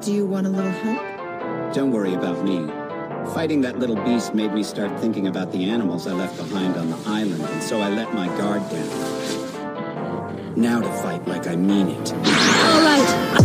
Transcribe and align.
Do 0.00 0.12
you 0.12 0.26
want 0.26 0.46
a 0.46 0.50
little 0.50 0.70
help? 0.70 1.74
Don't 1.74 1.92
worry 1.92 2.14
about 2.14 2.44
me. 2.44 2.66
Fighting 3.34 3.60
that 3.60 3.78
little 3.78 3.96
beast 3.96 4.34
made 4.34 4.52
me 4.52 4.62
start 4.62 4.98
thinking 5.00 5.26
about 5.26 5.52
the 5.52 5.70
animals 5.70 6.06
I 6.06 6.12
left 6.12 6.36
behind 6.36 6.76
on 6.76 6.90
the 6.90 6.98
island, 7.06 7.42
and 7.42 7.62
so 7.62 7.80
I 7.80 7.88
let 7.90 8.12
my 8.12 8.26
guard 8.38 8.62
down. 8.70 10.54
Now 10.56 10.80
to 10.80 10.92
fight 11.02 11.26
like 11.28 11.46
I 11.46 11.56
mean 11.56 11.88
it. 11.88 12.12
All 12.12 12.82
right. 12.82 13.39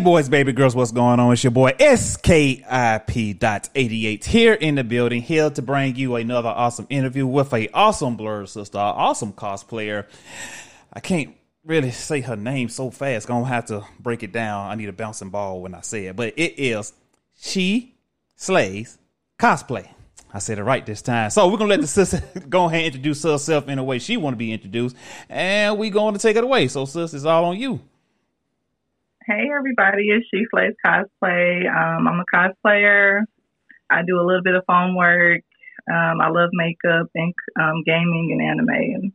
Boys, 0.00 0.28
baby 0.30 0.52
girls, 0.52 0.74
what's 0.74 0.90
going 0.92 1.20
on? 1.20 1.30
It's 1.32 1.44
your 1.44 1.50
boy 1.50 1.72
SKIP.88 1.72 4.24
here 4.24 4.54
in 4.54 4.76
the 4.76 4.84
building, 4.84 5.20
here 5.20 5.50
to 5.50 5.60
bring 5.60 5.96
you 5.96 6.16
another 6.16 6.48
awesome 6.48 6.86
interview 6.88 7.26
with 7.26 7.52
a 7.52 7.68
awesome 7.74 8.16
blur 8.16 8.46
sister, 8.46 8.78
awesome 8.78 9.34
cosplayer. 9.34 10.06
I 10.90 11.00
can't 11.00 11.36
really 11.64 11.90
say 11.90 12.22
her 12.22 12.36
name 12.36 12.70
so 12.70 12.90
fast. 12.90 13.28
Gonna 13.28 13.44
have 13.44 13.66
to 13.66 13.84
break 13.98 14.22
it 14.22 14.32
down. 14.32 14.70
I 14.70 14.74
need 14.74 14.88
a 14.88 14.92
bouncing 14.92 15.28
ball 15.28 15.60
when 15.60 15.74
I 15.74 15.82
say 15.82 16.06
it, 16.06 16.16
but 16.16 16.32
it 16.36 16.58
is 16.58 16.94
She 17.38 17.94
Slays 18.36 18.96
Cosplay. 19.38 19.86
I 20.32 20.38
said 20.38 20.58
it 20.58 20.64
right 20.64 20.86
this 20.86 21.02
time. 21.02 21.28
So 21.28 21.46
we're 21.48 21.58
gonna 21.58 21.70
let 21.70 21.82
the 21.82 21.86
sister 21.86 22.22
go 22.48 22.64
ahead 22.64 22.78
and 22.78 22.86
introduce 22.86 23.22
herself 23.22 23.68
in 23.68 23.78
a 23.78 23.84
way 23.84 23.98
she 23.98 24.16
want 24.16 24.32
to 24.32 24.38
be 24.38 24.50
introduced, 24.52 24.96
and 25.28 25.76
we 25.76 25.90
going 25.90 26.14
to 26.14 26.20
take 26.20 26.36
it 26.36 26.44
away. 26.44 26.68
So, 26.68 26.86
sis, 26.86 27.12
it's 27.12 27.26
all 27.26 27.44
on 27.44 27.58
you. 27.58 27.80
Hey 29.26 29.50
everybody, 29.54 30.08
it's 30.08 30.26
She 30.32 30.46
Slays 30.50 30.72
Cosplay. 30.84 31.68
Um, 31.68 32.08
I'm 32.08 32.20
a 32.20 32.24
cosplayer. 32.34 33.20
I 33.90 34.00
do 34.06 34.18
a 34.18 34.24
little 34.24 34.42
bit 34.42 34.54
of 34.54 34.64
foam 34.66 34.96
work. 34.96 35.42
Um, 35.92 36.22
I 36.22 36.30
love 36.30 36.48
makeup 36.54 37.08
and 37.14 37.34
um, 37.60 37.82
gaming 37.84 38.30
and 38.32 38.42
anime, 38.42 38.94
and 38.94 39.12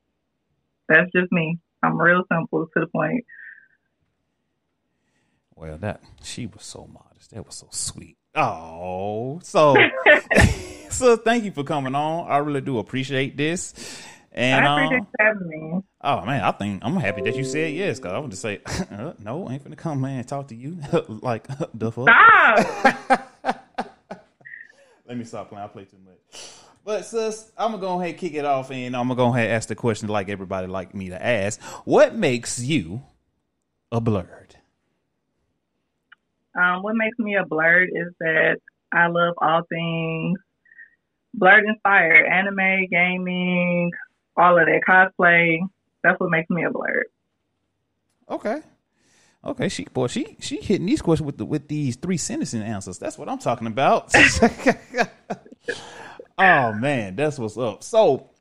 that's 0.87 1.11
just 1.11 1.31
me. 1.31 1.57
I'm 1.81 1.99
real 1.99 2.21
simple 2.31 2.67
to 2.67 2.79
the 2.81 2.85
point. 2.85 3.25
Well, 5.55 5.79
that 5.79 6.01
she 6.21 6.45
was 6.45 6.63
so 6.63 6.87
modest. 6.87 7.31
That 7.31 7.43
was 7.43 7.55
so 7.55 7.67
sweet. 7.71 8.17
Oh, 8.35 9.39
so 9.41 9.75
so 10.91 11.17
thank 11.17 11.45
you 11.45 11.51
for 11.51 11.63
coming 11.63 11.95
on. 11.95 12.29
I 12.29 12.37
really 12.37 12.61
do 12.61 12.77
appreciate 12.77 13.37
this. 13.37 13.73
And 14.37 14.65
I 14.65 14.73
appreciate 14.73 14.99
um, 14.99 15.07
you 15.07 15.25
having 15.25 15.47
me. 15.47 15.81
oh 16.01 16.25
man, 16.25 16.43
I 16.43 16.51
think 16.51 16.83
I'm 16.83 16.97
happy 16.97 17.21
that 17.21 17.37
you 17.37 17.45
said 17.45 17.73
yes. 17.73 17.99
Cause 17.99 18.11
I 18.11 18.19
would 18.19 18.31
just 18.31 18.41
say 18.41 18.59
uh, 18.91 19.13
no, 19.17 19.47
I 19.47 19.53
ain't 19.53 19.63
finna 19.63 19.77
come 19.77 20.01
man 20.01 20.19
and 20.19 20.27
talk 20.27 20.49
to 20.49 20.55
you 20.55 20.77
like 21.07 21.47
the 21.73 21.91
fuck. 21.91 22.09
Stop! 22.09 23.61
Let 25.07 25.17
me 25.17 25.23
stop 25.23 25.49
playing. 25.49 25.63
I 25.63 25.67
play 25.67 25.85
too 25.85 25.97
much. 26.05 26.41
But 26.83 27.05
sis, 27.05 27.49
I'm 27.57 27.71
gonna 27.71 27.81
go 27.81 27.95
ahead 27.95 28.09
and 28.09 28.17
kick 28.17 28.33
it 28.33 28.43
off, 28.43 28.71
and 28.71 28.93
I'm 28.95 29.07
gonna 29.07 29.15
go 29.15 29.29
ahead 29.29 29.45
and 29.45 29.53
ask 29.53 29.69
the 29.69 29.75
question 29.75 30.09
like 30.09 30.27
everybody 30.27 30.67
like 30.67 30.93
me 30.93 31.09
to 31.09 31.25
ask. 31.25 31.61
What 31.85 32.13
makes 32.13 32.59
you 32.59 33.03
a 33.91 34.01
Blerd? 34.01 34.55
um, 36.59 36.83
what 36.83 36.95
makes 36.95 37.17
me 37.19 37.37
a 37.37 37.43
Blerd 37.43 37.85
is 37.85 38.13
that 38.19 38.57
I 38.91 39.07
love 39.07 39.35
all 39.37 39.61
things 39.69 40.39
Blerd 41.39 41.67
inspired, 41.67 42.25
anime, 42.27 42.87
gaming, 42.89 43.91
all 44.37 44.57
of 44.57 44.65
that 44.65 44.81
cosplay. 44.87 45.59
That's 46.03 46.19
what 46.19 46.29
makes 46.29 46.49
me 46.49 46.65
a 46.65 46.69
Blerd. 46.69 47.03
Okay. 48.29 48.61
Okay, 49.43 49.69
she 49.69 49.85
boy, 49.85 50.07
she 50.07 50.37
she 50.39 50.57
hitting 50.57 50.87
these 50.87 51.03
questions 51.03 51.25
with 51.25 51.37
the, 51.37 51.45
with 51.45 51.67
these 51.67 51.97
three 51.97 52.17
sentencing 52.17 52.63
answers. 52.63 52.97
That's 52.97 53.17
what 53.17 53.29
I'm 53.29 53.37
talking 53.37 53.67
about. 53.67 54.11
oh 56.39 56.73
man, 56.73 57.15
that's 57.15 57.37
what's 57.37 57.55
up. 57.55 57.83
So, 57.83 58.31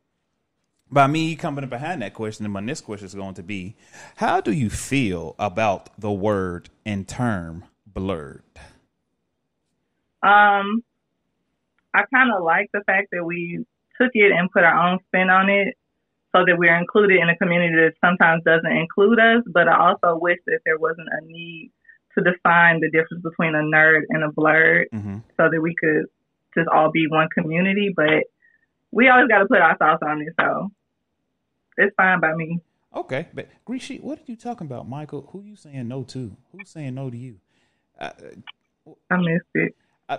by 0.91 1.07
me 1.07 1.37
coming 1.37 1.69
behind 1.69 2.01
that 2.01 2.15
question, 2.15 2.51
my 2.51 2.61
next 2.61 2.83
question 2.83 3.05
is 3.05 3.15
going 3.15 3.35
to 3.35 3.43
be: 3.43 3.77
How 4.17 4.41
do 4.41 4.51
you 4.51 4.71
feel 4.71 5.35
about 5.39 5.91
the 6.01 6.11
word 6.11 6.71
and 6.87 7.07
term 7.07 7.65
Blerd? 7.93 8.41
Um, 10.23 10.83
I 11.93 12.05
kind 12.11 12.33
of 12.35 12.43
like 12.43 12.71
the 12.73 12.81
fact 12.87 13.09
that 13.13 13.27
we 13.27 13.67
took 14.01 14.13
it 14.15 14.33
and 14.33 14.51
put 14.51 14.65
our 14.65 14.89
own 14.89 15.01
spin 15.07 15.29
on 15.29 15.51
it 15.51 15.77
so 16.35 16.45
that 16.45 16.59
we're 16.59 16.77
included 16.77 17.21
in 17.21 17.29
a 17.29 17.37
community 17.37 17.75
that 17.77 17.95
sometimes 18.05 18.43
doesn't 18.45 18.71
include 18.71 19.21
us. 19.21 19.45
But 19.47 19.69
I 19.69 19.91
also 19.91 20.19
wish 20.19 20.39
that 20.47 20.61
there 20.65 20.79
wasn't 20.79 21.09
a 21.13 21.25
need 21.25 21.71
to 22.19 22.25
define 22.25 22.81
the 22.81 22.91
difference 22.91 23.23
between 23.23 23.55
a 23.55 23.63
nerd 23.63 24.03
and 24.09 24.25
a 24.25 24.29
Blerd 24.29 24.87
Mm-hmm. 24.93 25.19
so 25.37 25.49
that 25.51 25.61
we 25.61 25.75
could 25.79 26.07
just 26.57 26.69
all 26.69 26.91
be 26.91 27.07
one 27.09 27.29
community. 27.29 27.93
But 27.95 28.25
we 28.91 29.09
always 29.09 29.29
got 29.29 29.41
to 29.41 29.47
put 29.47 29.61
our 29.61 29.77
thoughts 29.77 30.03
on 30.05 30.23
it. 30.23 30.35
So 30.41 30.71
it's 31.77 31.95
fine 31.97 32.21
by 32.21 32.35
me. 32.35 32.61
Okay, 32.95 33.27
but 33.35 33.49
Greasy, 33.65 33.99
what 33.99 34.19
are 34.19 34.25
you 34.27 34.37
talking 34.37 34.67
about, 34.67 34.89
Michael? 34.89 35.29
Who 35.33 35.43
you 35.43 35.57
saying 35.57 35.89
no 35.89 36.05
to? 36.05 36.37
Who's 36.53 36.71
saying 36.71 36.95
no 36.95 37.11
to 37.11 37.17
you? 37.17 37.37
Uh, 37.99 38.11
I 39.11 39.17
missed 39.17 39.45
it. 39.55 39.75
I, 40.09 40.19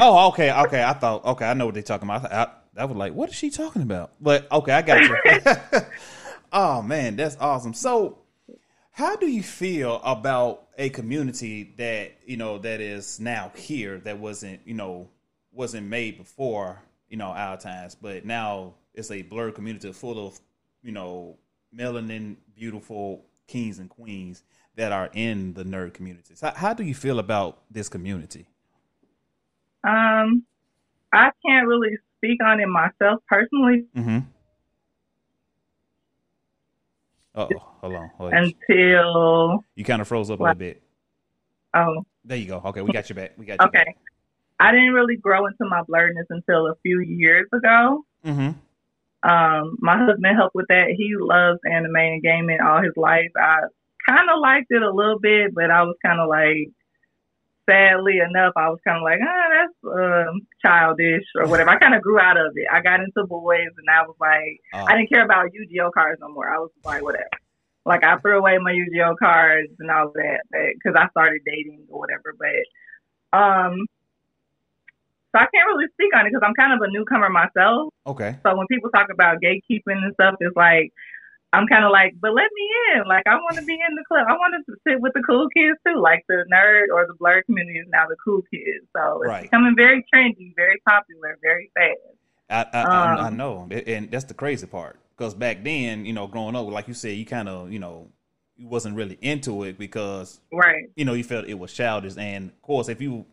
oh, 0.00 0.28
okay, 0.28 0.50
okay. 0.50 0.82
I 0.82 0.94
thought, 0.94 1.24
okay, 1.24 1.44
I 1.44 1.54
know 1.54 1.66
what 1.66 1.74
they're 1.74 1.82
talking 1.82 2.08
about. 2.08 2.32
I, 2.32 2.48
I, 2.78 2.82
I 2.82 2.84
was 2.84 2.96
like, 2.96 3.14
what 3.14 3.28
is 3.28 3.34
she 3.34 3.50
talking 3.50 3.82
about? 3.82 4.12
But 4.20 4.50
okay, 4.50 4.72
I 4.72 4.82
got 4.82 5.02
you. 5.02 5.80
oh 6.52 6.82
man, 6.82 7.16
that's 7.16 7.36
awesome. 7.40 7.74
So, 7.74 8.18
how 8.92 9.16
do 9.16 9.26
you 9.26 9.42
feel 9.42 10.00
about 10.04 10.68
a 10.78 10.88
community 10.90 11.74
that 11.76 12.18
you 12.24 12.36
know 12.36 12.58
that 12.58 12.80
is 12.80 13.20
now 13.20 13.52
here 13.54 13.98
that 13.98 14.18
wasn't 14.18 14.60
you 14.64 14.74
know 14.74 15.08
wasn't 15.52 15.86
made 15.86 16.18
before 16.18 16.82
you 17.08 17.16
know 17.16 17.28
our 17.28 17.56
times, 17.56 17.94
but 17.94 18.24
now 18.24 18.74
it's 18.94 19.10
a 19.10 19.22
Blerd 19.22 19.54
community 19.54 19.92
full 19.92 20.26
of 20.26 20.40
you 20.82 20.92
know 20.92 21.36
melanin 21.76 22.36
beautiful 22.56 23.24
kings 23.46 23.78
and 23.78 23.88
queens 23.88 24.42
that 24.76 24.92
are 24.92 25.10
in 25.12 25.54
the 25.54 25.64
nerd 25.64 25.92
communities. 25.92 26.40
How, 26.40 26.52
how 26.54 26.74
do 26.74 26.84
you 26.84 26.94
feel 26.94 27.18
about 27.18 27.58
this 27.70 27.88
community? 27.88 28.46
Um, 29.82 30.44
I 31.12 31.30
can't 31.44 31.66
really 31.66 31.98
speak 32.18 32.38
on 32.44 32.60
it 32.60 32.68
myself 32.68 33.22
personally 33.28 33.84
Mm-hmm. 33.96 34.18
Oh, 37.34 37.48
hold 37.80 37.94
on. 37.94 38.10
Hold 38.16 38.32
until 38.32 39.64
You 39.76 39.84
kind 39.84 40.02
of 40.02 40.08
froze 40.08 40.28
up 40.30 40.40
a 40.40 40.42
little 40.42 40.56
bit. 40.56 40.82
oh 41.74 42.04
There 42.24 42.36
you 42.36 42.46
go. 42.46 42.60
Okay, 42.64 42.82
we 42.82 42.92
got 42.92 43.08
you 43.08 43.14
back. 43.14 43.34
We 43.38 43.46
got 43.46 43.60
you. 43.60 43.66
okay. 43.68 43.94
I 44.58 44.72
didn't 44.72 44.92
really 44.92 45.16
grow 45.16 45.46
into 45.46 45.64
my 45.70 45.82
Blerdness 45.88 46.26
until 46.30 46.66
a 46.66 46.74
few 46.82 47.00
years 47.00 47.46
ago. 47.52 48.04
Mm-hmm. 48.24 49.28
Um, 49.28 49.76
my 49.78 49.98
husband 49.98 50.36
helped 50.36 50.56
with 50.56 50.66
that. 50.68 50.88
He 50.96 51.14
loves 51.16 51.60
anime 51.64 51.94
and 51.94 52.22
gaming 52.22 52.58
all 52.60 52.82
his 52.82 52.96
life. 52.96 53.30
I 53.36 53.58
kind 54.08 54.28
of 54.30 54.40
liked 54.40 54.66
it 54.70 54.82
a 54.82 54.90
little 54.90 55.20
bit, 55.20 55.54
but 55.54 55.70
I 55.70 55.82
was 55.82 55.96
kind 56.04 56.20
of 56.20 56.28
like, 56.28 56.70
sadly 57.68 58.18
enough, 58.18 58.52
I 58.56 58.68
was 58.70 58.78
kind 58.84 58.96
of 58.96 59.02
like, 59.02 59.20
ah, 59.22 59.48
that's 59.52 59.78
um, 59.84 60.40
childish 60.64 61.24
or 61.36 61.46
whatever. 61.48 61.70
I 61.70 61.78
kind 61.78 61.94
of 61.94 62.02
grew 62.02 62.18
out 62.18 62.36
of 62.36 62.52
it. 62.54 62.66
I 62.72 62.80
got 62.80 63.00
into 63.00 63.26
boys, 63.26 63.74
and 63.76 63.88
I 63.90 64.02
was 64.02 64.16
like, 64.20 64.60
Uh, 64.72 64.86
I 64.88 64.96
didn't 64.96 65.10
care 65.10 65.24
about 65.24 65.52
Yu-Gi-Oh 65.52 65.90
cards 65.90 66.20
no 66.20 66.28
more. 66.28 66.48
I 66.48 66.58
was 66.58 66.70
like, 66.84 67.02
whatever. 67.02 67.28
Like 67.84 68.04
I 68.04 68.18
threw 68.18 68.38
away 68.38 68.58
my 68.58 68.72
Yu-Gi-Oh 68.72 69.16
cards 69.18 69.72
and 69.78 69.90
all 69.90 70.12
that 70.14 70.40
because 70.50 70.94
I 70.96 71.08
started 71.10 71.40
dating 71.46 71.86
or 71.88 72.00
whatever. 72.00 72.34
But 72.38 73.38
um, 73.38 73.86
so 75.32 75.38
I 75.38 75.46
can't 75.52 75.66
really 75.68 75.88
speak 75.92 76.14
on 76.14 76.26
it 76.26 76.30
because 76.30 76.44
I'm 76.46 76.54
kind 76.54 76.72
of 76.72 76.80
a 76.86 76.90
newcomer 76.90 77.28
myself. 77.28 77.92
okay. 78.06 78.36
So 78.42 78.56
when 78.56 78.66
people 78.66 78.90
talk 78.90 79.08
about 79.12 79.40
gatekeeping 79.42 80.04
and 80.04 80.14
stuff, 80.14 80.34
it's 80.40 80.56
like 80.56 80.92
I'm 81.52 81.66
kind 81.66 81.84
of 81.84 81.90
like, 81.90 82.14
but 82.20 82.34
let 82.34 82.50
me 82.54 82.68
in. 82.94 83.08
Like, 83.08 83.26
I 83.26 83.36
want 83.36 83.56
to 83.58 83.64
be 83.64 83.74
in 83.74 83.94
the 83.96 84.04
club. 84.06 84.26
I 84.28 84.34
want 84.34 84.54
to 84.66 84.74
sit 84.86 85.00
with 85.00 85.14
the 85.14 85.22
cool 85.22 85.48
kids 85.56 85.78
too. 85.86 85.98
Like 86.00 86.24
the 86.28 86.44
nerd 86.52 86.88
or 86.92 87.06
the 87.06 87.14
blur 87.14 87.42
community 87.44 87.78
is 87.78 87.88
now 87.90 88.06
the 88.06 88.16
cool 88.22 88.42
kids. 88.52 88.86
So 88.96 89.22
it's 89.24 89.34
Right. 89.34 89.50
becoming 89.50 89.74
very 89.76 90.04
trendy, 90.12 90.54
very 90.56 90.80
popular, 90.86 91.38
very 91.42 91.70
fast. 91.74 92.18
I 92.50 92.66
I, 92.72 92.82
I, 92.90 93.26
I 93.26 93.30
Um, 93.30 93.30
know, 93.30 93.68
and 93.70 94.10
that's 94.10 94.24
the 94.24 94.34
crazy 94.34 94.66
part. 94.66 94.98
Because 95.16 95.34
back 95.34 95.64
then, 95.64 96.04
you 96.06 96.12
know, 96.12 96.26
growing 96.26 96.54
up, 96.56 96.66
like 96.68 96.88
you 96.88 96.94
said, 96.94 97.16
you 97.16 97.26
kind 97.26 97.48
of, 97.48 97.72
you 97.72 97.78
know, 97.78 98.08
you 98.56 98.68
wasn't 98.68 98.96
really 98.96 99.18
into 99.20 99.64
it 99.64 99.78
because 99.78 100.40
Right. 100.52 100.90
you 100.96 101.04
know 101.04 101.14
you 101.14 101.24
felt 101.24 101.46
it 101.46 101.54
was 101.58 101.72
childish. 101.72 102.14
And 102.18 102.50
of 102.50 102.62
course, 102.62 102.88
if 102.88 103.00
you 103.00 103.26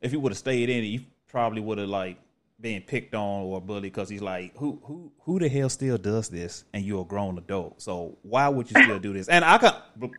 if 0.00 0.12
you 0.12 0.20
would 0.20 0.32
have 0.32 0.38
stayed 0.38 0.70
in 0.70 0.84
it, 0.84 0.88
you 0.88 1.00
probably 1.28 1.60
would 1.62 1.78
have 1.78 1.88
like 1.88 2.18
been 2.62 2.80
picked 2.82 3.14
on 3.14 3.42
or 3.42 3.60
bullied 3.60 3.82
because 3.92 4.08
he's 4.08 4.22
like, 4.22 4.56
who 4.56 4.80
who 4.84 5.12
who 5.20 5.38
the 5.38 5.48
hell 5.48 5.68
still 5.68 5.98
does 5.98 6.28
this? 6.28 6.64
And 6.72 6.84
you're 6.84 7.02
a 7.02 7.04
grown 7.04 7.36
adult, 7.36 7.82
so 7.82 8.16
why 8.22 8.48
would 8.48 8.70
you 8.70 8.82
still 8.82 8.98
do 9.00 9.12
this? 9.12 9.28
And 9.28 9.44
I 9.44 9.58
can 9.58 9.74
b- 9.98 10.10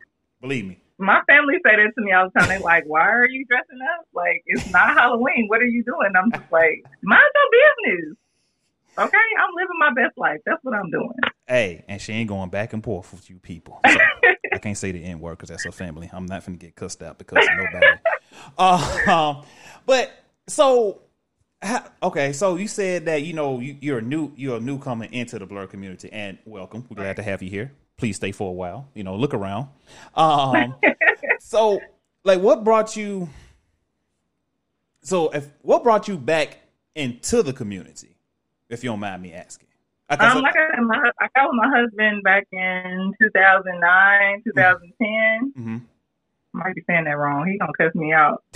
believe 0.41 0.65
me, 0.65 0.79
My 0.97 1.21
family 1.27 1.55
say 1.65 1.75
that 1.77 1.91
to 1.97 2.01
me 2.03 2.11
all 2.11 2.29
the 2.33 2.39
time. 2.39 2.49
They 2.49 2.59
like, 2.63 2.83
why 2.85 3.09
are 3.09 3.27
you 3.27 3.45
dressing 3.45 3.79
up? 3.97 4.05
Like, 4.13 4.43
it's 4.45 4.67
not 4.67 4.95
Halloween. 4.97 5.45
What 5.47 5.61
are 5.61 5.65
you 5.65 5.83
doing? 5.83 6.11
I'm 6.15 6.31
just 6.31 6.51
like, 6.51 6.85
mind 7.01 7.23
your 7.33 7.95
business. 7.95 8.17
Okay, 8.99 9.17
I'm 9.39 9.49
living 9.55 9.79
my 9.79 9.93
best 9.95 10.17
life. 10.17 10.39
That's 10.45 10.63
what 10.63 10.75
I'm 10.75 10.91
doing. 10.91 11.09
hey, 11.47 11.83
and 11.87 11.99
she 11.99 12.13
ain't 12.13 12.29
going 12.29 12.49
back 12.49 12.73
and 12.73 12.83
forth 12.83 13.11
with 13.11 13.27
you 13.29 13.37
people. 13.39 13.79
So 13.87 13.97
I 14.53 14.59
can't 14.59 14.77
say 14.77 14.91
the 14.91 15.03
N 15.03 15.19
word 15.19 15.37
because 15.37 15.49
that's 15.49 15.63
her 15.63 15.71
family. 15.71 16.09
I'm 16.13 16.27
not 16.27 16.45
gonna 16.45 16.57
get 16.57 16.75
cussed 16.75 17.01
out 17.01 17.17
because 17.17 17.47
nobody. 17.57 17.87
Uh, 18.57 18.97
um, 19.07 19.45
but 19.85 20.11
so 20.47 21.01
ha- 21.63 21.91
okay, 22.03 22.33
so 22.33 22.55
you 22.55 22.67
said 22.67 23.05
that 23.05 23.23
you 23.23 23.33
know 23.33 23.59
you, 23.59 23.77
you're 23.81 23.99
a 23.99 24.01
new 24.01 24.31
you're 24.35 24.57
a 24.57 24.59
newcomer 24.59 25.05
into 25.05 25.39
the 25.39 25.45
blur 25.45 25.67
community, 25.67 26.09
and 26.11 26.37
welcome. 26.45 26.85
We're 26.89 26.95
glad 26.95 27.15
to 27.17 27.23
have 27.23 27.41
you 27.41 27.49
here. 27.49 27.71
Please 27.97 28.15
stay 28.17 28.31
for 28.31 28.49
a 28.49 28.53
while. 28.53 28.89
You 28.93 29.03
know, 29.03 29.15
look 29.15 29.33
around. 29.33 29.67
Um, 30.15 30.75
so 31.39 31.79
like, 32.23 32.39
what 32.41 32.63
brought 32.63 32.95
you? 32.95 33.29
So 35.01 35.29
if 35.29 35.49
what 35.61 35.83
brought 35.83 36.07
you 36.07 36.17
back 36.17 36.59
into 36.95 37.43
the 37.43 37.53
community, 37.53 38.15
if 38.69 38.83
you 38.83 38.89
don't 38.89 38.99
mind 38.99 39.21
me 39.21 39.33
asking? 39.33 39.67
I 40.09 40.15
Um, 40.15 40.41
like 40.43 40.55
I 40.55 40.75
said, 40.75 40.83
my, 40.83 41.11
I 41.19 41.27
got 41.35 41.47
with 41.49 41.55
my 41.55 41.69
husband 41.69 42.23
back 42.23 42.45
in 42.51 43.13
2009, 43.21 44.43
2010. 44.45 45.53
Mhm. 45.57 45.81
Might 46.53 46.75
be 46.75 46.83
saying 46.87 47.05
that 47.05 47.17
wrong. 47.17 47.47
He 47.47 47.57
gonna 47.57 47.71
cuss 47.77 47.95
me 47.95 48.13
out. 48.13 48.43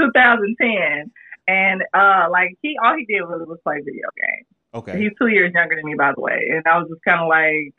2010, 0.00 1.10
and 1.46 1.82
uh, 1.92 2.26
like 2.30 2.56
he, 2.62 2.76
all 2.82 2.96
he 2.96 3.04
did 3.06 3.20
really 3.20 3.44
was 3.44 3.58
play 3.64 3.76
video 3.84 4.08
games. 4.16 4.46
okay. 4.74 4.98
He's 4.98 5.12
two 5.18 5.28
years 5.28 5.52
younger 5.54 5.76
than 5.76 5.84
me, 5.86 5.94
by 5.94 6.12
the 6.14 6.20
way, 6.20 6.48
and 6.52 6.62
I 6.66 6.78
was 6.78 6.88
just 6.88 7.02
kind 7.04 7.20
of 7.20 7.28
like 7.28 7.74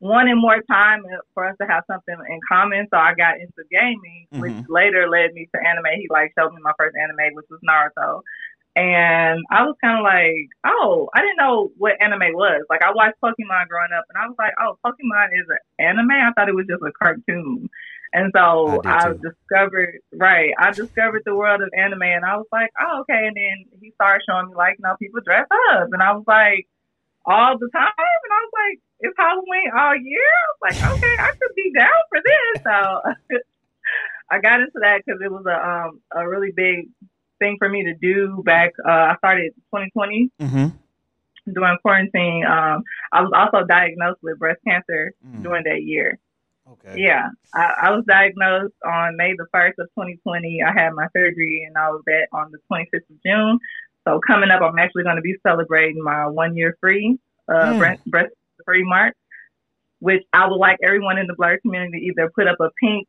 wanting 0.00 0.40
more 0.40 0.62
time 0.62 1.02
for 1.34 1.46
us 1.46 1.56
to 1.60 1.66
have 1.66 1.84
something 1.86 2.14
in 2.28 2.40
common. 2.48 2.86
So 2.90 2.96
I 2.96 3.14
got 3.14 3.34
into 3.38 3.62
gaming, 3.70 4.26
which 4.32 4.52
Mhm. 4.52 4.64
later 4.68 5.08
led 5.08 5.34
me 5.34 5.46
to 5.54 5.60
anime. 5.66 5.84
He 5.96 6.06
like 6.10 6.32
showed 6.38 6.54
me 6.54 6.60
my 6.62 6.72
first 6.78 6.96
anime, 6.96 7.34
which 7.34 7.46
was 7.50 7.60
Naruto. 7.68 8.22
And 8.76 9.44
I 9.50 9.64
was 9.64 9.74
kind 9.82 9.98
of 9.98 10.04
like, 10.04 10.46
oh, 10.64 11.10
I 11.12 11.20
didn't 11.20 11.36
know 11.38 11.70
what 11.76 12.00
anime 12.00 12.32
was. 12.34 12.64
Like, 12.70 12.82
I 12.82 12.92
watched 12.92 13.20
Pokemon 13.22 13.66
growing 13.68 13.90
up, 13.92 14.04
and 14.08 14.16
I 14.16 14.26
was 14.28 14.36
like, 14.38 14.54
oh, 14.60 14.78
Pokemon 14.86 15.28
is 15.32 15.46
an 15.50 15.58
anime. 15.84 16.12
I 16.12 16.30
thought 16.36 16.48
it 16.48 16.54
was 16.54 16.66
just 16.68 16.82
a 16.82 16.92
cartoon. 16.92 17.68
And 18.12 18.32
so 18.34 18.80
I 18.84 19.12
discovered, 19.22 20.00
right, 20.12 20.50
I 20.58 20.72
discovered 20.72 21.22
the 21.24 21.34
world 21.36 21.62
of 21.62 21.68
anime, 21.78 22.02
and 22.02 22.24
I 22.24 22.36
was 22.36 22.46
like, 22.50 22.70
oh, 22.80 23.00
okay. 23.02 23.26
And 23.28 23.36
then 23.36 23.78
he 23.80 23.92
started 23.92 24.24
showing 24.28 24.48
me, 24.48 24.54
like, 24.56 24.76
you 24.78 24.82
know, 24.82 24.96
people 24.98 25.20
dress 25.24 25.46
up. 25.70 25.88
And 25.92 26.02
I 26.02 26.12
was 26.12 26.24
like, 26.26 26.66
all 27.24 27.56
the 27.56 27.68
time. 27.72 27.92
And 27.96 28.32
I 28.32 28.40
was 28.42 28.52
like, 28.54 28.78
it's 29.00 29.14
Halloween 29.16 29.70
all 29.78 29.96
year? 29.96 30.30
I 30.32 30.48
was 30.50 30.82
like, 30.82 30.92
okay, 30.98 31.16
I 31.22 31.30
could 31.30 31.54
be 31.54 31.72
down 31.76 32.02
for 32.08 32.18
this. 32.24 32.62
So 32.64 33.38
I 34.30 34.40
got 34.40 34.60
into 34.60 34.78
that 34.80 35.02
because 35.04 35.20
it 35.24 35.30
was 35.30 35.44
a 35.46 35.54
um 35.68 36.00
a 36.14 36.28
really 36.28 36.50
big 36.54 36.88
thing 37.38 37.56
for 37.58 37.68
me 37.68 37.84
to 37.84 37.94
do 37.94 38.42
back. 38.44 38.72
Uh, 38.86 38.90
I 39.12 39.16
started 39.18 39.52
2020 39.74 40.30
Mm-hmm. 40.40 41.52
during 41.52 41.78
quarantine. 41.82 42.44
Um, 42.44 42.82
I 43.12 43.22
was 43.22 43.32
also 43.34 43.66
diagnosed 43.66 44.20
with 44.22 44.38
breast 44.38 44.60
cancer 44.66 45.14
Mm. 45.26 45.42
during 45.42 45.64
that 45.64 45.82
year. 45.82 46.18
Okay. 46.70 46.96
Yeah, 46.96 47.28
I, 47.54 47.74
I 47.84 47.90
was 47.90 48.04
diagnosed 48.06 48.74
on 48.84 49.16
May 49.16 49.34
the 49.36 49.46
1st 49.54 49.74
of 49.78 49.88
2020. 49.98 50.62
I 50.62 50.72
had 50.72 50.92
my 50.94 51.06
surgery 51.16 51.64
and 51.66 51.76
I 51.76 51.90
was 51.90 52.02
at 52.08 52.28
on 52.32 52.50
the 52.52 52.58
25th 52.70 53.10
of 53.10 53.22
June. 53.24 53.58
So 54.06 54.20
coming 54.26 54.50
up, 54.50 54.62
I'm 54.62 54.78
actually 54.78 55.04
going 55.04 55.16
to 55.16 55.22
be 55.22 55.36
celebrating 55.46 56.02
my 56.02 56.26
one 56.26 56.56
year 56.56 56.76
free, 56.80 57.18
uh, 57.48 57.74
Mm. 57.74 57.78
breast, 57.78 58.00
breast 58.06 58.32
free 58.64 58.84
mark, 58.84 59.14
which 60.00 60.22
I 60.32 60.48
would 60.48 60.56
like 60.56 60.78
everyone 60.82 61.18
in 61.18 61.26
the 61.26 61.34
blur 61.36 61.58
community 61.60 62.00
to 62.00 62.04
either 62.06 62.30
put 62.34 62.48
up 62.48 62.58
a 62.60 62.70
pink 62.80 63.08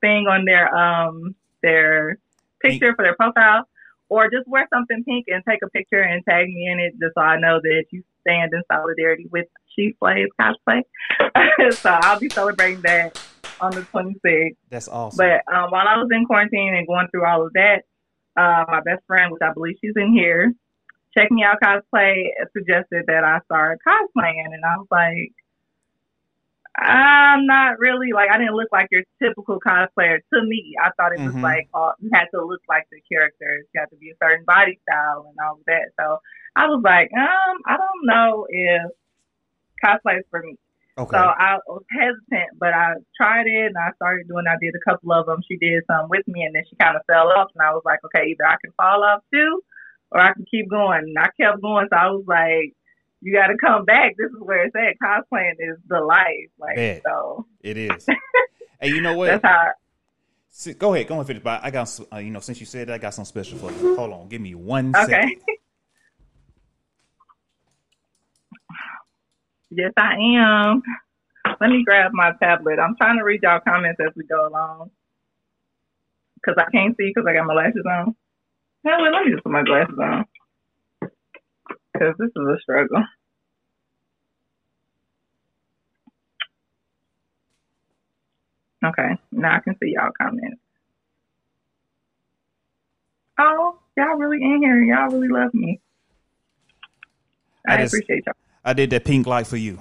thing 0.00 0.26
on 0.28 0.44
their, 0.44 0.74
um, 0.76 1.34
their 1.62 2.18
picture 2.60 2.94
for 2.94 3.04
their 3.04 3.16
profile 3.16 3.64
or 4.08 4.30
just 4.30 4.46
wear 4.48 4.66
something 4.72 5.04
pink 5.04 5.26
and 5.28 5.42
take 5.48 5.60
a 5.64 5.70
picture 5.70 6.02
and 6.02 6.24
tag 6.28 6.48
me 6.48 6.68
in 6.70 6.78
it 6.80 6.92
just 7.00 7.14
so 7.14 7.22
I 7.22 7.38
know 7.38 7.60
that 7.62 7.84
you 7.90 8.02
stand 8.22 8.52
in 8.52 8.62
solidarity 8.70 9.26
with 9.32 9.46
She 9.76 9.94
Slays 9.98 10.28
cosplay. 10.40 10.82
so 11.74 11.90
I'll 11.90 12.18
be 12.18 12.30
celebrating 12.30 12.80
that 12.82 13.18
on 13.60 13.70
the 13.72 13.82
26th. 13.94 14.56
That's 14.70 14.88
awesome. 14.88 15.18
But 15.18 15.54
um, 15.54 15.70
while 15.70 15.86
I 15.86 15.96
was 15.96 16.08
in 16.12 16.24
quarantine 16.26 16.74
and 16.74 16.86
going 16.86 17.08
through 17.10 17.26
all 17.26 17.46
of 17.46 17.52
that, 17.54 17.82
uh, 18.36 18.64
my 18.68 18.80
best 18.80 19.04
friend, 19.06 19.32
which 19.32 19.42
I 19.42 19.52
believe 19.52 19.76
she's 19.82 19.94
in 19.96 20.12
here, 20.12 20.52
Check 21.16 21.30
Me 21.30 21.44
Out 21.44 21.58
Cosplay 21.62 22.24
suggested 22.56 23.04
that 23.06 23.24
I 23.24 23.40
start 23.46 23.78
cosplaying. 23.86 24.52
And 24.52 24.64
I 24.64 24.76
was 24.76 24.86
like, 24.90 25.32
I'm 26.78 27.46
not 27.46 27.78
really 27.78 28.12
like 28.12 28.28
I 28.30 28.36
didn't 28.36 28.54
look 28.54 28.68
like 28.70 28.88
your 28.90 29.02
typical 29.22 29.58
cosplayer 29.60 30.18
to 30.34 30.42
me. 30.42 30.74
I 30.82 30.90
thought 30.96 31.12
it 31.12 31.22
was 31.22 31.32
Mhm. 31.34 31.42
like 31.42 31.68
uh, 31.72 31.92
you 32.00 32.10
had 32.12 32.26
to 32.34 32.44
look 32.44 32.60
like 32.68 32.84
the 32.92 33.00
characters, 33.10 33.64
you 33.72 33.80
had 33.80 33.88
to 33.90 33.96
be 33.96 34.10
a 34.10 34.16
certain 34.22 34.44
body 34.44 34.78
style 34.86 35.24
and 35.26 35.36
all 35.42 35.54
of 35.54 35.64
that. 35.66 35.92
So 35.98 36.18
I 36.54 36.66
was 36.66 36.82
like, 36.84 37.10
um, 37.16 37.56
I 37.64 37.78
don't 37.78 38.04
know 38.04 38.46
if 38.50 38.92
cosplay 39.84 40.18
is 40.18 40.24
for 40.30 40.42
me. 40.42 40.56
okay. 40.98 41.16
So 41.16 41.22
I 41.22 41.58
was 41.66 41.82
hesitant, 41.90 42.58
but 42.58 42.72
I 42.72 42.94
tried 43.16 43.46
it 43.46 43.66
and 43.66 43.76
I 43.78 43.90
started 43.96 44.28
doing. 44.28 44.44
I 44.48 44.56
did 44.60 44.74
a 44.74 44.90
couple 44.90 45.12
of 45.12 45.26
them. 45.26 45.40
She 45.48 45.56
did 45.56 45.82
some 45.86 46.08
with 46.08 46.26
me, 46.28 46.42
and 46.42 46.54
then 46.54 46.62
she 46.68 46.76
kind 46.76 46.96
of 46.96 47.02
fell 47.06 47.28
off. 47.32 47.50
And 47.54 47.62
I 47.62 47.72
was 47.72 47.82
like, 47.84 48.00
okay, 48.06 48.28
either 48.30 48.46
I 48.46 48.56
can 48.62 48.72
fall 48.76 49.04
off 49.04 49.22
too, 49.32 49.62
or 50.10 50.20
I 50.20 50.32
can 50.32 50.44
keep 50.50 50.68
going. 50.70 51.00
And 51.04 51.18
I 51.18 51.28
kept 51.40 51.60
going. 51.62 51.86
So 51.90 51.96
I 51.96 52.10
was 52.10 52.24
like, 52.26 52.74
you 53.20 53.32
got 53.32 53.48
to 53.48 53.56
come 53.56 53.84
back. 53.84 54.14
This 54.18 54.30
is 54.30 54.40
where 54.40 54.64
it's 54.64 54.74
at. 54.76 54.96
Cosplaying 55.02 55.54
is 55.58 55.78
the 55.88 56.00
life. 56.00 56.50
Like 56.58 56.76
Bet. 56.76 57.02
so, 57.04 57.46
it 57.62 57.76
is. 57.76 58.06
hey, 58.80 58.88
you 58.88 59.00
know 59.00 59.14
what? 59.16 59.26
that's 59.26 59.44
how. 59.44 59.70
Si- 60.50 60.72
Go 60.74 60.94
ahead, 60.94 61.06
go 61.06 61.18
and 61.18 61.26
finish. 61.26 61.42
But 61.42 61.60
I 61.62 61.70
got, 61.70 62.00
uh, 62.12 62.16
you 62.16 62.30
know, 62.30 62.40
since 62.40 62.60
you 62.60 62.66
said 62.66 62.88
that, 62.88 62.94
I 62.94 62.98
got 62.98 63.12
something 63.12 63.28
special 63.28 63.58
for 63.58 63.70
you. 63.72 63.94
Hold 63.96 64.12
on, 64.12 64.28
give 64.28 64.40
me 64.40 64.54
one 64.54 64.94
second. 64.94 65.36
yes, 69.76 69.92
I 69.96 70.14
am. 70.14 70.82
Let 71.60 71.70
me 71.70 71.84
grab 71.84 72.12
my 72.14 72.32
tablet. 72.42 72.78
I'm 72.80 72.96
trying 72.96 73.18
to 73.18 73.24
read 73.24 73.40
y'all 73.42 73.60
comments 73.60 74.00
as 74.00 74.12
we 74.16 74.24
go 74.26 74.48
along. 74.48 74.90
Because 76.36 76.56
I 76.58 76.70
can't 76.70 76.96
see 76.96 77.12
because 77.14 77.26
I 77.28 77.34
got 77.34 77.46
my 77.46 77.54
lashes 77.54 77.84
on. 77.86 78.14
Hell, 78.84 79.02
let 79.02 79.24
me 79.24 79.32
just 79.32 79.44
put 79.44 79.52
my 79.52 79.62
glasses 79.64 79.98
on. 80.00 80.24
Because 81.92 82.14
this 82.18 82.28
is 82.28 82.36
a 82.36 82.58
struggle. 82.60 83.02
Okay, 88.84 89.10
now 89.32 89.56
I 89.56 89.60
can 89.60 89.74
see 89.82 89.94
y'all 89.96 90.10
comments. 90.20 90.60
Oh, 93.38 93.78
y'all 93.96 94.16
really 94.16 94.42
in 94.42 94.62
here. 94.62 94.80
Y'all 94.82 95.08
really 95.10 95.28
love 95.28 95.52
me. 95.54 95.80
I 97.68 97.74
I, 97.74 97.76
just- 97.78 97.94
appreciate 97.94 98.24
y'all. 98.26 98.34
I 98.66 98.72
did 98.72 98.90
that 98.90 99.04
pink 99.04 99.28
light 99.28 99.46
for 99.46 99.56
you. 99.56 99.78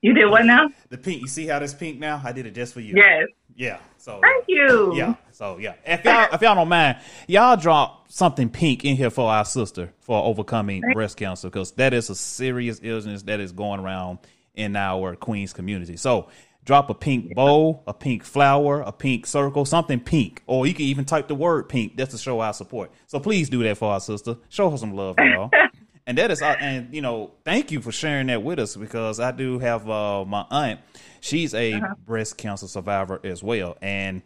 You 0.00 0.14
did 0.14 0.30
what 0.30 0.46
now? 0.46 0.70
The 0.88 0.96
pink. 0.96 1.20
You 1.20 1.28
see 1.28 1.46
how 1.46 1.58
this 1.58 1.74
pink 1.74 1.98
now? 1.98 2.20
I 2.24 2.32
did 2.32 2.46
it 2.46 2.54
just 2.54 2.72
for 2.72 2.80
you. 2.80 2.94
Yes. 2.96 3.28
Yeah. 3.54 3.78
So. 3.98 4.20
Thank 4.22 4.46
you. 4.48 4.94
Yeah. 4.96 5.14
So 5.32 5.58
yeah. 5.58 5.74
If 5.84 6.02
y'all 6.04 6.28
if 6.32 6.40
y'all 6.40 6.54
don't 6.54 6.68
mind, 6.68 6.96
y'all 7.28 7.58
drop 7.58 8.10
something 8.10 8.48
pink 8.48 8.86
in 8.86 8.96
here 8.96 9.10
for 9.10 9.30
our 9.30 9.44
sister 9.44 9.92
for 10.00 10.24
overcoming 10.24 10.82
breast 10.94 11.18
cancer 11.18 11.48
because 11.48 11.72
that 11.72 11.92
is 11.92 12.08
a 12.08 12.14
serious 12.14 12.80
illness 12.82 13.22
that 13.24 13.38
is 13.38 13.52
going 13.52 13.80
around 13.80 14.18
in 14.54 14.76
our 14.76 15.14
Queens 15.14 15.52
community. 15.52 15.98
So 15.98 16.30
drop 16.64 16.88
a 16.88 16.94
pink 16.94 17.34
bow, 17.34 17.82
a 17.86 17.92
pink 17.92 18.24
flower, 18.24 18.80
a 18.80 18.92
pink 18.92 19.26
circle, 19.26 19.66
something 19.66 20.00
pink, 20.00 20.42
or 20.46 20.66
you 20.66 20.72
can 20.72 20.86
even 20.86 21.04
type 21.04 21.28
the 21.28 21.34
word 21.34 21.68
pink 21.68 21.96
just 21.96 22.12
to 22.12 22.18
show 22.18 22.40
our 22.40 22.54
support. 22.54 22.90
So 23.08 23.20
please 23.20 23.50
do 23.50 23.62
that 23.64 23.76
for 23.76 23.92
our 23.92 24.00
sister. 24.00 24.36
Show 24.48 24.70
her 24.70 24.78
some 24.78 24.94
love, 24.94 25.16
y'all. 25.18 25.50
And 26.06 26.18
that 26.18 26.30
is, 26.30 26.40
and 26.40 26.94
you 26.94 27.02
know, 27.02 27.32
thank 27.44 27.72
you 27.72 27.80
for 27.80 27.90
sharing 27.90 28.28
that 28.28 28.42
with 28.42 28.60
us 28.60 28.76
because 28.76 29.18
I 29.18 29.32
do 29.32 29.58
have 29.58 29.90
uh, 29.90 30.24
my 30.24 30.46
aunt. 30.50 30.80
She's 31.20 31.52
a 31.52 31.80
breast 32.06 32.36
cancer 32.36 32.68
survivor 32.68 33.20
as 33.24 33.42
well, 33.42 33.76
and 33.82 34.22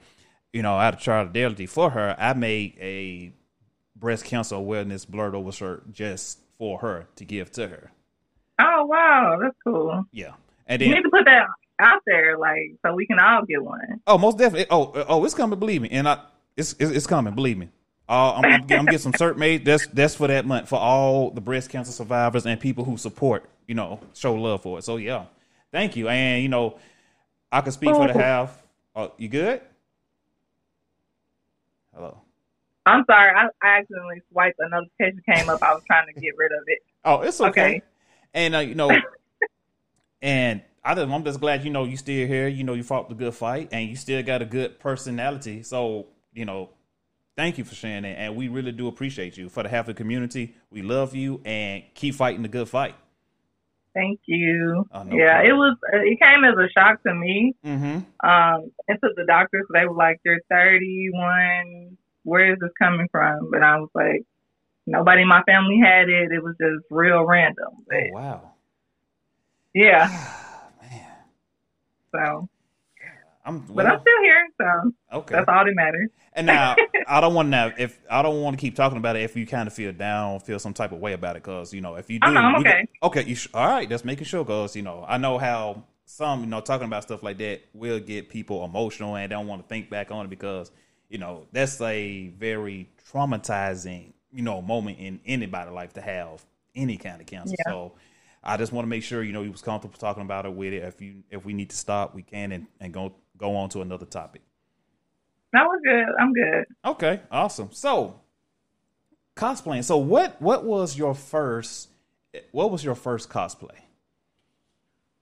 you 0.52 0.62
know, 0.62 0.76
out 0.76 0.94
of 0.94 1.02
solidarity 1.02 1.64
for 1.66 1.90
her, 1.90 2.14
I 2.18 2.34
made 2.34 2.76
a 2.80 3.32
breast 3.96 4.24
cancer 4.24 4.56
awareness 4.56 5.06
Blerdover 5.06 5.54
shirt 5.54 5.90
just 5.92 6.40
for 6.58 6.78
her 6.80 7.06
to 7.16 7.24
give 7.24 7.50
to 7.52 7.68
her. 7.68 7.90
Oh 8.60 8.84
wow, 8.84 9.38
that's 9.40 9.56
cool. 9.64 10.04
Yeah, 10.12 10.34
and 10.66 10.82
You 10.82 10.94
need 10.94 11.02
to 11.02 11.10
put 11.10 11.24
that 11.24 11.46
out 11.78 12.02
there, 12.06 12.36
like, 12.36 12.74
so 12.84 12.94
we 12.94 13.06
can 13.06 13.18
all 13.18 13.42
get 13.46 13.62
one. 13.64 14.02
oh, 14.06 14.18
most 14.18 14.36
definitely. 14.36 14.66
Oh, 14.70 14.92
oh, 15.08 15.24
it's 15.24 15.32
coming. 15.32 15.58
Believe 15.58 15.80
me, 15.80 15.88
and 15.90 16.06
I, 16.06 16.18
it's 16.58 16.74
it's, 16.78 16.90
it's 16.90 17.06
coming. 17.06 17.34
Believe 17.34 17.56
me. 17.56 17.70
Uh, 18.10 18.32
I'm, 18.32 18.44
I'm, 18.44 18.60
I'm 18.72 18.84
getting 18.86 18.98
some 18.98 19.12
cert 19.12 19.36
made. 19.36 19.64
That's 19.64 19.86
that's 19.86 20.16
for 20.16 20.26
that 20.26 20.44
month 20.44 20.68
for 20.68 20.80
all 20.80 21.30
the 21.30 21.40
breast 21.40 21.70
cancer 21.70 21.92
survivors 21.92 22.44
and 22.44 22.58
people 22.58 22.84
who 22.84 22.96
support. 22.96 23.48
You 23.68 23.76
know, 23.76 24.00
show 24.14 24.34
love 24.34 24.62
for 24.62 24.80
it. 24.80 24.82
So 24.82 24.96
yeah, 24.96 25.26
thank 25.70 25.94
you. 25.94 26.08
And 26.08 26.42
you 26.42 26.48
know, 26.48 26.76
I 27.52 27.60
can 27.60 27.70
speak 27.70 27.94
for 27.94 28.08
the 28.08 28.12
half. 28.12 28.60
Oh, 28.96 29.12
you 29.16 29.28
good? 29.28 29.60
Hello. 31.94 32.20
I'm 32.84 33.04
sorry, 33.08 33.30
I, 33.30 33.46
I 33.62 33.78
accidentally 33.78 34.22
swiped 34.32 34.58
a 34.58 34.68
notification 34.68 35.22
came 35.32 35.48
up. 35.48 35.62
I 35.62 35.72
was 35.72 35.82
trying 35.86 36.12
to 36.12 36.20
get 36.20 36.36
rid 36.36 36.50
of 36.50 36.64
it. 36.66 36.78
Oh, 37.04 37.20
it's 37.20 37.40
okay. 37.40 37.48
Okay. 37.48 37.82
And 38.34 38.56
uh, 38.56 38.58
you 38.58 38.74
know, 38.74 38.90
and 40.22 40.62
I 40.82 40.96
just, 40.96 41.08
I'm 41.08 41.22
just 41.22 41.38
glad 41.38 41.64
you 41.64 41.70
know 41.70 41.84
you 41.84 41.96
still 41.96 42.26
here. 42.26 42.48
You 42.48 42.64
know, 42.64 42.74
you 42.74 42.82
fought 42.82 43.08
the 43.08 43.14
good 43.14 43.34
fight, 43.34 43.68
and 43.70 43.88
you 43.88 43.94
still 43.94 44.20
got 44.24 44.42
a 44.42 44.46
good 44.46 44.80
personality. 44.80 45.62
So 45.62 46.08
you 46.32 46.44
know, 46.44 46.70
thank 47.36 47.58
you 47.58 47.64
for 47.64 47.74
sharing 47.74 48.02
that, 48.02 48.18
and 48.18 48.36
we 48.36 48.48
really 48.48 48.72
do 48.72 48.88
appreciate 48.88 49.36
you 49.36 49.48
for 49.48 49.62
the 49.62 49.68
half 49.68 49.88
of 49.88 49.94
the 49.94 50.00
community. 50.02 50.54
We 50.70 50.82
love 50.82 51.14
you, 51.14 51.40
and 51.44 51.82
keep 51.94 52.14
fighting 52.14 52.42
the 52.42 52.48
good 52.48 52.68
fight. 52.68 52.94
Thank 53.94 54.20
you. 54.26 54.86
Oh, 54.92 55.02
no 55.02 55.16
yeah, 55.16 55.32
problem. 55.40 55.50
it 55.50 55.54
was. 55.54 55.76
It 55.92 56.20
came 56.20 56.44
as 56.44 56.54
a 56.56 56.68
shock 56.70 57.02
to 57.02 57.14
me. 57.14 57.54
Mm-hmm. 57.64 58.28
Um, 58.28 58.70
and 58.86 58.98
to 59.02 59.10
the 59.16 59.24
doctors, 59.26 59.66
they 59.72 59.84
were 59.84 59.96
like, 59.96 60.20
"You're 60.24 60.38
31. 60.48 61.96
Where 62.22 62.52
is 62.52 62.58
this 62.60 62.70
coming 62.78 63.08
from?" 63.10 63.52
And 63.52 63.64
I 63.64 63.78
was 63.80 63.88
like, 63.94 64.22
"Nobody 64.86 65.22
in 65.22 65.28
my 65.28 65.42
family 65.42 65.80
had 65.82 66.08
it. 66.08 66.30
It 66.30 66.42
was 66.42 66.54
just 66.60 66.84
real 66.90 67.24
random." 67.24 67.84
But 67.88 67.96
Oh 67.96 68.12
wow, 68.12 68.50
yeah, 69.74 70.06
man. 70.82 71.06
so 72.12 72.48
I'm. 73.50 73.60
but 73.60 73.86
I'm 73.86 74.00
still 74.00 74.22
here, 74.22 74.48
so 74.60 75.18
okay. 75.18 75.34
that's 75.34 75.48
all 75.48 75.64
that 75.64 75.74
matters. 75.74 76.10
And 76.32 76.46
now 76.46 76.76
I 77.08 77.20
don't 77.20 77.34
want 77.34 77.46
to 77.46 77.50
now 77.50 77.72
if 77.76 77.98
I 78.08 78.22
don't 78.22 78.40
want 78.40 78.56
to 78.56 78.60
keep 78.60 78.76
talking 78.76 78.98
about 78.98 79.16
it 79.16 79.22
if 79.22 79.36
you 79.36 79.46
kind 79.46 79.66
of 79.66 79.74
feel 79.74 79.92
down, 79.92 80.40
feel 80.40 80.58
some 80.58 80.74
type 80.74 80.92
of 80.92 80.98
way 80.98 81.12
about 81.12 81.36
it, 81.36 81.42
because 81.42 81.74
you 81.74 81.80
know 81.80 81.96
if 81.96 82.08
you 82.08 82.20
do, 82.20 82.28
uh-huh, 82.28 82.54
we 82.56 82.60
okay. 82.60 82.86
got- 83.02 83.08
okay, 83.08 83.28
you 83.28 83.34
sh- 83.34 83.48
all 83.52 83.66
right? 83.66 83.88
That's 83.88 84.04
making 84.04 84.24
sure, 84.24 84.44
because 84.44 84.76
you 84.76 84.82
know 84.82 85.04
I 85.06 85.18
know 85.18 85.38
how 85.38 85.84
some 86.06 86.40
you 86.40 86.46
know 86.46 86.60
talking 86.60 86.86
about 86.86 87.02
stuff 87.02 87.22
like 87.22 87.38
that 87.38 87.62
will 87.74 88.00
get 88.00 88.28
people 88.28 88.64
emotional 88.64 89.16
and 89.16 89.30
don't 89.30 89.46
want 89.46 89.62
to 89.62 89.68
think 89.68 89.90
back 89.90 90.10
on 90.10 90.26
it 90.26 90.28
because 90.28 90.70
you 91.08 91.18
know 91.18 91.46
that's 91.52 91.80
a 91.80 92.28
very 92.38 92.88
traumatizing 93.12 94.12
you 94.32 94.42
know 94.42 94.62
moment 94.62 94.98
in 94.98 95.20
anybody's 95.26 95.74
life 95.74 95.92
to 95.94 96.00
have 96.00 96.44
any 96.74 96.96
kind 96.96 97.20
of 97.20 97.26
cancer. 97.26 97.54
Yeah. 97.66 97.72
So. 97.72 97.92
I 98.42 98.56
just 98.56 98.72
want 98.72 98.86
to 98.86 98.88
make 98.88 99.02
sure 99.02 99.22
you 99.22 99.34
know 99.34 99.42
you 99.42 99.52
was 99.52 99.60
comfortable 99.60 99.98
talking 99.98 100.22
about 100.22 100.46
it 100.46 100.54
with 100.54 100.72
it. 100.72 100.82
If 100.82 101.02
you 101.02 101.24
if 101.30 101.44
we 101.44 101.52
need 101.52 101.68
to 101.68 101.76
stop, 101.76 102.14
we 102.14 102.22
can 102.22 102.52
and, 102.52 102.66
and 102.80 102.90
go 102.90 103.12
go 103.40 103.56
on 103.56 103.68
to 103.70 103.80
another 103.80 104.06
topic. 104.06 104.42
That 105.52 105.64
was 105.64 105.80
good. 105.84 106.04
I'm 106.20 106.32
good. 106.32 106.64
Okay, 106.84 107.20
awesome. 107.30 107.70
So, 107.72 108.20
cosplaying. 109.34 109.82
So, 109.82 109.96
what 109.96 110.40
what 110.40 110.64
was 110.64 110.96
your 110.96 111.14
first? 111.14 111.88
What 112.52 112.70
was 112.70 112.84
your 112.84 112.94
first 112.94 113.28
cosplay? 113.28 113.74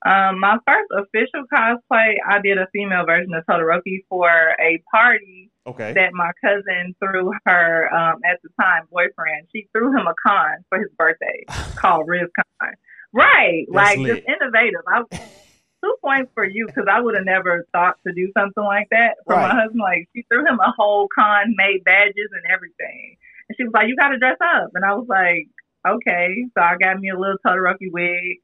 Um, 0.06 0.38
my 0.38 0.58
first 0.66 0.88
official 0.92 1.44
cosplay, 1.52 2.14
I 2.28 2.40
did 2.40 2.56
a 2.58 2.66
female 2.72 3.04
version 3.04 3.32
of 3.34 3.44
Todoroki 3.46 4.04
for 4.08 4.28
a 4.60 4.80
party 4.94 5.50
Okay. 5.66 5.92
that 5.92 6.12
my 6.12 6.30
cousin 6.42 6.94
threw 7.00 7.32
her 7.46 7.92
um, 7.94 8.20
at 8.24 8.38
the 8.42 8.48
time 8.60 8.84
boyfriend. 8.92 9.48
She 9.52 9.68
threw 9.72 9.88
him 9.90 10.06
a 10.06 10.14
con 10.26 10.64
for 10.68 10.78
his 10.78 10.88
birthday 10.96 11.44
called 11.76 12.06
RizCon. 12.06 12.72
Right, 13.12 13.66
That's 13.72 13.74
like 13.74 13.98
lit. 13.98 14.24
just 14.24 14.28
innovative. 14.40 14.80
I 14.86 15.02
two 15.82 15.94
points 16.04 16.30
for 16.34 16.44
you 16.44 16.66
because 16.66 16.86
I 16.90 17.00
would 17.00 17.14
have 17.14 17.24
never 17.24 17.66
thought 17.72 17.96
to 18.06 18.12
do 18.12 18.30
something 18.36 18.64
like 18.64 18.88
that 18.90 19.16
for 19.24 19.34
Right. 19.34 19.48
my 19.48 19.54
husband. 19.60 19.80
Like 19.80 20.08
she 20.14 20.22
threw 20.30 20.46
him 20.46 20.58
a 20.60 20.72
whole 20.76 21.08
con, 21.14 21.54
made 21.56 21.84
badges 21.84 22.30
and 22.32 22.44
everything, 22.52 23.16
and 23.48 23.56
she 23.56 23.64
was 23.64 23.72
like, 23.72 23.88
"You 23.88 23.96
got 23.96 24.08
to 24.10 24.18
dress 24.18 24.38
up," 24.42 24.70
and 24.74 24.84
I 24.84 24.94
was 24.94 25.06
like, 25.08 25.46
"Okay." 25.86 26.46
So 26.56 26.62
I 26.62 26.76
got 26.76 26.98
me 27.00 27.10
a 27.10 27.18
little 27.18 27.38
Todoroki 27.44 27.90
wig 27.92 28.38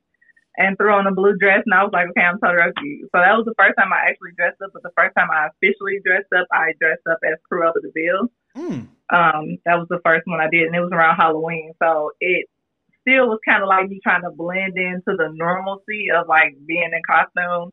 and 0.56 0.78
threw 0.78 0.92
on 0.92 1.06
a 1.08 1.12
blue 1.12 1.36
dress, 1.36 1.62
and 1.66 1.74
I 1.74 1.82
was 1.82 1.92
like, 1.92 2.08
"Okay, 2.10 2.22
I'm 2.22 2.38
Todoroki." 2.38 3.00
So 3.10 3.18
that 3.18 3.34
was 3.36 3.44
the 3.44 3.54
first 3.58 3.74
time 3.76 3.92
I 3.92 4.08
actually 4.08 4.32
dressed 4.36 4.62
up, 4.62 4.70
but 4.72 4.82
the 4.82 4.94
first 4.96 5.14
time 5.16 5.28
I 5.30 5.48
officially 5.48 5.98
dressed 6.04 6.32
up, 6.36 6.46
I 6.52 6.72
dressed 6.80 7.06
up 7.10 7.18
as 7.24 7.38
Cruella 7.50 7.74
de 7.82 7.90
Vil. 7.94 8.30
Mm, 8.56 8.86
Um, 9.12 9.58
that 9.66 9.76
was 9.78 9.88
the 9.90 10.00
first 10.04 10.22
one 10.26 10.40
I 10.40 10.48
did, 10.48 10.66
and 10.66 10.74
it 10.76 10.80
was 10.80 10.92
around 10.92 11.16
Halloween. 11.16 11.72
So 11.82 12.12
it 12.20 12.46
still 13.04 13.28
was 13.28 13.38
kind 13.46 13.62
of 13.62 13.68
like 13.68 13.88
me 13.88 14.00
trying 14.02 14.22
to 14.22 14.30
blend 14.30 14.76
into 14.76 15.16
the 15.16 15.30
normalcy 15.32 16.08
of 16.10 16.26
like 16.28 16.56
being 16.66 16.90
in 16.92 17.02
costume. 17.06 17.70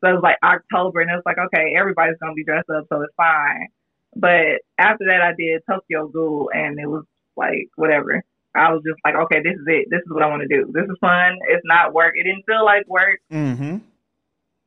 So 0.00 0.10
it 0.10 0.14
was 0.14 0.22
like 0.22 0.38
October, 0.42 1.00
and 1.00 1.10
it 1.10 1.14
was 1.14 1.26
like, 1.26 1.38
okay, 1.38 1.74
everybody's 1.78 2.18
gonna 2.20 2.34
be 2.34 2.44
dressed 2.44 2.70
up, 2.70 2.84
so 2.88 3.02
it's 3.02 3.14
fine. 3.16 3.68
But 4.16 4.60
after 4.78 5.06
that, 5.06 5.22
I 5.22 5.32
did 5.38 5.62
Tokyo 5.68 6.08
Ghoul, 6.08 6.50
and 6.52 6.78
it 6.78 6.86
was 6.86 7.04
like 7.36 7.68
whatever. 7.76 8.22
I 8.54 8.72
was 8.72 8.82
just 8.84 9.00
like, 9.04 9.14
okay, 9.14 9.40
this 9.40 9.54
is 9.54 9.66
it. 9.66 9.88
This 9.90 10.00
is 10.04 10.12
what 10.12 10.22
I 10.22 10.28
want 10.28 10.42
to 10.42 10.48
do. 10.48 10.70
This 10.72 10.84
is 10.84 10.98
fun. 11.00 11.38
It's 11.48 11.64
not 11.64 11.94
work. 11.94 12.12
It 12.16 12.24
didn't 12.24 12.44
feel 12.44 12.64
like 12.64 12.86
work 12.86 13.20
mm-hmm. 13.32 13.76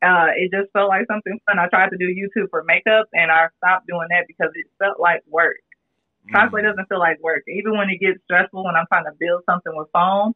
uh, 0.02 0.28
it 0.36 0.50
just 0.52 0.72
felt 0.74 0.90
like 0.90 1.06
something 1.06 1.38
fun. 1.46 1.60
I 1.60 1.68
tried 1.68 1.90
to 1.92 1.98
do 1.98 2.10
YouTube 2.10 2.50
for 2.50 2.64
makeup, 2.64 3.08
and 3.14 3.30
I 3.32 3.48
stopped 3.58 3.88
doing 3.88 4.08
that 4.10 4.26
because 4.28 4.50
it 4.56 4.66
felt 4.80 5.00
like 5.00 5.22
work. 5.30 5.58
Cosplay 6.34 6.62
mm-hmm. 6.62 6.68
doesn't 6.68 6.90
feel 6.90 7.00
like 7.00 7.22
work. 7.22 7.44
Even 7.48 7.78
when 7.78 7.90
it 7.90 8.00
gets 8.00 8.22
stressful, 8.24 8.64
when 8.64 8.76
I'm 8.76 8.88
trying 8.88 9.06
to 9.06 9.18
build 9.20 9.44
something 9.46 9.74
with 9.76 9.88
foam, 9.94 10.34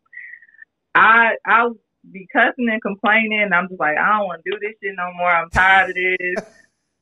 I 0.95 1.35
I'll 1.45 1.75
be 2.09 2.27
cussing 2.31 2.69
and 2.69 2.81
complaining. 2.81 3.41
And 3.41 3.53
I'm 3.53 3.67
just 3.67 3.79
like, 3.79 3.97
I 3.97 4.17
don't 4.17 4.27
want 4.27 4.43
to 4.43 4.51
do 4.51 4.57
this 4.61 4.75
shit 4.81 4.95
no 4.95 5.11
more. 5.17 5.31
I'm 5.31 5.49
tired 5.49 5.89
of 5.89 5.95
this. 5.95 6.45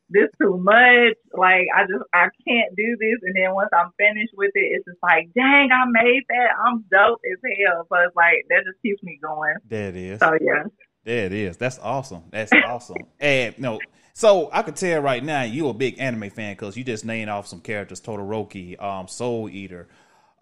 this 0.09 0.29
too 0.41 0.57
much. 0.57 1.17
Like 1.33 1.67
I 1.75 1.83
just 1.83 2.03
I 2.13 2.29
can't 2.47 2.75
do 2.75 2.97
this. 2.99 3.19
And 3.23 3.35
then 3.35 3.53
once 3.53 3.69
I'm 3.73 3.91
finished 3.97 4.33
with 4.35 4.51
it, 4.55 4.67
it's 4.75 4.85
just 4.85 4.99
like, 5.03 5.29
dang, 5.35 5.69
I 5.71 5.85
made 5.89 6.23
that. 6.29 6.49
I'm 6.65 6.85
dope 6.91 7.19
as 7.31 7.39
hell. 7.43 7.85
So 7.89 7.95
it's 7.99 8.15
like 8.15 8.45
that 8.49 8.63
just 8.65 8.81
keeps 8.81 9.03
me 9.03 9.19
going. 9.21 9.55
That 9.69 9.95
is. 9.95 10.19
So 10.19 10.37
yeah. 10.39 10.63
There 11.07 11.25
it 11.25 11.31
is. 11.31 11.55
That's 11.55 11.79
awesome. 11.79 12.23
That's 12.31 12.51
awesome. 12.51 12.97
And 13.17 13.57
no, 13.57 13.79
so 14.13 14.49
I 14.51 14.61
could 14.61 14.75
tell 14.75 14.99
right 14.99 15.23
now 15.23 15.43
you 15.43 15.69
a 15.69 15.73
big 15.73 15.99
anime 15.99 16.29
fan 16.29 16.51
because 16.51 16.75
you 16.75 16.83
just 16.83 17.05
named 17.05 17.29
off 17.29 17.47
some 17.47 17.61
characters: 17.61 18.01
Todoroki, 18.01 18.77
um, 18.83 19.07
Soul 19.07 19.47
Eater, 19.47 19.87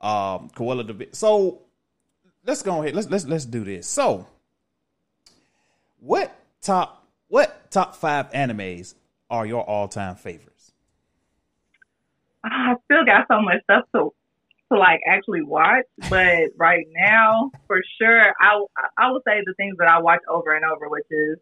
um, 0.01 0.49
Cruella 0.49 0.83
de 0.87 1.15
So 1.15 1.61
let's 2.47 2.63
go 2.63 2.81
ahead. 2.81 2.95
Let's 2.95 3.07
let's 3.11 3.25
let's 3.27 3.45
do 3.45 3.63
this. 3.63 3.85
So, 3.85 4.25
what 5.99 6.35
top 6.63 7.07
what 7.27 7.69
top 7.69 7.95
five 7.95 8.31
animes 8.31 8.95
are 9.29 9.45
your 9.45 9.61
all 9.61 9.87
time 9.87 10.15
favorites? 10.15 10.71
I 12.43 12.73
still 12.85 13.05
got 13.05 13.27
so 13.27 13.39
much 13.39 13.61
stuff 13.65 13.85
to 13.93 14.11
to 14.71 14.79
like 14.79 15.01
actually 15.07 15.43
watch, 15.43 15.85
but 16.09 16.49
right 16.57 16.85
now, 16.95 17.51
for 17.67 17.79
sure, 18.01 18.33
I 18.41 18.61
I 18.97 19.11
would 19.11 19.21
say 19.27 19.41
the 19.45 19.53
things 19.57 19.75
that 19.79 19.87
I 19.87 19.99
watch 19.99 20.21
over 20.29 20.53
and 20.55 20.65
over, 20.65 20.89
which 20.89 21.05
is 21.11 21.37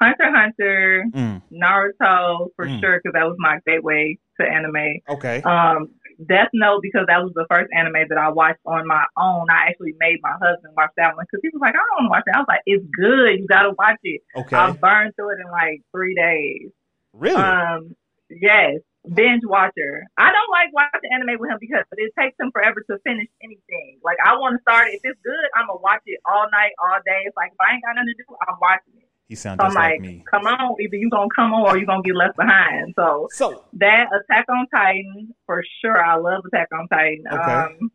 Hunter 0.00 0.30
Hunter, 0.30 1.04
Mm, 1.12 1.42
Naruto 1.52 2.48
for 2.56 2.66
Mm. 2.66 2.80
sure, 2.80 3.00
because 3.02 3.14
that 3.14 3.24
was 3.26 3.36
my 3.38 3.58
gateway 3.66 4.16
to 4.40 4.46
anime. 4.46 5.00
okay. 5.08 5.42
Um, 5.42 5.88
Death 6.28 6.48
Note 6.52 6.80
because 6.82 7.06
that 7.06 7.22
was 7.22 7.32
the 7.34 7.46
first 7.48 7.70
anime 7.76 8.06
that 8.08 8.18
I 8.18 8.28
watched 8.30 8.58
on 8.66 8.86
my 8.88 9.04
own. 9.16 9.46
I 9.50 9.68
actually 9.68 9.94
made 10.00 10.18
my 10.20 10.32
husband 10.32 10.74
watch 10.76 10.90
that 10.96 11.14
one 11.16 11.24
because 11.30 11.40
he 11.42 11.48
was 11.52 11.60
like, 11.60 11.74
"I 11.74 11.78
don't 11.78 12.04
want 12.04 12.06
to 12.06 12.10
watch 12.10 12.24
it." 12.26 12.34
I 12.34 12.38
was 12.40 12.46
like, 12.48 12.62
"It's 12.66 12.84
good. 12.96 13.38
You 13.40 13.46
got 13.46 13.62
to 13.62 13.70
watch 13.78 13.98
it." 14.02 14.20
Okay. 14.36 14.56
I 14.56 14.72
burned 14.72 15.14
through 15.14 15.30
it 15.30 15.38
in 15.44 15.50
like 15.50 15.80
three 15.92 16.14
days. 16.14 16.70
really? 17.14 17.36
Um, 17.36 17.94
yes, 18.30 18.78
binge 19.14 19.42
watcher. 19.44 20.04
I 20.16 20.32
don't 20.32 20.50
like 20.50 20.72
watching 20.72 21.10
anime 21.12 21.38
with 21.40 21.50
him 21.50 21.58
because 21.60 21.84
it 21.92 22.12
takes 22.18 22.36
him 22.38 22.50
forever 22.52 22.82
to 22.90 22.98
finish 23.04 23.28
anything. 23.42 23.98
Like 24.04 24.18
I 24.24 24.34
want 24.36 24.56
to 24.56 24.62
start 24.62 24.88
it. 24.88 25.00
If 25.02 25.12
it's 25.12 25.20
good, 25.24 25.48
I'm 25.56 25.66
gonna 25.66 25.80
watch 25.80 26.02
it 26.06 26.20
all 26.28 26.46
night, 26.50 26.72
all 26.82 26.98
day. 27.04 27.22
It's 27.24 27.36
like 27.36 27.52
if 27.52 27.58
I 27.60 27.74
ain't 27.74 27.82
got 27.84 27.94
nothing 27.96 28.14
to 28.14 28.14
do, 28.14 28.36
I'm 28.46 28.56
watching 28.60 28.94
it. 28.98 29.08
he 29.28 29.34
sounds 29.34 29.58
So 29.60 29.64
I'm 29.64 29.70
just 29.70 29.76
like, 29.76 29.92
like 29.92 30.00
me. 30.00 30.24
come 30.30 30.46
on, 30.46 30.76
either 30.80 30.96
you 30.96 31.10
gonna 31.10 31.28
come 31.34 31.52
on 31.52 31.62
or 31.68 31.78
you 31.78 31.86
gonna 31.86 32.02
get 32.02 32.16
left 32.16 32.36
behind. 32.36 32.94
So 32.96 33.28
So 33.32 33.64
that 33.74 34.08
Attack 34.12 34.46
on 34.48 34.66
Titan 34.74 35.34
for 35.46 35.62
sure. 35.80 36.02
I 36.02 36.16
love 36.16 36.44
Attack 36.46 36.68
on 36.72 36.88
Titan. 36.88 37.24
Okay. 37.30 37.52
Um, 37.52 37.90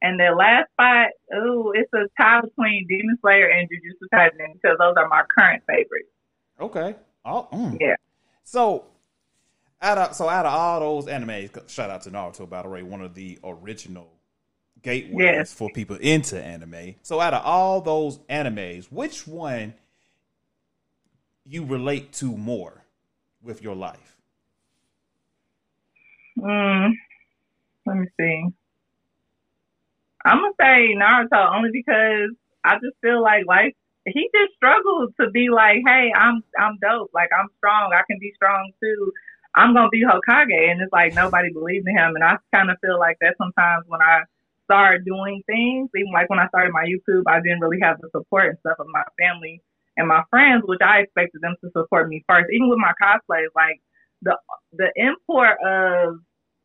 and 0.00 0.18
the 0.20 0.30
last 0.30 0.70
spot, 0.70 1.08
ooh, 1.34 1.72
it's 1.74 1.92
a 1.92 2.06
tie 2.20 2.40
between 2.40 2.86
Demon 2.86 3.18
Slayer 3.20 3.48
and 3.50 3.68
Jujutsu 3.68 4.06
Kaisen 4.14 4.54
because 4.54 4.78
those 4.78 4.94
are 4.96 5.08
my 5.08 5.22
current 5.36 5.62
favorites. 5.66 6.08
Okay. 6.60 6.94
Oh, 7.24 7.48
mm. 7.52 7.76
Yeah. 7.80 7.96
So, 8.44 8.84
out 9.80 9.98
of 9.98 10.14
so 10.14 10.28
out 10.28 10.46
of 10.46 10.52
all 10.52 10.80
those 10.80 11.06
animes, 11.06 11.68
shout 11.68 11.90
out 11.90 12.02
to 12.02 12.10
Naruto 12.10 12.48
by 12.48 12.62
the 12.62 12.68
way, 12.68 12.82
one 12.82 13.00
of 13.02 13.14
the 13.14 13.38
original 13.44 14.08
gateways 14.82 15.18
Yes. 15.18 15.52
for 15.52 15.70
people 15.70 15.96
into 15.96 16.40
anime. 16.42 16.94
So, 17.02 17.20
out 17.20 17.34
of 17.34 17.44
all 17.44 17.80
those 17.80 18.18
animes, 18.30 18.86
which 18.90 19.26
one 19.26 19.74
you 21.44 21.64
relate 21.64 22.12
to 22.14 22.36
more 22.36 22.84
with 23.42 23.62
your 23.62 23.74
life? 23.74 24.16
Mm, 26.38 26.92
let 27.86 27.96
me 27.96 28.06
see. 28.18 28.44
I'm 30.24 30.38
gonna 30.38 30.52
say 30.60 30.94
Naruto 30.94 31.54
only 31.56 31.70
because 31.72 32.30
I 32.64 32.74
just 32.74 32.96
feel 33.02 33.22
like 33.22 33.46
life. 33.46 33.72
He 34.06 34.28
just 34.34 34.54
struggled 34.56 35.14
to 35.20 35.30
be 35.30 35.48
like, 35.50 35.78
hey, 35.86 36.10
I'm 36.14 36.42
I'm 36.58 36.78
dope. 36.80 37.10
Like 37.14 37.30
I'm 37.38 37.48
strong. 37.58 37.92
I 37.92 38.02
can 38.08 38.18
be 38.20 38.32
strong 38.36 38.72
too. 38.82 39.12
I'm 39.54 39.74
gonna 39.74 39.88
be 39.88 40.04
Hokage, 40.04 40.70
and 40.70 40.80
it's 40.80 40.92
like 40.92 41.14
nobody 41.14 41.52
believed 41.52 41.88
in 41.88 41.96
him. 41.96 42.14
And 42.14 42.24
I 42.24 42.36
kind 42.54 42.70
of 42.70 42.78
feel 42.80 42.98
like 42.98 43.16
that 43.20 43.36
sometimes 43.38 43.84
when 43.86 44.00
I 44.00 44.22
start 44.64 45.04
doing 45.04 45.42
things, 45.46 45.90
even 45.96 46.12
like 46.12 46.28
when 46.28 46.38
I 46.38 46.48
started 46.48 46.72
my 46.72 46.84
YouTube, 46.84 47.24
I 47.26 47.40
didn't 47.40 47.60
really 47.60 47.80
have 47.80 48.00
the 48.00 48.08
support 48.10 48.50
and 48.50 48.58
stuff 48.60 48.78
of 48.78 48.86
my 48.92 49.02
family 49.18 49.62
and 49.96 50.06
my 50.06 50.22
friends, 50.30 50.62
which 50.66 50.80
I 50.84 51.00
expected 51.00 51.40
them 51.40 51.56
to 51.62 51.70
support 51.72 52.08
me 52.08 52.24
first. 52.28 52.48
Even 52.52 52.68
with 52.68 52.78
my 52.78 52.92
cosplays, 53.02 53.48
like 53.56 53.80
the 54.22 54.36
the 54.72 54.92
import 54.96 55.56
of 55.64 56.20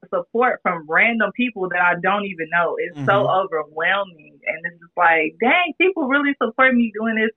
support 0.10 0.60
from 0.62 0.86
random 0.88 1.32
people 1.36 1.70
that 1.70 1.80
I 1.80 1.96
don't 2.02 2.26
even 2.26 2.50
know 2.52 2.78
is 2.78 2.96
mm-hmm. 2.96 3.06
so 3.06 3.30
overwhelming. 3.30 4.40
And 4.46 4.60
it's 4.66 4.80
just 4.80 4.98
like, 4.98 5.36
dang, 5.40 5.74
people 5.80 6.08
really 6.08 6.36
support 6.42 6.76
me 6.76 6.92
doing 6.94 7.16
this. 7.16 7.32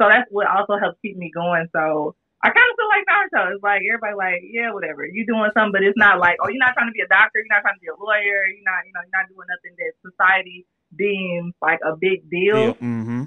So 0.00 0.08
that's 0.08 0.30
what 0.30 0.46
also 0.46 0.78
helps 0.78 0.98
keep 1.02 1.16
me 1.16 1.30
going. 1.34 1.66
So 1.74 2.14
I 2.42 2.50
kind 2.50 2.68
of 2.70 2.74
feel 2.74 2.90
like 2.90 3.06
Naruto. 3.06 3.54
It's 3.54 3.62
like 3.62 3.82
everybody 3.86 4.14
like, 4.18 4.42
yeah, 4.50 4.74
whatever. 4.74 5.06
You 5.06 5.24
doing 5.24 5.50
something, 5.54 5.72
but 5.72 5.86
it's 5.86 5.96
not 5.96 6.18
like, 6.18 6.36
oh, 6.42 6.50
you're 6.50 6.58
not 6.58 6.74
trying 6.74 6.90
to 6.90 6.96
be 6.96 7.00
a 7.00 7.08
doctor. 7.08 7.38
You're 7.38 7.54
not 7.54 7.62
trying 7.62 7.78
to 7.78 7.84
be 7.84 7.86
a 7.86 7.94
lawyer. 7.94 8.42
You're 8.50 8.66
not, 8.66 8.82
you 8.82 8.92
know, 8.92 9.02
you're 9.06 9.14
not 9.14 9.30
doing 9.30 9.46
nothing 9.46 9.74
that 9.78 9.94
society 10.02 10.66
deems 10.98 11.54
like 11.62 11.78
a 11.86 11.94
big 11.94 12.28
deal. 12.28 12.74
Yeah. 12.74 12.82
Mm-hmm. 12.82 13.22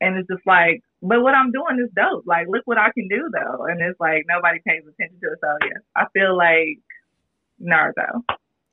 And 0.00 0.16
it's 0.18 0.28
just 0.28 0.44
like, 0.46 0.82
but 1.02 1.22
what 1.22 1.34
I'm 1.34 1.52
doing 1.52 1.78
is 1.78 1.90
dope. 1.94 2.26
Like, 2.26 2.48
look 2.48 2.66
what 2.66 2.78
I 2.78 2.90
can 2.92 3.08
do 3.08 3.30
though. 3.30 3.64
And 3.66 3.80
it's 3.80 3.98
like 4.00 4.24
nobody 4.28 4.58
pays 4.66 4.82
attention 4.82 5.18
to 5.22 5.32
it. 5.32 5.38
So 5.40 5.48
yeah, 5.62 5.78
I 5.94 6.06
feel 6.12 6.36
like 6.36 6.82
Naruto. 7.62 8.26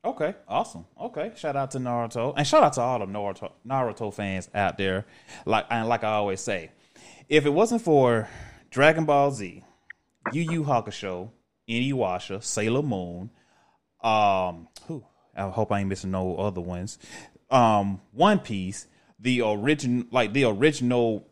Okay, 0.05 0.35
awesome. 0.49 0.85
Okay, 0.99 1.31
shout 1.37 1.55
out 1.55 1.71
to 1.71 1.79
Naruto, 1.79 2.33
and 2.35 2.45
shout 2.45 2.61
out 2.61 2.73
to 2.73 2.81
all 2.81 2.99
the 2.99 3.05
Naruto 3.05 3.53
Naruto 3.65 4.13
fans 4.13 4.49
out 4.53 4.77
there. 4.77 5.05
Like 5.45 5.65
and 5.69 5.87
like 5.87 6.03
I 6.03 6.13
always 6.13 6.41
say, 6.41 6.71
if 7.29 7.45
it 7.45 7.51
wasn't 7.51 7.81
for 7.81 8.27
Dragon 8.73 9.05
Ball 9.05 9.29
Z, 9.29 9.63
Yu 10.31 10.41
Yu 10.41 10.63
Hakusho, 10.63 11.29
Inuyasha, 11.69 12.43
Sailor 12.43 12.81
Moon, 12.81 13.29
um, 14.03 14.67
who 14.87 15.03
I 15.37 15.47
hope 15.49 15.71
I 15.71 15.81
ain't 15.81 15.89
missing 15.89 16.09
no 16.09 16.37
other 16.37 16.59
ones. 16.59 16.97
Um, 17.51 18.01
One 18.13 18.39
Piece, 18.39 18.87
the 19.19 19.41
original, 19.41 20.05
like 20.09 20.33
the 20.33 20.45
original 20.45 21.27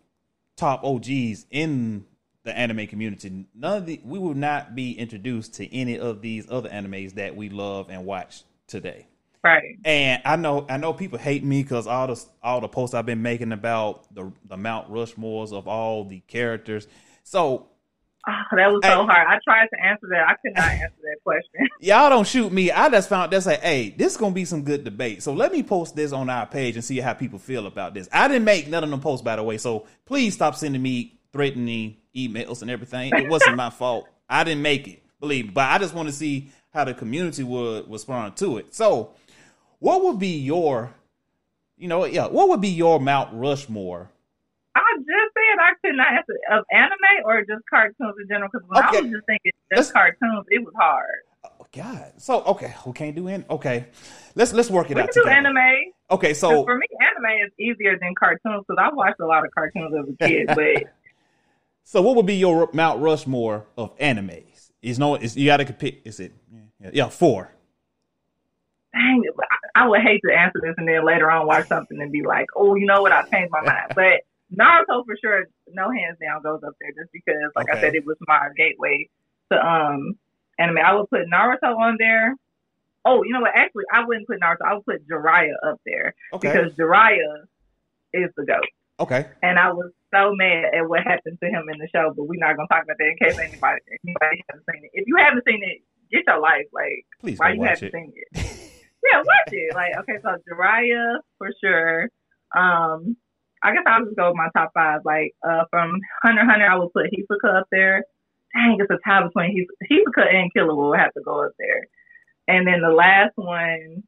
top 0.55 0.83
OGs 0.83 1.47
in 1.49 2.05
the 2.43 2.55
anime 2.55 2.85
community. 2.85 3.47
None 3.55 3.77
of 3.77 3.85
the 3.87 3.99
we 4.03 4.19
will 4.19 4.35
not 4.35 4.75
be 4.75 4.91
introduced 4.91 5.55
to 5.55 5.75
any 5.75 5.97
of 5.97 6.21
these 6.21 6.45
other 6.47 6.69
animes 6.69 7.15
that 7.15 7.35
we 7.35 7.49
love 7.49 7.89
and 7.89 8.05
watch 8.05 8.43
today. 8.67 9.07
Right. 9.43 9.79
And 9.83 10.21
I 10.25 10.35
know 10.35 10.67
I 10.69 10.77
know 10.77 10.93
people 10.93 11.17
hate 11.17 11.43
me 11.43 11.63
because 11.63 11.87
all 11.87 12.05
the 12.05 12.23
all 12.43 12.61
the 12.61 12.67
posts 12.67 12.93
I've 12.93 13.07
been 13.07 13.23
making 13.23 13.51
about 13.51 14.13
the 14.13 14.31
the 14.47 14.57
Mount 14.57 14.91
Rushmores 14.91 15.51
of 15.51 15.67
all 15.67 16.05
the 16.05 16.19
characters. 16.19 16.87
So 17.31 17.67
Oh, 18.27 18.55
that 18.55 18.71
was 18.71 18.81
so 18.83 19.03
hard. 19.03 19.27
I 19.27 19.39
tried 19.43 19.67
to 19.73 19.83
answer 19.83 20.07
that. 20.11 20.27
I 20.27 20.35
could 20.35 20.53
not 20.53 20.69
answer 20.69 21.01
that 21.01 21.17
question. 21.23 21.67
Y'all 21.79 22.09
don't 22.09 22.27
shoot 22.27 22.51
me. 22.51 22.69
I 22.69 22.87
just 22.89 23.09
found 23.09 23.31
that's 23.31 23.47
like, 23.47 23.61
hey, 23.61 23.89
this 23.89 24.11
is 24.11 24.17
gonna 24.17 24.35
be 24.35 24.45
some 24.45 24.61
good 24.61 24.83
debate. 24.83 25.23
So 25.23 25.33
let 25.33 25.51
me 25.51 25.63
post 25.63 25.95
this 25.95 26.11
on 26.11 26.29
our 26.29 26.45
page 26.45 26.75
and 26.75 26.85
see 26.85 26.99
how 26.99 27.13
people 27.13 27.39
feel 27.39 27.65
about 27.65 27.95
this. 27.95 28.07
I 28.13 28.27
didn't 28.27 28.43
make 28.43 28.67
none 28.67 28.83
of 28.83 28.91
them 28.91 28.99
posts, 28.99 29.23
by 29.23 29.37
the 29.37 29.43
way. 29.43 29.57
So 29.57 29.87
please 30.05 30.35
stop 30.35 30.55
sending 30.55 30.83
me 30.83 31.19
threatening 31.33 31.97
emails 32.15 32.61
and 32.61 32.69
everything. 32.69 33.11
It 33.15 33.27
wasn't 33.27 33.55
my 33.55 33.71
fault. 33.71 34.07
I 34.29 34.43
didn't 34.43 34.61
make 34.61 34.87
it, 34.87 35.01
believe 35.19 35.45
me. 35.45 35.51
But 35.51 35.71
I 35.71 35.79
just 35.79 35.95
want 35.95 36.09
to 36.09 36.13
see 36.13 36.51
how 36.75 36.83
the 36.83 36.93
community 36.93 37.43
would 37.43 37.89
respond 37.89 38.37
to 38.37 38.57
it. 38.57 38.75
So, 38.75 39.15
what 39.79 40.03
would 40.03 40.19
be 40.19 40.37
your, 40.37 40.93
you 41.75 41.87
know, 41.87 42.05
yeah, 42.05 42.27
what 42.27 42.49
would 42.49 42.61
be 42.61 42.69
your 42.69 42.99
Mount 42.99 43.29
Rushmore? 43.33 44.10
I 45.99 46.15
just 46.15 46.27
said 46.27 46.35
I 46.49 46.55
not 46.55 46.59
answer 46.59 46.59
of 46.59 46.65
anime 46.71 47.25
or 47.25 47.41
just 47.41 47.63
cartoons 47.69 48.15
in 48.21 48.27
general. 48.27 48.49
Because 48.51 48.67
when 48.67 48.83
okay. 48.85 48.97
I 48.97 49.01
was 49.01 49.11
just 49.11 49.25
thinking 49.25 49.51
just 49.73 49.93
cartoons, 49.93 50.45
it 50.49 50.63
was 50.63 50.73
hard. 50.77 51.21
Oh, 51.43 51.65
God. 51.71 52.13
So 52.17 52.41
okay, 52.43 52.73
we 52.85 52.93
can't 52.93 53.15
do 53.15 53.27
any. 53.27 53.43
Okay, 53.49 53.87
let's 54.35 54.53
let's 54.53 54.69
work 54.69 54.91
it 54.91 54.95
we 54.95 55.01
out. 55.01 55.09
We 55.15 55.21
can 55.21 55.23
do 55.23 55.29
anime. 55.29 55.93
Okay, 56.11 56.33
so 56.33 56.63
for 56.63 56.77
me, 56.77 56.87
anime 56.99 57.45
is 57.45 57.51
easier 57.59 57.97
than 57.99 58.13
cartoons 58.15 58.63
because 58.67 58.77
I 58.79 58.93
watched 58.93 59.19
a 59.19 59.25
lot 59.25 59.45
of 59.45 59.51
cartoons 59.51 59.93
as 59.97 60.13
a 60.13 60.27
kid. 60.27 60.47
but 60.47 60.91
so, 61.83 62.01
what 62.01 62.15
would 62.15 62.25
be 62.25 62.35
your 62.35 62.69
Mount 62.73 63.01
Rushmore 63.01 63.65
of 63.77 63.97
animes? 63.97 64.71
Is 64.81 64.99
no, 64.99 65.15
is 65.15 65.37
you 65.37 65.45
got 65.47 65.57
to 65.57 65.73
pick. 65.73 66.01
Is 66.05 66.19
it? 66.19 66.33
Yeah, 66.79 66.89
yeah, 66.93 67.09
four. 67.09 67.51
Dang, 68.93 69.23
I 69.75 69.87
would 69.87 70.01
hate 70.01 70.21
to 70.27 70.35
answer 70.37 70.59
this 70.61 70.75
and 70.77 70.87
then 70.87 71.05
later 71.05 71.31
on 71.31 71.47
watch 71.47 71.67
something 71.67 72.01
and 72.01 72.11
be 72.11 72.23
like, 72.23 72.47
oh, 72.55 72.75
you 72.75 72.85
know 72.85 73.01
what? 73.01 73.11
I 73.11 73.21
changed 73.23 73.51
my 73.51 73.61
mind. 73.61 73.93
But 73.95 74.21
Naruto 74.53 75.05
for 75.05 75.15
sure, 75.21 75.45
no 75.73 75.89
hands 75.91 76.17
down 76.21 76.41
goes 76.41 76.61
up 76.65 76.73
there 76.79 76.91
just 76.91 77.11
because, 77.11 77.51
like 77.55 77.69
okay. 77.69 77.77
I 77.77 77.81
said, 77.81 77.95
it 77.95 78.05
was 78.05 78.17
my 78.27 78.49
gateway 78.57 79.09
to 79.51 79.57
um 79.57 80.13
anime. 80.57 80.77
I 80.77 80.95
would 80.95 81.09
put 81.09 81.27
Naruto 81.31 81.75
on 81.75 81.95
there. 81.99 82.35
Oh, 83.03 83.23
you 83.23 83.33
know 83.33 83.41
what? 83.41 83.51
Actually, 83.55 83.85
I 83.91 84.05
wouldn't 84.05 84.27
put 84.27 84.39
Naruto. 84.39 84.65
I 84.65 84.73
would 84.75 84.85
put 84.85 85.07
Jiraiya 85.07 85.53
up 85.65 85.81
there 85.85 86.13
okay. 86.33 86.51
because 86.51 86.73
Jiraiya 86.73 87.45
is 88.13 88.29
the 88.37 88.45
goat. 88.45 88.67
Okay. 88.99 89.25
And 89.41 89.57
I 89.57 89.71
was 89.71 89.91
so 90.13 90.35
mad 90.35 90.75
at 90.75 90.87
what 90.87 91.01
happened 91.03 91.39
to 91.41 91.49
him 91.49 91.65
in 91.71 91.79
the 91.79 91.87
show, 91.93 92.13
but 92.15 92.23
we're 92.23 92.37
not 92.37 92.55
gonna 92.55 92.67
talk 92.67 92.83
about 92.83 92.97
that 92.99 93.07
in 93.07 93.17
case 93.17 93.39
anybody 93.39 93.81
anybody 94.05 94.43
hasn't 94.49 94.65
seen 94.69 94.83
it. 94.85 94.91
If 94.93 95.07
you 95.07 95.15
haven't 95.17 95.43
seen 95.47 95.61
it, 95.63 95.81
get 96.11 96.23
your 96.27 96.39
life. 96.39 96.67
Like, 96.71 97.05
Please 97.19 97.39
why 97.39 97.53
you 97.53 97.63
haven't 97.63 97.83
it. 97.83 97.91
seen 97.91 98.13
it? 98.15 98.27
yeah, 99.03 99.17
watch 99.17 99.51
it. 99.51 99.73
Like, 99.73 99.97
okay, 99.99 100.19
so 100.21 100.37
Jiraiya 100.45 101.17
for 101.37 101.49
sure. 101.63 102.09
Um, 102.55 103.15
I 103.63 103.73
guess 103.73 103.83
I'll 103.85 104.05
just 104.05 104.17
go 104.17 104.29
with 104.29 104.37
my 104.37 104.49
top 104.55 104.71
five. 104.73 105.01
Like, 105.05 105.35
uh, 105.47 105.63
from 105.69 105.99
Hunter 106.23 106.45
Hunter, 106.45 106.67
I 106.67 106.75
would 106.75 106.93
put 106.93 107.11
Hisoka 107.11 107.59
up 107.59 107.67
there. 107.71 108.03
Dang, 108.53 108.77
it's 108.79 108.91
a 108.91 108.97
tie 109.07 109.23
between 109.23 109.55
His- 109.55 109.89
Hisoka 109.89 110.33
and 110.33 110.51
Killua 110.53 110.75
will 110.75 110.93
have 110.93 111.13
to 111.13 111.21
go 111.23 111.45
up 111.45 111.53
there. 111.57 111.87
And 112.47 112.67
then 112.67 112.81
the 112.81 112.89
last 112.89 113.33
one. 113.35 114.03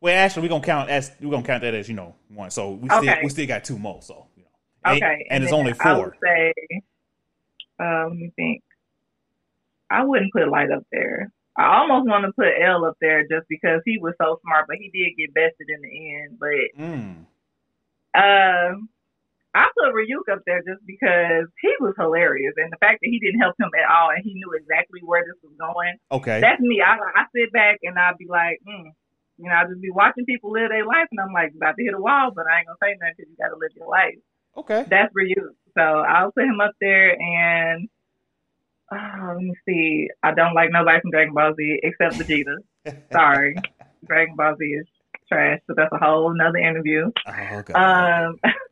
Well, 0.00 0.16
actually, 0.16 0.42
we're 0.42 0.48
gonna 0.48 0.64
count 0.64 0.90
as 0.90 1.12
we're 1.20 1.30
gonna 1.30 1.46
count 1.46 1.62
that 1.62 1.74
as 1.74 1.88
you 1.88 1.94
know 1.94 2.14
one. 2.28 2.50
So 2.50 2.72
we 2.72 2.88
still 2.88 3.14
we 3.22 3.28
still 3.30 3.46
got 3.46 3.64
two 3.64 3.78
more. 3.78 4.02
So 4.02 4.26
you 4.36 4.42
know, 4.42 4.92
okay, 4.92 5.26
and, 5.30 5.42
and 5.42 5.44
it's 5.44 5.52
only 5.52 5.72
four. 5.72 5.86
I 5.86 5.98
would 5.98 6.12
say, 6.22 6.52
um, 7.78 8.08
let 8.10 8.16
me 8.16 8.32
think. 8.36 8.62
I 9.88 10.04
wouldn't 10.04 10.32
put 10.32 10.48
Light 10.48 10.70
up 10.70 10.82
there. 10.92 11.32
I 11.56 11.78
almost 11.78 12.08
want 12.08 12.24
to 12.26 12.32
put 12.32 12.48
L 12.60 12.84
up 12.84 12.96
there 13.00 13.22
just 13.22 13.48
because 13.48 13.80
he 13.86 13.98
was 13.98 14.14
so 14.20 14.38
smart, 14.42 14.66
but 14.68 14.76
he 14.76 14.90
did 14.90 15.16
get 15.16 15.32
bested 15.32 15.68
in 15.70 15.80
the 15.80 16.14
end. 16.14 16.38
But 16.38 16.82
mm. 16.82 17.24
uh, 18.14 18.76
I 19.56 19.72
put 19.72 19.96
Ryuk 19.96 20.28
up 20.28 20.44
there 20.44 20.60
just 20.60 20.84
because 20.84 21.48
he 21.64 21.72
was 21.80 21.96
hilarious, 21.96 22.52
and 22.56 22.68
the 22.68 22.76
fact 22.76 23.00
that 23.00 23.08
he 23.08 23.18
didn't 23.18 23.40
help 23.40 23.56
him 23.58 23.72
at 23.72 23.88
all, 23.88 24.10
and 24.10 24.20
he 24.22 24.34
knew 24.34 24.52
exactly 24.52 25.00
where 25.00 25.24
this 25.24 25.40
was 25.42 25.56
going. 25.56 25.96
Okay, 26.12 26.40
that's 26.40 26.60
me. 26.60 26.84
I 26.84 27.00
I 27.00 27.24
sit 27.34 27.52
back 27.52 27.80
and 27.82 27.98
I'd 27.98 28.18
be 28.18 28.26
like, 28.28 28.60
hmm. 28.68 28.92
you 29.38 29.48
know, 29.48 29.56
I 29.56 29.64
just 29.64 29.80
be 29.80 29.90
watching 29.90 30.26
people 30.26 30.52
live 30.52 30.68
their 30.68 30.84
life, 30.84 31.08
and 31.10 31.20
I'm 31.20 31.32
like 31.32 31.56
about 31.56 31.76
to 31.76 31.84
hit 31.84 31.96
a 31.96 32.00
wall, 32.00 32.36
but 32.36 32.44
I 32.44 32.60
ain't 32.60 32.68
gonna 32.68 32.84
say 32.84 33.00
nothing 33.00 33.14
because 33.16 33.30
you 33.32 33.40
got 33.40 33.54
to 33.54 33.58
live 33.58 33.72
your 33.74 33.88
life. 33.88 34.20
Okay, 34.60 34.84
that's 34.88 35.14
Ryuk. 35.16 35.56
So 35.72 35.82
I'll 35.82 36.32
put 36.32 36.44
him 36.44 36.60
up 36.60 36.76
there, 36.80 37.16
and 37.16 37.88
uh, 38.92 39.32
let 39.32 39.42
me 39.42 39.54
see. 39.64 40.08
I 40.22 40.34
don't 40.34 40.54
like 40.54 40.68
nobody 40.70 41.00
from 41.00 41.10
Dragon 41.10 41.32
Ball 41.32 41.54
Z 41.56 41.80
except 41.82 42.20
Vegeta. 42.20 42.60
Sorry, 43.12 43.56
Dragon 44.04 44.36
Ball 44.36 44.54
Z 44.58 44.64
is 44.64 44.86
trash, 45.28 45.60
but 45.66 45.76
that's 45.76 45.92
a 45.92 45.98
whole 45.98 46.30
another 46.30 46.58
interview. 46.58 47.10
Oh, 47.26 47.56
okay. 47.58 47.72
Um, 47.72 48.36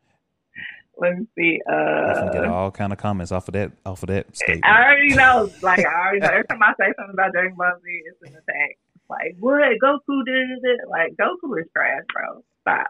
let 0.98 1.18
me 1.18 1.26
see. 1.37 1.61
Uh, 1.70 2.30
get 2.33 2.44
all 2.44 2.70
kind 2.70 2.92
of 2.92 2.98
comments 2.98 3.33
off 3.33 3.48
of 3.48 3.54
that 3.54 3.72
off 3.85 4.02
of 4.02 4.09
that 4.09 4.35
statement. 4.37 4.64
I 4.64 4.85
already 4.85 5.14
know. 5.14 5.50
Like 5.62 5.80
I 5.80 6.09
already 6.09 6.20
know. 6.20 6.28
Every 6.28 6.44
time 6.48 6.62
I 6.62 6.72
say 6.78 6.92
something 6.96 7.14
about 7.14 7.33
Dragon 7.33 7.54
Ball 7.57 7.72
Z, 7.83 8.02
it's 8.07 8.22
an 8.22 8.37
attack. 8.37 8.78
Like 9.09 9.37
what? 9.38 9.61
Goku 9.83 10.24
did 10.24 10.59
it. 10.62 10.80
Like 10.88 11.14
Goku 11.16 11.59
is 11.61 11.66
trash, 11.72 12.02
bro. 12.12 12.42
Stop. 12.62 12.87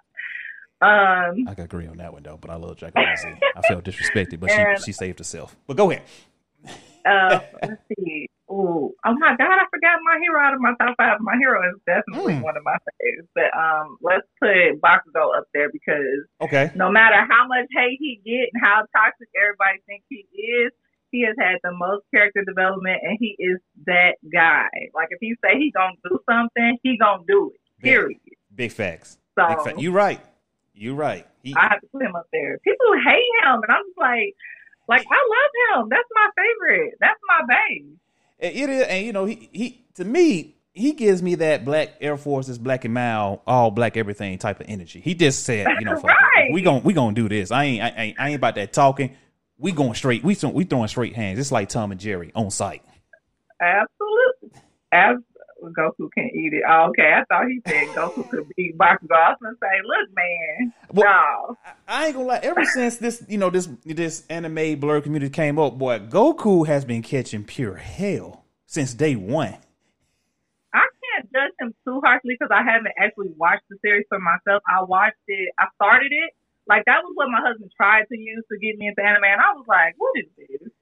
Um, 0.80 1.48
I 1.48 1.54
can 1.54 1.64
agree 1.64 1.86
on 1.86 1.96
that 1.98 2.12
one 2.12 2.22
though, 2.22 2.36
but 2.40 2.50
I 2.50 2.56
love 2.56 2.76
Dragon 2.76 3.02
Ball 3.02 3.16
Z. 3.16 3.28
I 3.56 3.62
felt 3.62 3.84
disrespected, 3.84 4.40
but 4.40 4.50
she 4.50 4.84
she 4.84 4.92
saved 4.92 5.18
herself. 5.18 5.56
But 5.66 5.76
go 5.76 5.90
ahead. 5.90 6.02
uh, 7.06 7.40
let's 7.62 7.82
see. 7.98 8.28
Ooh, 8.50 8.92
oh 8.92 9.14
my 9.16 9.34
God, 9.38 9.56
I 9.56 9.64
forgot 9.72 10.04
my 10.04 10.20
hero 10.20 10.38
out 10.38 10.52
of 10.52 10.60
my 10.60 10.74
top 10.78 10.94
five. 10.98 11.16
My 11.20 11.36
hero 11.40 11.64
is 11.64 11.80
definitely 11.86 12.34
mm. 12.34 12.42
one 12.42 12.56
of 12.56 12.62
my 12.62 12.76
favorites. 13.00 13.32
But 13.34 13.48
um, 13.56 13.96
let's 14.02 14.28
put 14.36 14.80
Bakugo 14.84 15.32
up 15.36 15.48
there 15.54 15.72
because 15.72 16.28
okay, 16.42 16.70
no 16.76 16.92
matter 16.92 17.24
how 17.24 17.48
much 17.48 17.64
hate 17.72 17.96
he 17.98 18.20
get 18.20 18.52
and 18.52 18.60
how 18.62 18.84
toxic 18.92 19.28
everybody 19.32 19.80
thinks 19.88 20.04
he 20.10 20.28
is, 20.36 20.72
he 21.10 21.24
has 21.24 21.34
had 21.40 21.56
the 21.64 21.72
most 21.72 22.04
character 22.12 22.44
development, 22.44 23.00
and 23.02 23.16
he 23.18 23.34
is 23.38 23.58
that 23.86 24.20
guy. 24.30 24.68
Like 24.94 25.08
if 25.10 25.18
he 25.20 25.34
say 25.42 25.56
he 25.56 25.72
gonna 25.72 25.96
do 26.04 26.20
something, 26.28 26.76
he 26.82 26.98
gonna 26.98 27.24
do 27.26 27.52
it. 27.54 27.60
Period. 27.82 28.20
Big, 28.24 28.36
big 28.54 28.72
facts. 28.72 29.16
So 29.38 29.48
big 29.48 29.60
fa- 29.62 29.80
you 29.80 29.92
right. 29.92 30.20
You 30.74 30.94
right. 30.94 31.26
He, 31.42 31.54
I 31.56 31.68
have 31.70 31.80
to 31.80 31.86
put 31.86 32.02
him 32.02 32.16
up 32.16 32.26
there. 32.32 32.58
People 32.58 32.92
hate 32.98 33.30
him, 33.40 33.62
and 33.62 33.70
I'm 33.72 33.84
just 33.88 33.96
like, 33.96 34.34
like 34.88 35.06
I 35.08 35.16
love 35.16 35.52
him. 35.80 35.88
That's 35.88 36.10
my 36.12 36.28
favorite. 36.36 36.94
That's 37.00 37.20
my 37.24 37.40
babe. 37.48 37.96
It 38.38 38.68
is, 38.68 38.82
and 38.86 39.06
you 39.06 39.12
know, 39.12 39.24
he 39.24 39.48
he 39.52 39.84
to 39.94 40.04
me, 40.04 40.56
he 40.72 40.92
gives 40.92 41.22
me 41.22 41.36
that 41.36 41.64
black 41.64 41.94
Air 42.00 42.16
Forces, 42.16 42.58
black 42.58 42.84
and 42.84 42.92
Mild, 42.92 43.40
all 43.46 43.70
black 43.70 43.96
everything 43.96 44.36
type 44.38 44.60
of 44.60 44.66
energy. 44.68 45.00
He 45.00 45.14
just 45.14 45.44
said, 45.44 45.66
you 45.78 45.86
know. 45.86 46.02
Right. 46.36 46.52
we 46.52 46.62
gon' 46.62 46.82
we 46.82 46.92
gonna 46.92 47.14
do 47.14 47.28
this. 47.28 47.52
I 47.52 47.64
ain't 47.64 47.82
I 47.82 47.88
ain't 47.90 48.20
I 48.20 48.26
ain't 48.28 48.36
about 48.36 48.56
that 48.56 48.72
talking. 48.72 49.16
We 49.56 49.70
going 49.70 49.94
straight. 49.94 50.24
We 50.24 50.36
we 50.52 50.64
throwing 50.64 50.88
straight 50.88 51.14
hands. 51.14 51.38
It's 51.38 51.52
like 51.52 51.68
Tom 51.68 51.92
and 51.92 52.00
Jerry 52.00 52.32
on 52.34 52.50
sight. 52.50 52.82
Absolutely. 53.60 54.60
As 54.90 55.16
Goku 55.72 56.08
can 56.12 56.30
eat 56.34 56.52
it. 56.52 56.62
Oh, 56.68 56.88
okay, 56.90 57.12
I 57.14 57.24
thought 57.28 57.46
he 57.48 57.60
said 57.66 57.88
Goku 57.94 58.28
could 58.28 58.48
beat 58.56 58.76
Bakugo. 58.76 59.14
I 59.14 59.30
was 59.30 59.38
gonna 59.42 59.56
say, 59.60 59.80
look, 59.84 60.08
man, 60.14 60.72
Well- 60.92 61.04
no. 61.06 61.58
I 61.88 62.06
ain't 62.06 62.14
gonna 62.14 62.26
lie. 62.26 62.40
Ever 62.42 62.64
since 62.64 62.96
this, 62.98 63.24
you 63.28 63.38
know, 63.38 63.50
this 63.50 63.68
this 63.84 64.24
anime 64.28 64.78
blur 64.80 65.00
community 65.00 65.30
came 65.30 65.58
up, 65.58 65.78
boy, 65.78 65.98
Goku 66.00 66.66
has 66.66 66.84
been 66.84 67.02
catching 67.02 67.44
pure 67.44 67.76
hell 67.76 68.44
since 68.66 68.94
day 68.94 69.16
one. 69.16 69.56
I 70.72 70.86
can't 71.14 71.32
judge 71.32 71.52
him 71.60 71.74
too 71.86 72.00
harshly 72.04 72.34
because 72.38 72.50
I 72.52 72.62
haven't 72.68 72.94
actually 72.98 73.30
watched 73.36 73.62
the 73.70 73.76
series 73.82 74.06
for 74.08 74.18
myself. 74.18 74.62
I 74.68 74.82
watched 74.82 75.22
it. 75.28 75.50
I 75.58 75.66
started 75.76 76.10
it. 76.10 76.32
Like 76.66 76.82
that 76.86 77.04
was 77.04 77.12
what 77.14 77.28
my 77.28 77.40
husband 77.46 77.70
tried 77.76 78.04
to 78.10 78.18
use 78.18 78.42
to 78.50 78.58
get 78.58 78.78
me 78.78 78.88
into 78.88 79.02
anime, 79.04 79.24
and 79.24 79.40
I 79.40 79.52
was 79.52 79.66
like, 79.68 79.94
"What 79.98 80.12
is 80.16 80.26
this? 80.36 80.72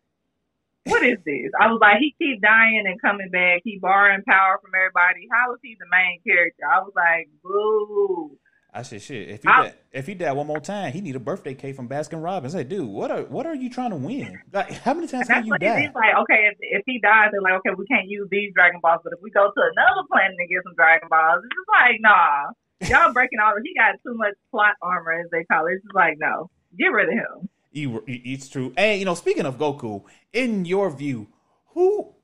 What 0.85 1.03
is 1.05 1.19
this?" 1.25 1.51
I 1.61 1.69
was 1.71 1.79
like, 1.81 1.99
"He 2.01 2.15
keep 2.19 2.41
dying 2.43 2.85
and 2.87 3.01
coming 3.01 3.31
back. 3.31 3.61
He 3.65 3.79
borrowing 3.81 4.23
power 4.29 4.59
from 4.61 4.73
everybody. 4.75 5.29
How 5.31 5.53
is 5.55 5.61
he 5.63 5.77
the 5.79 5.87
main 5.91 6.21
character?" 6.27 6.63
I 6.67 6.81
was 6.81 6.93
like, 6.97 7.29
"Boo." 7.43 8.39
I 8.75 8.81
said, 8.81 9.03
shit. 9.03 9.29
If 9.29 9.43
he 9.43 9.49
I- 9.51 9.75
if 9.93 10.07
he 10.07 10.15
died 10.15 10.33
one 10.33 10.47
more 10.47 10.59
time, 10.59 10.93
he 10.95 11.03
need 11.03 11.15
a 11.15 11.21
birthday 11.21 11.53
cake 11.53 11.77
from 11.77 11.91
Baskin 11.91 12.25
Robbins. 12.25 12.55
Hey, 12.55 12.65
dude, 12.65 12.89
what 12.89 13.11
are 13.11 13.21
what 13.25 13.45
are 13.45 13.55
you 13.55 13.69
trying 13.69 13.91
to 13.91 13.97
win? 13.97 14.41
Like, 14.51 14.73
how 14.81 14.95
many 14.95 15.07
times 15.09 15.29
can 15.29 15.45
you 15.45 15.53
die? 15.59 15.85
is 15.85 15.95
like. 15.95 16.17
Okay, 16.25 16.49
if, 16.51 16.57
if 16.61 16.83
he 16.87 16.99
dies, 16.99 17.29
they're 17.33 17.43
like, 17.43 17.61
okay, 17.61 17.77
we 17.77 17.85
can't 17.87 18.09
use 18.09 18.27
these 18.31 18.51
Dragon 18.55 18.81
Balls, 18.81 19.01
but 19.05 19.13
if 19.13 19.19
we 19.23 19.31
go 19.31 19.45
to 19.53 19.61
another 19.77 20.09
planet 20.11 20.35
and 20.39 20.49
get 20.49 20.65
some 20.65 20.75
Dragon 20.75 21.07
Balls, 21.11 21.45
it's 21.45 21.53
just 21.53 21.69
like, 21.69 22.01
nah, 22.01 22.49
y'all 22.89 23.13
breaking 23.13 23.41
all. 23.45 23.53
He 23.63 23.75
got 23.77 24.01
too 24.01 24.17
much 24.17 24.33
plot 24.51 24.77
armor, 24.81 25.21
as 25.21 25.29
they 25.31 25.45
call 25.45 25.67
it. 25.67 25.73
It's 25.77 25.85
just 25.85 25.95
like, 25.95 26.17
no, 26.17 26.49
get 26.79 26.89
rid 26.97 27.13
of 27.13 27.15
him. 27.15 27.52
True. 27.75 28.73
And 28.77 28.99
you 28.99 29.05
know, 29.05 29.15
speaking 29.15 29.47
of 29.47 29.59
Goku, 29.59 30.03
in 30.33 30.65
your 30.65 30.91
view, 30.91 31.29
who, 31.69 32.15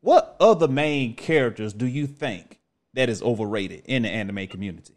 what 0.00 0.36
other 0.40 0.68
main 0.68 1.14
characters 1.14 1.72
do 1.72 1.86
you 1.86 2.06
think 2.06 2.58
that 2.94 3.08
is 3.08 3.22
overrated 3.22 3.82
in 3.86 4.02
the 4.02 4.08
anime 4.08 4.46
community? 4.48 4.94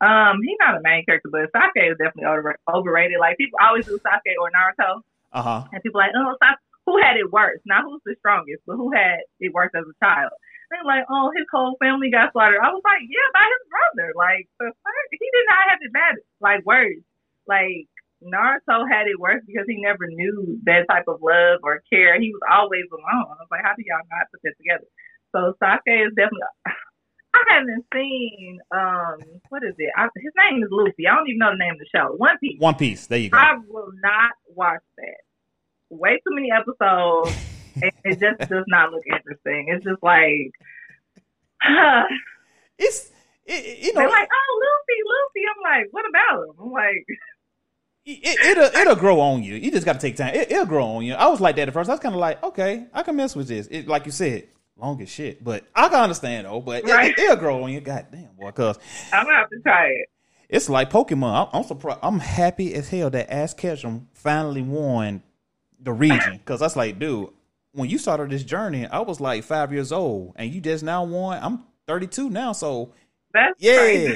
Um, 0.00 0.40
he's 0.44 0.58
not 0.60 0.76
a 0.76 0.80
main 0.82 1.04
character, 1.06 1.30
but 1.32 1.48
Sasuke 1.52 1.92
is 1.92 1.96
definitely 1.96 2.26
over, 2.26 2.56
overrated. 2.68 3.16
Like 3.20 3.38
people 3.38 3.58
always 3.62 3.86
do 3.86 3.98
Sasuke 4.04 4.36
or 4.40 4.50
Naruto, 4.50 5.00
Uh 5.32 5.42
huh. 5.42 5.64
and 5.72 5.82
people 5.82 6.00
are 6.00 6.06
like, 6.08 6.14
oh, 6.16 6.36
Sasuke, 6.42 6.60
who 6.86 7.00
had 7.00 7.16
it 7.16 7.30
worse? 7.32 7.60
Not 7.64 7.84
who's 7.84 8.02
the 8.04 8.14
strongest, 8.18 8.62
but 8.66 8.76
who 8.76 8.92
had 8.92 9.20
it 9.40 9.52
worse 9.54 9.70
as 9.74 9.84
a 9.88 10.04
child. 10.04 10.32
They're 10.70 10.84
like, 10.84 11.04
oh, 11.08 11.30
his 11.36 11.46
whole 11.52 11.76
family 11.80 12.10
got 12.10 12.32
slaughtered. 12.32 12.58
I 12.60 12.68
was 12.72 12.82
like, 12.84 13.00
yeah, 13.08 13.28
by 13.32 13.46
his 13.48 13.64
brother. 13.70 14.12
Like, 14.16 14.48
the 14.58 14.66
fuck? 14.66 15.08
he 15.12 15.18
did 15.32 15.46
not 15.48 15.70
have 15.70 15.78
it 15.80 15.92
bad. 15.92 16.14
Like 16.40 16.66
worse. 16.66 17.00
Like 17.46 17.88
Naruto 18.24 18.88
had 18.88 19.06
it 19.06 19.20
worse 19.20 19.42
because 19.46 19.66
he 19.68 19.80
never 19.80 20.06
knew 20.08 20.58
that 20.64 20.86
type 20.88 21.04
of 21.08 21.20
love 21.22 21.60
or 21.62 21.82
care. 21.92 22.18
He 22.20 22.32
was 22.32 22.42
always 22.50 22.84
alone. 22.90 23.28
I 23.28 23.44
was 23.44 23.48
like, 23.50 23.62
how 23.62 23.74
do 23.76 23.84
y'all 23.86 24.00
not 24.10 24.30
put 24.32 24.40
that 24.44 24.54
together? 24.56 24.88
So 25.34 25.52
Sasuke 25.60 26.06
is 26.06 26.14
definitely. 26.16 26.40
I 27.34 27.42
haven't 27.48 27.84
seen 27.92 28.60
um 28.70 29.18
what 29.48 29.64
is 29.64 29.74
it? 29.78 29.90
I, 29.96 30.06
his 30.16 30.32
name 30.38 30.62
is 30.62 30.68
Luffy. 30.70 31.08
I 31.10 31.16
don't 31.16 31.28
even 31.28 31.38
know 31.38 31.50
the 31.50 31.58
name 31.58 31.72
of 31.74 31.78
the 31.78 31.90
show. 31.90 32.14
One 32.16 32.38
Piece. 32.38 32.60
One 32.60 32.76
Piece. 32.76 33.08
There 33.08 33.18
you 33.18 33.30
go. 33.30 33.38
I 33.38 33.56
will 33.68 33.90
not 34.02 34.32
watch 34.54 34.82
that. 34.98 35.22
Way 35.90 36.20
too 36.22 36.34
many 36.34 36.50
episodes. 36.52 37.36
and 37.82 37.92
it 38.04 38.20
just 38.20 38.48
does 38.48 38.64
not 38.68 38.92
look 38.92 39.02
interesting. 39.06 39.66
It's 39.68 39.84
just 39.84 40.02
like 40.02 40.52
It's 42.78 43.10
it, 43.46 43.78
you 43.84 43.92
they're 43.92 44.04
know 44.04 44.10
like, 44.10 44.28
oh 44.32 44.60
Luffy, 44.62 45.00
Luffy. 45.04 45.44
I'm 45.50 45.62
like, 45.62 45.88
what 45.90 46.08
about 46.08 46.48
him? 46.48 46.54
I'm 46.64 46.72
like, 46.72 47.04
it, 48.06 48.38
it'll 48.58 48.80
it'll 48.80 48.96
grow 48.96 49.20
on 49.20 49.42
you. 49.42 49.54
You 49.54 49.70
just 49.70 49.86
got 49.86 49.94
to 49.94 49.98
take 49.98 50.16
time. 50.16 50.34
It, 50.34 50.50
it'll 50.52 50.66
grow 50.66 50.84
on 50.86 51.04
you. 51.04 51.14
I 51.14 51.26
was 51.28 51.40
like 51.40 51.56
that 51.56 51.68
at 51.68 51.74
first. 51.74 51.88
I 51.88 51.94
was 51.94 52.00
kind 52.00 52.14
of 52.14 52.20
like, 52.20 52.42
okay, 52.42 52.86
I 52.92 53.02
can 53.02 53.16
mess 53.16 53.34
with 53.34 53.48
this. 53.48 53.66
It, 53.70 53.88
like 53.88 54.06
you 54.06 54.12
said, 54.12 54.48
long 54.76 55.00
as 55.00 55.08
shit, 55.08 55.42
but 55.42 55.64
I 55.74 55.88
can 55.88 56.00
understand 56.00 56.46
though. 56.46 56.60
But 56.60 56.84
Right. 56.84 57.14
it, 57.16 57.28
will 57.28 57.36
grow 57.36 57.62
on 57.64 57.72
you. 57.72 57.80
God 57.80 58.06
damn, 58.12 58.28
boy, 58.38 58.50
cause 58.50 58.78
I'm 59.12 59.24
gonna 59.24 59.36
have 59.38 59.50
to 59.50 59.58
try 59.60 59.86
it. 59.88 60.08
it's 60.48 60.68
like 60.68 60.90
Pokemon. 60.90 61.48
I'm, 61.52 61.60
I'm 61.60 61.64
surprised. 61.66 62.00
I'm 62.02 62.18
happy 62.18 62.74
as 62.74 62.88
hell 62.88 63.10
that 63.10 63.32
Ash 63.32 63.54
Ketchum 63.54 64.08
finally 64.12 64.62
won 64.62 65.22
the 65.80 65.92
region. 65.92 66.40
Cause 66.44 66.60
that's 66.60 66.76
like, 66.76 66.98
dude, 66.98 67.28
when 67.72 67.88
you 67.88 67.98
started 67.98 68.30
this 68.30 68.42
journey, 68.44 68.86
I 68.86 69.00
was 69.00 69.20
like 69.20 69.44
five 69.44 69.72
years 69.72 69.92
old, 69.92 70.34
and 70.36 70.52
you 70.52 70.60
just 70.60 70.84
now 70.84 71.04
won. 71.04 71.42
I'm 71.42 71.64
32 71.86 72.30
now, 72.30 72.52
so 72.52 72.92
That's 73.34 73.54
yeah. 73.58 73.76
crazy. 73.76 74.14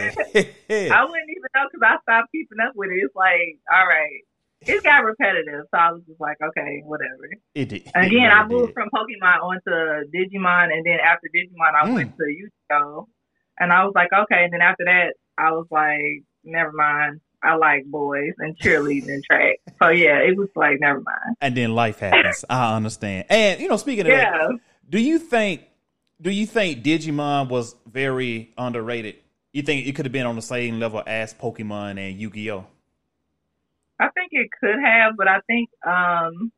I 0.90 1.04
wouldn't 1.04 1.28
even 1.30 1.50
know 1.54 1.66
because 1.70 1.82
I 1.84 1.96
stopped 2.02 2.32
keeping 2.32 2.58
up 2.66 2.72
with 2.76 2.90
it. 2.90 3.02
It's 3.04 3.14
like, 3.16 3.58
all 3.70 3.86
right. 3.86 4.20
It 4.62 4.82
got 4.82 5.04
repetitive, 5.04 5.66
so 5.70 5.78
I 5.78 5.92
was 5.92 6.02
just 6.08 6.20
like, 6.20 6.36
okay, 6.42 6.82
whatever. 6.84 7.28
it 7.54 7.68
did. 7.68 7.90
And 7.94 8.06
It 8.06 8.08
again, 8.08 8.30
I 8.32 8.44
moved 8.46 8.68
did. 8.68 8.74
from 8.74 8.88
Pokemon 8.94 9.40
onto 9.42 10.10
Digimon, 10.10 10.72
and 10.72 10.84
then 10.84 10.98
after 11.00 11.28
Digimon, 11.34 11.74
I 11.80 11.86
Mm. 11.86 11.94
went 11.94 12.16
to 12.16 12.24
Yu-Gi-Oh! 12.26 13.08
And 13.60 13.72
I 13.72 13.84
was 13.84 13.92
like, 13.94 14.08
okay. 14.12 14.44
And 14.44 14.52
then 14.52 14.60
after 14.62 14.84
that, 14.84 15.14
I 15.38 15.52
was 15.52 15.66
like, 15.70 16.22
never 16.44 16.72
mind. 16.72 17.20
I 17.42 17.54
like 17.54 17.84
boys 17.86 18.32
and 18.38 18.58
cheerleading 18.58 19.06
and 19.08 19.22
track. 19.24 19.58
So 19.80 19.90
yeah, 19.90 20.18
it 20.18 20.36
was 20.36 20.48
like, 20.56 20.80
never 20.80 21.00
mind. 21.00 21.36
and 21.40 21.56
then 21.56 21.72
life 21.76 22.00
happens. 22.00 22.44
I 22.50 22.74
understand. 22.74 23.26
And 23.30 23.60
you 23.60 23.68
know, 23.68 23.76
speaking 23.76 24.06
of 24.06 24.12
that, 24.12 24.58
do 24.90 24.98
you 25.00 25.20
think 25.20 25.62
do 26.20 26.30
you 26.30 26.46
think 26.46 26.82
Digimon 26.82 27.48
was 27.48 27.74
very 27.90 28.52
underrated? 28.58 29.16
You 29.52 29.62
think 29.62 29.86
it 29.86 29.92
could 29.94 30.04
have 30.04 30.12
been 30.12 30.26
on 30.26 30.36
the 30.36 30.42
same 30.42 30.78
level 30.78 31.02
as 31.06 31.32
Pokemon 31.34 31.98
and 31.98 32.18
Yu-Gi-Oh? 32.20 32.66
I 34.00 34.08
think 34.10 34.28
it 34.32 34.48
could 34.60 34.76
have, 34.84 35.16
but 35.16 35.26
I 35.28 35.40
think 35.46 35.70
um 35.86 36.52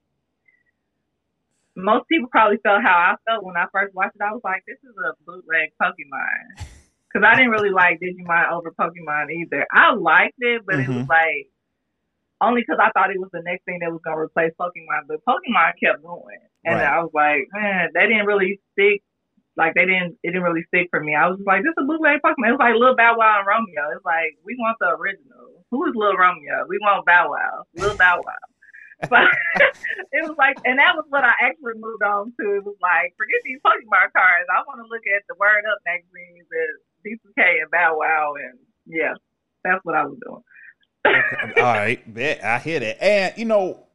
most 1.76 2.08
people 2.08 2.28
probably 2.28 2.58
felt 2.58 2.82
how 2.82 2.92
I 2.94 3.14
felt 3.30 3.44
when 3.44 3.56
I 3.56 3.66
first 3.72 3.94
watched 3.94 4.16
it. 4.16 4.22
I 4.22 4.32
was 4.32 4.42
like, 4.44 4.62
this 4.66 4.76
is 4.82 4.94
a 4.98 5.12
bootleg 5.24 5.70
Pokemon. 5.80 6.66
Because 7.12 7.26
I 7.26 7.34
didn't 7.34 7.50
really 7.50 7.70
like 7.70 7.98
Digimon 7.98 8.52
over 8.52 8.70
Pokemon 8.70 9.32
either. 9.34 9.66
I 9.72 9.94
liked 9.94 10.36
it, 10.38 10.62
but 10.64 10.76
it 10.78 10.86
was 10.86 10.98
Mhm. 10.98 11.08
like 11.08 11.48
only 12.40 12.60
because 12.60 12.78
I 12.80 12.92
thought 12.92 13.10
it 13.10 13.18
was 13.18 13.30
the 13.32 13.42
next 13.42 13.64
thing 13.64 13.80
that 13.80 13.90
was 13.90 14.00
going 14.04 14.16
to 14.16 14.20
replace 14.22 14.52
Pokemon. 14.60 15.08
But 15.08 15.24
Pokemon 15.26 15.72
kept 15.82 16.04
going. 16.04 16.38
And 16.64 16.76
Right. 16.76 16.86
I 16.86 17.02
was 17.02 17.10
like, 17.12 17.48
man, 17.52 17.88
they 17.94 18.06
didn't 18.06 18.26
really 18.26 18.60
stick. 18.70 19.02
Like, 19.56 19.74
they 19.74 19.84
didn't, 19.84 20.16
it 20.22 20.30
didn't 20.30 20.46
really 20.46 20.64
stick 20.68 20.88
for 20.90 21.02
me. 21.02 21.14
I 21.14 21.26
was 21.26 21.38
just 21.38 21.46
like, 21.46 21.62
this 21.62 21.74
is 21.74 21.82
a 21.82 21.86
bootleg 21.86 22.22
Pokemon. 22.22 22.48
It 22.48 22.56
was 22.56 22.64
like 22.64 22.78
Lil 22.78 22.96
Bow 22.96 23.16
Wow 23.18 23.42
and 23.42 23.46
Romeo. 23.46 23.90
It's 23.94 24.04
like, 24.04 24.38
we 24.44 24.56
want 24.58 24.78
the 24.80 24.94
original. 24.94 25.66
Who 25.70 25.84
is 25.86 25.94
Lil 25.94 26.16
Romeo? 26.16 26.64
We 26.68 26.78
want 26.80 27.06
Bow 27.06 27.30
Wow. 27.30 27.66
Lil 27.74 27.96
Bow 27.96 28.22
Wow. 28.24 28.46
But 29.08 29.32
it 30.12 30.28
was 30.28 30.36
like, 30.36 30.60
and 30.68 30.76
that 30.78 30.92
was 30.92 31.06
what 31.08 31.24
I 31.24 31.32
actually 31.40 31.80
moved 31.80 32.04
on 32.04 32.36
to. 32.36 32.60
It 32.60 32.64
was 32.68 32.76
like, 32.84 33.16
forget 33.16 33.40
these 33.48 33.56
Pokemon 33.64 34.12
cards. 34.12 34.44
I 34.52 34.60
want 34.68 34.76
to 34.84 34.92
look 34.92 35.00
at 35.08 35.24
the 35.24 35.40
Word 35.40 35.64
Up 35.72 35.80
magazines 35.88 36.44
and 36.52 36.76
B2K 37.00 37.62
and 37.64 37.70
Bow 37.70 37.96
Wow. 37.96 38.34
And 38.36 38.58
yeah, 38.84 39.14
that's 39.64 39.80
what 39.84 39.96
I 39.96 40.04
was 40.04 40.18
doing. 40.20 40.44
Okay, 41.06 41.60
All 41.60 41.72
right, 41.72 42.14
bet 42.14 42.44
I 42.44 42.58
hear 42.58 42.78
that. 42.80 43.02
And 43.02 43.38
you 43.38 43.46
know, 43.46 43.86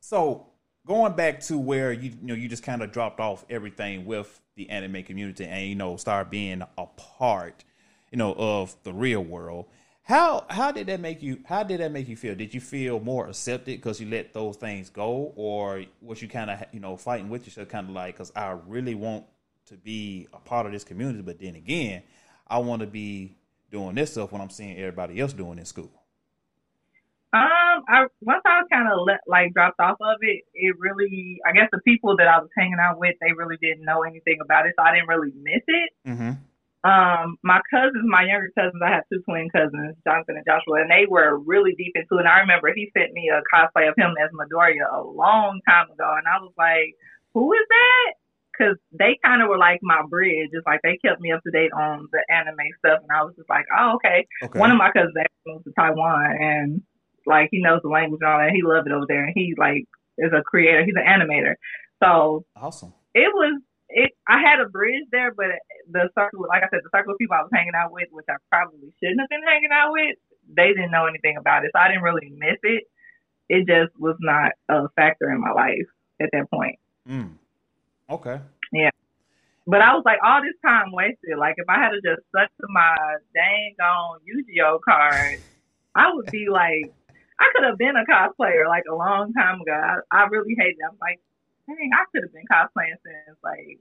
so 0.00 0.51
going 0.86 1.14
back 1.14 1.40
to 1.40 1.58
where 1.58 1.92
you 1.92 2.10
you 2.10 2.16
know 2.28 2.34
you 2.34 2.48
just 2.48 2.62
kind 2.62 2.82
of 2.82 2.92
dropped 2.92 3.20
off 3.20 3.44
everything 3.48 4.04
with 4.04 4.40
the 4.56 4.68
anime 4.70 5.02
community 5.02 5.44
and 5.44 5.66
you 5.66 5.74
know 5.74 5.96
start 5.96 6.30
being 6.30 6.62
a 6.78 6.86
part, 6.86 7.64
you 8.10 8.18
know, 8.18 8.34
of 8.36 8.76
the 8.82 8.92
real 8.92 9.22
world. 9.22 9.66
How 10.02 10.44
how 10.50 10.72
did 10.72 10.88
that 10.88 11.00
make 11.00 11.22
you? 11.22 11.40
How 11.44 11.62
did 11.62 11.80
that 11.80 11.92
make 11.92 12.08
you 12.08 12.16
feel? 12.16 12.34
Did 12.34 12.52
you 12.52 12.60
feel 12.60 12.98
more 12.98 13.28
accepted 13.28 13.76
because 13.76 14.00
you 14.00 14.08
let 14.08 14.34
those 14.34 14.56
things 14.56 14.90
go, 14.90 15.32
or 15.36 15.84
was 16.00 16.20
you 16.20 16.28
kind 16.28 16.50
of 16.50 16.64
you 16.72 16.80
know 16.80 16.96
fighting 16.96 17.28
with 17.28 17.46
yourself, 17.46 17.68
kind 17.68 17.88
of 17.88 17.94
like 17.94 18.14
because 18.16 18.32
I 18.34 18.56
really 18.66 18.94
want 18.94 19.24
to 19.66 19.76
be 19.76 20.26
a 20.32 20.38
part 20.38 20.66
of 20.66 20.72
this 20.72 20.82
community, 20.82 21.22
but 21.22 21.38
then 21.38 21.54
again, 21.54 22.02
I 22.48 22.58
want 22.58 22.80
to 22.80 22.86
be 22.86 23.36
doing 23.70 23.94
this 23.94 24.10
stuff 24.10 24.32
when 24.32 24.42
I'm 24.42 24.50
seeing 24.50 24.76
everybody 24.76 25.20
else 25.20 25.32
doing 25.32 25.58
in 25.58 25.64
school. 25.64 26.01
Um, 27.32 27.80
I 27.88 28.04
once 28.20 28.44
I 28.44 28.60
was 28.60 28.68
kind 28.70 28.92
of 28.92 29.08
like 29.26 29.54
dropped 29.54 29.80
off 29.80 29.96
of 30.00 30.20
it, 30.20 30.44
it 30.52 30.76
really, 30.78 31.40
I 31.48 31.52
guess 31.52 31.68
the 31.72 31.80
people 31.80 32.14
that 32.18 32.28
I 32.28 32.38
was 32.38 32.52
hanging 32.56 32.76
out 32.76 32.98
with, 33.00 33.16
they 33.24 33.32
really 33.32 33.56
didn't 33.56 33.88
know 33.88 34.02
anything 34.02 34.36
about 34.44 34.66
it, 34.66 34.74
so 34.76 34.84
I 34.84 34.92
didn't 34.92 35.08
really 35.08 35.32
miss 35.40 35.64
it. 35.66 35.90
Mm-hmm. 36.06 36.32
Um, 36.84 37.38
my 37.42 37.62
cousins, 37.72 38.04
my 38.04 38.28
younger 38.28 38.52
cousins, 38.52 38.82
I 38.84 38.90
have 38.90 39.08
two 39.08 39.22
twin 39.24 39.48
cousins, 39.48 39.96
Jonathan 40.04 40.36
and 40.36 40.44
Joshua, 40.44 40.82
and 40.82 40.90
they 40.90 41.06
were 41.08 41.38
really 41.38 41.72
deep 41.78 41.96
into 41.96 42.20
it. 42.20 42.26
And 42.26 42.28
I 42.28 42.44
remember 42.44 42.68
he 42.74 42.92
sent 42.92 43.14
me 43.14 43.30
a 43.32 43.40
cosplay 43.48 43.88
of 43.88 43.96
him 43.96 44.12
as 44.20 44.28
Midoriya 44.36 44.92
a 44.92 45.00
long 45.00 45.60
time 45.64 45.88
ago, 45.88 46.12
and 46.18 46.28
I 46.28 46.36
was 46.36 46.52
like, 46.58 46.92
"Who 47.32 47.48
is 47.54 47.64
that?" 47.64 48.20
Because 48.52 48.76
they 48.92 49.16
kind 49.24 49.40
of 49.40 49.48
were 49.48 49.56
like 49.56 49.80
my 49.80 50.02
bridge. 50.04 50.52
It's 50.52 50.66
like 50.66 50.82
they 50.82 51.00
kept 51.00 51.22
me 51.22 51.32
up 51.32 51.40
to 51.44 51.50
date 51.50 51.72
on 51.72 52.08
the 52.12 52.20
anime 52.28 52.60
stuff, 52.84 53.00
and 53.00 53.08
I 53.08 53.24
was 53.24 53.32
just 53.40 53.48
like, 53.48 53.64
"Oh, 53.72 53.96
okay." 53.96 54.26
Okay. 54.42 54.58
One 54.58 54.70
of 54.70 54.76
my 54.76 54.92
cousins 54.92 55.16
actually 55.16 55.54
moved 55.54 55.64
to 55.64 55.72
Taiwan, 55.72 56.36
and 56.36 56.82
like 57.26 57.48
he 57.50 57.62
knows 57.62 57.80
the 57.82 57.88
language 57.88 58.20
and 58.22 58.30
all 58.30 58.38
that. 58.38 58.52
He 58.52 58.62
loved 58.62 58.86
it 58.86 58.92
over 58.92 59.06
there, 59.08 59.24
and 59.24 59.32
he 59.34 59.54
like 59.56 59.84
is 60.18 60.32
a 60.32 60.42
creator. 60.42 60.84
He's 60.84 60.94
an 60.96 61.06
animator, 61.06 61.54
so 62.02 62.44
awesome. 62.56 62.92
it 63.14 63.30
was 63.32 63.60
it 63.88 64.12
I 64.28 64.40
had 64.40 64.60
a 64.60 64.68
bridge 64.68 65.04
there, 65.12 65.32
but 65.34 65.46
the 65.90 66.08
circle, 66.18 66.46
like 66.48 66.62
I 66.62 66.68
said, 66.70 66.80
the 66.82 66.96
circle 66.96 67.12
of 67.12 67.18
people 67.18 67.36
I 67.36 67.42
was 67.42 67.50
hanging 67.52 67.76
out 67.76 67.92
with, 67.92 68.08
which 68.10 68.26
I 68.28 68.36
probably 68.50 68.92
shouldn't 69.00 69.20
have 69.20 69.28
been 69.28 69.44
hanging 69.46 69.72
out 69.72 69.92
with, 69.92 70.16
they 70.48 70.68
didn't 70.68 70.90
know 70.90 71.06
anything 71.06 71.36
about 71.36 71.64
it, 71.64 71.70
so 71.74 71.80
I 71.80 71.88
didn't 71.88 72.02
really 72.02 72.32
miss 72.36 72.58
it. 72.62 72.84
It 73.48 73.66
just 73.66 73.92
was 73.98 74.16
not 74.20 74.52
a 74.68 74.88
factor 74.96 75.30
in 75.30 75.40
my 75.40 75.52
life 75.52 75.88
at 76.20 76.30
that 76.32 76.50
point. 76.50 76.78
Mm. 77.08 77.36
Okay. 78.08 78.40
Yeah. 78.72 78.90
But 79.66 79.80
I 79.80 79.94
was 79.94 80.02
like, 80.04 80.18
all 80.24 80.40
this 80.42 80.58
time 80.64 80.92
wasted. 80.92 81.38
Like 81.38 81.54
if 81.58 81.68
I 81.68 81.78
had 81.78 81.90
to 81.90 82.00
just 82.00 82.26
stuck 82.28 82.48
to 82.48 82.66
my 82.68 82.96
dang 83.34 83.74
on 83.80 84.20
Yu-Gi-Oh 84.24 84.80
card, 84.84 85.38
I 85.94 86.12
would 86.12 86.30
be 86.30 86.48
like, 86.50 86.92
I 87.42 87.48
could 87.54 87.64
have 87.64 87.78
been 87.78 87.96
a 87.96 88.06
cosplayer 88.06 88.68
like 88.68 88.84
a 88.90 88.94
long 88.94 89.32
time 89.32 89.60
ago. 89.60 89.72
I, 89.72 89.98
I 90.16 90.26
really 90.26 90.54
hate 90.56 90.76
it. 90.78 90.86
I'm 90.88 90.96
like, 91.00 91.18
dang, 91.66 91.90
I 91.92 92.04
could 92.12 92.22
have 92.22 92.32
been 92.32 92.46
cosplaying 92.46 92.96
since 93.02 93.36
like 93.42 93.80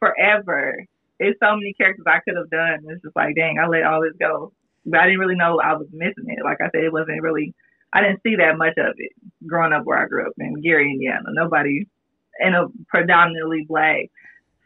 forever. 0.00 0.84
It's 1.20 1.38
so 1.40 1.54
many 1.54 1.72
characters 1.74 2.06
I 2.08 2.20
could 2.20 2.36
have 2.36 2.50
done. 2.50 2.80
It's 2.88 3.02
just 3.02 3.14
like, 3.14 3.36
dang, 3.36 3.58
I 3.58 3.68
let 3.68 3.84
all 3.84 4.02
this 4.02 4.16
go. 4.18 4.52
But 4.86 5.00
I 5.00 5.06
didn't 5.06 5.20
really 5.20 5.36
know 5.36 5.60
I 5.60 5.74
was 5.74 5.86
missing 5.92 6.24
it. 6.26 6.44
Like 6.44 6.58
I 6.60 6.70
said, 6.72 6.84
it 6.84 6.92
wasn't 6.92 7.22
really. 7.22 7.54
I 7.92 8.00
didn't 8.02 8.22
see 8.22 8.36
that 8.36 8.56
much 8.58 8.74
of 8.78 8.94
it 8.96 9.12
growing 9.46 9.72
up 9.72 9.84
where 9.84 9.98
I 9.98 10.06
grew 10.06 10.26
up 10.26 10.32
in 10.38 10.60
Gary, 10.62 10.90
Indiana. 10.90 11.28
Nobody 11.30 11.86
in 12.40 12.54
a 12.54 12.66
predominantly 12.88 13.66
black 13.68 14.10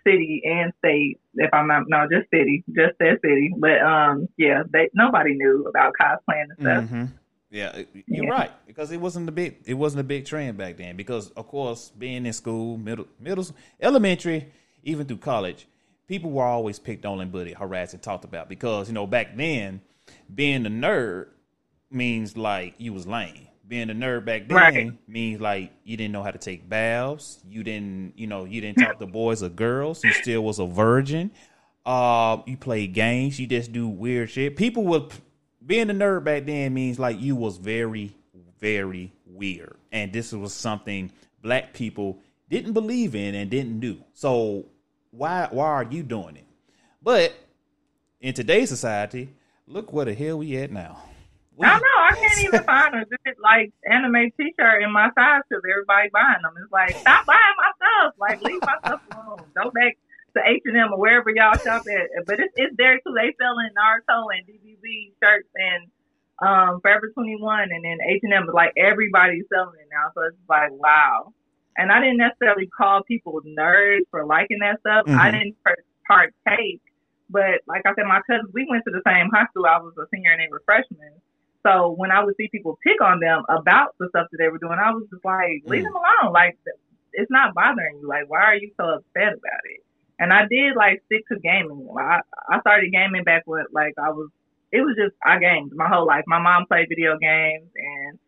city 0.06 0.42
and 0.44 0.72
state. 0.78 1.18
If 1.34 1.52
I'm 1.52 1.66
not, 1.66 1.84
no, 1.88 2.06
just 2.10 2.30
city, 2.30 2.64
just 2.68 2.98
that 3.00 3.20
city. 3.22 3.52
But 3.58 3.80
um, 3.82 4.28
yeah, 4.36 4.62
they 4.72 4.88
nobody 4.94 5.34
knew 5.34 5.66
about 5.68 5.94
cosplaying 6.00 6.48
and 6.50 6.58
stuff. 6.60 6.84
hmm 6.88 7.04
Yeah, 7.50 7.82
you're 8.06 8.24
Yeah. 8.24 8.30
right 8.30 8.50
because 8.66 8.90
it 8.90 9.00
wasn't 9.00 9.28
a 9.28 9.32
big 9.32 9.56
it 9.66 9.74
wasn't 9.74 10.00
a 10.00 10.04
big 10.04 10.24
trend 10.26 10.56
back 10.58 10.76
then. 10.76 10.96
Because 10.96 11.30
of 11.30 11.46
course, 11.46 11.90
being 11.96 12.26
in 12.26 12.32
school, 12.32 12.76
middle, 12.76 13.06
middle, 13.20 13.46
elementary, 13.80 14.46
even 14.82 15.06
through 15.06 15.18
college, 15.18 15.66
people 16.08 16.30
were 16.30 16.44
always 16.44 16.78
picked 16.78 17.06
on 17.06 17.20
and 17.20 17.30
bullied, 17.30 17.54
harassed, 17.56 17.94
and 17.94 18.02
talked 18.02 18.24
about. 18.24 18.48
Because 18.48 18.88
you 18.88 18.94
know 18.94 19.06
back 19.06 19.36
then, 19.36 19.82
being 20.34 20.66
a 20.66 20.70
nerd 20.70 21.28
means 21.90 22.36
like 22.36 22.74
you 22.78 22.92
was 22.92 23.06
lame. 23.06 23.46
Being 23.66 23.88
a 23.88 23.94
nerd 23.94 24.24
back 24.26 24.48
then 24.48 24.56
Right. 24.56 24.92
means 25.08 25.40
like 25.40 25.72
you 25.84 25.96
didn't 25.96 26.12
know 26.12 26.22
how 26.22 26.30
to 26.32 26.38
take 26.38 26.68
baths. 26.68 27.40
You 27.48 27.62
didn't, 27.62 28.14
you 28.18 28.26
know, 28.26 28.44
you 28.44 28.60
didn't 28.60 28.78
talk 28.78 28.98
to 28.98 29.06
boys 29.06 29.42
or 29.42 29.48
girls. 29.48 30.04
You 30.04 30.12
still 30.12 30.42
was 30.44 30.58
a 30.58 30.66
virgin. 30.66 31.30
Uh, 31.86 32.38
you 32.46 32.56
played 32.56 32.92
games. 32.94 33.38
You 33.38 33.46
just 33.46 33.72
do 33.72 33.86
weird 33.88 34.28
shit. 34.30 34.56
People 34.56 34.84
would 34.84 35.12
being 35.64 35.90
a 35.90 35.94
nerd 35.94 36.24
back 36.24 36.46
then 36.46 36.74
means 36.74 36.98
like 36.98 37.20
you 37.20 37.36
was 37.36 37.56
very, 37.56 38.14
very 38.60 39.12
weird, 39.26 39.76
and 39.92 40.12
this 40.12 40.32
was 40.32 40.52
something 40.52 41.10
black 41.42 41.72
people 41.72 42.18
didn't 42.48 42.72
believe 42.72 43.14
in 43.14 43.34
and 43.34 43.50
didn't 43.50 43.80
do. 43.80 44.02
So 44.12 44.66
why 45.10 45.48
why 45.50 45.66
are 45.66 45.84
you 45.84 46.02
doing 46.02 46.36
it? 46.36 46.46
But 47.02 47.34
in 48.20 48.34
today's 48.34 48.68
society, 48.68 49.30
look 49.66 49.92
where 49.92 50.04
the 50.04 50.14
hell 50.14 50.38
we 50.38 50.56
at 50.56 50.70
now. 50.70 51.02
I 51.62 51.70
don't 51.70 51.82
know. 51.82 51.86
I 51.98 52.12
can't 52.14 52.44
even 52.44 52.64
find 52.64 52.94
a 52.96 53.04
good 53.04 53.36
like 53.40 53.72
anime 53.88 54.32
T-shirt 54.36 54.82
in 54.82 54.90
my 54.92 55.10
size 55.14 55.42
because 55.48 55.62
everybody 55.70 56.08
buying 56.12 56.42
them. 56.42 56.54
It's 56.60 56.72
like 56.72 56.96
stop 56.96 57.26
buying 57.26 57.40
my 57.56 57.70
stuff. 57.76 58.14
Like 58.18 58.42
leave 58.42 58.60
my 58.62 58.76
stuff 58.84 59.00
alone. 59.12 59.46
Go 59.54 59.70
back 59.70 59.96
to 60.36 60.42
H 60.46 60.62
and 60.66 60.76
M 60.76 60.92
or 60.92 60.98
wherever 61.00 61.30
y'all 61.30 61.58
shop 61.66 61.82
at. 61.88 62.26
But 62.26 62.40
it's 62.40 62.52
it's 62.56 62.74
there 62.76 62.96
too. 62.98 63.14
They 63.14 63.34
selling 63.40 63.70
Naruto 63.76 64.26
and 64.34 64.46
DBZ 64.46 65.14
shirts 65.22 65.48
and 65.54 65.90
um 66.42 66.80
Forever 66.80 67.10
Twenty 67.14 67.36
One 67.40 67.68
and 67.70 67.84
then 67.84 67.98
H 68.08 68.20
and 68.22 68.32
M. 68.32 68.46
Like 68.52 68.72
everybody's 68.76 69.44
selling 69.52 69.78
it 69.80 69.88
now. 69.90 70.10
So 70.14 70.22
it's 70.28 70.36
like 70.48 70.70
wow. 70.72 71.32
And 71.76 71.90
I 71.90 72.00
didn't 72.00 72.18
necessarily 72.18 72.68
call 72.76 73.02
people 73.02 73.40
nerds 73.46 74.06
for 74.10 74.24
liking 74.26 74.58
that 74.60 74.80
stuff. 74.80 75.06
I 75.08 75.30
Mhm. 75.30 75.32
didn't 75.32 75.56
partake. 76.06 76.82
But 77.30 77.62
like 77.66 77.82
I 77.86 77.94
said, 77.94 78.06
my 78.06 78.20
cousins, 78.28 78.50
we 78.52 78.66
went 78.68 78.84
to 78.86 78.92
the 78.92 79.02
same 79.06 79.30
high 79.32 79.46
school. 79.50 79.66
I 79.66 79.78
was 79.78 79.94
a 79.98 80.06
senior 80.14 80.30
and 80.32 80.40
they 80.40 80.48
were 80.50 80.62
freshmen. 80.66 81.20
So 81.66 81.92
when 81.96 82.10
I 82.12 82.22
would 82.22 82.36
see 82.36 82.48
people 82.52 82.78
pick 82.84 83.00
on 83.00 83.20
them 83.20 83.44
about 83.48 83.94
the 83.98 84.08
stuff 84.10 84.28
that 84.30 84.38
they 84.38 84.48
were 84.48 84.58
doing, 84.58 84.78
I 84.78 84.92
was 84.92 85.08
just 85.10 85.24
like, 85.24 85.62
leave 85.66 85.82
Mm. 85.82 85.84
them 85.84 85.96
alone. 85.96 86.32
Like, 86.34 86.58
it's 87.14 87.30
not 87.30 87.54
bothering 87.54 87.98
you. 88.00 88.06
Like, 88.08 88.28
why 88.28 88.42
are 88.42 88.56
you 88.56 88.72
so 88.76 88.84
upset 89.00 89.32
about 89.34 89.64
it? 89.64 89.80
And 90.18 90.32
I 90.32 90.46
did 90.48 90.76
like 90.76 91.02
stick 91.06 91.26
to 91.28 91.38
gaming. 91.38 91.88
I 91.98 92.20
I 92.48 92.60
started 92.60 92.92
gaming 92.92 93.24
back 93.24 93.42
when 93.46 93.64
like 93.72 93.94
I 93.98 94.10
was. 94.10 94.30
It 94.72 94.80
was 94.80 94.96
just 94.96 95.14
I 95.24 95.38
gamed 95.38 95.72
my 95.74 95.88
whole 95.88 96.06
life. 96.06 96.24
My 96.26 96.40
mom 96.40 96.66
played 96.66 96.88
video 96.88 97.16
games, 97.18 97.68
and 97.76 98.18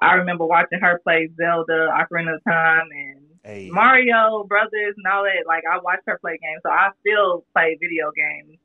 I 0.00 0.14
remember 0.14 0.46
watching 0.46 0.80
her 0.80 1.00
play 1.02 1.28
Zelda, 1.36 1.88
Ocarina 1.92 2.36
of 2.36 2.44
Time, 2.44 2.88
and 2.90 3.20
Hey, 3.44 3.70
Mario 3.70 4.44
Brothers 4.44 4.94
and 4.96 5.06
all 5.06 5.24
that. 5.24 5.46
Like 5.46 5.64
I 5.70 5.78
watched 5.78 6.04
her 6.06 6.18
play 6.18 6.38
games, 6.42 6.60
so 6.62 6.70
I 6.70 6.90
still 7.00 7.44
play 7.54 7.76
video 7.80 8.10
games 8.12 8.58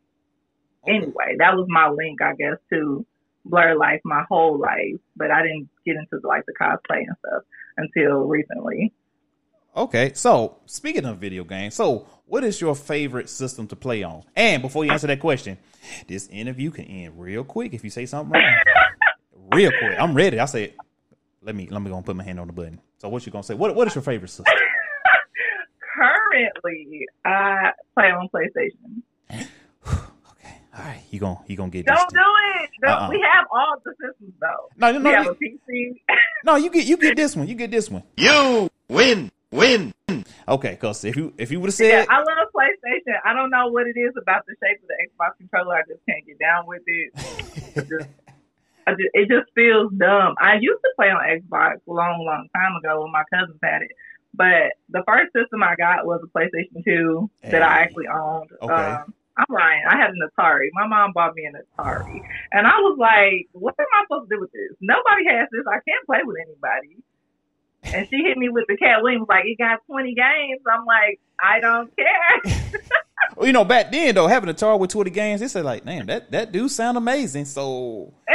okay. 0.86 0.98
anyway, 0.98 1.36
that 1.40 1.56
was 1.56 1.66
my 1.70 1.90
link, 1.90 2.22
I 2.22 2.34
guess, 2.36 2.58
to 2.72 3.06
Blur 3.46 3.76
Life 3.76 4.02
my 4.04 4.24
whole 4.30 4.58
life. 4.58 5.00
But 5.16 5.32
I 5.32 5.42
didn't 5.42 5.70
get 5.86 5.96
into 5.96 6.20
the, 6.22 6.28
like 6.28 6.46
the 6.46 6.54
cosplay 6.60 7.04
and 7.08 7.16
stuff 7.26 7.44
until 7.78 8.26
recently. 8.26 8.94
Okay, 9.76 10.12
so 10.14 10.58
speaking 10.66 11.04
of 11.06 11.18
video 11.18 11.44
games, 11.44 11.76
so 11.76 12.08
what 12.28 12.44
is 12.46 12.62
your 12.62 12.76
favorite 12.76 13.30
system 13.30 13.68
to 13.68 13.76
play 13.76 14.04
on? 14.04 14.24
And 14.36 14.62
before 14.62 14.86
you 14.86 14.92
answer 14.92 15.08
that 15.08 15.20
question, 15.20 15.58
this 16.08 16.28
interview 16.30 16.72
can 16.72 16.86
end 16.86 17.20
real 17.20 17.44
quick 17.44 17.74
if 17.74 17.84
you 17.84 17.90
say 17.90 18.06
something 18.06 18.32
wrong. 18.40 18.56
real 19.54 19.72
quick. 19.72 20.00
I'm 20.00 20.14
ready. 20.14 20.40
I 20.40 20.46
said, 20.46 20.74
let 21.42 21.56
me 21.56 21.68
let 21.70 21.82
me 21.82 21.90
go 21.90 21.98
and 21.98 22.06
put 22.06 22.16
my 22.16 22.24
hand 22.24 22.40
on 22.40 22.48
the 22.48 22.54
button. 22.54 22.80
So 23.00 23.10
what 23.10 23.26
you 23.26 23.32
gonna 23.34 23.44
say? 23.44 23.54
What 23.54 23.76
what 23.76 23.86
is 23.88 23.96
your 23.96 24.02
favorite 24.02 24.30
system? 24.30 24.46
Currently, 25.96 27.06
I 27.26 27.72
play 27.96 28.12
on 28.12 28.30
PlayStation. 28.34 29.02
okay, 29.88 30.58
all 30.78 30.84
right. 30.86 31.02
You 31.12 31.20
gonna 31.20 31.40
you 31.48 31.58
gonna 31.58 31.70
get 31.70 31.86
this? 31.86 31.96
Don't 31.98 32.14
do 32.14 32.20
it. 32.64 32.70
Don't- 32.82 32.92
Uh-uh. 32.92 33.10
We 33.10 33.20
have 33.30 33.46
all 33.52 33.76
the 33.84 33.92
systems 33.92 34.34
though. 34.40 34.70
No, 34.78 34.92
no, 34.94 34.98
we 35.00 35.04
no, 35.04 35.12
have 35.12 35.26
you- 35.42 35.60
a 35.68 35.72
PC. 35.72 35.96
No, 36.46 36.56
you 36.58 36.70
get 36.70 36.86
you 36.86 36.96
get 36.98 37.16
this 37.18 37.36
one. 37.36 37.48
You 37.48 37.56
get 37.56 37.72
this 37.72 37.90
one. 37.90 38.04
You 38.18 38.70
win, 38.88 39.32
win. 39.52 39.94
Okay, 40.48 40.72
because 40.72 41.04
if 41.04 41.16
you 41.16 41.34
if 41.38 41.52
you 41.52 41.60
would 41.60 41.72
have 41.72 41.80
yeah, 41.80 42.02
said 42.02 42.08
I 42.10 42.20
love 42.20 42.48
PlayStation. 42.54 43.18
I 43.26 43.34
don't 43.34 43.50
know 43.50 43.68
what 43.68 43.88
it 43.88 43.98
is 43.98 44.14
about 44.22 44.46
the 44.46 44.56
shape 44.62 44.82
of 44.82 44.88
the 44.88 44.98
Xbox 45.10 45.38
controller. 45.38 45.76
I 45.76 45.82
just 45.88 46.06
can't 46.08 46.26
get 46.26 46.40
down 46.40 46.68
with 46.68 46.84
it. 46.86 47.12
I 47.76 47.82
just, 47.82 48.10
I 48.88 48.92
just, 48.92 49.12
it 49.14 49.28
just 49.28 49.52
feels 49.56 49.92
dumb. 49.94 50.36
I 50.40 50.56
used 50.62 50.82
to 50.84 50.92
play 50.96 51.08
on 51.08 51.22
Xbox 51.26 51.82
a 51.88 51.92
long, 51.92 52.24
long 52.24 52.48
time 52.56 52.76
ago 52.78 53.02
when 53.02 53.12
my 53.12 53.24
cousins 53.34 53.60
had 53.64 53.82
it. 53.82 53.92
But 54.36 54.76
the 54.90 55.04
first 55.08 55.34
system 55.34 55.64
I 55.64 55.76
got 55.76 56.06
was 56.06 56.22
a 56.22 56.30
PlayStation 56.38 56.84
2 56.84 57.30
that 57.50 57.64
I 57.64 57.82
actually 57.82 58.08
owned. 58.08 58.52
Okay. 58.62 58.74
Um, 58.74 59.14
I'm 59.38 59.46
Ryan. 59.50 59.84
I 59.90 59.98
had 59.98 60.12
an 60.12 60.22
Atari. 60.24 60.70
My 60.74 60.88
mom 60.88 61.12
bought 61.14 61.36
me 61.36 61.46
an 61.46 61.56
Atari. 61.56 62.22
And 62.52 62.68
I 62.68 62.80
was 62.80 62.98
like, 63.00 63.48
what 63.52 63.76
am 63.80 63.86
I 63.92 64.04
supposed 64.06 64.30
to 64.30 64.36
do 64.36 64.40
with 64.40 64.52
this? 64.52 64.78
Nobody 64.80 65.28
has 65.28 65.48
this. 65.52 65.64
I 65.68 65.80
can't 65.84 66.06
play 66.06 66.20
with 66.24 66.38
anybody. 66.40 67.04
And 67.94 68.08
she 68.10 68.18
hit 68.18 68.38
me 68.38 68.50
with 68.50 68.66
the 68.68 68.78
cat 68.78 69.04
wing, 69.04 69.20
was 69.20 69.28
like, 69.30 69.46
it 69.46 69.58
got 69.58 69.80
20 69.88 70.16
games. 70.16 70.62
I'm 70.72 70.86
like, 70.86 71.20
I 71.44 71.60
don't 71.60 71.92
care. 71.96 72.72
well, 73.36 73.48
you 73.48 73.54
know 73.54 73.66
back 73.66 73.92
then 73.92 74.16
though 74.16 74.28
having 74.28 74.50
a 74.50 74.54
Atari 74.54 74.80
with 74.80 74.92
twenty 74.92 75.12
games, 75.12 75.42
they 75.42 75.48
said 75.48 75.66
like, 75.66 75.86
damn, 75.86 76.06
that 76.08 76.32
that 76.32 76.52
do 76.52 76.70
sound 76.70 76.98
amazing. 76.98 77.46
So 77.46 78.14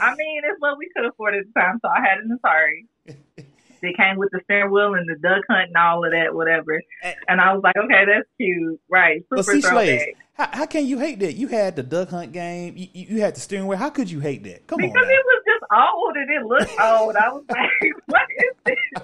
I 0.00 0.14
mean, 0.16 0.42
it's 0.44 0.60
what 0.60 0.78
we 0.78 0.88
could 0.94 1.06
afford 1.06 1.34
at 1.34 1.44
the 1.46 1.60
time, 1.60 1.78
so 1.82 1.88
I 1.88 2.00
had 2.00 2.18
an 2.18 2.38
Atari. 2.38 3.46
They 3.82 3.92
came 3.94 4.16
with 4.16 4.30
the 4.30 4.38
steering 4.44 4.70
wheel 4.70 4.94
and 4.94 5.08
the 5.08 5.16
duck 5.16 5.42
hunt 5.50 5.66
and 5.66 5.76
all 5.76 6.04
of 6.04 6.12
that, 6.12 6.32
whatever. 6.32 6.80
And 7.26 7.40
I 7.40 7.52
was 7.52 7.64
like, 7.64 7.76
okay, 7.76 8.04
that's 8.06 8.28
cute, 8.38 8.80
right? 8.88 9.24
But 9.28 9.44
Super 9.44 9.56
see, 9.56 9.60
Slays, 9.60 10.02
throwback. 10.02 10.16
how, 10.34 10.58
how 10.58 10.66
can 10.66 10.86
you 10.86 11.00
hate 11.00 11.18
that? 11.18 11.32
You 11.32 11.48
had 11.48 11.74
the 11.74 11.82
duck 11.82 12.10
hunt 12.10 12.30
game. 12.30 12.76
You, 12.76 12.86
you 12.92 13.20
had 13.20 13.34
the 13.34 13.40
steering 13.40 13.66
wheel. 13.66 13.76
How 13.78 13.90
could 13.90 14.08
you 14.08 14.20
hate 14.20 14.44
that? 14.44 14.68
Come 14.68 14.76
on, 14.76 14.88
Because 14.88 15.08
it 15.08 15.24
was 15.26 15.41
old 15.72 16.16
and 16.16 16.30
it 16.30 16.46
looked 16.46 16.78
old. 16.80 17.16
I 17.16 17.28
was 17.32 17.44
like, 17.48 17.92
what 18.06 18.28
is 18.38 18.56
this? 18.64 19.02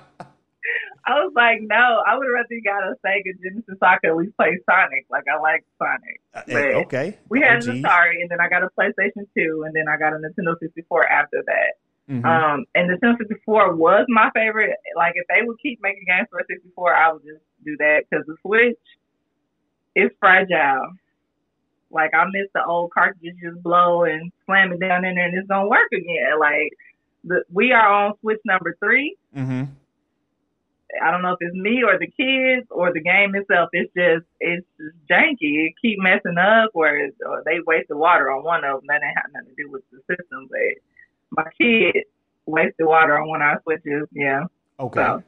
I 1.06 1.24
was 1.24 1.32
like, 1.34 1.60
no, 1.62 2.02
I 2.06 2.18
would 2.18 2.28
rather 2.28 2.48
got 2.62 2.84
a 2.84 2.94
Sega 3.00 3.32
Genesis 3.42 3.76
so 3.80 3.86
I 3.86 3.96
could 3.96 4.10
at 4.10 4.16
least 4.16 4.36
play 4.36 4.58
Sonic. 4.68 5.06
Like 5.10 5.24
I 5.32 5.40
like 5.40 5.64
Sonic. 5.78 6.20
Uh, 6.34 6.42
eh, 6.48 6.74
okay, 6.84 7.18
We 7.30 7.40
had 7.40 7.64
an 7.64 7.82
Atari, 7.82 8.20
and 8.20 8.30
then 8.30 8.40
I 8.40 8.48
got 8.48 8.62
a 8.62 8.68
PlayStation 8.78 9.26
2, 9.36 9.64
and 9.64 9.74
then 9.74 9.88
I 9.88 9.96
got 9.96 10.12
a 10.12 10.16
Nintendo 10.16 10.58
64 10.60 11.08
after 11.08 11.42
that. 11.46 12.12
Mhm. 12.12 12.24
Um, 12.24 12.64
and 12.74 12.90
the 12.90 12.94
Nintendo 12.96 13.18
64 13.18 13.76
was 13.76 14.04
my 14.08 14.30
favorite. 14.34 14.76
Like, 14.96 15.14
if 15.16 15.26
they 15.28 15.46
would 15.46 15.58
keep 15.60 15.80
making 15.82 16.04
games 16.06 16.28
for 16.30 16.40
a 16.40 16.44
64, 16.46 16.94
I 16.94 17.12
would 17.12 17.22
just 17.22 17.44
do 17.64 17.76
that 17.78 18.04
because 18.08 18.26
the 18.26 18.36
Switch 18.42 18.76
is 19.96 20.10
fragile. 20.20 20.92
Like, 21.90 22.12
I 22.14 22.24
miss 22.26 22.48
the 22.54 22.64
old 22.64 22.90
cartridges 22.92 23.36
just 23.42 23.62
blow 23.62 24.04
and 24.04 24.30
slam 24.46 24.72
it 24.72 24.80
down 24.80 25.04
in 25.04 25.14
there 25.14 25.26
and 25.26 25.36
it's 25.36 25.48
gonna 25.48 25.68
work 25.68 25.90
again. 25.92 26.38
Like, 26.38 26.72
the, 27.24 27.44
we 27.52 27.72
are 27.72 27.88
on 27.88 28.18
Switch 28.20 28.40
number 28.44 28.76
three. 28.80 29.16
Mhm. 29.36 29.68
I 31.02 31.10
don't 31.10 31.20
know 31.22 31.32
if 31.32 31.38
it's 31.40 31.54
me 31.54 31.82
or 31.82 31.98
the 31.98 32.06
kids 32.06 32.66
or 32.70 32.92
the 32.92 33.00
game 33.00 33.34
itself. 33.34 33.68
It's 33.72 33.92
just 33.94 34.24
it's 34.40 34.66
just 34.78 34.96
janky. 35.10 35.66
It 35.66 35.74
keep 35.82 35.98
messing 35.98 36.38
up, 36.38 36.70
or, 36.72 36.96
it's, 36.96 37.16
or 37.26 37.42
they 37.44 37.60
wasted 37.66 37.96
water 37.96 38.30
on 38.30 38.42
one 38.42 38.64
of 38.64 38.80
them. 38.80 38.86
That 38.88 39.00
didn't 39.00 39.16
have 39.16 39.32
nothing 39.32 39.54
to 39.54 39.62
do 39.62 39.70
with 39.70 39.82
the 39.90 39.98
system, 40.08 40.48
but 40.50 40.60
my 41.44 41.50
kid 41.60 42.04
wasted 42.46 42.86
water 42.86 43.18
on 43.20 43.28
one 43.28 43.42
of 43.42 43.48
our 43.48 43.62
switches. 43.62 44.08
Yeah, 44.12 44.44
Okay. 44.80 45.00
So 45.00 45.22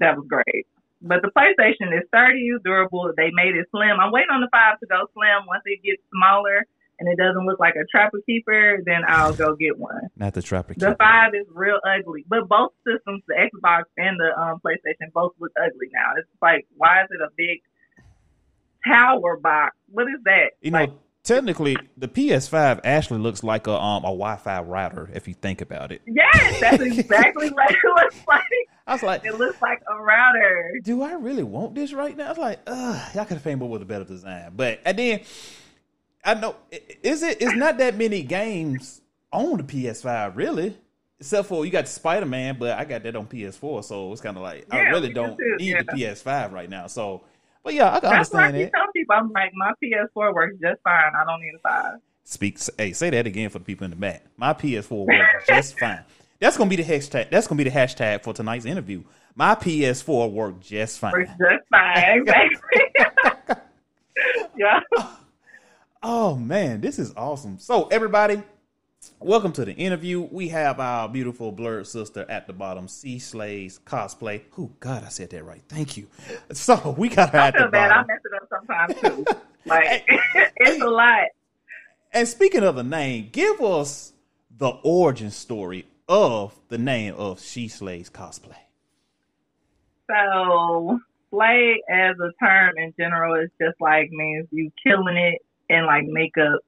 that 0.00 0.16
was 0.16 0.26
great. 0.26 0.66
But 1.00 1.22
the 1.22 1.30
PlayStation 1.36 1.96
is 1.96 2.04
sturdy, 2.08 2.50
durable. 2.64 3.12
They 3.16 3.30
made 3.32 3.54
it 3.54 3.66
slim. 3.70 4.00
I'm 4.00 4.10
waiting 4.10 4.30
on 4.32 4.40
the 4.40 4.48
five 4.50 4.80
to 4.80 4.86
go 4.86 5.06
slim. 5.14 5.46
Once 5.46 5.62
it 5.66 5.82
gets 5.82 6.02
smaller 6.12 6.66
and 6.98 7.08
it 7.08 7.16
doesn't 7.16 7.46
look 7.46 7.60
like 7.60 7.74
a 7.76 7.86
trapper 7.90 8.18
keeper, 8.26 8.78
then 8.84 9.02
I'll 9.06 9.32
go 9.32 9.54
get 9.54 9.78
one. 9.78 10.08
Not 10.16 10.34
the 10.34 10.42
trapper. 10.42 10.74
keeper. 10.74 10.90
The 10.90 10.96
five 10.96 11.34
is 11.34 11.46
real 11.54 11.78
ugly, 11.86 12.24
but 12.28 12.48
both 12.48 12.72
systems, 12.86 13.22
the 13.28 13.34
Xbox 13.34 13.84
and 13.96 14.18
the 14.18 14.36
um, 14.40 14.60
PlayStation, 14.64 15.12
both 15.14 15.32
look 15.38 15.52
ugly 15.56 15.88
now. 15.92 16.12
It's 16.18 16.28
like, 16.42 16.66
why 16.76 17.02
is 17.02 17.08
it 17.10 17.20
a 17.22 17.30
big 17.36 17.62
tower 18.86 19.36
box? 19.36 19.76
What 19.90 20.04
is 20.04 20.20
that? 20.24 20.58
You 20.60 20.72
know, 20.72 20.80
Like, 20.80 20.92
technically, 21.28 21.76
the 21.96 22.08
PS5 22.08 22.80
actually 22.84 23.20
looks 23.20 23.44
like 23.44 23.66
a 23.66 23.72
um 23.74 24.02
a 24.04 24.08
Wi-Fi 24.08 24.60
router 24.62 25.10
if 25.14 25.28
you 25.28 25.34
think 25.34 25.60
about 25.60 25.92
it. 25.92 26.02
yes, 26.06 26.60
that's 26.60 26.82
exactly 26.82 27.50
what 27.52 27.70
it 27.70 27.76
looks 27.84 28.16
like. 28.26 28.42
I 28.86 28.92
was 28.94 29.02
like, 29.02 29.24
It 29.24 29.34
looks 29.38 29.60
like 29.60 29.82
a 29.88 30.02
router. 30.02 30.80
do 30.82 31.02
I 31.02 31.12
really 31.12 31.42
want 31.42 31.74
this 31.74 31.92
right 31.92 32.16
now? 32.16 32.26
I 32.26 32.28
was 32.30 32.38
like, 32.38 32.60
ugh, 32.66 33.14
y'all 33.14 33.26
could 33.26 33.36
have 33.36 33.44
came 33.44 33.62
up 33.62 33.68
with 33.68 33.82
a 33.82 33.84
better 33.84 34.04
design. 34.04 34.52
But 34.56 34.80
and 34.84 34.98
then 34.98 35.20
I 36.24 36.34
know 36.34 36.56
is 37.02 37.22
it? 37.22 37.40
It's 37.40 37.54
not 37.54 37.78
that 37.78 37.96
many 37.96 38.22
games 38.22 39.02
on 39.32 39.58
the 39.58 39.62
PS5 39.62 40.36
really, 40.36 40.76
except 41.20 41.48
for 41.48 41.64
you 41.64 41.70
got 41.70 41.86
Spider 41.88 42.26
Man, 42.26 42.56
but 42.58 42.78
I 42.78 42.84
got 42.84 43.02
that 43.02 43.14
on 43.16 43.26
PS4, 43.26 43.84
so 43.84 44.12
it's 44.12 44.20
kind 44.20 44.36
of 44.36 44.42
like 44.42 44.66
I 44.72 44.80
really 44.88 45.12
don't 45.12 45.36
too, 45.36 45.56
need 45.58 45.70
yeah. 45.70 45.82
the 45.82 45.92
PS5 45.92 46.52
right 46.52 46.70
now. 46.70 46.86
So, 46.86 47.24
but 47.68 47.74
yeah, 47.74 47.94
I 47.94 48.00
can 48.00 48.08
That's 48.08 48.32
why 48.32 48.44
I 48.44 48.46
understand 48.46 48.68
it. 48.68 48.72
telling 48.74 48.92
people, 48.96 49.14
I'm 49.14 49.30
like, 49.32 49.52
my 49.54 49.72
PS4 49.84 50.32
works 50.32 50.56
just 50.58 50.80
fine. 50.82 51.12
I 51.14 51.22
don't 51.26 51.42
need 51.42 51.52
a 51.54 51.58
five. 51.58 51.98
Speaks. 52.24 52.70
Hey, 52.78 52.94
say 52.94 53.10
that 53.10 53.26
again 53.26 53.50
for 53.50 53.58
the 53.58 53.64
people 53.66 53.84
in 53.84 53.90
the 53.90 53.96
back. 53.96 54.24
My 54.38 54.54
PS4 54.54 55.04
works 55.06 55.46
just 55.46 55.78
fine. 55.78 56.02
That's 56.40 56.56
gonna 56.56 56.70
be 56.70 56.76
the 56.76 56.82
hashtag. 56.82 57.28
That's 57.28 57.46
gonna 57.46 57.58
be 57.58 57.64
the 57.68 57.76
hashtag 57.76 58.22
for 58.22 58.32
tonight's 58.32 58.64
interview. 58.64 59.04
My 59.34 59.54
PS4 59.54 60.32
worked 60.32 60.62
just 60.62 60.98
fine. 60.98 61.12
Works 61.12 61.30
just 61.32 61.68
fine. 61.68 62.22
Exactly. 62.26 63.56
yeah. 64.56 64.80
Oh 66.02 66.36
man, 66.36 66.80
this 66.80 66.98
is 66.98 67.12
awesome. 67.18 67.58
So 67.58 67.88
everybody, 67.88 68.42
welcome 69.20 69.52
to 69.52 69.64
the 69.64 69.72
interview. 69.74 70.20
We 70.20 70.48
have 70.48 70.80
our 70.80 71.08
beautiful 71.08 71.52
Blerd 71.52 71.86
sister 71.86 72.24
at 72.28 72.46
the 72.46 72.52
bottom, 72.52 72.88
She 72.88 73.18
Slays 73.18 73.80
cosplay. 73.84 74.42
Oh 74.56 74.70
God, 74.80 75.04
I 75.04 75.08
said 75.08 75.30
that 75.30 75.44
right. 75.44 75.62
Thank 75.68 75.96
you. 75.96 76.06
So 76.52 76.94
we 76.96 77.08
got 77.08 77.30
her 77.30 77.38
I 77.38 77.48
at 77.48 77.54
the 77.54 77.60
feel 77.60 77.70
bad. 77.70 77.90
I 77.90 78.04
mess 78.04 78.18
it 78.24 78.42
up 78.42 78.48
sometimes 78.48 79.00
too. 79.00 79.24
Like, 79.64 80.04
it's 80.56 80.82
a 80.82 80.88
lot. 80.88 81.28
And 82.12 82.26
speaking 82.26 82.62
of 82.62 82.76
the 82.76 82.82
name, 82.82 83.28
give 83.32 83.60
us 83.60 84.12
the 84.56 84.70
origin 84.82 85.30
story 85.30 85.86
of 86.08 86.58
the 86.68 86.78
name 86.78 87.14
of 87.14 87.40
She 87.40 87.68
Slays 87.68 88.08
cosplay. 88.10 88.56
So, 90.10 91.00
slay 91.30 91.82
as 91.90 92.16
a 92.18 92.30
term 92.42 92.78
in 92.78 92.94
general 92.98 93.34
is 93.34 93.50
just 93.60 93.80
like 93.80 94.10
means 94.10 94.48
you 94.50 94.70
killing 94.82 95.16
it 95.16 95.42
in 95.68 95.84
like 95.84 96.04
makeup. 96.06 96.60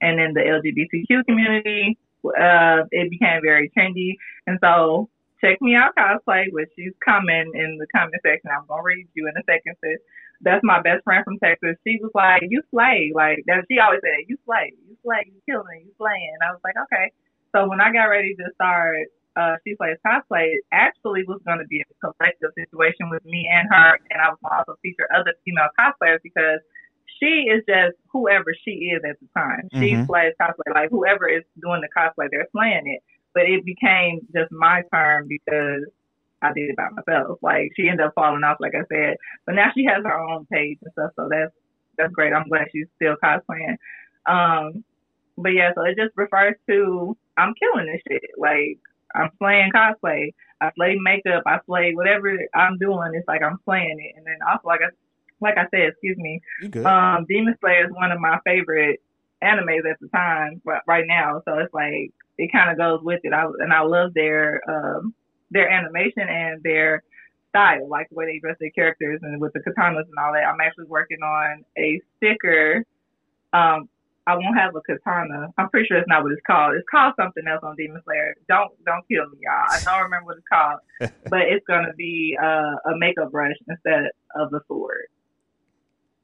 And 0.00 0.20
in 0.20 0.34
the 0.34 0.40
LGBTQ 0.40 1.24
community, 1.26 1.98
uh, 2.24 2.84
it 2.90 3.10
became 3.10 3.40
very 3.42 3.70
trendy. 3.76 4.16
And 4.46 4.58
so, 4.62 5.08
check 5.40 5.60
me 5.60 5.74
out 5.74 5.94
cosplay, 5.96 6.46
which 6.52 6.70
she's 6.76 6.92
coming 7.04 7.50
in 7.54 7.78
the 7.78 7.86
comment 7.94 8.20
section. 8.24 8.50
I'm 8.50 8.66
gonna 8.66 8.82
read 8.82 9.06
you 9.14 9.28
in 9.28 9.34
a 9.36 9.44
second, 9.46 9.74
sis. 9.82 10.00
That's 10.40 10.62
my 10.62 10.80
best 10.82 11.02
friend 11.04 11.24
from 11.24 11.38
Texas. 11.38 11.76
She 11.86 11.98
was 12.00 12.12
like, 12.14 12.42
"You 12.48 12.62
slay!" 12.70 13.12
Like 13.14 13.42
that. 13.46 13.64
She 13.70 13.78
always 13.78 14.00
said, 14.02 14.26
"You 14.28 14.38
slay, 14.44 14.72
you 14.86 14.96
slay, 15.02 15.24
you 15.26 15.40
killing, 15.46 15.82
you 15.86 15.92
slaying." 15.96 16.30
And 16.34 16.42
I 16.48 16.52
was 16.52 16.60
like, 16.64 16.76
"Okay." 16.76 17.12
So 17.54 17.68
when 17.68 17.80
I 17.80 17.92
got 17.92 18.04
ready 18.06 18.34
to 18.34 18.44
start 18.54 19.08
uh, 19.36 19.56
She 19.64 19.74
Slays 19.76 19.96
Cosplay, 20.04 20.58
it 20.58 20.64
actually 20.72 21.24
was 21.24 21.40
going 21.46 21.58
to 21.58 21.66
be 21.66 21.80
a 21.80 21.94
collective 22.02 22.50
situation 22.58 23.08
with 23.10 23.24
me 23.24 23.48
and 23.50 23.68
her, 23.70 23.98
and 24.10 24.20
I 24.20 24.30
was 24.30 24.38
also 24.42 24.78
feature 24.82 25.06
other 25.14 25.32
female 25.44 25.70
cosplayers 25.78 26.18
because 26.22 26.60
she 27.20 27.48
is 27.50 27.62
just 27.68 27.96
whoever 28.12 28.54
she 28.64 28.90
is 28.94 29.02
at 29.08 29.18
the 29.20 29.26
time. 29.36 29.68
She 29.74 29.94
Mhm. 29.94 30.06
slays 30.06 30.34
cosplay, 30.40 30.74
like 30.74 30.90
whoever 30.90 31.28
is 31.28 31.44
doing 31.60 31.80
the 31.80 31.88
cosplay, 31.96 32.28
they're 32.30 32.48
slaying 32.52 32.86
it. 32.86 33.02
But 33.34 33.48
it 33.48 33.64
became 33.64 34.20
just 34.34 34.50
my 34.52 34.82
term 34.92 35.28
because 35.28 35.84
I 36.42 36.52
did 36.52 36.70
it 36.70 36.76
by 36.76 36.88
myself. 36.90 37.38
Like 37.42 37.72
she 37.76 37.88
ended 37.88 38.06
up 38.06 38.14
falling 38.14 38.44
off, 38.44 38.58
like 38.60 38.74
I 38.74 38.84
said. 38.92 39.16
But 39.46 39.54
now 39.56 39.70
she 39.74 39.84
has 39.84 40.04
her 40.04 40.18
own 40.18 40.46
page 40.46 40.78
and 40.82 40.92
stuff, 40.92 41.12
so 41.16 41.28
that's 41.30 41.52
that's 41.96 42.12
great. 42.12 42.32
I'm 42.32 42.48
glad 42.48 42.68
she's 42.72 42.86
still 42.96 43.16
cosplaying. 43.22 43.76
Um, 44.26 44.84
but 45.36 45.50
yeah, 45.52 45.72
so 45.74 45.82
it 45.84 45.96
just 45.96 46.16
refers 46.16 46.54
to 46.68 47.16
I'm 47.36 47.54
killing 47.54 47.86
this 47.86 48.02
shit. 48.08 48.30
Like 48.36 48.78
I'm 49.14 49.30
playing 49.38 49.72
cosplay. 49.72 50.32
I 50.60 50.70
play 50.76 50.96
makeup. 51.00 51.44
I 51.46 51.58
play 51.64 51.94
whatever 51.94 52.36
I'm 52.54 52.78
doing. 52.78 53.12
It's 53.14 53.28
like 53.28 53.42
I'm 53.42 53.58
playing 53.64 53.98
it. 54.00 54.16
And 54.16 54.26
then 54.26 54.38
also, 54.48 54.66
like 54.66 54.80
I 54.82 54.88
like 55.40 55.56
I 55.56 55.66
said, 55.70 55.88
excuse 55.90 56.16
me, 56.18 56.40
um, 56.84 57.26
Demon 57.28 57.54
Slayer 57.60 57.86
is 57.86 57.92
one 57.92 58.12
of 58.12 58.20
my 58.20 58.38
favorite 58.44 59.00
animes 59.42 59.88
at 59.90 59.98
the 60.00 60.08
time, 60.08 60.60
but 60.64 60.82
right 60.86 61.04
now. 61.06 61.42
So 61.44 61.58
it's 61.58 61.72
like 61.74 62.12
it 62.38 62.52
kind 62.52 62.70
of 62.70 62.78
goes 62.78 63.00
with 63.02 63.20
it. 63.24 63.32
I 63.32 63.44
and 63.44 63.72
I 63.72 63.82
love 63.82 64.14
their 64.14 64.60
um 64.68 65.14
their 65.50 65.70
animation 65.70 66.28
and 66.28 66.62
their 66.62 67.02
style, 67.50 67.88
like 67.88 68.08
the 68.10 68.16
way 68.16 68.26
they 68.26 68.38
dress 68.38 68.56
their 68.60 68.70
characters 68.70 69.20
and 69.22 69.40
with 69.40 69.52
the 69.52 69.60
katanas 69.60 70.04
and 70.04 70.18
all 70.20 70.32
that. 70.32 70.44
I'm 70.44 70.60
actually 70.60 70.86
working 70.86 71.22
on 71.22 71.64
a 71.78 72.00
sticker. 72.16 72.84
Um, 73.52 73.88
I 74.26 74.34
won't 74.34 74.58
have 74.58 74.76
a 74.76 74.82
katana. 74.82 75.48
I'm 75.56 75.70
pretty 75.70 75.86
sure 75.86 75.96
it's 75.96 76.08
not 76.08 76.22
what 76.22 76.32
it's 76.32 76.42
called. 76.46 76.74
It's 76.74 76.86
called 76.90 77.14
something 77.18 77.44
else 77.48 77.60
on 77.62 77.76
Demon 77.76 78.02
Slayer. 78.04 78.34
Don't 78.48 78.72
don't 78.84 79.06
kill 79.08 79.28
me, 79.30 79.38
y'all. 79.40 79.64
I 79.70 79.80
don't 79.84 80.04
remember 80.04 80.26
what 80.26 80.36
it's 80.36 80.46
called, 80.52 80.80
but 81.30 81.48
it's 81.48 81.64
gonna 81.66 81.94
be 81.96 82.36
uh, 82.40 82.76
a 82.84 82.98
makeup 82.98 83.32
brush 83.32 83.56
instead 83.68 84.10
of 84.36 84.52
a 84.52 84.60
sword 84.68 85.08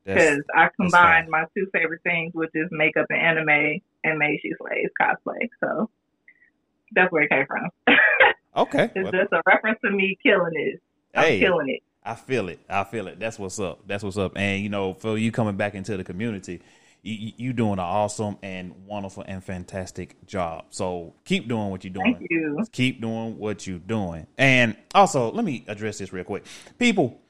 because 0.04 0.42
I 0.54 0.68
combined 0.80 1.28
my 1.28 1.44
two 1.56 1.66
favorite 1.72 2.00
things, 2.02 2.32
which 2.34 2.50
is 2.54 2.68
makeup 2.70 3.06
and 3.10 3.20
anime, 3.20 3.80
and 4.04 4.18
made 4.18 4.38
She 4.42 4.52
Slays 4.58 4.88
cosplay. 5.00 5.48
So 5.62 5.90
that's 6.94 7.10
where 7.12 7.22
it 7.22 7.30
came 7.30 7.46
from. 7.46 7.70
okay. 8.56 8.90
it's 8.94 9.02
Well, 9.04 9.12
just 9.12 9.32
a 9.32 9.42
reference 9.46 9.78
to 9.84 9.90
me 9.90 10.16
killing 10.22 10.52
it. 10.54 10.80
I'm 11.14 11.24
Hey. 11.24 11.40
killing 11.40 11.68
it. 11.68 11.80
I 12.06 12.14
feel 12.14 12.48
it. 12.50 12.60
I 12.68 12.84
feel 12.84 13.08
it. 13.08 13.18
That's 13.18 13.38
what's 13.38 13.58
up. 13.58 13.80
That's 13.86 14.04
what's 14.04 14.18
up. 14.18 14.32
And 14.36 14.62
you 14.62 14.68
know, 14.68 14.92
for 14.94 15.16
you 15.16 15.32
coming 15.32 15.56
back 15.56 15.74
into 15.74 15.96
the 15.96 16.04
community, 16.04 16.60
you, 17.02 17.32
you- 17.38 17.52
doing 17.54 17.72
an 17.74 17.78
awesome 17.78 18.36
and 18.42 18.74
wonderful 18.86 19.24
and 19.26 19.42
fantastic 19.42 20.16
job. 20.26 20.66
So 20.70 21.14
keep 21.24 21.48
doing 21.48 21.70
what 21.70 21.82
you're 21.84 21.94
doing. 21.94 22.16
Thank 22.16 22.30
you. 22.30 22.62
Keep 22.72 23.00
doing 23.00 23.38
what 23.38 23.66
you're 23.66 23.78
doing. 23.78 24.26
And 24.36 24.76
also, 24.94 25.30
let 25.32 25.44
me 25.46 25.64
address 25.66 25.96
this 25.98 26.12
real 26.12 26.24
quick. 26.24 26.44
People, 26.78 27.20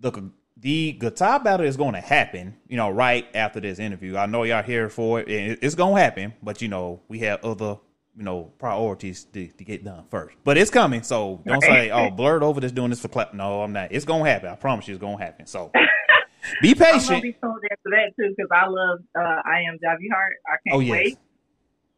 the 0.00 0.30
the 0.60 0.92
guitar 0.92 1.38
battle 1.40 1.66
is 1.66 1.76
going 1.76 1.94
to 1.94 2.00
happen. 2.00 2.56
You 2.68 2.76
know, 2.76 2.90
right 2.90 3.26
after 3.34 3.60
this 3.60 3.78
interview. 3.78 4.16
I 4.16 4.26
know 4.26 4.42
y'all 4.42 4.62
here 4.62 4.88
for 4.88 5.20
it. 5.20 5.28
and 5.28 5.58
It's 5.62 5.74
going 5.74 5.94
to 5.96 6.00
happen. 6.02 6.34
But 6.42 6.60
you 6.62 6.68
know, 6.68 7.00
we 7.08 7.20
have 7.20 7.44
other 7.44 7.76
you 8.16 8.24
know 8.24 8.52
priorities 8.58 9.24
to, 9.32 9.46
to 9.46 9.64
get 9.64 9.84
done 9.84 10.04
first. 10.10 10.36
But 10.44 10.58
it's 10.58 10.70
coming. 10.70 11.02
So 11.02 11.40
don't 11.46 11.62
say, 11.62 11.90
"Oh, 11.90 12.10
Blerdover 12.10 12.60
this 12.60 12.72
doing 12.72 12.90
this 12.90 13.00
for 13.00 13.08
clap." 13.08 13.34
No, 13.34 13.62
I'm 13.62 13.72
not. 13.72 13.92
It's 13.92 14.04
going 14.04 14.24
to 14.24 14.30
happen. 14.30 14.48
I 14.50 14.56
promise 14.56 14.88
you, 14.88 14.94
it's 14.94 15.00
going 15.00 15.18
to 15.18 15.24
happen. 15.24 15.46
So 15.46 15.70
be 16.62 16.74
patient. 16.74 17.02
I'm 17.04 17.08
gonna 17.08 17.20
be 17.20 17.32
tuned 17.32 17.60
in 17.70 17.76
for 17.82 17.90
that 17.90 18.12
too 18.18 18.34
because 18.36 18.50
I 18.52 18.66
love 18.66 18.98
uh, 19.16 19.42
I 19.44 19.62
am 19.68 19.78
Javi 19.78 20.10
Hart. 20.12 20.34
I 20.46 20.56
can't 20.66 20.76
Oh 20.76 20.80
yes. 20.80 20.90
wait. 20.92 21.18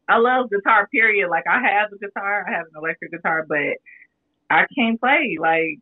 I 0.09 0.16
love 0.18 0.51
guitar. 0.51 0.87
Period. 0.88 1.31
Like 1.31 1.44
I 1.49 1.62
have 1.62 1.90
a 1.92 1.99
guitar. 1.99 2.44
I 2.46 2.51
have 2.53 2.66
an 2.66 2.73
electric 2.77 3.12
guitar, 3.12 3.46
but 3.49 3.79
I 4.51 4.66
can't 4.77 5.01
play. 5.01 5.38
Like 5.40 5.79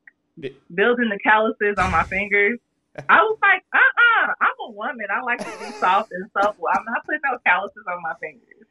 building 0.72 1.08
the 1.08 1.18
calluses 1.24 1.78
on 1.78 1.90
my 1.90 2.04
fingers. 2.04 2.58
I 3.08 3.22
was 3.22 3.38
like, 3.42 3.62
uh 3.72 3.78
uh-uh, 3.78 4.30
uh, 4.30 4.34
i 4.40 4.44
am 4.46 4.68
a 4.68 4.70
woman. 4.72 5.06
I 5.10 5.22
like 5.22 5.38
to 5.38 5.52
be 5.58 5.70
soft 5.80 6.10
and 6.12 6.28
supple. 6.32 6.64
I'm 6.72 6.84
not 6.84 7.04
putting 7.06 7.20
no 7.24 7.38
calluses 7.46 7.84
on 7.88 8.02
my 8.02 8.14
fingers. 8.20 8.66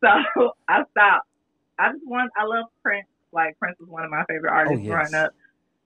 So 0.00 0.52
I 0.68 0.84
stopped. 0.90 1.28
I 1.78 1.92
just 1.92 2.06
want, 2.06 2.30
I 2.36 2.44
love 2.44 2.66
Prince. 2.82 3.06
Like, 3.32 3.58
Prince 3.58 3.78
was 3.80 3.88
one 3.88 4.04
of 4.04 4.10
my 4.10 4.24
favorite 4.28 4.50
artists 4.52 4.80
Oh, 4.80 4.84
yes. 4.84 4.90
growing 4.90 5.14
up. 5.14 5.32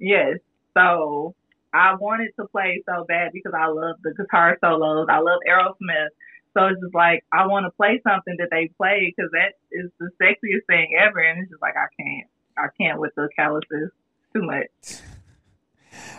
Yes. 0.01 0.39
So 0.77 1.35
I 1.73 1.95
wanted 1.95 2.33
to 2.41 2.47
play 2.49 2.83
so 2.89 3.05
bad 3.07 3.33
because 3.33 3.53
I 3.57 3.67
love 3.67 3.97
the 4.03 4.15
guitar 4.15 4.59
solos. 4.61 5.07
I 5.09 5.19
love 5.21 5.41
Aerosmith. 5.49 6.09
So 6.55 6.67
it's 6.67 6.81
just 6.81 6.95
like, 6.95 7.23
I 7.33 7.47
want 7.47 7.65
to 7.67 7.71
play 7.71 8.01
something 8.03 8.35
that 8.39 8.49
they 8.51 8.69
play 8.77 9.15
because 9.15 9.31
that 9.33 9.55
is 9.71 9.91
the 10.01 10.11
sexiest 10.21 10.67
thing 10.67 10.97
ever. 10.99 11.21
And 11.21 11.43
it's 11.43 11.51
just 11.51 11.63
like, 11.63 11.75
I 11.77 11.87
can't. 12.03 12.29
I 12.59 12.67
can't 12.81 12.99
with 12.99 13.15
the 13.15 13.29
calluses. 13.37 13.91
Too 14.35 14.43
much. 14.43 15.01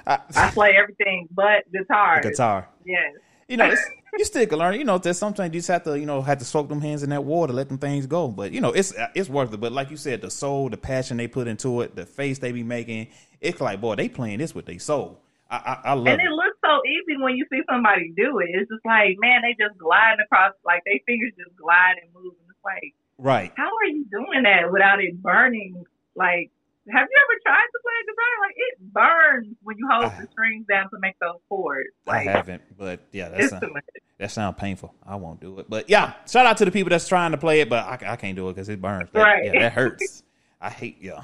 I 0.08 0.20
I, 0.36 0.50
play 0.52 0.72
everything 0.82 1.28
but 1.32 1.72
guitar. 1.72 2.22
guitar. 2.22 2.68
Yes. 2.86 3.14
you 3.48 3.58
know, 3.58 3.74
you 4.18 4.26
still 4.26 4.46
can 4.48 4.58
learn. 4.60 4.76
You 4.76 4.86
know, 4.86 4.98
there's 4.98 5.18
sometimes 5.18 5.54
you 5.54 5.60
just 5.60 5.68
have 5.68 5.84
to, 5.84 6.00
you 6.00 6.06
know, 6.06 6.22
have 6.22 6.40
to 6.40 6.46
soak 6.46 6.70
them 6.70 6.82
hands 6.82 7.04
in 7.04 7.10
that 7.12 7.24
water, 7.24 7.54
let 7.54 7.68
them 7.70 7.78
things 7.78 8.06
go. 8.08 8.28
But 8.30 8.52
you 8.54 8.62
know, 8.62 8.72
it's 8.72 8.96
uh, 8.96 9.10
it's 9.14 9.30
worth 9.30 9.54
it. 9.54 9.60
But 9.60 9.72
like 9.74 9.92
you 9.92 9.98
said, 9.98 10.22
the 10.22 10.32
soul, 10.32 10.70
the 10.70 10.78
passion 10.78 11.18
they 11.18 11.28
put 11.28 11.48
into 11.48 11.82
it, 11.82 11.96
the 11.96 12.06
face 12.06 12.40
they 12.40 12.52
be 12.52 12.64
making, 12.64 13.08
it's 13.42 13.60
like, 13.62 13.82
boy, 13.82 13.96
they 13.96 14.10
playing 14.10 14.40
this 14.40 14.56
with 14.56 14.66
their 14.66 14.80
soul. 14.80 15.22
I 15.52 15.58
I, 15.58 15.90
I 15.90 15.94
love 15.94 16.08
And 16.08 16.22
it. 16.22 16.26
it 16.26 16.32
looks 16.32 16.58
so 16.66 16.82
easy 16.88 17.22
when 17.22 17.36
you 17.36 17.46
see 17.52 17.62
somebody 17.70 18.12
do 18.18 18.40
it. 18.40 18.50
It's 18.54 18.70
just 18.72 18.86
like, 18.86 19.16
man, 19.20 19.42
they 19.44 19.56
just 19.64 19.78
gliding 19.78 20.20
across, 20.24 20.54
like 20.66 20.84
they 20.86 21.02
fingers 21.06 21.32
just 21.38 21.56
glide 21.58 21.96
and 22.02 22.12
move. 22.14 22.34
And 22.42 22.50
it's 22.50 22.64
like, 22.66 22.94
Right. 23.20 23.52
how 23.58 23.66
are 23.68 23.86
you 23.90 24.06
doing 24.12 24.44
that 24.44 24.72
without 24.72 25.00
it 25.02 25.22
burning? 25.22 25.86
Like, 26.16 26.52
Have 26.90 27.08
you 27.10 27.18
ever 27.18 27.40
tried 27.46 27.68
to 27.74 27.80
play 27.84 27.94
a 28.02 28.06
guitar? 28.08 28.34
Like 28.42 28.56
it 28.58 28.94
burns 28.94 29.56
when 29.64 29.78
you 29.78 29.88
hold 29.92 30.06
I- 30.06 30.22
the 30.22 30.28
strings 30.32 30.66
down 30.68 30.90
to 30.90 30.98
make 31.00 31.18
those 31.20 31.40
chords. 31.50 31.90
I 32.08 32.20
haven't, 32.20 32.62
but 32.78 33.02
yeah, 33.12 33.30
that 33.30 33.40
it's 33.40 33.50
sound, 33.50 33.62
too 33.64 33.74
much. 33.74 33.84
that 34.20 34.32
sound 34.32 34.58
painful. 34.58 34.94
I 35.06 35.16
won't 35.16 35.40
do 35.42 35.60
it. 35.60 35.70
But 35.70 35.90
yeah, 35.90 36.14
shout 36.30 36.46
out 36.46 36.58
to 36.58 36.66
the 36.66 36.72
people 36.72 36.90
that's 36.90 37.08
trying 37.08 37.32
to 37.32 37.38
play 37.38 37.62
it, 37.62 37.70
but 37.70 37.86
I, 37.86 38.14
I 38.14 38.16
can't 38.16 38.36
do 38.36 38.48
it 38.50 38.54
because 38.56 38.70
it 38.70 38.82
burns. 38.82 39.10
That- 39.12 39.22
Right. 39.22 39.46
Yeah, 39.46 39.60
that 39.60 39.74
hurts. 39.74 40.24
I 40.62 40.70
hate 40.70 40.98
yeah. 41.02 41.22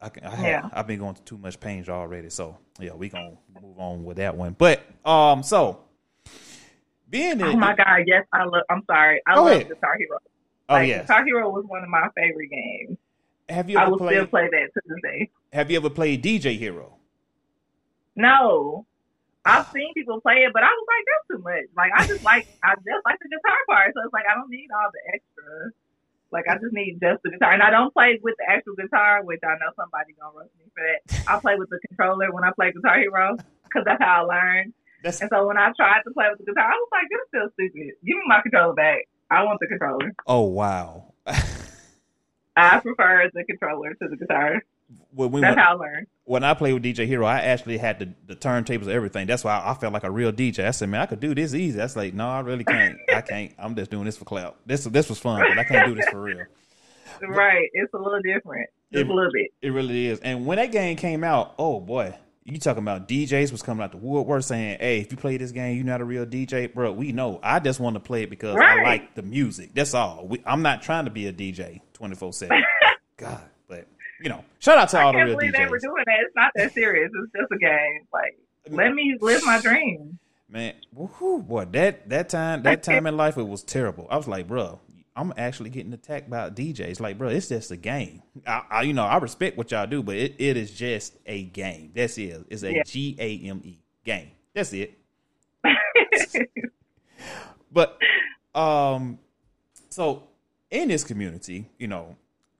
I, 0.00 0.08
can- 0.08 0.24
I 0.24 0.30
have, 0.34 0.44
Yeah. 0.46 0.68
I've 0.72 0.86
been 0.86 0.98
going 1.00 1.14
through 1.14 1.24
too 1.24 1.38
much 1.38 1.60
pain 1.60 1.84
already, 1.88 2.30
so 2.30 2.56
yeah, 2.78 2.94
we 2.94 3.08
gonna 3.10 3.32
move 3.62 3.78
on 3.78 4.04
with 4.04 4.16
that 4.18 4.34
one. 4.36 4.54
But 4.56 4.80
um, 5.04 5.42
so 5.42 5.80
being 7.08 7.42
Oh 7.42 7.56
my 7.56 7.74
god, 7.74 8.04
yes, 8.06 8.24
I 8.32 8.44
love. 8.44 8.62
I'm 8.70 8.82
sorry, 8.86 9.20
I 9.26 9.34
love 9.38 9.46
ahead. 9.48 9.68
Guitar 9.68 9.96
Hero. 9.98 10.18
oh 10.68 10.76
yeah, 10.76 10.82
yes, 10.84 11.02
Guitar 11.02 11.24
Hero 11.24 11.50
was 11.50 11.64
one 11.66 11.82
of 11.82 11.88
my 11.90 12.06
favorite 12.16 12.48
games. 12.50 12.96
Have 13.50 13.68
you 13.70 13.78
I 13.78 13.82
ever 13.82 13.90
will 13.92 13.98
played? 13.98 14.16
still 14.16 14.26
play 14.26 14.48
that 14.50 14.70
to 14.74 14.80
this 14.86 14.98
day. 15.02 15.30
Have 15.52 15.70
you 15.70 15.76
ever 15.76 15.90
played 15.90 16.22
DJ 16.22 16.58
Hero? 16.58 16.96
No, 18.16 18.86
I've 19.44 19.66
ah. 19.66 19.70
seen 19.72 19.92
people 19.94 20.20
play 20.20 20.44
it, 20.44 20.52
but 20.52 20.62
I 20.62 20.68
was 20.68 20.86
like, 20.86 21.04
that's 21.08 21.26
too 21.32 21.42
much. 21.42 21.66
Like, 21.76 21.92
I 21.96 22.06
just 22.06 22.24
like, 22.24 22.46
I 22.62 22.74
just 22.76 23.02
like 23.04 23.18
the 23.20 23.28
guitar 23.28 23.58
part, 23.68 23.94
so 23.94 24.04
it's 24.04 24.12
like 24.12 24.24
I 24.30 24.34
don't 24.34 24.50
need 24.50 24.68
all 24.70 24.90
the 24.92 25.02
extra. 25.14 25.72
Like, 26.30 26.46
I 26.46 26.54
just 26.62 26.72
need 26.72 27.00
just 27.02 27.22
the 27.24 27.30
guitar, 27.30 27.52
and 27.52 27.62
I 27.62 27.70
don't 27.70 27.92
play 27.92 28.20
with 28.22 28.36
the 28.38 28.46
actual 28.46 28.76
guitar, 28.76 29.24
which 29.24 29.40
I 29.42 29.58
know 29.58 29.72
somebody 29.74 30.14
gonna 30.14 30.36
roast 30.36 30.54
me 30.58 30.70
for 30.70 30.84
that. 30.84 31.00
I 31.26 31.40
play 31.40 31.56
with 31.56 31.70
the 31.70 31.80
controller 31.88 32.30
when 32.32 32.44
I 32.44 32.52
play 32.54 32.70
Guitar 32.72 32.98
Hero 32.98 33.36
because 33.64 33.82
that's 33.84 34.02
how 34.02 34.22
I 34.22 34.34
learned. 34.34 34.72
That's 35.02 35.20
And 35.20 35.30
so 35.32 35.46
when 35.46 35.56
I 35.56 35.72
tried 35.74 36.02
to 36.04 36.10
play 36.12 36.26
with 36.30 36.38
the 36.38 36.52
guitar, 36.52 36.70
I 36.70 36.76
was 36.76 36.90
like, 36.92 37.08
this 37.08 37.18
is 37.18 37.28
still 37.32 37.48
stupid. 37.56 37.96
Give 38.04 38.16
me 38.20 38.22
my 38.28 38.42
controller 38.42 38.74
back. 38.74 39.08
I 39.30 39.42
want 39.42 39.58
the 39.60 39.66
controller. 39.66 40.12
oh 40.26 40.42
wow. 40.42 41.14
I 42.60 42.80
prefer 42.80 43.30
the 43.32 43.44
controller 43.44 43.94
to 43.94 44.08
the 44.08 44.16
guitar. 44.16 44.62
when 45.12 45.30
we 45.30 45.40
That's 45.40 45.56
went, 45.56 45.60
how 45.60 45.72
I 45.74 45.78
learned. 45.78 46.06
when 46.24 46.44
I 46.44 46.54
played 46.54 46.74
with 46.74 46.82
DJ 46.82 47.06
Hero, 47.06 47.24
I 47.26 47.40
actually 47.40 47.78
had 47.78 47.98
the, 47.98 48.12
the 48.26 48.36
turntables 48.36 48.82
and 48.82 48.90
everything. 48.90 49.26
That's 49.26 49.44
why 49.44 49.60
I, 49.64 49.74
felt 49.74 49.92
like 49.92 50.04
a 50.04 50.10
real 50.10 50.32
DJ. 50.32 50.66
I 50.66 50.70
said, 50.72 50.88
man, 50.88 51.00
I 51.00 51.06
could 51.06 51.20
do 51.20 51.34
this 51.34 51.54
easy. 51.54 51.76
That's 51.76 51.96
like, 51.96 52.12
no, 52.14 52.28
I 52.28 52.40
really 52.40 52.64
can't. 52.64 52.96
I 53.14 53.20
can't. 53.20 53.52
I'm 53.58 53.74
just 53.76 53.90
doing 53.90 54.04
this 54.04 54.16
for 54.16 54.24
clout. 54.24 54.56
This 54.66 54.84
this 54.84 55.08
was 55.08 55.18
fun, 55.18 55.42
but 55.48 55.58
I 55.58 55.64
can't 55.64 55.86
do 55.88 55.94
this 55.94 56.08
for 56.08 56.22
real. 56.22 56.44
Right. 57.22 57.68
It's 57.74 57.92
a 57.92 57.98
little 57.98 58.20
different. 58.22 58.70
Just 58.92 59.02
It- 59.04 59.10
a 59.10 59.12
little 59.14 59.32
bit. 59.32 59.50
It 59.60 59.70
really 59.70 60.06
is. 60.06 60.20
And 60.20 60.46
when 60.46 60.56
that 60.56 60.72
game 60.72 60.96
came 60.96 61.22
out, 61.22 61.54
oh 61.58 61.78
boy, 61.80 62.14
you 62.50 62.58
talking 62.58 62.82
about 62.82 63.08
DJs 63.08 63.52
was 63.52 63.62
coming 63.62 63.82
out 63.82 63.92
the 63.92 63.98
woodwork 63.98 64.42
saying, 64.42 64.78
"Hey, 64.80 65.00
if 65.00 65.10
you 65.10 65.16
play 65.16 65.36
this 65.36 65.52
game, 65.52 65.76
you're 65.76 65.84
not 65.84 66.00
a 66.00 66.04
real 66.04 66.26
DJ, 66.26 66.72
bro." 66.72 66.92
We 66.92 67.12
know. 67.12 67.40
I 67.42 67.60
just 67.60 67.80
want 67.80 67.94
to 67.94 68.00
play 68.00 68.22
it 68.22 68.30
because 68.30 68.56
I 68.56 68.82
like 68.82 69.14
the 69.14 69.22
music. 69.22 69.70
That's 69.74 69.94
all. 69.94 70.26
We, 70.26 70.42
I'm 70.46 70.62
not 70.62 70.82
trying 70.82 71.04
to 71.04 71.10
be 71.10 71.26
a 71.26 71.32
DJ 71.32 71.80
24 71.94 72.32
seven. 72.32 72.62
God, 73.16 73.40
but 73.68 73.86
you 74.22 74.28
know, 74.28 74.44
shout 74.58 74.78
out 74.78 74.88
to 74.90 75.00
all 75.00 75.08
I 75.08 75.12
the 75.12 75.18
can't 75.18 75.28
real 75.28 75.38
believe 75.38 75.52
they 75.52 75.66
were 75.66 75.78
doing 75.78 76.04
that. 76.06 76.16
It's 76.24 76.36
not 76.36 76.52
that 76.56 76.72
serious. 76.72 77.10
It's 77.12 77.32
just 77.32 77.52
a 77.52 77.58
game. 77.58 78.06
Like, 78.12 78.36
let 78.68 78.94
me 78.94 79.16
live 79.20 79.44
my 79.44 79.60
dream. 79.60 80.18
Man, 80.48 80.74
woohoo, 80.96 81.46
boy, 81.46 81.66
that 81.66 82.08
that 82.08 82.28
time 82.28 82.62
that 82.64 82.82
time 82.82 83.06
in 83.06 83.16
life 83.16 83.38
it 83.38 83.46
was 83.46 83.62
terrible. 83.62 84.08
I 84.10 84.16
was 84.16 84.26
like, 84.26 84.48
bro, 84.48 84.80
I'm 85.16 85.32
actually 85.36 85.70
getting 85.70 85.92
attacked 85.92 86.30
by 86.30 86.50
DJs. 86.50 87.00
Like, 87.00 87.18
bro, 87.18 87.28
it's 87.28 87.48
just 87.48 87.70
a 87.70 87.76
game. 87.76 88.22
I, 88.46 88.62
I 88.70 88.82
you 88.82 88.92
know, 88.92 89.04
I 89.04 89.18
respect 89.18 89.58
what 89.58 89.70
y'all 89.70 89.86
do, 89.86 90.02
but 90.02 90.16
it, 90.16 90.36
it 90.38 90.56
is 90.56 90.70
just 90.70 91.16
a 91.26 91.42
game. 91.42 91.92
That's 91.94 92.16
it. 92.16 92.46
It's 92.48 92.62
a. 92.62 92.82
G 92.84 93.16
A 93.18 93.48
M 93.48 93.60
E 93.64 93.78
game. 94.04 94.30
That's 94.54 94.72
it. 94.72 94.98
But 97.72 97.98
um, 98.54 99.18
so 99.90 100.24
in 100.70 100.88
this 100.88 101.04
community, 101.04 101.70
you 101.78 101.86
know, 101.86 102.16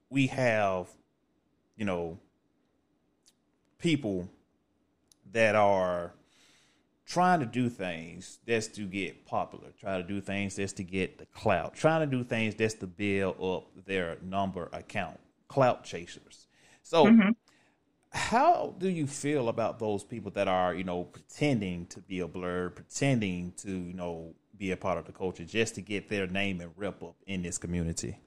we 0.09 0.29
have, 0.29 0.89
you 1.77 1.85
know, 1.85 2.19
people 3.79 4.29
that 5.33 5.55
are 5.55 6.13
trying 7.11 7.41
to 7.41 7.47
do 7.47 7.69
things 7.69 8.39
just 8.47 8.77
to 8.77 8.83
get 8.87 9.27
popular, 9.27 9.71
trying 9.81 10.01
to 10.01 10.09
do 10.09 10.21
things 10.21 10.55
just 10.57 10.77
to 10.79 10.85
get 10.85 11.19
the 11.19 11.27
clout, 11.27 11.75
trying 11.75 12.09
to 12.09 12.17
do 12.19 12.23
things 12.23 12.55
just 12.55 12.79
to 12.81 12.87
build 12.87 13.37
up 13.43 13.67
their 13.85 14.17
number 14.23 14.71
account, 14.73 15.19
clout 15.49 15.85
chasers. 15.85 16.47
So, 16.85 17.23
Mhm. 17.23 17.35
how 18.13 18.75
do 18.79 18.89
you 18.89 19.07
feel 19.07 19.49
about 19.49 19.79
those 19.81 20.05
people 20.05 20.31
that 20.33 20.49
are, 20.49 20.75
you 20.75 20.85
know, 20.85 21.05
pretending 21.05 21.87
to 21.89 22.01
be 22.01 22.21
a 22.21 22.29
Blerd, 22.29 22.77
pretending 22.77 23.53
to, 23.59 23.71
you 23.71 23.95
know, 23.95 24.35
be 24.59 24.73
a 24.73 24.79
part 24.79 24.99
of 24.99 25.07
the 25.07 25.13
culture 25.13 25.45
just 25.45 25.77
to 25.77 25.83
get 25.83 26.09
their 26.09 26.29
name 26.29 26.61
and 26.63 26.73
rep 26.77 27.03
up 27.03 27.17
in 27.27 27.43
this 27.43 27.59
community? 27.59 28.19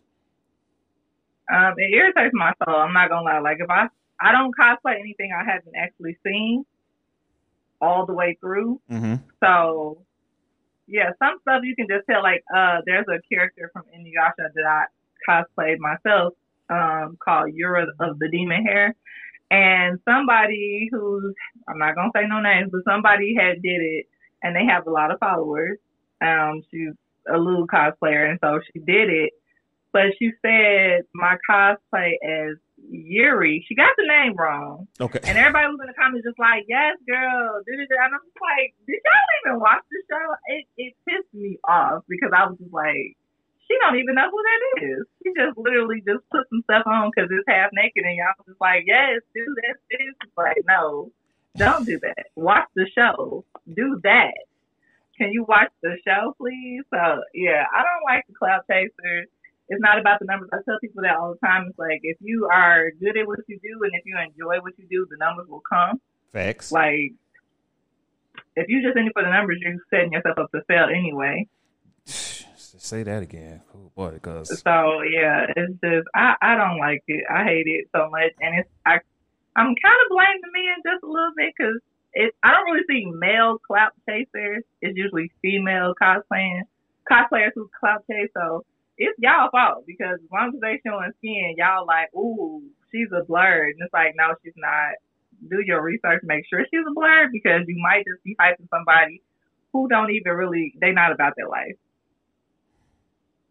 Um, 1.51 1.73
it 1.77 1.93
irritates 1.93 2.33
my 2.33 2.53
soul. 2.63 2.75
I'm 2.75 2.93
not 2.93 3.09
gonna 3.09 3.25
lie. 3.25 3.39
Like 3.39 3.57
if 3.59 3.69
I 3.69 3.87
I 4.21 4.31
don't 4.31 4.55
cosplay 4.55 4.99
anything 4.99 5.31
I 5.33 5.43
haven't 5.43 5.75
actually 5.75 6.17
seen 6.25 6.65
all 7.83 8.05
the 8.05 8.13
way 8.13 8.37
through. 8.39 8.79
Mm-hmm. 8.89 9.15
So 9.43 10.01
yeah, 10.87 11.11
some 11.19 11.39
stuff 11.41 11.61
you 11.63 11.75
can 11.75 11.87
just 11.89 12.05
tell. 12.09 12.23
Like 12.23 12.43
uh, 12.55 12.79
there's 12.85 13.05
a 13.09 13.19
character 13.33 13.69
from 13.73 13.83
Inuyasha 13.95 14.49
that 14.55 14.65
I 14.65 14.85
cosplayed 15.29 15.77
myself 15.79 16.33
um, 16.69 17.17
called 17.23 17.51
Yura 17.53 17.87
of 17.99 18.19
the 18.19 18.29
Demon 18.29 18.63
Hair, 18.63 18.95
and 19.51 19.99
somebody 20.07 20.89
who's 20.91 21.33
I'm 21.67 21.77
not 21.77 21.95
gonna 21.95 22.11
say 22.15 22.27
no 22.27 22.41
names, 22.41 22.69
but 22.71 22.81
somebody 22.89 23.35
had 23.37 23.61
did 23.61 23.81
it, 23.81 24.05
and 24.41 24.55
they 24.55 24.65
have 24.65 24.87
a 24.87 24.91
lot 24.91 25.11
of 25.11 25.19
followers. 25.19 25.77
Um, 26.21 26.61
she's 26.71 26.93
a 27.33 27.37
little 27.37 27.67
cosplayer, 27.67 28.29
and 28.29 28.39
so 28.41 28.59
she 28.71 28.79
did 28.79 29.09
it. 29.09 29.31
But 29.91 30.07
she 30.17 30.31
said 30.41 31.03
my 31.13 31.37
cosplay 31.49 32.13
as 32.23 32.57
Yuri. 32.89 33.63
She 33.67 33.75
got 33.75 33.91
the 33.97 34.05
name 34.07 34.35
wrong. 34.35 34.87
Okay. 34.99 35.19
And 35.23 35.37
everybody 35.37 35.67
was 35.67 35.79
in 35.81 35.87
the 35.87 35.93
comments 35.93 36.25
just 36.25 36.39
like, 36.39 36.65
yes, 36.67 36.97
girl. 37.07 37.61
And 37.65 37.79
I'm 37.79 38.23
just 38.23 38.41
like, 38.41 38.75
did 38.87 38.99
y'all 39.01 39.33
even 39.45 39.59
watch 39.59 39.83
the 39.89 40.01
show? 40.09 40.25
It, 40.47 40.65
it 40.77 40.93
pissed 41.07 41.33
me 41.33 41.57
off 41.67 42.03
because 42.07 42.31
I 42.35 42.47
was 42.47 42.57
just 42.57 42.73
like, 42.73 43.17
she 43.67 43.77
don't 43.79 43.95
even 43.95 44.15
know 44.15 44.29
who 44.29 44.41
that 44.43 44.61
is. 44.83 45.03
She 45.23 45.31
just 45.35 45.57
literally 45.57 46.03
just 46.05 46.27
put 46.29 46.47
some 46.49 46.61
stuff 46.63 46.83
on 46.85 47.11
because 47.13 47.29
it's 47.31 47.47
half 47.47 47.71
naked 47.73 48.03
and 48.03 48.17
y'all 48.17 48.35
was 48.37 48.47
just 48.47 48.61
like, 48.61 48.83
yes, 48.85 49.21
do 49.33 49.45
this, 49.63 49.77
this. 49.89 50.13
It's 50.21 50.37
like, 50.37 50.61
no, 50.67 51.11
don't 51.55 51.85
do 51.85 51.99
that. 51.99 52.27
Watch 52.35 52.67
the 52.75 52.85
show. 52.93 53.45
Do 53.73 53.99
that. 54.03 54.35
Can 55.17 55.31
you 55.31 55.45
watch 55.47 55.71
the 55.81 55.95
show, 56.05 56.35
please? 56.37 56.83
So, 56.89 57.21
yeah, 57.33 57.63
I 57.71 57.83
don't 57.85 58.03
like 58.03 58.25
the 58.27 58.33
cloud 58.33 58.61
chasers 58.69 59.29
it's 59.73 59.81
not 59.81 59.99
about 59.99 60.19
the 60.19 60.25
numbers. 60.25 60.49
I 60.53 60.57
tell 60.65 60.79
people 60.79 61.01
that 61.01 61.17
all 61.17 61.33
the 61.33 61.45
time. 61.45 61.65
It's 61.67 61.79
like 61.79 62.01
if 62.03 62.17
you 62.21 62.47
are 62.51 62.91
good 62.99 63.17
at 63.17 63.25
what 63.25 63.39
you 63.47 63.59
do 63.61 63.83
and 63.83 63.91
if 63.93 64.05
you 64.05 64.15
enjoy 64.17 64.61
what 64.61 64.77
you 64.77 64.85
do, 64.89 65.07
the 65.09 65.17
numbers 65.17 65.47
will 65.49 65.63
come. 65.67 65.99
Facts. 66.31 66.71
Like 66.71 67.13
if 68.55 68.69
you 68.69 68.81
just 68.81 68.97
in 68.97 69.07
it 69.07 69.13
for 69.13 69.23
the 69.23 69.31
numbers, 69.31 69.57
you're 69.59 69.75
setting 69.89 70.13
yourself 70.13 70.37
up 70.37 70.51
to 70.51 70.61
fail 70.67 70.85
anyway. 70.85 71.47
Say 72.05 73.03
that 73.03 73.23
again. 73.23 73.61
Oh 73.73 73.91
boy, 73.95 74.11
because 74.11 74.49
So 74.59 75.01
yeah, 75.01 75.47
it's 75.55 75.73
just 75.81 76.07
I 76.13 76.35
I 76.41 76.55
don't 76.55 76.77
like 76.77 77.03
it. 77.07 77.23
I 77.29 77.43
hate 77.43 77.67
it 77.67 77.87
so 77.95 78.09
much, 78.09 78.33
and 78.41 78.59
it's 78.59 78.69
I 78.85 78.99
I'm 79.55 79.73
kind 79.73 79.99
of 80.05 80.09
blaming 80.09 80.41
the 80.41 80.51
men 80.51 80.93
just 80.93 81.03
a 81.03 81.07
little 81.07 81.31
bit 81.35 81.53
because 81.57 81.79
it 82.13 82.35
I 82.43 82.51
don't 82.51 82.65
really 82.65 82.85
see 82.89 83.11
male 83.11 83.57
clout 83.59 83.93
chasers. 84.07 84.63
It's 84.81 84.97
usually 84.97 85.31
female 85.41 85.93
cosplaying 85.99 86.61
cosplayers 87.09 87.51
who 87.55 87.69
clout 87.79 88.03
chase. 88.09 88.29
So 88.35 88.65
it's 88.97 89.17
y'all 89.19 89.49
fault 89.51 89.85
because 89.87 90.19
as 90.23 90.31
long 90.31 90.51
as 90.53 90.61
they 90.61 90.79
showing 90.85 91.11
skin, 91.19 91.55
y'all 91.57 91.85
like, 91.85 92.13
ooh, 92.15 92.61
she's 92.91 93.07
a 93.11 93.25
Blerd. 93.25 93.71
And 93.71 93.81
it's 93.81 93.93
like, 93.93 94.13
no, 94.15 94.35
she's 94.43 94.53
not. 94.55 94.95
Do 95.49 95.61
your 95.65 95.81
research, 95.81 96.21
make 96.23 96.45
sure 96.49 96.63
she's 96.69 96.85
a 96.87 96.93
Blerd 96.97 97.27
because 97.31 97.63
you 97.67 97.75
might 97.81 98.05
just 98.05 98.23
be 98.23 98.35
hyping 98.39 98.69
somebody 98.69 99.21
who 99.73 99.89
don't 99.89 100.11
even 100.11 100.31
really, 100.33 100.73
they 100.79 100.91
not 100.91 101.11
about 101.11 101.33
their 101.35 101.49
life. 101.49 101.75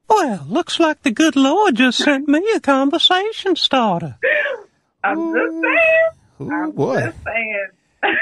Well, 0.09 0.47
looks 0.49 0.79
like 0.79 1.03
the 1.03 1.11
good 1.11 1.37
Lord 1.37 1.77
just 1.77 1.99
sent 1.99 2.29
me 2.29 2.45
a 2.55 2.61
conversation 2.61 3.57
starter. 3.57 4.19
I'm 5.05 5.33
just 5.35 5.53
saying. 5.53 6.11
oh 6.41 6.51
I'm 6.51 6.71
boy, 6.73 7.01
just 7.01 7.25
saying. 7.25 7.69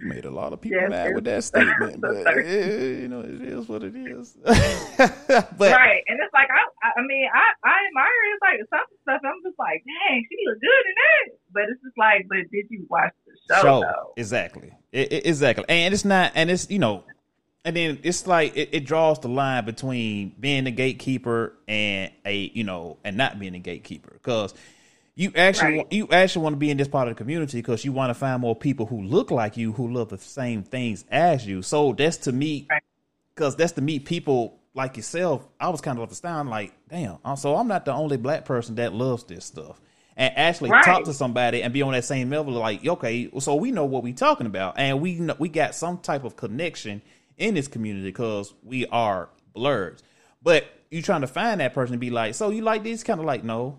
we 0.00 0.08
made 0.08 0.24
a 0.24 0.30
lot 0.30 0.52
of 0.52 0.60
people 0.60 0.80
Yes, 0.80 0.90
mad 0.90 1.04
yes. 1.06 1.14
with 1.14 1.24
that 1.24 1.44
statement, 1.50 2.00
but 2.00 2.22
Sorry. 2.24 2.46
eh, 2.46 3.00
you 3.02 3.08
know 3.08 3.20
it 3.20 3.40
is 3.40 3.68
what 3.68 3.82
it 3.82 3.94
is. 3.96 4.36
but 4.44 5.60
right. 5.60 6.02
And 6.08 6.18
it's 6.20 6.32
like, 6.32 6.48
I, 6.50 6.88
I 6.98 7.02
mean, 7.06 7.28
I, 7.34 7.68
I 7.68 7.74
admire 7.88 8.06
it. 8.08 8.32
It's 8.34 8.42
like 8.42 8.58
some 8.70 8.86
stuff, 9.02 9.20
I'm 9.24 9.42
just 9.44 9.58
like, 9.58 9.82
dang, 9.84 10.24
she 10.28 10.36
look 10.46 10.60
good 10.60 10.68
in 10.68 10.94
that. 10.96 11.38
But 11.52 11.62
it's 11.70 11.82
just 11.82 11.98
like, 11.98 12.26
but 12.28 12.38
did 12.50 12.66
you 12.70 12.86
watch 12.88 13.12
the 13.26 13.54
show, 13.56 13.62
show 13.62 13.80
though? 13.80 14.12
exactly, 14.16 14.72
I- 14.94 14.98
I- 14.98 15.22
exactly, 15.24 15.64
and 15.68 15.92
it's 15.94 16.04
not, 16.04 16.32
and 16.34 16.50
it's 16.50 16.70
you 16.70 16.78
know, 16.78 17.04
and 17.64 17.76
then 17.76 17.98
it's 18.02 18.26
like 18.26 18.56
it, 18.56 18.70
it 18.72 18.84
draws 18.86 19.18
the 19.20 19.28
line 19.28 19.64
between 19.64 20.34
being 20.38 20.66
a 20.66 20.70
gatekeeper 20.70 21.54
and 21.66 22.10
a 22.24 22.34
you 22.54 22.64
know, 22.64 22.98
and 23.04 23.16
not 23.16 23.38
being 23.38 23.54
a 23.54 23.58
gatekeeper 23.60 24.10
because. 24.14 24.54
You 25.18 25.32
actually, 25.34 25.70
Right. 25.70 25.76
want, 25.78 25.92
you 25.92 26.08
actually 26.12 26.42
want 26.44 26.52
to 26.52 26.58
be 26.58 26.70
in 26.70 26.76
this 26.76 26.86
part 26.86 27.08
of 27.08 27.16
the 27.16 27.18
community 27.18 27.58
because 27.58 27.84
you 27.84 27.90
want 27.90 28.10
to 28.10 28.14
find 28.14 28.40
more 28.40 28.54
people 28.54 28.86
who 28.86 29.02
look 29.02 29.32
like 29.32 29.56
you, 29.56 29.72
who 29.72 29.92
love 29.92 30.10
the 30.10 30.18
same 30.18 30.62
things 30.62 31.04
as 31.10 31.44
you. 31.44 31.60
So 31.62 31.92
that's 31.92 32.18
to 32.18 32.32
me, 32.32 32.68
Right. 32.70 32.80
because 33.34 33.56
that's 33.56 33.72
to 33.72 33.80
meet 33.80 34.04
people 34.04 34.60
like 34.74 34.96
yourself. 34.96 35.44
I 35.58 35.70
was 35.70 35.80
kind 35.80 35.98
of 35.98 36.08
astounded, 36.08 36.52
like, 36.52 36.72
damn. 36.88 37.18
So 37.36 37.56
I'm 37.56 37.66
not 37.66 37.84
the 37.84 37.92
only 37.92 38.16
black 38.16 38.44
person 38.44 38.76
that 38.76 38.92
loves 38.94 39.24
this 39.24 39.44
stuff, 39.44 39.80
and 40.16 40.32
actually 40.36 40.70
Right. 40.70 40.84
talk 40.84 41.02
to 41.06 41.12
somebody 41.12 41.64
and 41.64 41.74
be 41.74 41.82
on 41.82 41.94
that 41.94 42.04
same 42.04 42.30
level. 42.30 42.52
Like, 42.52 42.86
okay, 42.86 43.28
so 43.40 43.56
we 43.56 43.72
know 43.72 43.86
what 43.86 44.04
we're 44.04 44.14
talking 44.14 44.46
about, 44.46 44.78
and 44.78 45.00
we 45.00 45.16
know, 45.16 45.34
we 45.40 45.48
got 45.48 45.74
some 45.74 45.98
type 45.98 46.22
of 46.22 46.36
connection 46.36 47.02
in 47.36 47.54
this 47.54 47.66
community 47.66 48.06
because 48.06 48.54
we 48.62 48.86
are 48.86 49.30
Blerds. 49.56 50.00
But 50.44 50.66
you 50.92 51.02
trying 51.02 51.22
to 51.22 51.26
find 51.26 51.60
that 51.60 51.74
person 51.74 51.94
to 51.94 51.98
be 51.98 52.10
like, 52.10 52.36
so 52.36 52.50
you 52.50 52.62
like 52.62 52.84
this? 52.84 53.02
Kind 53.02 53.18
of 53.18 53.26
like, 53.26 53.42
no. 53.42 53.78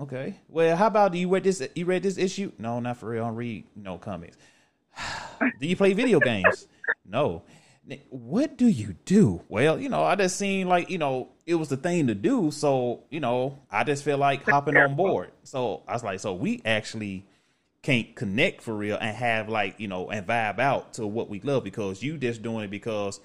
Okay. 0.00 0.36
Well, 0.48 0.76
how 0.76 0.86
about 0.86 1.12
do 1.12 1.18
you 1.18 1.28
read 1.28 1.44
this? 1.44 1.66
You 1.74 1.84
read 1.84 2.02
this 2.02 2.18
issue? 2.18 2.52
No, 2.58 2.78
not 2.80 2.98
for 2.98 3.10
real. 3.10 3.24
I 3.24 3.26
don't 3.28 3.36
read 3.36 3.64
no 3.74 3.98
comics. 3.98 4.36
do 5.60 5.66
you 5.66 5.76
play 5.76 5.92
video 5.92 6.20
games? 6.20 6.68
No. 7.04 7.42
What 8.10 8.58
do 8.58 8.66
you 8.66 8.96
do? 9.06 9.42
Well, 9.48 9.80
you 9.80 9.88
know, 9.88 10.04
I 10.04 10.14
just 10.14 10.36
seen 10.36 10.68
like, 10.68 10.90
you 10.90 10.98
know, 10.98 11.30
it 11.46 11.54
was 11.54 11.68
the 11.68 11.76
thing 11.76 12.08
to 12.08 12.14
do. 12.14 12.50
So, 12.50 13.04
you 13.10 13.20
know, 13.20 13.58
I 13.70 13.84
just 13.84 14.04
feel 14.04 14.18
like 14.18 14.44
hopping 14.44 14.76
on 14.76 14.94
board. 14.94 15.30
So 15.42 15.82
I 15.88 15.94
was 15.94 16.04
like, 16.04 16.20
so 16.20 16.34
we 16.34 16.60
actually 16.66 17.26
can't 17.80 18.14
connect 18.14 18.60
for 18.62 18.74
real 18.74 18.98
and 19.00 19.16
have 19.16 19.48
like, 19.48 19.80
you 19.80 19.88
know, 19.88 20.10
and 20.10 20.26
vibe 20.26 20.58
out 20.58 20.94
to 20.94 21.06
what 21.06 21.30
we 21.30 21.40
love 21.40 21.64
because 21.64 22.02
you 22.02 22.18
just 22.18 22.42
doing 22.42 22.64
it 22.64 22.70
because 22.70 23.20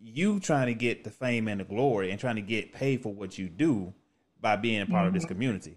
you 0.00 0.38
trying 0.38 0.66
to 0.66 0.74
get 0.74 1.02
the 1.02 1.10
fame 1.10 1.48
and 1.48 1.60
the 1.60 1.64
glory 1.64 2.12
and 2.12 2.20
trying 2.20 2.36
to 2.36 2.42
get 2.42 2.72
paid 2.72 3.02
for 3.02 3.12
what 3.12 3.36
you 3.36 3.48
do 3.48 3.92
by 4.40 4.54
being 4.54 4.80
a 4.80 4.86
part 4.86 5.08
of 5.08 5.12
this 5.12 5.24
mm-hmm. 5.24 5.34
community. 5.34 5.76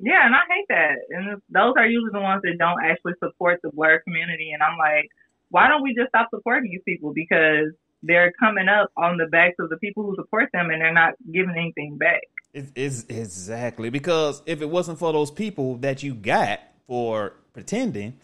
Yeah, 0.00 0.26
and 0.26 0.34
I 0.34 0.40
hate 0.48 0.66
that. 0.68 0.96
And 1.10 1.42
those 1.48 1.74
are 1.76 1.86
usually 1.86 2.10
the 2.12 2.20
ones 2.20 2.42
that 2.42 2.56
don't 2.58 2.82
actually 2.84 3.14
support 3.22 3.60
the 3.62 3.70
Blerd 3.70 4.02
community. 4.02 4.50
And 4.52 4.62
I'm 4.62 4.76
like, 4.76 5.08
why 5.50 5.68
don't 5.68 5.82
we 5.82 5.94
just 5.94 6.08
stop 6.08 6.28
supporting 6.34 6.70
these 6.70 6.82
people? 6.84 7.12
Because 7.14 7.72
they're 8.02 8.32
coming 8.38 8.68
up 8.68 8.90
on 8.96 9.16
the 9.16 9.26
backs 9.26 9.56
of 9.58 9.70
the 9.70 9.76
people 9.78 10.02
who 10.02 10.14
support 10.16 10.50
them 10.52 10.70
and 10.70 10.80
they're 10.80 10.92
not 10.92 11.14
giving 11.32 11.54
anything 11.56 11.96
back. 11.96 12.22
It 12.52 12.66
is 12.74 13.06
exactly 13.08 13.90
because 13.90 14.42
if 14.46 14.60
it 14.62 14.68
wasn't 14.68 14.98
for 14.98 15.12
those 15.12 15.30
people 15.30 15.76
that 15.78 16.02
you 16.02 16.14
got 16.14 16.60
for 16.86 17.34
pretending, 17.52 18.18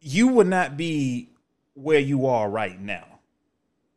you 0.00 0.28
would 0.28 0.46
not 0.46 0.76
be 0.76 1.30
where 1.74 1.98
you 1.98 2.26
are 2.26 2.48
right 2.48 2.78
now. 2.80 3.06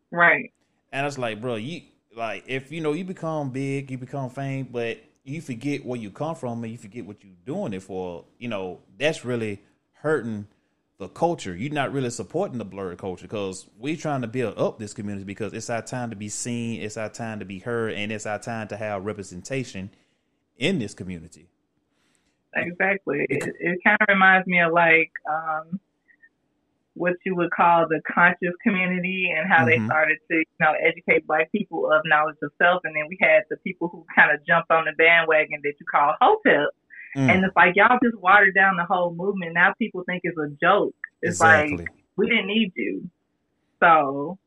Right. 0.10 0.52
And 0.92 1.06
it's 1.06 1.18
like, 1.18 1.42
bro, 1.42 1.56
you 1.56 1.82
like 2.16 2.46
if 2.48 2.72
you 2.72 2.82
know 2.82 2.94
you 2.94 3.04
become 3.04 3.52
big, 3.52 3.92
you 3.92 3.98
become 3.98 4.30
fame, 4.30 4.70
but 4.72 5.00
you 5.28 5.42
forget 5.42 5.86
where 5.86 6.00
you 6.00 6.10
come 6.10 6.36
from 6.36 6.64
and 6.64 6.72
you 6.72 6.78
forget 6.78 7.06
what 7.06 7.24
you're 7.24 7.34
doing 7.46 7.74
it 7.74 7.84
for. 7.84 8.26
You 8.40 8.48
know 8.48 8.80
that's 8.98 9.26
really 9.26 9.62
hurting 9.94 10.48
the 10.98 11.08
culture. 11.08 11.56
You're 11.56 11.74
not 11.74 11.94
really 11.94 12.10
supporting 12.10 12.58
the 12.58 12.66
Blerd 12.66 12.98
culture 12.98 13.26
because 13.26 13.68
we're 13.78 13.98
trying 13.98 14.22
to 14.22 14.28
build 14.28 14.58
up 14.58 14.80
this 14.80 14.94
community 14.94 15.26
because 15.26 15.54
it's 15.54 15.70
our 15.70 15.82
time 15.82 16.10
to 16.10 16.16
be 16.16 16.30
seen, 16.30 16.82
it's 16.82 16.98
our 16.98 17.10
time 17.10 17.40
to 17.40 17.46
be 17.46 17.60
heard, 17.60 17.94
and 17.94 18.12
it's 18.12 18.26
our 18.26 18.40
time 18.40 18.68
to 18.70 18.78
have 18.78 19.06
representation 19.06 19.92
in 20.58 20.80
this 20.80 20.94
community. 20.94 21.50
Exactly. 22.56 23.26
It, 23.30 23.56
it 23.60 23.80
kind 23.84 23.98
of 24.02 24.08
reminds 24.10 24.48
me 24.48 24.60
of 24.62 24.74
like 24.74 25.12
um, 25.30 25.80
what 26.98 27.14
you 27.26 27.36
would 27.36 27.52
call 27.52 27.88
the 27.88 28.02
conscious 28.12 28.54
community 28.64 29.32
and 29.36 29.48
how 29.52 29.64
they 29.66 29.78
Mhm. 29.78 29.86
started 29.86 30.18
to, 30.32 30.38
you 30.38 30.46
know, 30.60 30.74
educate 30.82 31.26
black 31.28 31.52
people 31.52 31.92
of 31.92 32.02
knowledge 32.06 32.38
of 32.42 32.52
self. 32.58 32.82
And 32.86 32.96
then 32.96 33.04
we 33.08 33.18
had 33.22 33.44
the 33.50 33.58
people 33.58 33.88
who 33.90 34.06
kind 34.16 34.32
of 34.32 34.46
jumped 34.46 34.72
on 34.72 34.86
the 34.86 34.94
bandwagon 34.98 35.60
that 35.64 35.74
you 35.80 35.86
call 35.92 36.16
hotep. 36.20 36.70
Mm, 37.16 37.30
And 37.32 37.46
it's 37.46 37.56
like 37.56 37.76
y'all 37.76 37.98
just 38.04 38.18
watered 38.20 38.56
down 38.56 38.76
the 38.78 38.86
whole 38.86 39.14
movement. 39.14 39.54
Now 39.54 39.74
people 39.80 40.04
think 40.06 40.22
it's 40.24 40.38
a 40.38 40.50
joke. 40.62 40.96
It's 41.22 41.36
exactly. 41.42 41.78
like 41.78 41.88
we 42.16 42.28
didn't 42.30 42.48
need 42.48 42.72
you. 42.76 43.10
So 43.80 44.38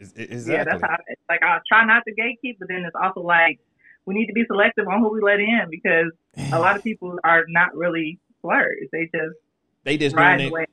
Ex- 0.00 0.14
ex- 0.16 0.48
yeah, 0.48 0.64
that's 0.64 0.80
how. 0.80 0.96
It's 1.08 1.20
like 1.28 1.42
I 1.42 1.58
try 1.68 1.84
not 1.84 2.02
to 2.06 2.14
gatekeep, 2.14 2.56
but 2.60 2.68
then 2.68 2.84
it's 2.84 2.94
also 3.00 3.20
like 3.20 3.58
we 4.06 4.14
need 4.14 4.26
to 4.26 4.32
be 4.32 4.44
selective 4.46 4.86
on 4.86 5.00
who 5.00 5.12
we 5.12 5.20
let 5.20 5.40
in 5.40 5.66
because 5.70 6.12
a 6.52 6.58
lot 6.58 6.76
of 6.76 6.82
people 6.88 7.18
are 7.24 7.44
not 7.48 7.74
really 7.76 8.18
flirts. 8.40 8.86
They 8.92 9.04
just 9.12 9.36
they 9.84 9.96
just 9.96 10.14
ride 10.16 10.36
doing 10.38 10.48
it. 10.48 10.50
away. 10.50 10.66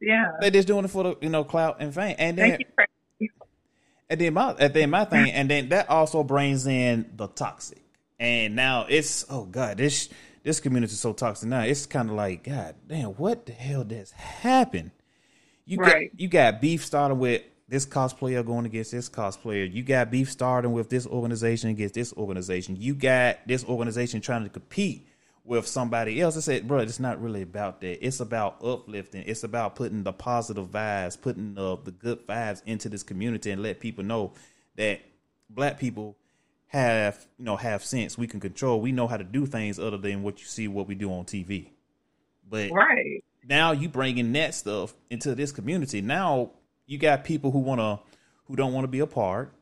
Yeah. 0.00 0.32
They're 0.40 0.50
just 0.50 0.68
doing 0.68 0.84
it 0.84 0.88
for 0.88 1.02
the 1.02 1.16
you 1.20 1.28
know 1.28 1.44
clout 1.44 1.76
and 1.80 1.94
fame. 1.94 2.16
And 2.18 2.38
then. 2.38 2.58
And 4.10 4.18
then 4.20 4.32
my 4.32 4.52
and 4.52 4.72
then 4.72 4.88
my 4.90 5.04
thing, 5.04 5.32
and 5.32 5.50
then 5.50 5.68
that 5.68 5.90
also 5.90 6.22
brings 6.24 6.66
in 6.66 7.10
the 7.16 7.26
toxic. 7.26 7.82
And 8.18 8.56
now 8.56 8.86
it's 8.88 9.26
oh 9.28 9.44
god, 9.44 9.76
this 9.76 10.08
this 10.42 10.60
community 10.60 10.92
is 10.92 11.00
so 11.00 11.12
toxic 11.12 11.48
now. 11.48 11.60
It's 11.60 11.84
kind 11.84 12.08
of 12.08 12.16
like 12.16 12.44
god 12.44 12.74
damn, 12.86 13.08
what 13.10 13.44
the 13.44 13.52
hell 13.52 13.84
does 13.84 14.12
happen? 14.12 14.92
You 15.66 15.78
Right. 15.78 16.10
got 16.10 16.20
you 16.20 16.28
got 16.28 16.60
beef 16.62 16.86
starting 16.86 17.18
with 17.18 17.42
this 17.68 17.84
cosplayer 17.84 18.44
going 18.46 18.64
against 18.64 18.92
this 18.92 19.10
cosplayer. 19.10 19.70
You 19.70 19.82
got 19.82 20.10
beef 20.10 20.30
starting 20.30 20.72
with 20.72 20.88
this 20.88 21.06
organization 21.06 21.68
against 21.68 21.94
this 21.94 22.14
organization. 22.14 22.76
You 22.80 22.94
got 22.94 23.46
this 23.46 23.62
organization 23.66 24.22
trying 24.22 24.44
to 24.44 24.48
compete 24.48 25.06
with 25.48 25.66
somebody 25.66 26.20
else. 26.20 26.36
I 26.36 26.40
said, 26.40 26.68
bro, 26.68 26.78
it's 26.78 27.00
not 27.00 27.20
really 27.20 27.42
about 27.42 27.80
that. 27.80 28.04
It's 28.04 28.20
about 28.20 28.62
uplifting. 28.62 29.24
It's 29.26 29.42
about 29.42 29.74
putting 29.74 30.02
the 30.02 30.12
positive 30.12 30.68
vibes, 30.68 31.20
putting 31.20 31.54
the, 31.54 31.76
the 31.82 31.90
good 31.90 32.26
vibes 32.26 32.62
into 32.66 32.88
this 32.88 33.02
community 33.02 33.50
and 33.50 33.62
let 33.62 33.80
people 33.80 34.04
know 34.04 34.32
that 34.76 35.00
black 35.50 35.78
people 35.78 36.16
have, 36.66 37.26
you 37.38 37.46
know, 37.46 37.56
have 37.56 37.82
sense. 37.82 38.18
We 38.18 38.26
can 38.26 38.40
control. 38.40 38.80
We 38.80 38.92
know 38.92 39.06
how 39.06 39.16
to 39.16 39.24
do 39.24 39.46
things 39.46 39.78
other 39.78 39.96
than 39.96 40.22
what 40.22 40.38
you 40.40 40.46
see, 40.46 40.68
what 40.68 40.86
we 40.86 40.94
do 40.94 41.10
on 41.10 41.24
TV. 41.24 41.70
But 42.48 42.70
Right. 42.70 43.24
now 43.46 43.72
you 43.72 43.88
bringing 43.88 44.32
that 44.32 44.54
stuff 44.54 44.94
into 45.10 45.34
this 45.34 45.50
community. 45.50 46.02
Now 46.02 46.50
you 46.86 46.98
got 46.98 47.24
people 47.24 47.50
who 47.50 47.60
want 47.60 47.80
to, 47.80 48.00
who 48.44 48.56
don't 48.56 48.72
want 48.74 48.84
to 48.84 48.88
be 48.88 49.00
a 49.00 49.06
part. 49.06 49.52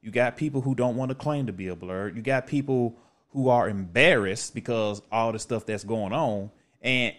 You 0.00 0.10
got 0.10 0.36
people 0.36 0.62
who 0.62 0.74
don't 0.74 0.96
want 0.96 1.10
to 1.10 1.14
claim 1.14 1.46
to 1.46 1.52
be 1.52 1.68
a 1.68 1.76
Blerd. 1.76 2.16
You 2.16 2.22
got 2.22 2.46
people 2.46 2.98
who 3.34 3.50
are 3.50 3.68
embarrassed 3.68 4.54
because 4.54 5.02
all 5.12 5.32
the 5.32 5.38
stuff 5.38 5.66
that's 5.66 5.84
going 5.84 6.14
on, 6.14 6.50
and 6.80 7.14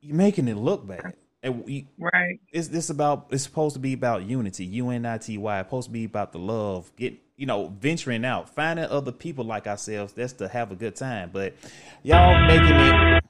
you're 0.00 0.16
making 0.16 0.48
it 0.48 0.56
look 0.56 0.86
bad. 0.86 1.12
And 1.42 1.64
we, 1.64 1.88
Right. 1.98 2.38
it's 2.52 2.68
this 2.68 2.90
about 2.90 3.26
it's 3.30 3.42
supposed 3.42 3.74
to 3.74 3.80
be 3.80 3.92
about 3.92 4.24
unity, 4.24 4.64
U 4.66 4.90
N 4.90 5.04
I 5.04 5.18
T 5.18 5.36
Y. 5.36 5.58
It's 5.60 5.66
supposed 5.66 5.88
to 5.88 5.92
be 5.92 6.04
about 6.04 6.32
the 6.32 6.38
love, 6.38 6.90
get 6.96 7.14
you 7.36 7.46
know, 7.46 7.68
venturing 7.80 8.24
out, 8.26 8.54
finding 8.54 8.84
other 8.84 9.12
people 9.12 9.44
like 9.44 9.66
ourselves. 9.66 10.12
That's 10.12 10.34
to 10.34 10.48
have 10.48 10.70
a 10.70 10.74
good 10.76 10.94
time. 10.96 11.30
But 11.32 11.54
y'all 12.02 12.46
making 12.46 12.76
it, 12.76 13.24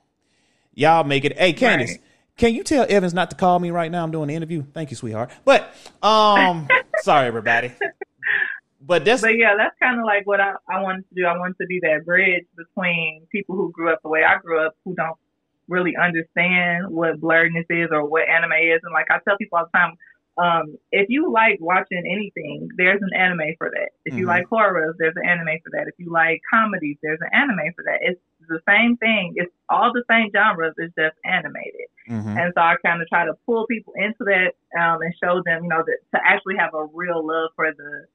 y'all 0.75 1.05
make 1.05 1.25
it. 1.25 1.39
Hey, 1.39 1.53
Candace, 1.53 1.93
Right. 1.93 2.01
can 2.37 2.53
you 2.55 2.65
tell 2.65 2.85
Evans 2.89 3.15
not 3.15 3.31
to 3.31 3.37
call 3.37 3.59
me 3.61 3.71
right 3.71 3.91
now? 3.91 4.03
I'm 4.03 4.11
doing 4.11 4.27
the 4.27 4.35
interview. 4.35 4.65
Thank 4.75 4.91
you, 4.91 4.97
sweetheart. 4.97 5.31
But 5.45 5.73
um, 6.03 6.67
sorry 6.97 7.29
everybody. 7.29 7.71
But 8.81 9.05
that's 9.05 9.21
But 9.23 9.37
yeah, 9.37 9.57
that's 9.57 9.77
kind 9.79 9.99
of 9.99 10.07
like 10.07 10.27
what 10.27 10.41
I, 10.41 10.55
I 10.69 10.81
wanted 10.81 11.09
to 11.11 11.15
do. 11.15 11.27
I 11.27 11.37
wanted 11.37 11.57
to 11.61 11.67
be 11.67 11.81
that 11.83 12.05
bridge 12.05 12.45
between 12.57 13.27
people 13.31 13.55
who 13.57 13.71
grew 13.73 13.93
up 13.93 14.01
the 14.03 14.09
way 14.09 14.25
I 14.25 14.39
grew 14.39 14.65
up, 14.65 14.75
who 14.85 14.95
don't 14.95 15.17
really 15.69 15.95
understand 15.97 16.89
what 16.89 17.21
Blerdness 17.21 17.67
is 17.69 17.89
or 17.93 18.05
what 18.07 18.29
anime 18.29 18.53
is. 18.53 18.81
And 18.83 18.93
like 18.93 19.07
I 19.11 19.19
tell 19.27 19.37
people 19.37 19.59
all 19.59 19.67
the 19.71 19.79
time, 19.79 19.97
um, 20.39 20.79
if 20.91 21.11
you 21.11 21.31
like 21.31 21.59
watching 21.61 22.03
anything, 22.11 22.69
there's 22.77 23.03
an 23.03 23.13
anime 23.15 23.55
for 23.59 23.71
that. 23.71 23.91
If 24.07 24.15
you 24.17 24.25
Mhm. 24.25 24.29
like 24.29 24.47
horrors, 24.47 24.97
there's 24.99 25.17
an 25.17 25.27
anime 25.29 25.59
for 25.63 25.71
that. 25.73 25.87
If 25.87 25.95
you 25.99 26.11
like 26.11 26.41
comedies, 26.51 26.97
there's 27.03 27.21
an 27.21 27.29
anime 27.35 27.73
for 27.77 27.85
that. 27.85 27.99
It's 28.01 28.21
the 28.49 28.61
same 28.67 28.97
thing. 28.97 29.35
It's 29.37 29.53
all 29.69 29.93
the 29.93 30.05
same 30.09 30.31
genres. 30.33 30.75
It's 30.79 30.95
just 30.95 31.17
animated. 31.25 31.89
Mhm. 32.09 32.37
And 32.41 32.53
so 32.57 32.61
I 32.63 32.77
kind 32.85 33.03
of 33.03 33.09
try 33.09 33.27
to 33.27 33.35
pull 33.45 33.67
people 33.67 33.93
into 33.97 34.25
that 34.25 34.55
um, 34.81 35.03
and 35.03 35.15
show 35.23 35.43
them, 35.45 35.65
you 35.65 35.69
know, 35.69 35.83
that 35.85 35.99
to 36.15 36.27
actually 36.27 36.57
have 36.57 36.73
a 36.75 36.87
real 36.95 37.25
love 37.27 37.51
for 37.55 37.71
the 37.73 38.07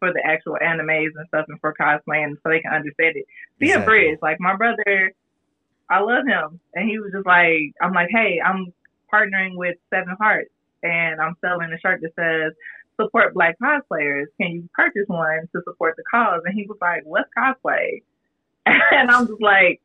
for 0.00 0.12
the 0.12 0.20
actual 0.26 0.56
animes 0.60 1.10
and 1.14 1.28
stuff 1.28 1.46
and 1.48 1.60
for 1.60 1.74
cosplaying 1.80 2.34
so 2.42 2.50
they 2.50 2.60
can 2.60 2.72
understand 2.72 3.16
it. 3.16 3.26
Be 3.58 3.70
a 3.70 3.80
bridge. 3.80 4.18
Like 4.20 4.40
my 4.40 4.56
brother, 4.56 5.12
I 5.88 6.00
love 6.00 6.26
him. 6.26 6.58
And 6.74 6.90
he 6.90 6.98
was 6.98 7.12
just 7.12 7.26
like, 7.26 7.74
I'm 7.80 7.92
like, 7.92 8.08
hey, 8.10 8.40
I'm 8.44 8.72
partnering 9.12 9.54
with 9.54 9.76
Seven 9.90 10.16
Hearts 10.18 10.50
and 10.82 11.20
I'm 11.20 11.36
selling 11.40 11.72
a 11.72 11.78
shirt 11.78 12.00
that 12.02 12.14
says 12.16 12.54
support 13.00 13.34
black 13.34 13.56
cosplayers. 13.62 14.26
Can 14.40 14.52
you 14.52 14.68
purchase 14.74 15.06
one 15.06 15.48
to 15.54 15.62
support 15.64 15.94
the 15.96 16.04
cause? 16.10 16.42
And 16.44 16.54
he 16.54 16.66
was 16.66 16.78
like, 16.80 17.02
what's 17.04 17.30
cosplay? 17.36 18.02
And 18.92 19.10
I'm 19.10 19.26
just 19.26 19.40
like, 19.40 19.80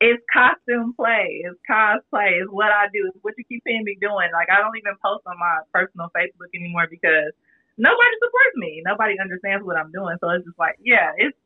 it's 0.00 0.22
costume 0.32 0.94
play. 0.94 1.42
It's 1.44 1.58
cosplay. 1.68 2.40
It's 2.40 2.50
what 2.50 2.70
I 2.70 2.86
do. 2.92 3.10
It's 3.12 3.18
what 3.22 3.34
you 3.36 3.44
keep 3.44 3.62
seeing 3.66 3.84
me 3.84 3.98
doing. 4.00 4.30
Like 4.32 4.48
I 4.50 4.60
don't 4.60 4.76
even 4.76 4.94
post 5.04 5.22
on 5.26 5.38
my 5.38 5.58
personal 5.72 6.10
Facebook 6.16 6.54
anymore 6.54 6.86
because 6.88 7.32
nobody 7.78 8.14
supports 8.22 8.56
me. 8.56 8.82
Nobody 8.84 9.18
understands 9.20 9.64
what 9.64 9.76
I'm 9.76 9.90
doing. 9.92 10.16
So 10.20 10.28
it's 10.30 10.44
just 10.44 10.58
like, 10.58 10.76
yeah, 10.84 11.12
it's 11.16 11.36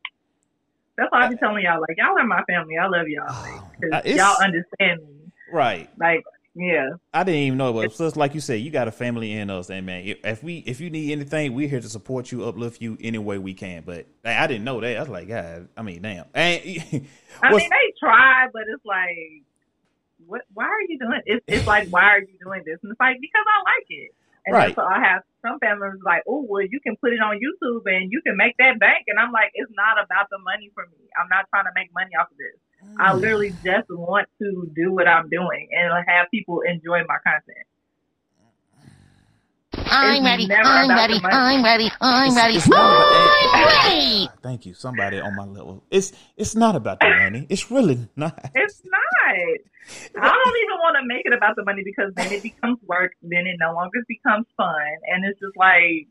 that's 0.97 1.11
why 1.13 1.25
I 1.27 1.29
be 1.29 1.37
telling 1.37 1.65
y'all. 1.65 1.81
Like 1.81 1.97
y'all 1.97 2.19
are 2.19 2.27
my 2.27 2.43
family. 2.45 2.77
I 2.77 2.87
love 2.87 3.09
y'all. 3.09 3.27
Oh, 3.29 3.69
'Cause 3.81 4.03
it's- 4.05 4.17
y'all 4.17 4.43
understand 4.43 5.01
me. 5.07 5.33
right. 5.53 5.89
Like 5.99 6.25
yeah, 6.55 6.91
I 7.15 7.25
didn't 7.25 7.41
even 7.41 7.57
know 7.57 7.73
but 7.73 7.87
it's, 7.87 7.97
just 7.97 8.15
like 8.15 8.35
you 8.35 8.41
said, 8.43 8.57
you 8.61 8.71
got 8.71 8.87
a 8.87 8.93
family 8.93 9.33
in 9.33 9.49
us, 9.49 9.71
and 9.71 9.87
man, 9.87 10.05
if- 10.05 10.23
if 10.23 10.43
we 10.43 10.59
if 10.67 10.81
you 10.83 10.91
need 10.91 11.11
anything, 11.13 11.55
we're 11.55 11.67
here 11.67 11.81
to 11.81 11.89
support 11.89 12.31
you, 12.31 12.45
uplift 12.45 12.83
you 12.83 12.99
any 13.01 13.17
way 13.17 13.39
we 13.39 13.55
can. 13.55 13.85
But 13.87 14.07
like, 14.23 14.37
I 14.37 14.47
didn't 14.49 14.65
know 14.65 14.79
that. 14.83 14.97
I 14.99 15.01
was 15.01 15.09
like, 15.09 15.29
God, 15.29 15.69
I 15.79 15.83
mean, 15.83 16.03
damn. 16.03 16.27
And 16.35 16.61
I 17.43 17.51
mean 17.57 17.71
they 17.71 17.93
try, 17.99 18.49
but 18.53 18.63
it's 18.69 18.85
like, 18.85 19.43
what? 20.27 20.43
Why 20.53 20.65
are 20.67 20.81
you 20.87 20.99
doing? 20.99 21.23
It's 21.25 21.43
it's 21.49 21.67
like 21.67 21.89
why 21.89 22.03
are 22.05 22.21
you 22.21 22.35
doing 22.45 22.63
this? 22.67 22.79
And 22.83 22.93
it's 22.93 23.01
like 23.01 23.17
because 23.19 23.45
I 23.49 23.63
like 23.65 23.87
it. 23.89 24.15
And 24.47 24.55
Right. 24.55 24.75
so 24.75 24.83
I 24.83 24.99
have 24.99 25.23
some 25.43 25.59
family 25.59 25.87
members 25.87 26.01
like, 26.05 26.23
oh 26.27 26.45
well, 26.49 26.63
you 26.63 26.81
can 26.81 26.97
put 26.97 27.13
it 27.13 27.21
on 27.21 27.39
YouTube 27.39 27.87
and 27.87 28.11
you 28.11 28.23
can 28.23 28.37
make 28.37 28.57
that 28.59 28.79
bank. 28.79 29.07
And 29.07 29.19
I'm 29.19 29.33
like, 29.33 29.51
it's 29.55 29.71
not 29.75 30.03
about 30.03 30.31
the 30.31 30.39
money 30.39 30.71
for 30.75 30.87
me. 30.87 31.09
I'm 31.19 31.29
not 31.29 31.47
trying 31.51 31.65
to 31.65 31.75
make 31.75 31.93
money 31.95 32.11
off 32.19 32.31
of 32.31 32.39
this. 32.39 32.59
I 32.99 33.13
mm. 33.13 33.21
literally 33.21 33.55
just 33.63 33.89
want 33.91 34.29
to 34.41 34.71
do 34.75 34.93
what 34.93 35.07
I'm 35.07 35.29
doing 35.29 35.69
and 35.71 35.93
have 36.09 36.31
people 36.31 36.63
enjoy 36.63 37.03
my 37.07 37.19
content. 37.23 37.67
I'm 39.93 40.25
ready. 40.25 40.49
I'm 40.51 40.89
ready. 40.89 41.21
I'm 41.23 41.63
ready. 41.63 41.91
I'm 42.01 42.35
ready. 42.35 42.57
It's 42.57 42.69
not 42.69 42.81
I'm 42.81 43.91
ready. 43.91 44.29
Thank 44.43 44.65
you. 44.67 44.75
Somebody 44.75 45.21
on 45.21 45.37
my 45.37 45.45
level. 45.45 45.85
It's 45.91 46.13
it's 46.37 46.55
not 46.55 46.77
about 46.77 47.01
the 47.01 47.11
money. 47.11 47.47
It's 47.51 47.71
really 47.71 48.09
not. 48.17 48.39
It's 48.55 48.83
not. 48.85 49.03
I 50.17 50.29
don't 50.29 50.57
even 50.65 50.79
want 50.81 50.97
to 51.01 51.07
make 51.07 51.27
it 51.27 51.33
about 51.33 51.57
the 51.57 51.65
money 51.65 51.83
because 51.85 52.13
then 52.15 52.33
it 52.33 52.43
becomes 52.43 52.79
work. 52.87 53.13
Then 53.23 53.47
it 53.47 53.57
no 53.61 53.75
longer 53.75 53.99
becomes 54.09 54.47
fun, 54.57 54.97
and 55.09 55.25
it's 55.25 55.41
just 55.41 55.57
like 55.57 56.09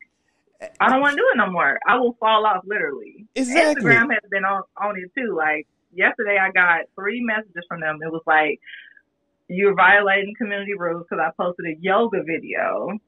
I 0.79 0.89
don't 0.89 1.01
want 1.01 1.13
to 1.13 1.17
do 1.17 1.27
it 1.33 1.37
no 1.37 1.49
more. 1.51 1.79
I 1.87 1.97
will 1.97 2.15
fall 2.19 2.45
off 2.45 2.63
literally. 2.65 3.25
Exactly. 3.35 3.83
Instagram 3.83 4.11
has 4.11 4.29
been 4.29 4.45
on 4.45 4.63
on 4.77 4.95
it 4.97 5.11
too. 5.17 5.35
Like 5.35 5.67
yesterday, 5.91 6.37
I 6.37 6.51
got 6.51 6.81
three 6.95 7.21
messages 7.23 7.65
from 7.67 7.81
them. 7.81 7.99
It 8.03 8.11
was 8.11 8.23
like 8.27 8.59
you're 9.47 9.75
violating 9.75 10.33
community 10.37 10.73
rules 10.77 11.05
because 11.09 11.23
I 11.25 11.31
posted 11.35 11.65
a 11.65 11.75
yoga 11.81 12.23
video. 12.23 12.99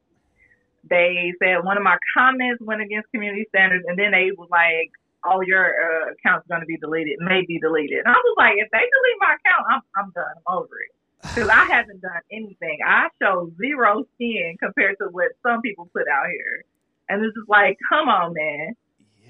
They 0.90 1.34
said 1.40 1.64
one 1.64 1.78
of 1.78 1.84
my 1.84 1.98
comments 2.18 2.62
went 2.62 2.82
against 2.82 3.10
community 3.12 3.46
standards, 3.50 3.86
and 3.88 3.98
then 3.98 4.12
they 4.12 4.32
was 4.38 4.50
like, 4.52 4.92
"Oh, 5.26 5.42
your 5.42 5.64
uh, 5.64 6.12
account's 6.12 6.48
going 6.48 6.62
to 6.62 6.68
be 6.68 6.78
deleted, 6.78 7.20
may 7.20 7.46
be 7.48 7.60
deleted." 7.60 8.00
And 8.06 8.08
I 8.08 8.20
was 8.20 8.36
like, 8.38 8.56
"If 8.58 8.70
they 8.72 8.84
delete 8.84 9.20
my 9.20 9.36
account, 9.40 9.64
I'm 9.72 9.82
I'm 9.96 10.12
done. 10.12 10.36
I'm 10.48 10.58
over 10.58 10.76
it." 10.82 10.92
Because 11.34 11.48
I 11.50 11.64
haven't 11.66 12.02
done 12.02 12.20
anything. 12.32 12.80
I 12.86 13.08
show 13.22 13.50
zero 13.58 14.04
skin 14.16 14.58
compared 14.60 14.98
to 15.00 15.08
what 15.12 15.32
some 15.42 15.62
people 15.62 15.90
put 15.94 16.08
out 16.08 16.28
here, 16.28 16.66
and 17.08 17.24
it's 17.24 17.36
just 17.36 17.50
like, 17.50 17.78
come 17.90 18.10
on, 18.10 18.34
man. 18.34 18.76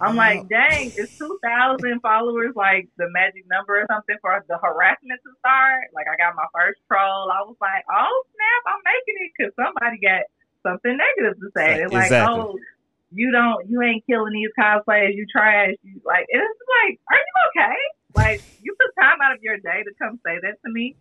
I'm 0.01 0.15
like, 0.17 0.49
dang, 0.49 0.89
is 0.97 1.15
2,000 1.17 2.01
followers 2.01 2.53
like 2.55 2.89
the 2.97 3.07
magic 3.13 3.45
number 3.47 3.77
or 3.77 3.85
something 3.87 4.17
for 4.21 4.43
the 4.49 4.57
harassment 4.57 5.21
to 5.21 5.31
start? 5.37 5.93
Like, 5.93 6.09
I 6.09 6.17
got 6.17 6.35
my 6.35 6.49
first 6.49 6.81
troll. 6.89 7.29
I 7.29 7.45
was 7.45 7.55
like, 7.61 7.85
oh, 7.87 8.15
snap, 8.33 8.61
I'm 8.73 8.81
making 8.83 9.17
it 9.21 9.31
because 9.37 9.53
somebody 9.53 10.01
got 10.01 10.25
something 10.63 10.97
negative 10.97 11.39
to 11.39 11.49
say. 11.55 11.77
They're 11.77 11.89
like, 11.89 12.11
oh, 12.11 12.57
you 13.11 13.31
don't, 13.31 13.69
you 13.69 13.81
ain't 13.81 14.05
killing 14.07 14.33
these 14.33 14.49
cosplayers, 14.59 15.15
you 15.15 15.25
trash. 15.31 15.75
You 15.83 16.01
like, 16.05 16.25
and 16.31 16.41
it's 16.41 16.59
like, 16.83 16.99
are 17.09 17.17
you 17.17 17.61
okay? 17.61 17.75
Like, 18.15 18.43
you 18.61 18.75
took 18.79 18.95
time 18.95 19.19
out 19.23 19.35
of 19.35 19.41
your 19.41 19.57
day 19.57 19.83
to 19.83 19.91
come 19.99 20.19
say 20.25 20.37
that 20.41 20.61
to 20.65 20.71
me. 20.71 20.95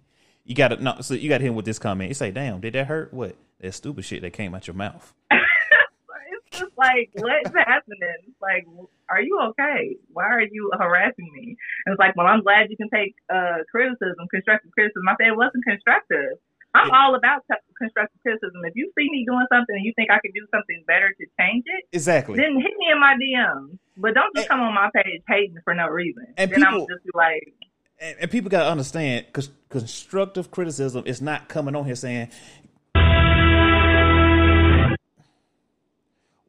You 0.44 0.54
got 0.54 0.68
to 0.68 0.82
no. 0.82 0.96
So 1.00 1.14
you 1.14 1.28
got 1.28 1.40
him 1.40 1.54
with 1.54 1.64
this 1.64 1.78
comment. 1.78 2.08
You 2.08 2.14
say, 2.14 2.32
"Damn, 2.32 2.60
did 2.60 2.72
that 2.72 2.88
hurt? 2.88 3.14
What? 3.14 3.36
That 3.60 3.72
stupid 3.74 4.04
shit 4.04 4.22
that 4.22 4.32
came 4.32 4.54
out 4.54 4.66
your 4.66 4.74
mouth." 4.74 5.14
it's 5.30 6.58
just 6.58 6.72
like, 6.76 7.10
what's 7.14 7.54
happening? 7.54 7.98
It's 8.26 8.42
like, 8.42 8.66
are 9.08 9.22
you 9.22 9.38
okay? 9.50 9.96
Why 10.12 10.24
are 10.24 10.42
you 10.42 10.70
harassing 10.76 11.30
me? 11.32 11.56
And 11.86 11.92
it's 11.92 11.98
like, 11.98 12.16
well, 12.16 12.26
I'm 12.26 12.42
glad 12.42 12.70
you 12.70 12.76
can 12.76 12.90
take 12.90 13.14
uh, 13.32 13.58
criticism, 13.70 14.26
constructive 14.30 14.72
criticism. 14.72 15.08
I 15.08 15.14
said 15.20 15.28
it 15.28 15.36
wasn't 15.36 15.64
constructive. 15.64 16.38
I'm 16.74 16.90
all 16.90 17.14
about 17.14 17.42
constructive 17.78 18.20
criticism. 18.22 18.62
If 18.64 18.74
you 18.76 18.90
see 18.98 19.08
me 19.10 19.24
doing 19.26 19.46
something 19.52 19.74
and 19.76 19.84
you 19.84 19.92
think 19.96 20.10
I 20.10 20.18
could 20.20 20.32
do 20.34 20.46
something 20.54 20.82
better 20.86 21.08
to 21.10 21.26
change 21.38 21.64
it, 21.66 21.84
Exactly. 21.92 22.36
then 22.36 22.54
hit 22.56 22.72
me 22.78 22.86
in 22.90 22.98
my 23.00 23.14
DMs. 23.20 23.78
But 23.96 24.14
don't 24.14 24.34
just 24.34 24.48
And- 24.48 24.60
come 24.60 24.60
on 24.60 24.74
my 24.74 24.88
page 24.94 25.22
hating 25.28 25.56
for 25.64 25.74
no 25.74 25.88
reason. 25.88 26.26
And 26.38 26.50
then 26.50 26.64
I'm 26.64 26.72
people- 26.72 26.86
just 26.86 27.14
like, 27.14 27.52
and, 28.00 28.16
and 28.20 28.30
people 28.30 28.50
got 28.50 28.64
to 28.64 28.70
understand 28.70 29.26
because 29.26 29.50
constructive 29.68 30.50
criticism 30.50 31.04
is 31.06 31.20
not 31.22 31.48
coming 31.48 31.76
on 31.76 31.84
here 31.84 31.94
saying, 31.94 32.30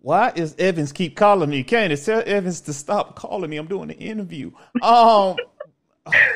"Why 0.02 0.32
is 0.36 0.56
Evans 0.58 0.92
keep 0.92 1.16
calling 1.16 1.50
me?" 1.50 1.64
Candace, 1.64 2.06
tell 2.06 2.24
Evans 2.26 2.62
to 2.62 2.74
stop 2.74 3.16
calling 3.16 3.50
me. 3.50 3.58
I'm 3.58 3.68
doing 3.68 3.88
the 3.90 3.96
interview. 3.98 4.52
Um, 4.82 5.36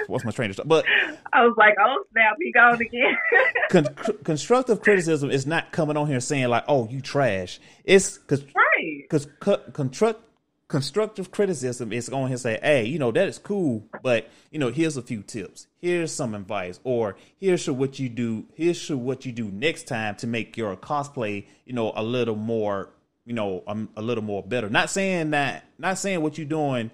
what's 0.07 0.23
my 0.23 0.31
train 0.31 0.49
of 0.49 0.55
thought? 0.55 0.67
But 0.67 0.85
I 1.33 1.45
was 1.45 1.55
like, 1.57 1.75
oh 1.79 2.03
snap, 2.11 2.35
he 2.39 2.51
gone 2.51 2.81
again. 2.81 3.17
con- 3.69 3.95
constructive 4.23 4.81
criticism 4.81 5.29
is 5.29 5.45
not 5.45 5.71
coming 5.71 5.97
on 5.97 6.07
here 6.07 6.19
saying 6.19 6.47
like, 6.47 6.63
"Oh, 6.67 6.87
you 6.89 7.01
trash." 7.01 7.59
It's 7.83 8.17
because 8.17 8.43
right. 8.55 9.01
because 9.01 9.27
construct 9.73 10.21
constructive 10.67 11.31
criticism 11.31 11.91
is 11.91 12.09
going 12.09 12.31
to 12.31 12.37
say, 12.37 12.59
"Hey, 12.61 12.85
you 12.85 12.99
know 12.99 13.11
that 13.11 13.27
is 13.27 13.37
cool, 13.37 13.83
but 14.03 14.29
you 14.51 14.59
know 14.59 14.69
here's 14.69 14.97
a 14.97 15.01
few 15.01 15.21
tips. 15.21 15.67
Here's 15.79 16.13
some 16.13 16.33
advice, 16.33 16.79
or 16.83 17.17
here's 17.39 17.61
should 17.61 17.77
what 17.77 17.99
you 17.99 18.09
do. 18.09 18.45
Here's 18.55 18.77
should 18.77 18.97
what 18.97 19.25
you 19.25 19.31
do 19.31 19.45
next 19.45 19.87
time 19.87 20.15
to 20.17 20.27
make 20.27 20.55
your 20.57 20.75
cosplay, 20.75 21.45
you 21.65 21.73
know, 21.73 21.91
a 21.95 22.03
little 22.03 22.35
more, 22.35 22.89
you 23.25 23.33
know, 23.33 23.63
um, 23.67 23.89
a 23.97 24.01
little 24.01 24.23
more 24.23 24.43
better. 24.43 24.69
Not 24.69 24.89
saying 24.89 25.31
that, 25.31 25.65
not 25.77 25.97
saying 25.97 26.21
what 26.21 26.37
you're 26.37 26.47
doing, 26.47 26.91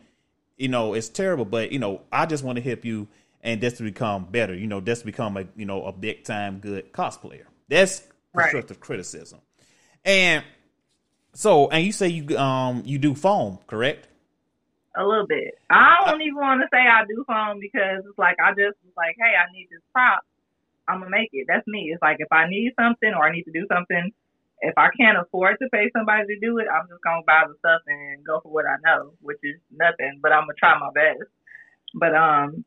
you 0.57 0.67
know, 0.67 0.93
it's 0.93 1.09
terrible, 1.09 1.45
but 1.45 1.71
you 1.71 1.79
know, 1.79 2.01
I 2.11 2.25
just 2.25 2.43
want 2.43 2.57
to 2.57 2.61
help 2.61 2.85
you 2.85 3.07
and 3.41 3.61
just 3.61 3.77
to 3.77 3.83
become 3.83 4.25
better. 4.25 4.53
You 4.53 4.67
know, 4.67 4.81
just 4.81 5.01
to 5.01 5.05
become 5.05 5.37
a 5.37 5.45
you 5.55 5.65
know 5.65 5.85
a 5.85 5.91
big 5.91 6.23
time 6.23 6.59
good 6.59 6.91
cosplayer. 6.93 7.45
That's 7.69 8.07
Right. 8.33 8.43
constructive 8.51 8.79
criticism, 8.79 9.39
and." 10.05 10.43
So, 11.35 11.67
and 11.69 11.83
you 11.83 11.91
say 11.91 12.09
you 12.09 12.37
um 12.37 12.83
you 12.85 12.99
do 12.99 13.15
foam, 13.15 13.57
correct? 13.65 14.07
A 14.95 15.03
little 15.03 15.25
bit. 15.25 15.55
I 15.69 15.97
don't 16.05 16.21
even 16.21 16.35
want 16.35 16.61
to 16.61 16.67
say 16.71 16.77
I 16.77 17.03
do 17.05 17.23
foam 17.27 17.59
because 17.59 18.05
it's 18.07 18.17
like 18.17 18.37
I 18.39 18.51
just 18.51 18.77
was 18.85 18.93
like, 18.95 19.15
hey, 19.17 19.33
I 19.33 19.51
need 19.51 19.67
this 19.71 19.81
prop. 19.91 20.21
I'm 20.87 20.99
gonna 20.99 21.09
make 21.09 21.29
it. 21.33 21.47
That's 21.47 21.65
me. 21.65 21.89
It's 21.91 22.01
like 22.01 22.17
if 22.19 22.31
I 22.31 22.47
need 22.47 22.73
something 22.79 23.11
or 23.13 23.25
I 23.25 23.31
need 23.31 23.43
to 23.43 23.51
do 23.51 23.65
something, 23.71 24.11
if 24.63 24.77
I 24.77 24.89
can't 24.97 25.17
afford 25.19 25.57
to 25.61 25.69
pay 25.69 25.91
somebody 25.95 26.25
to 26.27 26.39
do 26.39 26.57
it, 26.59 26.67
I'm 26.71 26.87
just 26.87 27.03
gonna 27.03 27.27
buy 27.27 27.43
the 27.47 27.55
stuff 27.59 27.81
and 27.87 28.25
go 28.25 28.39
for 28.41 28.51
what 28.51 28.65
I 28.65 28.77
know, 28.83 29.13
which 29.21 29.39
is 29.43 29.59
nothing. 29.71 30.19
But 30.21 30.31
I'm 30.31 30.43
gonna 30.43 30.57
try 30.57 30.79
my 30.79 30.91
best. 30.95 31.29
But 31.93 32.15
um, 32.15 32.65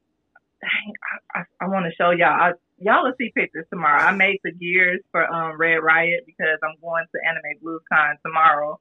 dang, 0.61 0.92
I, 1.34 1.40
I, 1.40 1.64
I 1.64 1.68
want 1.68 1.86
to 1.86 1.97
show 1.97 2.11
y'all. 2.11 2.28
I, 2.36 2.53
y'all 2.78 3.05
will 3.05 3.14
see 3.18 3.32
pictures 3.34 3.66
tomorrow. 3.70 4.03
I 4.03 4.12
made 4.12 4.40
the 4.44 4.53
gears 4.53 5.01
for 5.11 5.26
um 5.26 5.59
Red 5.59 5.80
Riot 5.82 6.24
because 6.26 6.59
I'm 6.62 6.76
going 6.82 7.07
to 7.14 7.20
Anime 7.28 7.61
BluesCon 7.64 8.14
tomorrow 8.24 8.80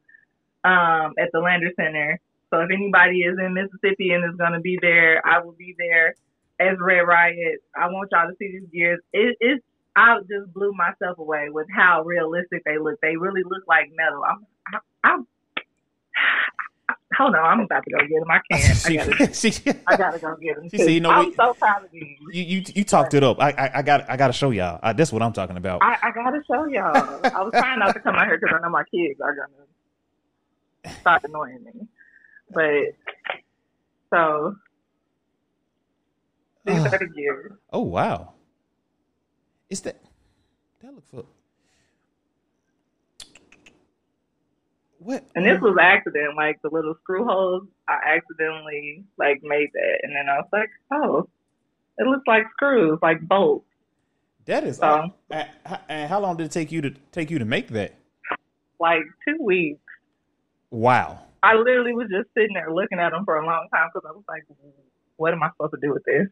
um 0.66 1.13
at 1.20 1.32
the 1.34 1.39
Lander 1.39 1.72
Center. 1.76 2.20
So 2.51 2.59
if 2.61 2.70
anybody 2.72 3.22
is 3.22 3.38
in 3.39 3.53
Mississippi 3.53 4.11
and 4.11 4.26
is 4.26 4.38
gonna 4.38 4.61
be 4.61 4.78
there, 4.82 5.26
I 5.26 5.39
will 5.39 5.55
be 5.57 5.76
there 5.78 6.16
as 6.59 6.78
Red 6.82 7.01
Riot. 7.01 7.63
I 7.76 7.88
want 7.88 8.09
y'all 8.11 8.28
to 8.30 8.36
see 8.39 8.59
these 8.59 8.70
gears. 8.74 8.99
It, 9.13 9.38
it's 9.39 9.63
I 9.96 10.20
just 10.22 10.54
blew 10.54 10.74
myself 10.74 11.18
away 11.18 11.48
with 11.50 11.68
how 11.74 12.04
realistic 12.04 12.64
they 12.66 12.78
look. 12.78 13.00
They 13.02 13.16
really 13.16 13.43
look 13.43 13.64
like 13.68 13.89
metal. 13.96 14.22
I'm, 14.28 14.46
I, 14.74 15.08
I'm, 15.08 15.28
hold 17.18 17.36
on, 17.36 17.46
I'm 17.46 17.60
about 17.62 17.84
to 17.86 17.91
go 17.91 18.00
get 18.00 18.20
them. 18.20 18.30
I 18.30 18.39
can't. 18.52 18.86
I 18.86 19.16
gotta, 19.16 19.34
she, 19.34 19.54
I 19.88 19.96
gotta 19.98 20.20
go 20.20 20.36
get 20.36 20.56
them. 20.58 20.70
She 20.70 20.78
said, 20.78 20.91
you 20.91 21.00
know, 21.00 21.12
I'm 21.12 21.30
we- 21.30 21.36
so 21.36 21.54
proud 21.54 21.86
of 21.86 21.91
these. 21.91 22.18
you, 22.34 22.43
you 22.43 22.64
you 22.76 22.84
talked 22.84 23.14
it 23.14 23.24
up. 23.24 23.39
I 23.39 23.52
I, 23.52 23.72
I 23.76 23.82
got 23.82 24.10
I 24.10 24.18
got 24.18 24.28
to 24.28 24.34
show 24.34 24.52
y'all. 24.52 24.80
I, 24.84 24.93
that's 24.93 25.14
what 25.14 25.22
I'm 25.22 25.34
talking 25.34 25.58
about. 25.58 25.82
I, 25.82 25.98
I 26.04 26.12
gotta 26.12 26.41
show 26.50 26.66
y'all. 26.66 27.22
I 27.24 27.41
was 27.41 27.54
trying 27.54 27.80
not 27.80 27.93
to 27.93 28.00
come 28.02 28.16
out 28.16 28.28
here 28.28 28.38
because 28.38 28.56
I 28.58 28.62
know 28.62 28.70
my 28.70 28.84
kids 28.93 29.20
are 29.22 29.36
gonna 29.36 30.96
stop 31.00 31.24
annoying 31.24 31.64
me. 31.64 31.88
But 32.52 32.96
so 34.14 34.56
these 36.66 36.80
are 36.80 36.89
the 36.89 37.58
oh 37.72 37.82
wow, 37.82 38.34
is 39.70 39.82
that 39.82 39.99
that 40.82 40.93
look 40.93 41.07
for 41.07 41.26
what? 44.99 45.24
And 45.36 45.45
this 45.45 45.61
was 45.61 45.78
accident, 45.80 46.36
like 46.36 46.59
the 46.63 46.70
little 46.72 46.95
screw 47.03 47.26
holes. 47.26 47.63
I 47.88 48.16
accidentally 48.18 49.03
like 49.18 49.41
made 49.43 49.70
that, 49.74 49.99
and 50.03 50.16
then 50.16 50.28
I 50.28 50.38
was 50.38 50.49
like, 50.51 50.70
oh, 50.91 51.30
it 51.97 52.07
looks 52.07 52.24
like 52.28 52.43
screws, 52.53 52.97
like 53.01 53.22
bolts. 53.22 53.66
that 54.45 54.63
is. 54.63 54.78
so- 54.78 55.11
and, 55.30 55.47
and 55.88 56.09
how 56.09 56.20
long 56.20 56.38
did 56.38 56.45
it 56.45 56.51
take 56.51 56.72
you 56.72 56.82
to 56.82 56.89
take 57.11 57.30
you 57.30 57.39
to 57.39 57.45
make 57.45 57.68
that? 57.70 57.95
Like 58.80 59.03
two 59.28 59.38
weeks. 59.41 59.80
Wow. 60.72 61.20
I 61.43 61.53
literally 61.53 61.93
was 61.93 62.07
just 62.09 62.28
sitting 62.34 62.55
there 62.55 62.74
looking 62.74 62.97
at 62.99 63.11
them 63.11 63.24
for 63.24 63.38
a 63.38 63.45
long 63.45 63.68
time 63.72 63.89
because 63.93 64.07
I 64.09 64.11
was 64.11 64.24
like, 64.28 64.43
what 65.18 65.34
am 65.34 65.43
I 65.43 65.49
supposed 65.51 65.74
to 65.76 65.80
do 65.80 65.93
with 65.93 66.03
this? 66.03 66.28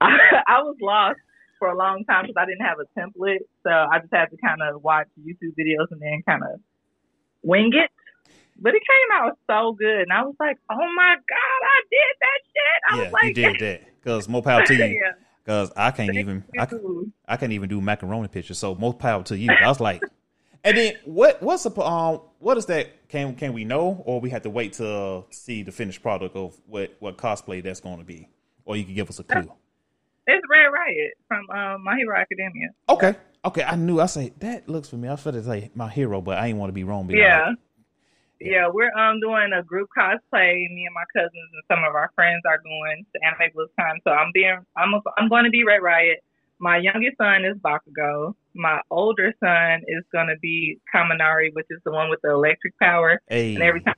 I, 0.00 0.16
I 0.48 0.62
was 0.62 0.76
lost 0.82 1.20
for 1.58 1.68
a 1.68 1.76
long 1.76 2.04
time 2.04 2.26
because 2.26 2.40
I 2.40 2.46
didn't 2.46 2.64
have 2.64 2.78
a 2.78 2.86
template. 2.98 3.44
So 3.62 3.70
I 3.70 3.98
just 4.00 4.12
had 4.12 4.26
to 4.26 4.36
kind 4.36 4.60
of 4.62 4.82
watch 4.82 5.08
YouTube 5.18 5.54
videos 5.58 5.90
and 5.90 6.00
then 6.00 6.22
kind 6.26 6.42
of 6.42 6.60
wing 7.42 7.70
it. 7.72 7.90
But 8.58 8.74
it 8.74 8.82
came 8.82 9.22
out 9.22 9.38
so 9.46 9.72
good. 9.72 10.02
And 10.02 10.12
I 10.12 10.22
was 10.22 10.34
like, 10.40 10.56
oh 10.70 10.92
my 10.96 11.14
God, 11.14 11.60
I 11.62 11.80
did 11.90 12.14
that 12.20 12.40
shit. 12.44 12.82
I 12.90 12.96
yeah, 12.96 13.02
was 13.02 13.12
like, 13.12 13.24
you 13.24 13.34
did 13.34 13.60
that. 13.60 14.02
Cause 14.04 14.28
more 14.28 14.42
power 14.42 14.64
to 14.64 14.74
you. 14.74 14.84
yeah. 15.02 15.12
Cause 15.44 15.70
I 15.76 15.90
can't 15.92 16.14
even 16.14 16.44
I, 16.58 16.66
Ooh. 16.74 17.12
I 17.26 17.36
can't 17.36 17.52
even 17.52 17.68
do 17.68 17.80
macaroni 17.80 18.28
pictures. 18.28 18.58
So 18.58 18.74
more 18.74 18.94
power 18.94 19.22
to 19.24 19.36
you. 19.36 19.50
I 19.50 19.68
was 19.68 19.80
like, 19.80 20.02
and 20.64 20.76
then 20.76 20.94
what? 21.04 21.40
What's 21.40 21.62
the 21.62 21.80
um? 21.80 22.20
What 22.40 22.56
is 22.56 22.66
that? 22.66 23.08
Can 23.08 23.36
can 23.36 23.52
we 23.52 23.64
know, 23.64 24.02
or 24.04 24.20
we 24.20 24.30
have 24.30 24.42
to 24.42 24.50
wait 24.50 24.72
to 24.74 25.24
see 25.30 25.62
the 25.62 25.70
finished 25.70 26.02
product 26.02 26.34
of 26.34 26.60
what 26.66 26.96
what 26.98 27.16
cosplay 27.16 27.62
that's 27.62 27.78
going 27.78 27.98
to 27.98 28.04
be, 28.04 28.28
or 28.64 28.76
you 28.76 28.84
can 28.84 28.94
give 28.94 29.08
us 29.08 29.20
a 29.20 29.24
clue. 29.24 29.52
It's 30.26 30.44
Red 30.50 30.66
Riot 30.66 31.14
from 31.28 31.48
um, 31.50 31.84
My 31.84 31.96
Hero 31.96 32.16
Academia. 32.16 32.68
Okay, 32.88 33.14
okay. 33.44 33.62
I 33.62 33.76
knew. 33.76 34.00
I 34.00 34.06
say 34.06 34.32
that 34.40 34.68
looks 34.68 34.88
for 34.88 34.96
me. 34.96 35.08
I 35.08 35.16
felt 35.16 35.34
to 35.34 35.42
say 35.44 35.70
my 35.74 35.88
hero, 35.88 36.20
but 36.20 36.38
I 36.38 36.48
didn't 36.48 36.58
want 36.58 36.70
to 36.70 36.74
be 36.74 36.84
wrong. 36.84 37.06
like, 37.06 37.16
Yeah. 37.16 37.52
Yeah, 38.38 38.68
we're 38.70 38.92
um 38.92 39.18
doing 39.20 39.50
a 39.58 39.62
group 39.62 39.88
cosplay. 39.96 40.68
Me 40.68 40.84
and 40.84 40.94
my 40.94 41.04
cousins 41.14 41.32
and 41.32 41.62
some 41.70 41.84
of 41.88 41.94
our 41.94 42.10
friends 42.14 42.42
are 42.46 42.58
going 42.58 43.06
to 43.14 43.26
Anime 43.26 43.50
BluesCon. 43.56 43.94
So 44.04 44.10
I'm 44.10 44.30
being 44.34 44.58
I'm 44.76 44.92
a, 44.94 45.00
I'm 45.16 45.28
going 45.28 45.44
to 45.44 45.50
be 45.50 45.64
Red 45.64 45.80
Riot. 45.80 46.22
My 46.58 46.76
youngest 46.78 47.16
son 47.18 47.44
is 47.44 47.56
Bakugo. 47.58 48.34
My 48.54 48.80
older 48.90 49.32
son 49.40 49.82
is 49.86 50.04
going 50.12 50.26
to 50.28 50.36
be 50.40 50.78
Kaminari, 50.94 51.54
which 51.54 51.66
is 51.70 51.80
the 51.84 51.92
one 51.92 52.10
with 52.10 52.20
the 52.22 52.30
electric 52.30 52.78
power. 52.78 53.20
Hey, 53.28 53.54
And 53.54 53.62
every 53.62 53.80
time 53.82 53.94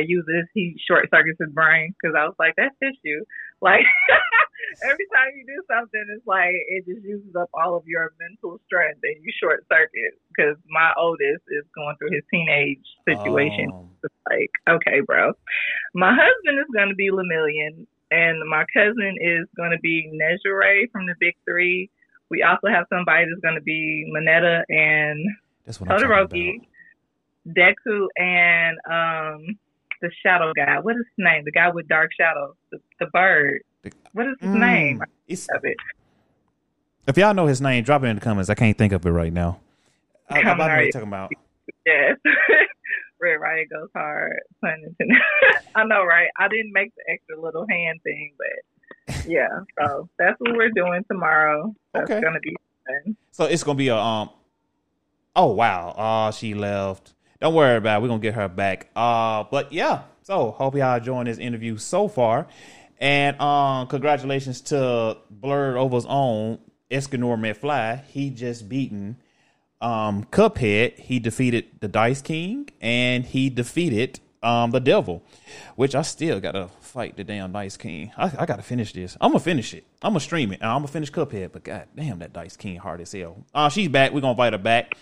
he 0.00 0.06
uses, 0.08 0.46
he 0.54 0.76
short 0.88 1.08
circuits 1.10 1.38
his 1.38 1.52
brain 1.52 1.94
because 1.94 2.14
I 2.18 2.24
was 2.24 2.34
like, 2.38 2.54
that's 2.56 2.74
issue. 2.82 3.24
Like 3.60 3.84
every 4.82 5.06
time 5.14 5.30
you 5.36 5.44
do 5.46 5.62
something, 5.70 6.04
it's 6.14 6.26
like 6.26 6.54
it 6.68 6.86
just 6.86 7.04
uses 7.04 7.34
up 7.36 7.50
all 7.54 7.76
of 7.76 7.84
your 7.86 8.12
mental 8.20 8.60
strength 8.66 9.00
and 9.02 9.16
you 9.22 9.32
short 9.40 9.64
circuit. 9.70 10.18
Because 10.28 10.56
my 10.68 10.92
oldest 10.98 11.42
is 11.48 11.64
going 11.74 11.96
through 11.98 12.10
his 12.12 12.24
teenage 12.30 12.84
situation. 13.06 13.70
um, 13.72 13.88
It's 14.02 14.14
like, 14.28 14.52
okay, 14.68 15.00
bro. 15.00 15.32
My 15.94 16.12
husband 16.12 16.58
is 16.58 16.70
going 16.74 16.88
to 16.88 16.94
be 16.94 17.10
Lemillion, 17.10 17.86
and 18.10 18.38
my 18.48 18.64
cousin 18.72 19.16
is 19.20 19.46
going 19.56 19.70
to 19.70 19.80
be 19.80 20.10
Nejire 20.12 20.90
from 20.90 21.06
the 21.06 21.14
Big 21.20 21.34
Three. 21.44 21.90
We 22.30 22.42
also 22.42 22.68
have 22.68 22.86
somebody 22.90 23.26
that's 23.28 23.40
going 23.42 23.54
to 23.54 23.62
be 23.62 24.10
Mineta 24.14 24.62
and 24.68 25.20
that's 25.64 25.80
what 25.80 25.90
I'm 25.90 26.00
talking 26.00 26.06
about. 26.10 26.30
Todoroki, 26.30 26.66
Deku, 27.48 28.08
and 28.16 28.78
um 28.90 29.58
the 30.04 30.10
shadow 30.24 30.52
guy. 30.54 30.78
What 30.80 30.92
is 30.96 31.04
his 31.16 31.24
name? 31.24 31.42
The 31.44 31.52
guy 31.52 31.70
with 31.70 31.88
dark 31.88 32.10
shadows, 32.18 32.54
the, 32.70 32.78
the 33.00 33.06
bird. 33.06 33.60
What 34.12 34.26
is 34.26 34.36
his 34.40 34.50
Mm, 34.50 34.60
name? 34.60 35.02
it's- 35.26 35.48
Of 35.54 35.64
it. 35.64 35.76
if 37.06 37.16
y'all 37.16 37.34
know 37.34 37.46
his 37.46 37.60
name, 37.60 37.82
drop 37.84 38.02
it 38.04 38.06
in 38.08 38.16
the 38.16 38.20
comments. 38.20 38.48
I 38.50 38.54
can't 38.54 38.76
think 38.76 38.92
of 38.92 39.04
it 39.06 39.10
right 39.10 39.32
now. 39.32 39.60
I, 40.30 40.38
I 40.38 40.42
know 40.42 40.50
what 40.50 40.58
Kaminari. 40.70 40.82
you're 40.84 40.92
talking 40.92 41.08
about. 41.08 41.30
Yes. 41.86 42.16
Red 43.20 43.34
Riot 43.36 43.68
goes 43.70 43.88
hard. 43.94 44.38
Pun 44.60 44.72
intended. 44.86 45.16
I 45.74 45.84
know, 45.84 46.04
right? 46.04 46.28
I 46.38 46.48
didn't 46.48 46.72
make 46.72 46.92
the 46.94 47.02
extra 47.12 47.40
little 47.40 47.66
hand 47.68 48.00
thing, 48.02 48.32
but 48.38 49.24
yeah. 49.26 49.48
So 49.78 50.08
that's 50.18 50.36
what 50.40 50.56
we're 50.56 50.70
doing 50.70 51.04
tomorrow. 51.10 51.74
That's 51.94 52.10
Okay. 52.10 52.20
gonna 52.20 52.40
be 52.40 52.54
fun. 52.86 53.16
So 53.32 53.44
it's 53.44 53.62
gonna 53.64 53.76
be 53.78 53.88
a 53.88 53.96
um. 53.96 54.30
Oh 55.36 55.52
wow! 55.52 55.88
Uh, 55.96 56.30
she 56.32 56.54
left. 56.54 57.13
Don't 57.44 57.52
worry 57.52 57.76
about 57.76 57.98
it. 57.98 58.00
We're 58.00 58.08
gonna 58.08 58.22
get 58.22 58.32
her 58.36 58.48
back. 58.48 58.88
Uh, 58.96 59.44
but 59.50 59.70
yeah. 59.70 60.04
So 60.22 60.52
hope 60.52 60.76
y'all 60.76 60.96
enjoying 60.96 61.26
this 61.26 61.36
interview 61.36 61.76
so 61.76 62.08
far, 62.08 62.46
and 62.98 63.38
um, 63.38 63.86
congratulations 63.86 64.62
to 64.62 65.18
Blerdover's 65.42 66.06
own 66.08 66.58
Escanor 66.90 67.36
McFly. 67.36 68.02
He 68.06 68.30
just 68.30 68.66
beaten 68.66 69.18
um 69.82 70.24
Cuphead. 70.24 70.98
He 70.98 71.18
defeated 71.18 71.66
the 71.80 71.88
Dice 71.88 72.22
King, 72.22 72.70
and 72.80 73.26
he 73.26 73.50
defeated 73.50 74.20
um 74.42 74.70
the 74.70 74.80
Devil, 74.80 75.22
which 75.76 75.94
I 75.94 76.00
still 76.00 76.40
gotta 76.40 76.68
fight 76.80 77.18
the 77.18 77.24
damn 77.24 77.52
Dice 77.52 77.76
King. 77.76 78.10
I, 78.16 78.32
I 78.38 78.46
gotta 78.46 78.62
finish 78.62 78.94
this. 78.94 79.18
I'm 79.20 79.32
gonna 79.32 79.40
finish 79.40 79.74
it. 79.74 79.84
I'm 80.00 80.12
gonna 80.12 80.20
stream 80.20 80.50
it. 80.52 80.62
I'm 80.62 80.78
gonna 80.78 80.88
finish 80.88 81.12
Cuphead. 81.12 81.52
But 81.52 81.64
god 81.64 81.88
damn, 81.94 82.20
that 82.20 82.32
Dice 82.32 82.56
King 82.56 82.78
hard 82.78 83.02
as 83.02 83.12
hell. 83.12 83.44
Uh, 83.54 83.68
she's 83.68 83.88
back. 83.88 84.12
We're 84.12 84.22
gonna 84.22 84.30
invite 84.30 84.54
her 84.54 84.58
back. 84.58 84.96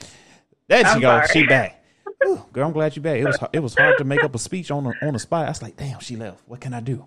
There 0.66 0.80
she 0.80 0.86
I'm 0.86 1.01
goes. 1.01 1.30
She 1.30 1.47
back. 1.47 1.82
Girl, 2.53 2.66
I'm 2.66 2.73
glad 2.73 2.97
you 2.97 3.03
back. 3.03 3.18
It 3.18 3.25
was 3.25 3.39
it 3.53 3.59
was 3.61 3.75
hard 3.75 3.99
to 3.99 4.05
make 4.05 4.23
up 4.23 4.35
a 4.35 4.39
speech 4.39 4.70
on 4.70 4.85
the 4.85 4.95
on 5.03 5.12
the 5.14 5.18
spot. 5.18 5.47
I 5.47 5.51
was 5.51 5.62
like, 5.62 5.77
damn, 5.77 6.01
she 6.01 6.16
left. 6.16 6.43
What 6.47 6.61
can 6.61 6.75
I 6.75 6.81
do? 6.81 7.07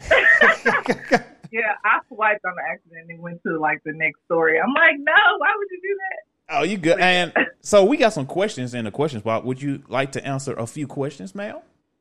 Yeah, 1.50 1.74
I 1.84 2.00
swiped 2.08 2.44
on 2.44 2.54
accident 2.70 3.10
and 3.10 3.20
went 3.20 3.42
to 3.44 3.58
like 3.58 3.82
the 3.84 3.92
next 3.92 4.20
story. 4.26 4.58
I'm 4.60 4.72
like, 4.74 4.96
no, 4.98 5.12
why 5.38 5.48
would 5.56 5.68
you 5.70 5.80
do 5.80 5.96
that? 5.98 6.56
Oh, 6.56 6.62
you 6.62 6.78
good? 6.78 7.00
And 7.00 7.32
so 7.60 7.84
we 7.84 7.96
got 7.96 8.12
some 8.12 8.26
questions 8.26 8.74
in 8.74 8.84
the 8.84 8.90
questions 8.90 9.22
spot. 9.22 9.44
Would 9.44 9.60
you 9.60 9.82
like 9.88 10.12
to 10.12 10.24
answer 10.26 10.54
a 10.54 10.66
few 10.66 10.86
questions, 10.86 11.34
ma'am? 11.34 11.58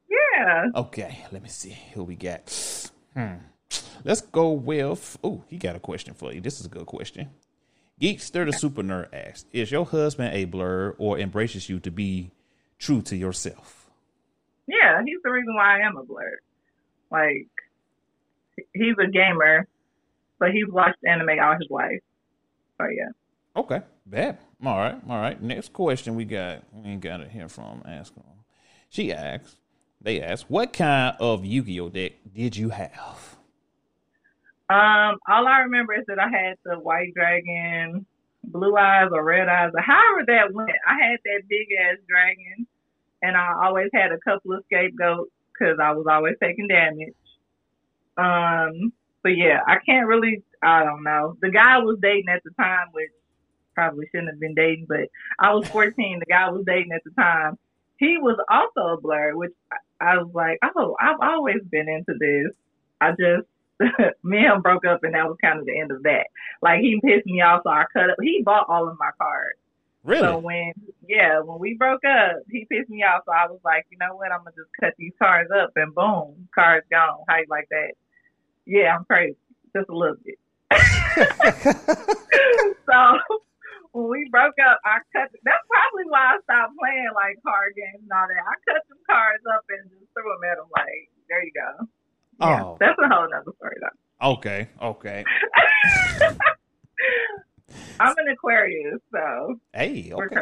Yeah. 0.09 0.65
Okay, 0.75 1.25
let 1.31 1.41
me 1.41 1.49
see 1.49 1.77
who 1.93 2.03
we 2.03 2.15
got. 2.15 2.91
Hmm. 3.13 3.35
Let's 4.03 4.21
go 4.21 4.51
with. 4.51 5.17
Oh, 5.23 5.43
he 5.47 5.57
got 5.57 5.75
a 5.75 5.79
question 5.79 6.13
for 6.13 6.33
you. 6.33 6.39
This 6.39 6.59
is 6.59 6.65
a 6.65 6.69
good 6.69 6.85
question. 6.85 7.29
Geekster 8.01 8.45
the 8.45 8.53
Super 8.53 8.83
Nerd 8.83 9.13
asks: 9.13 9.45
Is 9.51 9.71
your 9.71 9.85
husband 9.85 10.33
a 10.35 10.45
Blerd 10.45 10.95
or 10.97 11.19
embraces 11.19 11.67
you 11.67 11.79
to 11.81 11.91
be 11.91 12.31
true 12.77 13.01
to 13.03 13.15
yourself? 13.15 13.89
Yeah, 14.67 15.01
he's 15.05 15.19
the 15.23 15.31
reason 15.31 15.55
why 15.55 15.79
I 15.79 15.87
am 15.87 15.97
a 15.97 16.03
Blerd. 16.03 16.37
Like, 17.09 17.47
he's 18.73 18.95
a 19.01 19.07
gamer, 19.07 19.67
but 20.39 20.51
he's 20.51 20.67
watched 20.67 20.97
anime 21.05 21.39
all 21.41 21.55
his 21.59 21.69
life. 21.69 22.01
So 22.77 22.87
yeah. 22.87 23.09
Okay, 23.55 23.81
bad. 24.05 24.37
All 24.63 24.77
right, 24.77 24.99
all 25.09 25.19
right. 25.19 25.41
Next 25.41 25.73
question 25.73 26.15
we 26.15 26.25
got. 26.25 26.63
We 26.71 26.89
ain't 26.91 27.01
got 27.01 27.21
it 27.21 27.31
here 27.31 27.47
from 27.47 27.81
asking. 27.85 28.23
She 28.89 29.11
asks. 29.13 29.57
They 29.99 30.21
ask, 30.21 30.45
"What 30.47 30.73
kind 30.73 31.15
of 31.19 31.43
Yu-Gi-Oh 31.43 31.89
deck 31.89 32.13
did 32.31 32.55
you 32.55 32.69
have?" 32.69 33.37
Um, 34.69 35.17
all 35.27 35.47
I 35.47 35.59
remember 35.61 35.93
is 35.93 36.05
that 36.07 36.19
I 36.19 36.27
had 36.29 36.57
the 36.63 36.77
white 36.77 37.13
dragon, 37.15 38.05
blue 38.47 38.75
eyes 38.77 39.09
or 39.11 39.23
red 39.23 39.47
eyes, 39.47 39.71
or 39.73 39.81
however 39.81 40.23
that 40.27 40.53
went. 40.53 40.71
I 40.87 40.93
had 40.93 41.19
that 41.25 41.47
big 41.49 41.67
ass 41.81 41.97
dragon, 42.07 42.67
and 43.21 43.37
I 43.37 43.53
always 43.65 43.89
had 43.93 44.11
a 44.11 44.19
couple 44.19 44.53
of 44.53 44.63
scapegoats 44.65 45.31
because 45.53 45.77
I 45.81 45.91
was 45.91 46.05
always 46.09 46.35
taking 46.41 46.67
damage. 46.67 47.13
Um, 48.17 48.91
but 49.23 49.37
yeah, 49.37 49.59
I 49.67 49.77
can't 49.85 50.07
really. 50.07 50.43
I 50.61 50.83
don't 50.83 51.03
know. 51.03 51.37
The 51.41 51.51
guy 51.51 51.75
I 51.75 51.79
was 51.79 51.99
dating 52.01 52.29
at 52.29 52.43
the 52.43 52.51
time, 52.51 52.87
which 52.93 53.11
probably 53.75 54.07
shouldn't 54.07 54.29
have 54.31 54.39
been 54.39 54.55
dating, 54.55 54.87
but 54.89 55.07
I 55.39 55.53
was 55.53 55.67
14. 55.67 56.19
the 56.19 56.25
guy 56.25 56.47
I 56.47 56.49
was 56.49 56.63
dating 56.65 56.91
at 56.93 57.03
the 57.03 57.11
time, 57.11 57.57
he 57.97 58.17
was 58.17 58.37
also 58.49 58.93
a 58.93 59.01
Blerd, 59.01 59.35
which 59.35 59.53
I- 59.71 59.77
I 59.99 60.17
was 60.17 60.31
like, 60.33 60.59
oh, 60.75 60.95
I've 60.99 61.19
always 61.21 61.61
been 61.71 61.87
into 61.89 62.13
this. 62.19 62.55
I 63.01 63.11
just 63.11 63.47
me 64.23 64.37
and 64.37 64.55
him 64.55 64.61
broke 64.61 64.85
up, 64.85 65.03
and 65.03 65.13
that 65.13 65.27
was 65.27 65.37
kind 65.41 65.59
of 65.59 65.65
the 65.65 65.79
end 65.79 65.91
of 65.91 66.03
that. 66.03 66.27
Like 66.61 66.81
he 66.81 66.99
pissed 67.03 67.25
me 67.25 67.41
off, 67.41 67.61
so 67.63 67.69
I 67.69 67.85
cut 67.93 68.09
up. 68.09 68.17
He 68.21 68.41
bought 68.43 68.69
all 68.69 68.87
of 68.89 68.97
my 68.99 69.11
cards. 69.17 69.59
Really? 70.03 70.21
So 70.21 70.37
when 70.39 70.73
yeah, 71.07 71.41
when 71.41 71.59
we 71.59 71.75
broke 71.75 72.05
up, 72.05 72.37
he 72.49 72.65
pissed 72.71 72.89
me 72.89 73.03
off. 73.03 73.23
So 73.25 73.33
I 73.33 73.47
was 73.47 73.59
like, 73.63 73.85
you 73.91 73.97
know 73.97 74.15
what? 74.15 74.31
I'm 74.31 74.39
gonna 74.39 74.55
just 74.55 74.69
cut 74.79 74.93
these 74.97 75.13
cards 75.19 75.49
up, 75.51 75.71
and 75.75 75.93
boom, 75.93 76.47
cards 76.55 76.85
gone. 76.89 77.23
How 77.27 77.37
you 77.37 77.45
like 77.49 77.67
that? 77.69 77.93
Yeah, 78.65 78.95
I'm 78.97 79.05
crazy, 79.05 79.37
just 79.75 79.89
a 79.89 79.95
little 79.95 80.17
bit. 80.23 80.39
so 82.87 82.99
when 83.91 84.09
we 84.09 84.29
broke 84.29 84.55
up, 84.63 84.79
I 84.85 84.99
cut. 85.13 85.29
That's 85.43 85.65
probably 85.67 86.05
why 86.09 86.35
I 86.35 86.39
stopped 86.43 86.73
playing 86.79 87.11
like 87.15 87.41
card 87.43 87.73
games 87.75 88.03
and 88.03 88.11
all 88.11 88.27
that. 88.27 88.45
I 88.45 88.55
cut 88.63 88.83
them 88.89 89.01
cards 89.09 89.43
up 89.53 89.65
and 89.69 89.89
just 89.89 90.07
threw 90.13 90.29
them 90.29 90.45
at 90.45 90.61
him. 90.61 90.69
Like, 90.71 91.09
there 91.29 91.43
you 91.43 91.51
go. 91.51 91.87
Yeah, 92.39 92.63
Oh. 92.63 92.77
that's 92.79 92.97
a 93.03 93.07
whole 93.13 93.27
nother 93.29 93.51
story 93.57 93.75
though. 93.81 94.31
okay, 94.33 94.69
okay. 94.81 95.23
I'm 97.99 98.15
an 98.17 98.27
Aquarius, 98.31 98.99
so 99.11 99.59
Hey, 99.73 100.11
okay. 100.13 100.41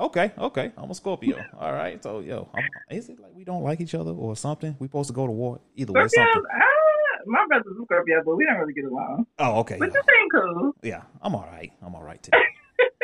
Okay, 0.00 0.32
okay. 0.38 0.72
I'm 0.76 0.90
a 0.90 0.94
Scorpio. 0.94 1.44
All 1.58 1.72
right. 1.72 2.02
So, 2.02 2.20
yo, 2.20 2.48
I'm, 2.54 2.64
is 2.90 3.08
it 3.10 3.20
like 3.20 3.32
we 3.34 3.44
don't 3.44 3.62
like 3.62 3.80
each 3.80 3.94
other 3.94 4.10
or 4.10 4.34
something? 4.36 4.74
We 4.80 4.88
supposed 4.88 5.08
to 5.08 5.12
go 5.14 5.26
to 5.26 5.32
war? 5.32 5.60
Either 5.76 5.92
way, 5.92 6.00
Scorpios, 6.00 6.08
something. 6.14 6.42
ah, 6.52 7.20
my 7.26 7.44
brother's 7.46 7.76
a 7.80 7.84
Scorpio, 7.84 8.22
but 8.24 8.36
we 8.36 8.44
don't 8.46 8.56
really 8.56 8.72
get 8.72 8.84
along. 8.86 9.26
Oh, 9.38 9.60
okay. 9.60 9.76
But 9.78 9.88
Yeah, 9.88 9.92
this 10.00 10.04
ain't 10.20 10.32
cool, 10.32 10.72
yeah 10.82 11.02
I'm 11.22 11.34
all 11.34 11.46
right. 11.52 11.72
I'm 11.82 11.94
all 11.94 12.02
right 12.02 12.22
today. 12.22 12.38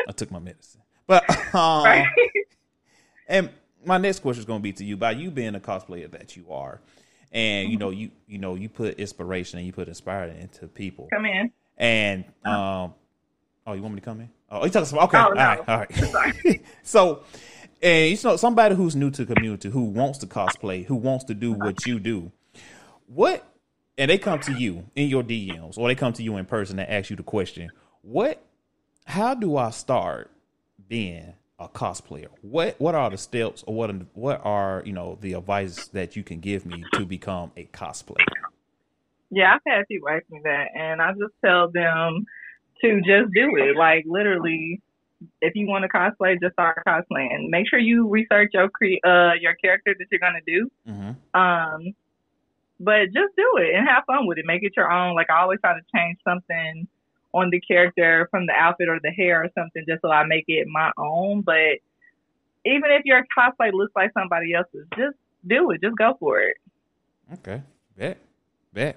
I 0.08 0.12
took 0.12 0.30
my 0.30 0.38
medicine. 0.40 0.80
But, 1.06 1.28
um, 1.54 1.84
right? 1.84 2.06
and 3.28 3.50
my 3.84 3.98
next 3.98 4.20
question 4.20 4.40
is 4.40 4.46
going 4.46 4.60
to 4.60 4.62
be 4.62 4.72
to 4.72 4.84
you 4.84 4.96
by 4.96 5.12
you 5.12 5.30
being 5.30 5.54
a 5.54 5.60
cosplayer 5.60 6.10
that 6.10 6.36
you 6.36 6.46
are. 6.50 6.80
And, 7.32 7.70
you 7.70 7.78
mm-hmm. 7.78 7.86
know, 7.86 7.90
you, 7.90 8.10
you 8.26 8.38
know, 8.38 8.54
you 8.54 8.68
put 8.68 8.98
inspiration 8.98 9.58
and 9.58 9.66
you 9.66 9.72
put 9.72 9.88
inspired 9.88 10.36
into 10.36 10.66
people. 10.66 11.08
Come 11.12 11.26
in. 11.26 11.52
And, 11.78 12.24
uh-huh. 12.44 12.84
um, 12.84 12.94
oh, 13.66 13.72
you 13.74 13.82
want 13.82 13.94
me 13.94 14.00
to 14.00 14.04
come 14.04 14.20
in? 14.20 14.30
Oh, 14.50 14.64
you 14.64 14.70
talking 14.70 14.86
some, 14.86 14.98
okay. 15.00 15.18
Oh, 15.18 15.22
all 15.22 15.34
no. 15.34 15.36
right. 15.36 15.68
All 15.68 15.86
right. 16.14 16.60
So, 16.82 17.22
and 17.82 18.10
you 18.10 18.18
know, 18.24 18.36
somebody 18.36 18.74
who's 18.74 18.96
new 18.96 19.10
to 19.10 19.24
the 19.24 19.34
community, 19.34 19.70
who 19.70 19.84
wants 19.84 20.18
to 20.18 20.26
cosplay, 20.26 20.84
who 20.84 20.96
wants 20.96 21.24
to 21.24 21.34
do 21.34 21.52
uh-huh. 21.52 21.66
what 21.66 21.86
you 21.86 22.00
do, 22.00 22.32
what, 23.06 23.46
and 23.96 24.10
they 24.10 24.18
come 24.18 24.40
to 24.40 24.52
you 24.52 24.86
in 24.96 25.08
your 25.08 25.22
DMs 25.22 25.78
or 25.78 25.88
they 25.88 25.94
come 25.94 26.12
to 26.14 26.22
you 26.22 26.36
in 26.36 26.46
person 26.46 26.78
and 26.78 26.88
ask 26.90 27.10
you 27.10 27.16
the 27.16 27.22
question, 27.22 27.70
what, 28.02 28.42
how 29.04 29.34
do 29.34 29.56
I 29.56 29.70
start 29.70 30.30
being 30.88 31.34
a 31.60 31.68
cosplayer? 31.68 32.28
What, 32.42 32.74
what 32.80 32.94
are 32.94 33.10
the 33.10 33.18
steps 33.18 33.62
or 33.66 33.74
what, 33.74 33.90
are- 33.90 34.06
what 34.14 34.40
are, 34.44 34.82
you 34.84 34.92
know, 34.92 35.18
the 35.20 35.34
advice 35.34 35.88
that 35.88 36.16
you 36.16 36.22
can 36.22 36.40
give 36.40 36.66
me 36.66 36.84
to 36.94 37.04
become 37.06 37.52
a 37.56 37.66
cosplayer? 37.66 38.16
Yeah, 39.30 39.54
I've 39.54 39.60
had 39.66 39.86
people 39.86 40.08
ask 40.08 40.24
me 40.30 40.40
that, 40.42 40.68
and 40.74 41.00
I 41.00 41.12
just 41.12 41.34
tell 41.44 41.70
them 41.70 42.26
to 42.82 42.96
just 43.00 43.32
do 43.32 43.56
it. 43.58 43.76
Like 43.76 44.04
literally, 44.06 44.80
if 45.40 45.54
you 45.54 45.68
want 45.68 45.84
to 45.84 45.88
cosplay, 45.88 46.40
just 46.40 46.54
start 46.54 46.82
cosplaying. 46.86 47.48
Make 47.48 47.68
sure 47.68 47.78
you 47.78 48.08
research 48.08 48.50
your 48.54 48.68
cre- 48.70 49.06
uh 49.06 49.34
your 49.40 49.54
character 49.54 49.94
that 49.96 50.06
you're 50.10 50.18
gonna 50.18 50.40
do. 50.46 50.68
Mm-hmm. 50.88 51.40
Um, 51.40 51.94
but 52.80 53.12
just 53.12 53.36
do 53.36 53.58
it 53.58 53.74
and 53.76 53.86
have 53.86 54.04
fun 54.06 54.26
with 54.26 54.38
it. 54.38 54.46
Make 54.46 54.62
it 54.64 54.72
your 54.76 54.90
own. 54.90 55.14
Like 55.14 55.30
I 55.30 55.42
always 55.42 55.60
try 55.60 55.74
to 55.74 55.84
change 55.94 56.18
something 56.26 56.88
on 57.32 57.50
the 57.50 57.60
character 57.60 58.26
from 58.30 58.46
the 58.46 58.52
outfit 58.52 58.88
or 58.88 58.98
the 59.02 59.10
hair 59.10 59.42
or 59.44 59.48
something, 59.56 59.84
just 59.88 60.02
so 60.02 60.10
I 60.10 60.24
make 60.24 60.44
it 60.48 60.66
my 60.68 60.90
own. 60.98 61.42
But 61.42 61.78
even 62.64 62.90
if 62.90 63.02
your 63.04 63.24
cosplay 63.36 63.72
looks 63.72 63.92
like 63.96 64.10
somebody 64.12 64.52
else's, 64.54 64.86
just 64.96 65.16
do 65.46 65.70
it. 65.70 65.80
Just 65.82 65.96
go 65.96 66.16
for 66.18 66.40
it. 66.40 66.56
Okay, 67.34 67.62
bet, 67.96 68.18
bet. 68.72 68.96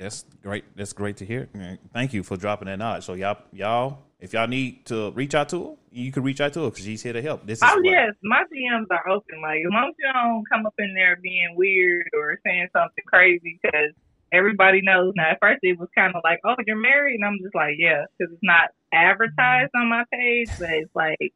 That's 0.00 0.24
great. 0.42 0.64
That's 0.76 0.92
great 0.92 1.18
to 1.18 1.24
hear. 1.24 1.48
Thank 1.92 2.12
you 2.12 2.24
for 2.24 2.36
dropping 2.36 2.66
that 2.66 2.78
knowledge. 2.80 3.04
So 3.04 3.12
y'all, 3.14 3.38
y'all, 3.52 3.98
if 4.18 4.32
y'all 4.32 4.48
need 4.48 4.86
to 4.86 5.12
reach 5.12 5.36
out 5.36 5.50
to 5.50 5.64
her, 5.64 5.74
you 5.92 6.10
can 6.10 6.24
reach 6.24 6.40
out 6.40 6.52
to 6.54 6.64
her 6.64 6.70
because 6.70 6.84
she's 6.84 7.00
here 7.02 7.12
to 7.12 7.22
help. 7.22 7.46
This 7.46 7.58
is 7.58 7.62
Oh 7.64 7.76
what- 7.76 7.84
yes, 7.84 8.12
my 8.24 8.42
DMs 8.52 8.86
are 8.90 9.08
open. 9.08 9.40
Like 9.40 9.60
as 9.64 9.70
long 9.72 9.90
as 9.90 9.94
you 9.98 10.12
don't 10.12 10.44
come 10.50 10.66
up 10.66 10.74
in 10.78 10.94
there 10.94 11.16
being 11.22 11.54
weird 11.54 12.08
or 12.12 12.36
saying 12.44 12.66
something 12.72 13.04
crazy, 13.06 13.60
because 13.62 13.92
everybody 14.34 14.80
knows 14.82 15.12
now. 15.16 15.30
At 15.30 15.38
first, 15.40 15.60
it 15.62 15.78
was 15.78 15.88
kind 15.94 16.14
of 16.14 16.22
like, 16.24 16.40
"Oh, 16.44 16.56
you're 16.66 16.76
married," 16.76 17.14
and 17.16 17.24
I'm 17.24 17.38
just 17.42 17.54
like, 17.54 17.76
"Yeah," 17.78 18.04
because 18.18 18.32
it's 18.32 18.42
not 18.42 18.70
advertised 18.92 19.72
on 19.74 19.88
my 19.88 20.04
page, 20.12 20.48
but 20.58 20.70
it's 20.70 20.94
like 20.94 21.32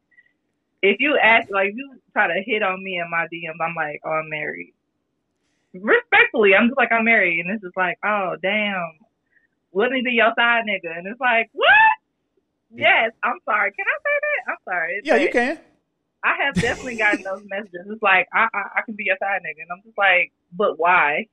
if 0.81 0.97
you 0.99 1.17
ask, 1.17 1.49
like, 1.51 1.73
you 1.75 1.99
try 2.13 2.27
to 2.27 2.41
hit 2.45 2.63
on 2.63 2.83
me 2.83 2.99
in 2.99 3.09
my 3.09 3.27
DMs, 3.33 3.59
I'm 3.61 3.75
like, 3.75 4.01
"Oh, 4.05 4.11
I'm 4.11 4.29
married." 4.29 4.73
Respectfully, 5.73 6.55
I'm 6.55 6.67
just 6.67 6.77
like, 6.77 6.91
"I'm 6.91 7.05
married," 7.05 7.39
and 7.39 7.51
it's 7.51 7.63
just 7.63 7.77
like, 7.77 7.97
"Oh, 8.03 8.35
damn." 8.41 8.99
Wouldn't 9.71 9.95
he 9.97 10.01
be 10.01 10.11
your 10.13 10.33
side 10.35 10.63
nigga? 10.67 10.97
And 10.97 11.05
it's 11.07 11.19
like, 11.19 11.49
what? 11.53 11.69
Yes, 12.73 13.11
I'm 13.23 13.37
sorry. 13.45 13.71
Can 13.71 13.85
I 13.87 13.97
say 14.01 14.15
that? 14.21 14.51
I'm 14.51 14.57
sorry. 14.65 14.93
It's 14.97 15.07
Yeah, 15.07 15.15
you 15.17 15.29
can. 15.29 15.59
I 16.23 16.35
have 16.43 16.55
definitely 16.55 16.97
gotten 16.97 17.23
those 17.23 17.43
messages. 17.47 17.85
It's 17.87 18.01
like 18.01 18.27
I, 18.33 18.47
I 18.53 18.61
I 18.77 18.81
can 18.85 18.95
be 18.95 19.09
a 19.09 19.17
side 19.19 19.41
nigga, 19.41 19.61
and 19.61 19.71
I'm 19.71 19.81
just 19.83 19.97
like, 19.97 20.31
but 20.51 20.77
why? 20.77 21.27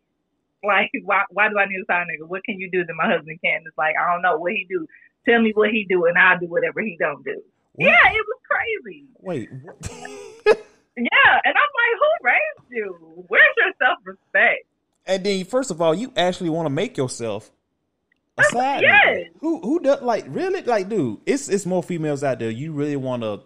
Like 0.65 0.91
why 1.05 1.23
why 1.31 1.49
do 1.49 1.59
I 1.59 1.67
need 1.67 1.81
a 1.81 1.87
side 1.87 2.07
nigga? 2.07 2.27
What 2.29 2.45
can 2.45 2.59
you 2.59 2.71
do 2.71 2.85
that 2.85 2.95
my 2.95 3.13
husband 3.13 3.39
can't? 3.45 3.65
It's 3.67 3.79
like 3.79 3.95
I 4.01 4.13
don't 4.13 4.23
know 4.23 4.37
what 4.39 4.53
he 4.53 4.67
do. 4.69 4.87
Tell 5.29 5.41
me 5.41 5.53
what 5.55 5.71
he 5.71 5.87
do, 5.89 6.07
and 6.07 6.17
I'll 6.17 6.39
do 6.39 6.47
whatever 6.47 6.81
he 6.81 6.97
don't 6.99 7.25
do. 7.25 7.43
What? 7.75 7.87
Yeah, 7.87 8.11
it 8.13 8.25
was 8.27 8.41
crazy. 8.49 9.05
Wait. 9.21 9.49
what? 9.63 10.63
Yeah, 10.99 11.41
and 11.45 11.55
I'm 11.55 11.73
like, 11.77 11.95
who 12.01 12.25
raised 12.25 12.71
you? 12.71 13.25
Where's 13.29 13.55
your 13.59 13.73
self 13.79 13.99
respect? 14.05 14.65
and 15.07 15.25
then, 15.25 15.45
first 15.45 15.71
of 15.71 15.81
all, 15.81 15.95
you 15.95 16.13
actually 16.17 16.51
want 16.51 16.67
to 16.67 16.71
make 16.71 16.97
yourself 16.97 17.51
a 18.39 18.45
side. 18.45 18.83
Yes. 18.83 19.07
nigga. 19.07 19.25
Who 19.41 19.61
who 19.61 19.81
does 19.81 20.03
like 20.03 20.25
really 20.29 20.63
like, 20.63 20.89
dude? 20.89 21.21
It's 21.27 21.49
it's 21.49 21.67
more 21.67 21.83
females 21.83 22.25
out 22.25 22.39
there. 22.39 22.51
You 22.51 22.73
really 22.73 22.97
want 22.97 23.23
to 23.23 23.43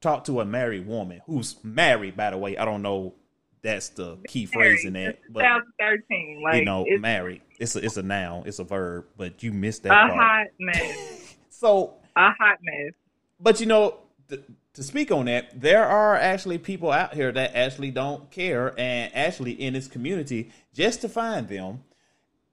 talk 0.00 0.24
to 0.24 0.40
a 0.40 0.44
married 0.44 0.86
woman 0.86 1.20
who's 1.26 1.56
married, 1.62 2.16
by 2.16 2.30
the 2.30 2.38
way. 2.38 2.56
I 2.56 2.64
don't 2.64 2.82
know. 2.82 3.14
That's 3.62 3.88
the 3.90 4.18
key 4.28 4.46
phrase 4.46 4.84
in 4.84 4.92
that, 4.94 5.18
but 5.30 5.40
2013, 5.40 6.42
like 6.42 6.56
you 6.56 6.64
know, 6.64 6.84
it's 6.86 7.00
married. 7.00 7.42
It's 7.58 7.74
a, 7.74 7.84
it's 7.84 7.96
a 7.96 8.02
noun. 8.02 8.44
It's 8.46 8.58
a 8.58 8.64
verb, 8.64 9.06
but 9.16 9.42
you 9.42 9.52
missed 9.52 9.82
that 9.82 9.92
a 9.92 10.08
part. 10.08 10.12
hot 10.12 10.46
mess. 10.58 11.14
So 11.50 11.94
A 12.14 12.30
hot 12.30 12.58
mess. 12.62 12.92
But 13.40 13.58
you 13.60 13.66
know, 13.66 13.96
th- 14.28 14.42
to 14.74 14.82
speak 14.84 15.10
on 15.10 15.24
that, 15.24 15.60
there 15.60 15.84
are 15.84 16.14
actually 16.14 16.58
people 16.58 16.92
out 16.92 17.14
here 17.14 17.32
that 17.32 17.56
actually 17.56 17.90
don't 17.90 18.30
care, 18.30 18.78
and 18.78 19.12
actually 19.12 19.52
in 19.52 19.72
this 19.72 19.88
community, 19.88 20.52
just 20.72 21.00
to 21.00 21.08
find 21.08 21.48
them 21.48 21.82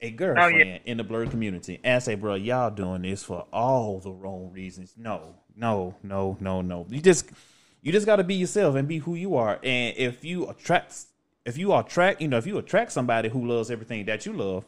a 0.01 0.11
oh, 0.11 0.15
girlfriend 0.15 0.79
in 0.85 0.97
the 0.97 1.03
Blerd 1.03 1.29
community, 1.29 1.79
and 1.83 2.01
say, 2.01 2.15
"Bro, 2.15 2.35
y'all 2.35 2.71
doing 2.71 3.03
this 3.03 3.23
for 3.23 3.45
all 3.53 3.99
the 3.99 4.11
wrong 4.11 4.51
reasons." 4.51 4.95
No, 4.97 5.35
no, 5.55 5.93
no, 6.01 6.35
no, 6.39 6.61
no. 6.61 6.87
You 6.89 6.99
just, 6.99 7.29
you 7.85 7.91
just 7.91 8.07
got 8.07 8.15
to 8.15 8.23
be 8.23 8.33
yourself 8.33 8.75
and 8.75 8.87
be 8.87 8.97
who 8.97 9.13
you 9.13 9.35
are. 9.35 9.59
And 9.63 9.95
if 9.95 10.25
you 10.25 10.49
attract, 10.49 11.05
if 11.45 11.55
you 11.55 11.71
attract, 11.71 12.19
you 12.19 12.27
know, 12.27 12.37
if 12.37 12.47
you 12.47 12.57
attract 12.57 12.91
somebody 12.91 13.29
who 13.29 13.45
loves 13.47 13.69
everything 13.69 14.03
that 14.07 14.25
you 14.25 14.33
love, 14.33 14.65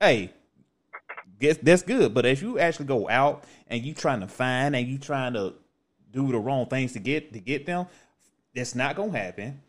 hey, 0.00 0.30
guess 1.38 1.58
that's 1.58 1.82
good. 1.82 2.14
But 2.14 2.24
if 2.24 2.40
you 2.40 2.58
actually 2.58 2.86
go 2.86 3.10
out 3.10 3.44
and 3.68 3.84
you 3.84 3.92
trying 3.92 4.20
to 4.20 4.26
find 4.26 4.74
and 4.74 4.88
you 4.88 4.96
trying 4.96 5.34
to 5.34 5.52
do 6.10 6.32
the 6.32 6.38
wrong 6.38 6.64
things 6.64 6.94
to 6.94 6.98
get 6.98 7.34
to 7.34 7.40
get 7.40 7.66
them, 7.66 7.88
that's 8.54 8.74
not 8.74 8.96
gonna 8.96 9.16
happen. 9.16 9.60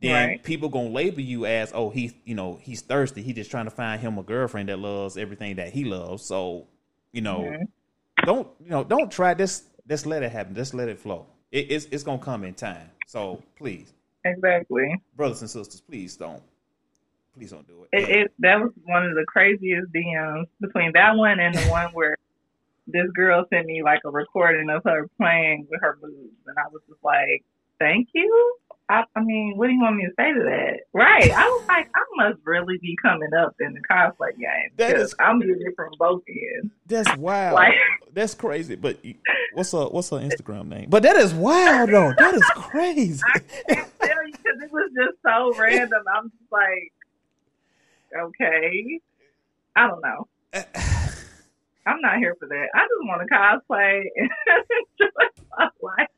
Then 0.00 0.28
Right. 0.28 0.42
people 0.44 0.68
gonna 0.68 0.90
label 0.90 1.20
you 1.22 1.46
as, 1.46 1.72
oh, 1.74 1.90
he's 1.90 2.14
you 2.24 2.36
know 2.36 2.60
he's 2.62 2.80
thirsty. 2.80 3.22
He 3.22 3.32
just 3.32 3.50
trying 3.50 3.64
to 3.64 3.72
find 3.72 4.00
him 4.00 4.18
a 4.18 4.22
girlfriend 4.22 4.68
that 4.68 4.78
loves 4.78 5.16
everything 5.16 5.56
that 5.56 5.72
he 5.72 5.82
loves. 5.82 6.24
So 6.24 6.68
you 7.10 7.22
know, 7.22 7.40
Mhm. 7.40 7.68
don't 8.24 8.48
you 8.62 8.70
know? 8.70 8.84
Don't 8.84 9.10
try 9.10 9.34
this. 9.34 9.64
Just 9.88 10.06
let 10.06 10.22
it 10.22 10.30
happen. 10.30 10.54
Just 10.54 10.74
let 10.74 10.88
it 10.88 11.00
flow. 11.00 11.26
It, 11.52 11.70
it's 11.70 11.86
it's 11.86 12.02
gonna 12.02 12.18
come 12.22 12.44
in 12.44 12.54
time. 12.54 12.90
So 13.06 13.42
please, 13.56 13.92
Exactly. 14.24 15.00
brothers 15.16 15.40
and 15.40 15.50
sisters, 15.50 15.80
please 15.80 16.16
don't, 16.16 16.42
please 17.34 17.50
don't 17.50 17.66
do 17.66 17.84
it. 17.90 17.98
It, 18.02 18.08
it 18.08 18.32
that 18.38 18.60
was 18.60 18.70
one 18.84 19.04
of 19.06 19.14
the 19.14 19.24
craziest 19.26 19.92
DMs 19.92 20.46
between 20.60 20.92
that 20.92 21.16
one 21.16 21.40
and 21.40 21.54
the 21.54 21.62
one 21.70 21.90
where 21.92 22.16
this 22.86 23.10
girl 23.14 23.44
sent 23.50 23.66
me 23.66 23.82
like 23.82 24.00
a 24.04 24.10
recording 24.10 24.68
of 24.70 24.82
her 24.84 25.08
playing 25.16 25.66
with 25.70 25.80
her 25.80 25.98
boobs, 26.00 26.34
and 26.46 26.56
I 26.58 26.68
was 26.72 26.82
just 26.88 27.02
like, 27.02 27.44
"Thank 27.78 28.08
you." 28.14 28.56
I, 28.90 29.04
I 29.14 29.20
mean, 29.22 29.56
what 29.56 29.68
do 29.68 29.72
you 29.72 29.80
want 29.80 29.94
me 29.96 30.04
to 30.04 30.12
say 30.18 30.32
to 30.32 30.40
that? 30.40 30.80
Right? 30.92 31.30
I 31.30 31.48
was 31.48 31.64
like, 31.68 31.88
I 31.94 32.00
must 32.16 32.40
really 32.44 32.76
be 32.78 32.96
coming 33.00 33.32
up 33.32 33.54
in 33.60 33.72
the 33.72 33.80
cosplay 33.88 34.36
game 34.36 34.70
That 34.76 34.88
because 34.94 35.14
I'm 35.20 35.38
getting 35.38 35.56
it 35.60 35.74
from 35.76 35.92
both 35.96 36.22
ends. 36.28 36.72
That's 36.86 37.16
wild. 37.16 37.54
Like- 37.54 37.74
That's 38.12 38.34
crazy. 38.34 38.74
But 38.74 39.04
you- 39.04 39.14
what's 39.54 39.70
her 39.72 39.84
what's 39.84 40.10
her 40.10 40.16
Instagram 40.16 40.66
name? 40.66 40.86
But 40.90 41.04
that 41.04 41.14
is 41.16 41.32
wild 41.32 41.90
though. 41.90 42.12
That 42.18 42.34
is 42.34 42.42
crazy. 42.56 43.22
I 43.32 43.38
can't 43.68 43.88
tell 44.00 44.26
you 44.26 44.32
because 44.32 44.60
it 44.60 44.72
was 44.72 44.90
just 44.96 45.18
so 45.24 45.54
random. 45.60 46.02
I'm 46.12 46.24
just 46.30 46.50
like, 46.52 46.92
okay, 48.16 49.00
I 49.76 49.86
don't 49.86 50.02
know. 50.02 50.26
I'm 51.86 52.00
not 52.00 52.18
here 52.18 52.34
for 52.38 52.48
that. 52.48 52.66
I 52.74 52.80
just 52.80 53.04
want 53.04 53.22
to 53.28 53.34
cosplay 53.34 54.02
and 54.16 54.30
enjoy 55.00 55.44
my 55.56 55.68
life. 55.80 56.08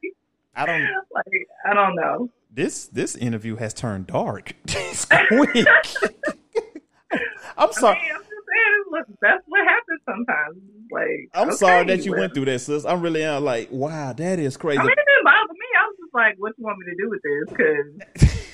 I 0.55 0.67
don't. 0.67 0.83
Like, 1.15 1.49
I 1.69 1.75
don't 1.75 1.97
know. 1.97 2.31
This 2.55 2.87
this 2.87 3.17
interview 3.17 3.57
has 3.57 3.73
turned 3.73 4.09
dark. 4.09 4.53
It's 4.69 5.07
quick. 5.07 5.67
I'm 7.57 7.69
I 7.69 7.73
sorry. 7.73 7.99
mean, 8.01 8.11
I'm 8.13 8.21
just 8.21 8.29
saying, 8.29 8.85
look, 8.91 9.07
that's 9.23 9.43
what 9.47 9.61
happens 9.67 10.01
sometimes. 10.05 10.59
Like, 10.91 11.31
I'm 11.35 11.49
okay, 11.49 11.57
sorry 11.57 11.87
that 11.87 12.05
you 12.05 12.13
well, 12.13 12.21
went 12.21 12.35
through 12.35 12.45
that, 12.47 12.59
sis. 12.61 12.85
I'm 12.85 13.01
really 13.01 13.25
uh, 13.25 13.41
like, 13.41 13.71
wow, 13.71 14.13
that 14.13 14.39
is 14.39 14.57
crazy. 14.59 14.79
I 14.79 14.83
mean, 14.83 14.93
it 14.93 14.97
didn't 14.97 15.25
bother 15.25 15.53
me. 15.53 15.67
I 15.79 15.87
was 15.87 15.97
just 15.99 16.15
like, 16.15 16.35
what 16.39 16.53
you 16.59 16.65
want 16.65 16.79
me 16.79 16.87
to 16.93 16.97
do 16.97 17.09
with 17.11 17.23
this? 17.23 17.49
Because, 17.49 18.43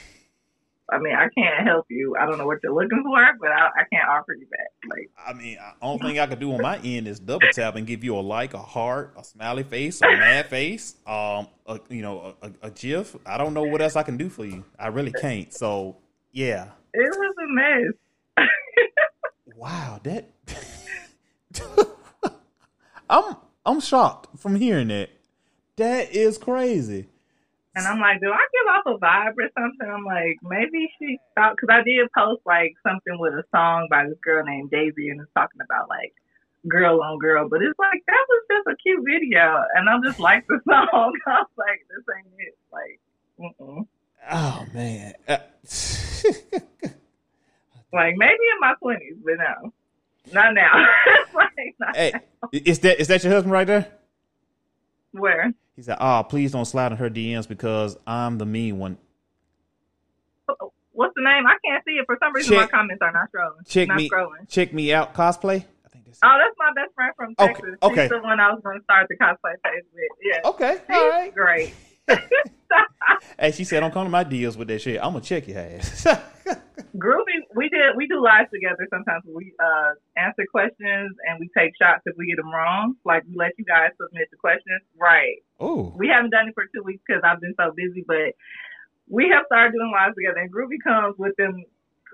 I 0.90 0.98
mean, 0.98 1.14
I 1.14 1.28
can't 1.36 1.66
help 1.66 1.86
you. 1.90 2.16
I 2.18 2.24
don't 2.26 2.38
know 2.38 2.46
what 2.46 2.58
you're 2.62 2.72
looking 2.74 3.02
for, 3.04 3.20
but 3.40 3.50
I, 3.50 3.66
I 3.66 3.84
can't 3.92 4.08
offer 4.08 4.32
you 4.32 4.46
that. 4.50 4.88
Like, 4.88 5.10
I 5.26 5.32
mean, 5.34 5.56
the 5.56 5.86
only 5.86 6.06
thing 6.06 6.18
I 6.18 6.26
could 6.26 6.40
do 6.40 6.54
on 6.54 6.62
my 6.62 6.78
end 6.78 7.06
is 7.06 7.20
double 7.20 7.46
tap 7.52 7.76
and 7.76 7.86
give 7.86 8.02
you 8.02 8.16
a 8.16 8.20
like, 8.20 8.54
a 8.54 8.58
heart, 8.58 9.14
a 9.16 9.22
smiley 9.22 9.64
face, 9.64 10.00
a 10.00 10.06
mad 10.06 10.46
face, 10.46 10.96
um, 11.06 11.48
a, 11.66 11.78
you 11.90 12.00
know, 12.00 12.34
a, 12.42 12.46
a, 12.46 12.52
a 12.62 12.70
GIF. 12.70 13.16
I 13.26 13.36
don't 13.36 13.52
know 13.52 13.64
what 13.64 13.82
else 13.82 13.96
I 13.96 14.02
can 14.02 14.16
do 14.16 14.30
for 14.30 14.46
you. 14.46 14.64
I 14.78 14.88
really 14.88 15.12
can't. 15.12 15.52
So, 15.52 15.96
yeah. 16.32 16.68
it 16.94 17.10
was 17.18 17.34
a 17.38 17.46
mess. 17.54 17.94
Wow, 19.58 20.00
that. 20.04 20.30
I'm 23.10 23.36
I'm 23.66 23.80
shocked 23.80 24.38
from 24.38 24.54
hearing 24.54 24.88
that. 24.88 25.10
That 25.76 26.14
is 26.14 26.38
crazy. 26.38 27.06
And 27.78 27.86
I'm 27.86 28.00
like, 28.00 28.20
do 28.20 28.26
I 28.26 28.44
give 28.50 28.66
off 28.74 28.82
a 28.86 28.98
vibe 28.98 29.38
or 29.38 29.48
something? 29.56 29.88
I'm 29.88 30.04
like, 30.04 30.36
maybe 30.42 30.90
she 30.98 31.16
thought, 31.36 31.54
because 31.54 31.68
I 31.70 31.84
did 31.84 32.10
post 32.10 32.42
like 32.44 32.74
something 32.82 33.16
with 33.20 33.34
a 33.34 33.44
song 33.54 33.86
by 33.88 34.08
this 34.08 34.18
girl 34.20 34.44
named 34.44 34.72
Daisy, 34.72 35.10
and 35.10 35.20
it's 35.20 35.30
talking 35.32 35.60
about 35.62 35.88
like 35.88 36.12
girl 36.66 37.00
on 37.00 37.20
girl, 37.20 37.48
but 37.48 37.62
it's 37.62 37.78
like 37.78 38.02
that 38.08 38.26
was 38.28 38.42
just 38.50 38.66
a 38.66 38.76
cute 38.82 39.04
video, 39.06 39.62
and 39.76 39.88
I'm 39.88 40.02
just 40.02 40.18
like 40.18 40.44
the 40.48 40.58
song. 40.68 41.12
I 41.28 41.38
was 41.38 41.46
like, 41.56 41.86
this 41.86 42.04
ain't 42.18 42.34
it. 42.38 42.58
Like, 42.72 42.98
mm-mm. 43.38 43.86
Oh 44.28 44.66
man. 44.74 45.14
Uh, 45.28 45.38
like 47.92 48.16
maybe 48.16 48.42
in 48.52 48.60
my 48.60 48.74
twenties, 48.82 49.18
but 49.24 49.34
no, 49.38 49.72
not 50.32 50.52
now. 50.52 50.84
like, 51.32 51.76
not 51.78 51.94
hey, 51.94 52.12
is 52.52 52.80
that 52.80 53.00
is 53.00 53.06
that 53.06 53.22
your 53.22 53.34
husband 53.34 53.52
right 53.52 53.68
there? 53.68 53.97
Where? 55.18 55.52
He 55.76 55.82
said, 55.82 55.96
"Oh, 56.00 56.24
please 56.28 56.52
don't 56.52 56.64
slide 56.64 56.92
in 56.92 56.98
her 56.98 57.08
DMs 57.10 57.46
because 57.48 57.96
I'm 58.06 58.38
the 58.38 58.46
mean 58.46 58.78
one. 58.78 58.98
What's 60.92 61.14
the 61.14 61.22
name? 61.22 61.46
I 61.46 61.54
can't 61.64 61.84
see 61.86 61.92
it 61.92 62.06
for 62.06 62.18
some 62.20 62.32
reason. 62.34 62.54
Check- 62.56 62.72
my 62.72 62.78
comments 62.78 63.00
are 63.02 63.12
not 63.12 63.30
scrolling. 63.32 63.68
Check 63.68 63.88
not 63.88 63.96
me, 63.98 64.08
scrolling. 64.10 64.48
check 64.48 64.72
me 64.72 64.92
out. 64.92 65.14
Cosplay. 65.14 65.64
I 65.84 65.88
think 65.90 66.06
that's 66.06 66.18
Oh, 66.24 66.36
that's 66.38 66.56
my 66.58 66.72
best 66.74 66.92
friend 66.94 67.12
from 67.16 67.34
Okay, 67.38 67.52
Texas. 67.54 67.76
okay. 67.84 68.02
She's 68.04 68.10
the 68.10 68.18
one 68.20 68.40
I 68.40 68.50
was 68.50 68.60
going 68.64 68.78
to 68.78 68.82
start 68.84 69.06
the 69.08 69.16
cosplay 69.16 69.54
page 69.64 69.84
with. 69.94 70.02
Yeah. 70.22 70.50
okay. 70.50 70.78
She's 70.88 70.96
All 70.96 71.08
right. 71.10 71.34
great. 71.34 71.74
Hey, 73.38 73.50
she 73.52 73.64
said, 73.64 73.80
"Don't 73.80 73.92
come 73.92 74.04
to 74.04 74.10
my 74.10 74.22
deals 74.24 74.56
with 74.56 74.68
that 74.68 74.80
shit. 74.82 74.98
I'm 75.02 75.12
gonna 75.12 75.20
check 75.24 75.48
your 75.48 75.58
ass." 75.58 76.06
Groovy, 76.96 77.44
we 77.54 77.68
did 77.68 77.94
we 77.96 78.06
do 78.06 78.22
lives 78.22 78.50
together 78.52 78.86
sometimes. 78.90 79.24
We 79.26 79.52
uh 79.60 79.94
answer 80.16 80.44
questions 80.50 81.14
and 81.28 81.38
we 81.40 81.50
take 81.56 81.72
shots 81.76 82.02
if 82.06 82.16
we 82.16 82.26
get 82.26 82.36
them 82.36 82.50
wrong. 82.50 82.94
Like 83.04 83.24
we 83.28 83.36
let 83.36 83.52
you 83.58 83.64
guys 83.64 83.92
submit 84.00 84.28
the 84.30 84.36
questions. 84.36 84.82
Right. 84.98 85.44
oh, 85.60 85.92
We 85.96 86.08
haven't 86.08 86.30
done 86.30 86.48
it 86.48 86.54
for 86.54 86.64
two 86.74 86.82
weeks 86.82 87.02
because 87.06 87.22
I've 87.24 87.40
been 87.40 87.54
so 87.58 87.72
busy, 87.76 88.04
but 88.06 88.34
we 89.08 89.28
have 89.32 89.44
started 89.46 89.72
doing 89.72 89.92
lives 89.92 90.14
together. 90.16 90.40
And 90.40 90.52
Groovy 90.52 90.80
comes 90.84 91.16
with 91.18 91.36
them. 91.36 91.64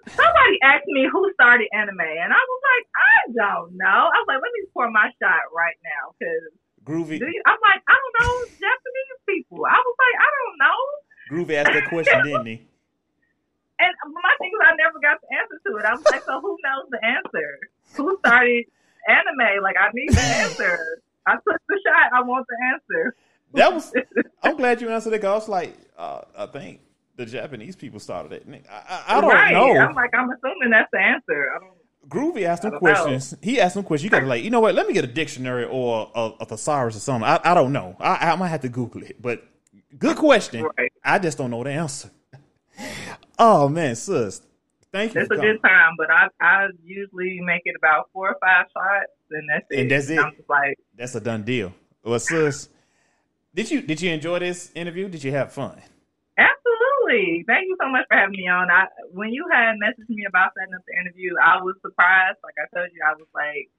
Somebody 0.04 0.60
asked 0.60 0.84
me 0.92 1.08
who 1.08 1.32
started 1.32 1.64
anime, 1.72 2.04
and 2.04 2.28
I 2.28 2.42
was 2.44 2.60
like, 2.60 2.84
I 2.92 3.16
don't 3.32 3.72
know. 3.72 4.12
I 4.12 4.16
was 4.20 4.28
like, 4.28 4.36
let 4.36 4.52
me 4.52 4.68
pour 4.76 4.90
my 4.92 5.08
shot 5.16 5.48
right 5.48 5.80
now 5.80 6.12
because 6.12 6.52
groovy. 6.84 7.16
I'm 7.16 7.60
like, 7.64 7.80
I 7.88 7.96
don't 7.96 8.14
know 8.20 8.34
Japanese 8.52 9.20
people. 9.24 9.64
I 9.64 9.80
was 9.80 9.96
like, 9.96 10.16
I 10.20 10.28
don't 10.36 10.56
know. 10.60 10.80
Groovy 11.32 11.54
asked 11.56 11.72
that 11.72 11.88
question, 11.88 12.22
didn't 12.22 12.46
he? 12.46 12.68
And 13.78 13.90
my 14.12 14.34
thing 14.38 14.52
is, 14.54 14.60
I 14.62 14.76
never 14.76 14.98
got 15.00 15.18
the 15.20 15.36
answer 15.36 15.58
to 15.66 15.76
it. 15.78 15.84
I 15.84 15.92
was 15.94 16.04
like, 16.04 16.22
so 16.24 16.40
who 16.40 16.56
knows 16.62 16.86
the 16.90 17.04
answer? 17.04 17.58
Who 17.96 18.16
started 18.18 18.64
anime? 19.08 19.62
Like, 19.62 19.76
I 19.78 19.90
need 19.92 20.10
the 20.10 20.20
answer. 20.42 21.02
I 21.26 21.34
took 21.34 21.60
the 21.68 21.80
shot. 21.86 22.12
I 22.12 22.22
want 22.22 22.46
the 22.46 22.56
answer. 22.72 23.16
That 23.54 23.72
was. 23.72 23.92
I'm 24.42 24.56
glad 24.56 24.80
you 24.80 24.90
answered 24.90 25.12
it. 25.12 25.20
Cause 25.20 25.30
I 25.30 25.34
was 25.34 25.48
like, 25.48 25.76
uh, 25.96 26.22
I 26.36 26.46
think 26.46 26.80
the 27.16 27.26
Japanese 27.26 27.76
people 27.76 28.00
started 28.00 28.32
it. 28.32 28.46
I, 28.70 28.74
I, 28.74 29.18
I 29.18 29.20
don't 29.20 29.30
right. 29.30 29.52
know. 29.52 29.78
I'm 29.78 29.94
like, 29.94 30.14
I'm 30.14 30.30
assuming 30.30 30.70
that's 30.70 30.90
the 30.92 30.98
answer. 30.98 31.52
I 31.54 31.60
don't. 31.60 31.74
Groovy 32.08 32.42
asked 32.42 32.64
him 32.64 32.72
questions. 32.72 33.34
He 33.42 33.60
asked 33.60 33.76
him 33.76 33.82
questions. 33.82 34.04
You 34.04 34.10
got 34.10 34.20
to 34.20 34.26
like, 34.26 34.44
you 34.44 34.50
know 34.50 34.60
what? 34.60 34.74
Let 34.74 34.86
me 34.86 34.92
get 34.92 35.04
a 35.04 35.08
dictionary 35.08 35.64
or 35.64 36.10
a, 36.14 36.32
a 36.40 36.44
thesaurus 36.44 36.96
or 36.96 37.00
something. 37.00 37.26
I, 37.26 37.40
I 37.42 37.54
don't 37.54 37.72
know. 37.72 37.96
I, 37.98 38.32
I 38.32 38.36
might 38.36 38.48
have 38.48 38.60
to 38.60 38.68
Google 38.68 39.02
it. 39.02 39.20
But 39.22 39.42
good 39.98 40.18
question. 40.18 40.68
Right. 40.76 40.92
I 41.02 41.18
just 41.18 41.38
don't 41.38 41.50
know 41.50 41.64
the 41.64 41.70
answer. 41.70 42.10
Oh 43.38 43.68
man, 43.68 43.96
sis, 43.96 44.42
thank 44.92 45.14
you. 45.14 45.20
It's 45.20 45.30
a 45.30 45.36
good 45.36 45.60
time, 45.62 45.92
but 45.98 46.10
I 46.10 46.28
I 46.40 46.68
usually 46.84 47.40
make 47.42 47.62
it 47.64 47.74
about 47.78 48.10
four 48.12 48.30
or 48.30 48.36
five 48.40 48.66
shots, 48.72 49.12
and 49.30 49.48
that's 49.48 49.66
it. 49.70 49.80
And 49.80 49.90
that's 49.90 50.10
it? 50.10 50.20
Like, 50.48 50.78
That's 50.96 51.14
a 51.14 51.20
done 51.20 51.42
deal. 51.42 51.72
Well, 52.04 52.18
sis, 52.18 52.68
did 53.54 53.70
you 53.70 53.82
did 53.82 54.00
you 54.02 54.10
enjoy 54.10 54.38
this 54.40 54.70
interview? 54.74 55.08
Did 55.08 55.24
you 55.24 55.32
have 55.32 55.52
fun? 55.52 55.80
absolutely. 57.04 57.44
Thank 57.46 57.66
you 57.68 57.76
so 57.80 57.88
much 57.90 58.04
for 58.08 58.16
having 58.16 58.36
me 58.36 58.48
on. 58.48 58.70
I 58.70 58.86
when 59.12 59.30
you 59.30 59.44
had 59.50 59.76
messaged 59.76 60.08
me 60.08 60.24
about 60.26 60.52
setting 60.58 60.74
up 60.74 60.82
the 60.86 60.96
interview, 61.00 61.34
I 61.40 61.62
was 61.62 61.76
surprised. 61.82 62.38
Like 62.42 62.54
I 62.58 62.66
told 62.74 62.90
you, 62.92 63.00
I 63.04 63.14
was 63.14 63.28
like, 63.34 63.70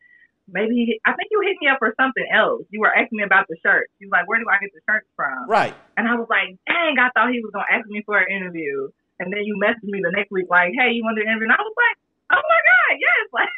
maybe 0.48 1.00
I 1.06 1.14
think 1.14 1.30
you 1.32 1.42
hit 1.42 1.58
me 1.62 1.68
up 1.68 1.80
for 1.80 1.94
something 2.00 2.26
else. 2.32 2.64
You 2.70 2.80
were 2.80 2.94
asking 2.94 3.18
me 3.18 3.24
about 3.24 3.48
the 3.48 3.58
shirts. 3.64 3.92
You 4.00 4.08
was 4.08 4.16
like, 4.16 4.28
where 4.28 4.40
do 4.40 4.46
I 4.50 4.60
get 4.62 4.72
the 4.74 4.82
shirts 4.88 5.10
from? 5.16 5.50
Right. 5.50 5.76
And 5.98 6.08
I 6.08 6.16
was 6.16 6.28
like, 6.30 6.56
dang, 6.68 6.96
I 7.00 7.10
thought 7.14 7.32
he 7.32 7.42
was 7.42 7.52
gonna 7.54 7.70
ask 7.72 7.88
me 7.88 8.04
for 8.06 8.18
an 8.18 8.30
interview. 8.32 8.90
And 9.20 9.32
then 9.32 9.44
you 9.44 9.56
messaged 9.64 9.84
me 9.84 10.02
the 10.04 10.12
next 10.16 10.32
week 10.32 10.46
like, 10.50 10.74
hey, 10.78 10.92
you 10.92 11.04
want 11.04 11.18
to 11.18 11.24
interview? 11.24 11.44
And 11.48 11.54
I 11.54 11.62
was 11.62 11.76
like, 11.76 11.98
oh 12.38 12.42
my 12.44 12.60
god, 12.68 12.98
yes! 13.00 13.28
Like 13.34 13.50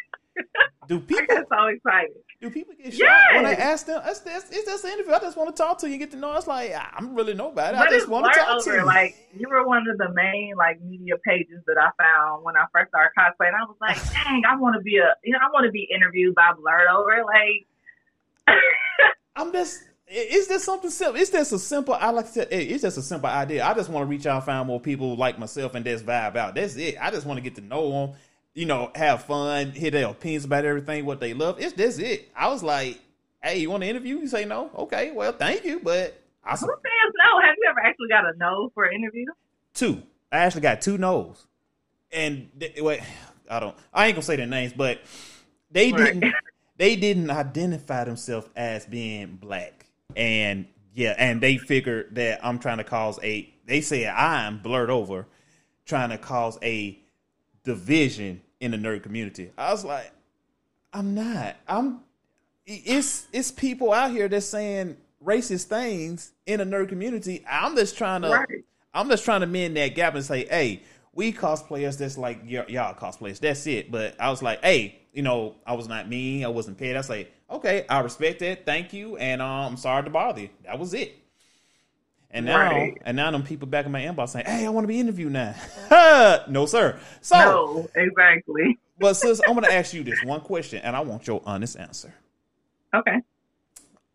Do 0.88 0.98
I 0.98 1.00
people 1.00 1.26
got 1.36 1.46
so 1.50 1.66
excited. 1.66 2.16
do 2.40 2.50
people 2.52 2.74
get 2.78 2.94
Yes. 2.94 2.98
shocked 3.10 3.36
when 3.36 3.46
I 3.48 3.54
ask 3.54 3.86
them? 3.88 4.02
It's, 4.06 4.22
it's, 4.24 4.52
it's 4.52 4.66
just 4.70 4.86
an 4.86 4.92
interview. 4.92 5.14
I 5.14 5.20
just 5.20 5.36
want 5.36 5.50
to 5.50 5.58
talk 5.64 5.80
to 5.80 5.88
you, 5.88 5.94
and 5.94 6.00
get 6.00 6.12
to 6.12 6.18
know. 6.18 6.36
It's 6.38 6.46
like 6.46 6.74
I'm 6.94 7.16
really 7.16 7.34
nobody. 7.34 7.76
I 7.76 7.90
just 7.90 8.08
want 8.08 8.32
to 8.32 8.40
talk 8.40 8.64
to 8.66 8.72
you. 8.72 8.86
Like 8.86 9.16
you 9.36 9.50
were 9.50 9.66
one 9.68 9.84
of 9.90 9.98
the 9.98 10.14
main 10.14 10.54
like 10.56 10.80
media 10.82 11.16
pages 11.26 11.64
that 11.66 11.78
I 11.82 11.90
found 12.02 12.44
when 12.44 12.56
I 12.56 12.66
first 12.72 12.90
started 12.90 13.10
cosplaying. 13.18 13.54
I 13.60 13.66
was 13.66 13.78
like, 13.82 13.98
dang, 14.14 14.44
I 14.48 14.56
want 14.58 14.76
to 14.76 14.82
be 14.84 14.98
a, 14.98 15.16
you 15.24 15.34
know, 15.34 15.40
I 15.42 15.50
want 15.52 15.66
to 15.66 15.72
be 15.72 15.88
interviewed 15.94 16.36
by 16.36 16.52
Blerdover. 16.54 17.26
Like, 17.26 17.66
I'm 19.36 19.52
just. 19.52 19.82
Is 20.10 20.48
this 20.48 20.64
something 20.64 20.90
simple? 20.90 21.20
It's 21.20 21.32
just 21.32 21.52
a 21.52 21.60
simple. 21.60 21.94
I 21.94 22.12
like 22.12 22.28
to 22.28 22.32
say, 22.32 22.48
hey, 22.50 22.64
it's 22.66 22.82
just 22.82 22.98
a 22.98 23.02
simple 23.02 23.30
idea. 23.30 23.66
I 23.66 23.74
just 23.74 23.90
want 23.90 24.04
to 24.06 24.10
reach 24.10 24.26
out, 24.26 24.36
and 24.38 24.46
find 24.46 24.66
more 24.68 24.80
people 24.80 25.16
like 25.18 25.38
myself, 25.38 25.76
and 25.76 25.84
just 25.84 26.06
vibe 26.06 26.36
out. 26.38 26.56
That's 26.56 26.76
it. 26.78 26.96
I 27.02 27.12
just 27.12 27.26
want 27.26 27.38
to 27.38 27.42
get 27.42 27.56
to 27.56 27.62
know 27.62 27.92
them. 27.92 28.16
You 28.54 28.66
know, 28.66 28.90
have 28.96 29.26
fun, 29.26 29.72
hear 29.72 29.92
their 29.92 30.08
opinions 30.08 30.46
about 30.46 30.66
everything, 30.66 31.06
what 31.06 31.20
they 31.20 31.34
love. 31.34 31.60
It's 31.60 31.74
that's 31.74 31.98
it. 32.00 32.32
I 32.36 32.48
was 32.48 32.64
like, 32.64 33.00
hey, 33.44 33.60
you 33.60 33.70
want 33.70 33.84
to 33.84 33.90
interview? 33.90 34.18
You 34.18 34.28
say 34.28 34.46
no? 34.46 34.72
Okay, 34.76 35.12
well, 35.12 35.32
thank 35.34 35.64
you, 35.66 35.80
but 35.84 36.20
I 36.44 36.52
who 36.52 36.58
says 36.58 36.66
no? 36.66 37.42
Have 37.42 37.56
you 37.58 37.68
ever 37.70 37.80
actually 37.82 38.08
got 38.08 38.24
a 38.26 38.38
no 38.38 38.72
for 38.74 38.86
an 38.86 38.96
interview? 38.96 39.26
two. 39.74 40.02
I 40.32 40.38
actually 40.40 40.62
got 40.62 40.82
two 40.82 40.98
no's, 40.98 41.46
and 42.12 42.50
wait, 42.80 43.02
I 43.50 43.60
don't. 43.60 43.76
I 43.94 44.08
ain't 44.08 44.16
gonna 44.16 44.24
say 44.24 44.38
their 44.38 44.48
names, 44.48 44.74
but 44.74 45.02
they 45.70 45.92
Right. 45.92 46.14
didn't. 46.14 46.34
They 46.78 46.96
didn't 46.96 47.30
identify 47.30 48.04
themselves 48.06 48.48
as 48.56 48.86
being 48.86 49.36
black, 49.36 49.77
and 50.18 50.68
yeah, 50.94 51.16
and 51.18 51.40
they 51.40 51.58
figured 51.58 52.16
that 52.16 52.44
I'm 52.44 52.60
trying 52.60 52.80
to 52.80 52.84
cause 52.84 53.20
a. 53.24 53.54
They 53.66 53.82
said 53.82 54.08
I'm 54.08 54.60
Blerdover, 54.60 55.26
trying 55.86 56.10
to 56.10 56.18
cause 56.18 56.58
a 56.64 57.00
division 57.64 58.42
in 58.60 58.72
the 58.72 58.78
nerd 58.78 59.04
community. 59.04 59.52
I 59.58 59.72
was 59.72 59.86
like, 59.86 60.12
I'm 60.92 61.14
not. 61.14 61.56
I'm. 61.68 62.02
It's 62.66 63.28
it's 63.32 63.52
people 63.52 63.94
out 63.94 64.12
here 64.12 64.28
that's 64.28 64.48
saying 64.48 64.98
racist 65.24 65.66
things 65.66 66.32
in 66.46 66.60
the 66.60 66.66
nerd 66.66 66.90
community. 66.90 67.46
I'm 67.50 67.76
just 67.76 67.98
trying 67.98 68.24
to. 68.24 68.30
Right. 68.30 68.64
I'm 68.94 69.08
just 69.10 69.24
trying 69.24 69.42
to 69.42 69.48
mend 69.48 69.78
that 69.78 69.90
gap 69.90 70.16
and 70.16 70.26
say, 70.26 70.46
hey, 70.48 70.82
we 71.14 71.32
cosplayers 71.32 71.98
that's 71.98 72.18
like 72.18 72.42
y- 72.44 72.66
y'all 72.70 72.96
cosplayers. 72.96 73.40
That's 73.40 73.68
it. 73.68 73.92
But 73.92 74.20
I 74.20 74.32
was 74.32 74.42
like, 74.42 74.64
hey, 74.64 75.00
you 75.14 75.22
know, 75.22 75.56
I 75.66 75.74
was 75.74 75.88
not 75.88 76.10
mean. 76.10 76.44
I 76.44 76.48
wasn't 76.48 76.78
paid. 76.80 76.96
I 76.96 77.00
was 77.00 77.10
like, 77.10 77.32
okay, 77.50 77.86
I 77.90 78.00
respect 78.02 78.40
that. 78.40 78.66
Thank 78.66 78.94
you. 78.94 79.18
And 79.18 79.42
um, 79.42 79.48
I'm 79.74 79.78
sorry 79.78 80.04
to 80.04 80.10
bother 80.10 80.42
you. 80.42 80.50
That 80.66 80.80
was 80.80 80.94
it. 80.94 81.16
And 82.30 82.46
now, 82.46 82.60
Right. 82.72 82.98
and 83.06 83.16
now 83.16 83.32
them 83.32 83.44
people 83.44 83.68
back 83.68 83.86
in 83.86 83.92
my 83.92 84.02
inbox 84.02 84.30
saying, 84.30 84.46
"Hey, 84.46 84.66
I 84.66 84.70
want 84.70 84.84
to 84.84 84.88
be 84.90 85.00
interviewed 85.00 85.32
now." 85.32 85.56
no, 86.50 86.66
sir. 86.66 87.00
So, 87.22 87.38
No, 87.38 87.90
exactly. 87.96 88.78
but 89.00 89.14
sis, 89.14 89.40
I'm 89.48 89.54
going 89.54 89.64
to 89.66 89.74
ask 89.74 89.94
you 89.94 90.04
this 90.04 90.22
one 90.24 90.42
question, 90.42 90.82
and 90.84 90.96
I 90.96 91.00
want 91.00 91.26
your 91.26 91.42
honest 91.46 91.78
answer. 91.80 92.14
Okay. 92.94 93.22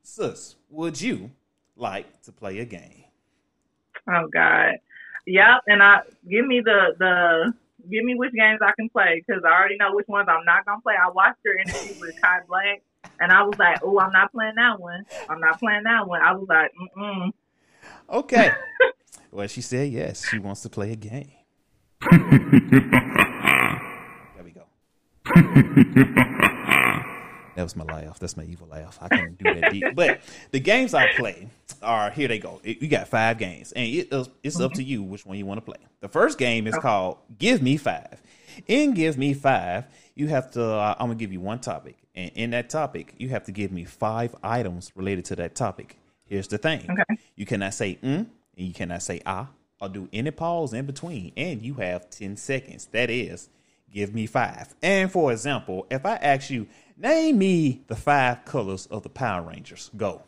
Sis, 0.02 0.56
would 0.68 1.00
you 1.00 1.30
like 1.76 2.20
to 2.22 2.32
play 2.32 2.58
a 2.58 2.64
game? 2.66 3.04
Oh 4.08 4.28
God. 4.32 4.74
Yep. 5.26 5.62
And 5.68 5.82
I 5.82 6.00
give 6.28 6.46
me 6.46 6.60
the 6.60 6.94
the 6.98 7.52
give 7.90 8.04
me 8.04 8.14
which 8.14 8.32
games 8.32 8.60
I 8.62 8.72
can 8.78 8.88
play 8.90 9.22
because 9.26 9.42
I 9.44 9.52
already 9.52 9.76
know 9.76 9.94
which 9.94 10.08
ones 10.08 10.28
I'm 10.28 10.44
not 10.44 10.66
gonna 10.66 10.80
play. 10.82 10.94
I 11.02 11.08
watched 11.10 11.38
your 11.44 11.56
interview 11.58 11.94
with 12.00 12.20
Kai 12.20 12.40
Black, 12.48 12.82
and 13.20 13.32
I 13.32 13.42
was 13.42 13.58
like, 13.58 13.78
oh, 13.82 13.98
I'm 13.98 14.12
not 14.12 14.32
playing 14.32 14.54
that 14.56 14.80
one. 14.80 15.06
I'm 15.28 15.40
not 15.40 15.58
playing 15.58 15.84
that 15.84 16.06
one. 16.06 16.22
I 16.22 16.32
was 16.32 16.48
like, 16.48 16.72
mm 16.74 16.88
mm. 16.96 17.32
Okay. 18.10 18.50
well, 19.30 19.46
she 19.46 19.60
said 19.60 19.90
yes. 19.90 20.28
She 20.28 20.38
wants 20.38 20.62
to 20.62 20.68
play 20.68 20.92
a 20.92 20.96
game. 20.96 21.32
there 22.10 22.20
we 24.44 24.50
go. 24.50 24.64
that 27.54 27.62
was 27.62 27.76
my 27.76 27.84
laugh. 27.84 28.18
That's 28.18 28.36
my 28.36 28.44
evil 28.44 28.68
laugh. 28.68 28.98
I 29.00 29.08
can't 29.08 29.38
do 29.38 29.54
that 29.54 29.72
deep. 29.72 29.94
But 29.94 30.20
the 30.50 30.60
games 30.60 30.94
I 30.94 31.12
play 31.14 31.48
are 31.82 32.10
here. 32.10 32.28
They 32.28 32.38
go. 32.38 32.60
You 32.64 32.88
got 32.88 33.08
five 33.08 33.38
games, 33.38 33.72
and 33.72 33.86
it, 33.86 34.28
it's 34.42 34.60
up 34.60 34.72
to 34.74 34.82
you 34.82 35.02
which 35.02 35.26
one 35.26 35.36
you 35.36 35.46
want 35.46 35.58
to 35.58 35.64
play. 35.64 35.78
The 36.00 36.08
first 36.08 36.38
game 36.38 36.66
is 36.66 36.76
called 36.76 37.18
Give 37.38 37.62
Me 37.62 37.76
Five. 37.76 38.22
In 38.66 38.94
Give 38.94 39.16
Me 39.18 39.34
Five, 39.34 39.84
you 40.14 40.28
have 40.28 40.50
to. 40.52 40.64
Uh, 40.64 40.94
I'm 40.98 41.08
gonna 41.08 41.14
give 41.18 41.32
you 41.32 41.40
one 41.40 41.60
topic, 41.60 41.96
and 42.14 42.30
in 42.34 42.50
that 42.50 42.70
topic, 42.70 43.14
you 43.18 43.28
have 43.30 43.44
to 43.44 43.52
give 43.52 43.72
me 43.72 43.84
five 43.84 44.34
items 44.42 44.92
related 44.94 45.24
to 45.26 45.36
that 45.36 45.54
topic. 45.54 45.98
Here's 46.24 46.48
the 46.48 46.58
thing: 46.58 46.86
Okay. 46.90 47.20
you 47.36 47.46
cannot 47.46 47.74
say 47.74 47.98
mm, 48.02 48.04
and 48.06 48.26
you 48.56 48.72
cannot 48.72 49.02
say 49.02 49.20
ah, 49.26 49.48
or 49.80 49.88
do 49.88 50.08
any 50.12 50.30
pause 50.30 50.72
in 50.72 50.86
between, 50.86 51.32
and 51.36 51.62
you 51.62 51.74
have 51.74 52.08
ten 52.10 52.36
seconds. 52.36 52.86
That 52.92 53.10
is, 53.10 53.48
give 53.90 54.14
me 54.14 54.26
five. 54.26 54.74
And 54.82 55.10
for 55.10 55.32
example, 55.32 55.86
if 55.90 56.06
I 56.06 56.16
ask 56.16 56.50
you, 56.50 56.66
name 57.02 57.38
me 57.38 57.82
the 57.88 57.96
five 57.96 58.44
colors 58.44 58.86
of 58.86 59.02
the 59.02 59.08
Power 59.10 59.42
Rangers, 59.42 59.90
go. 59.96 60.22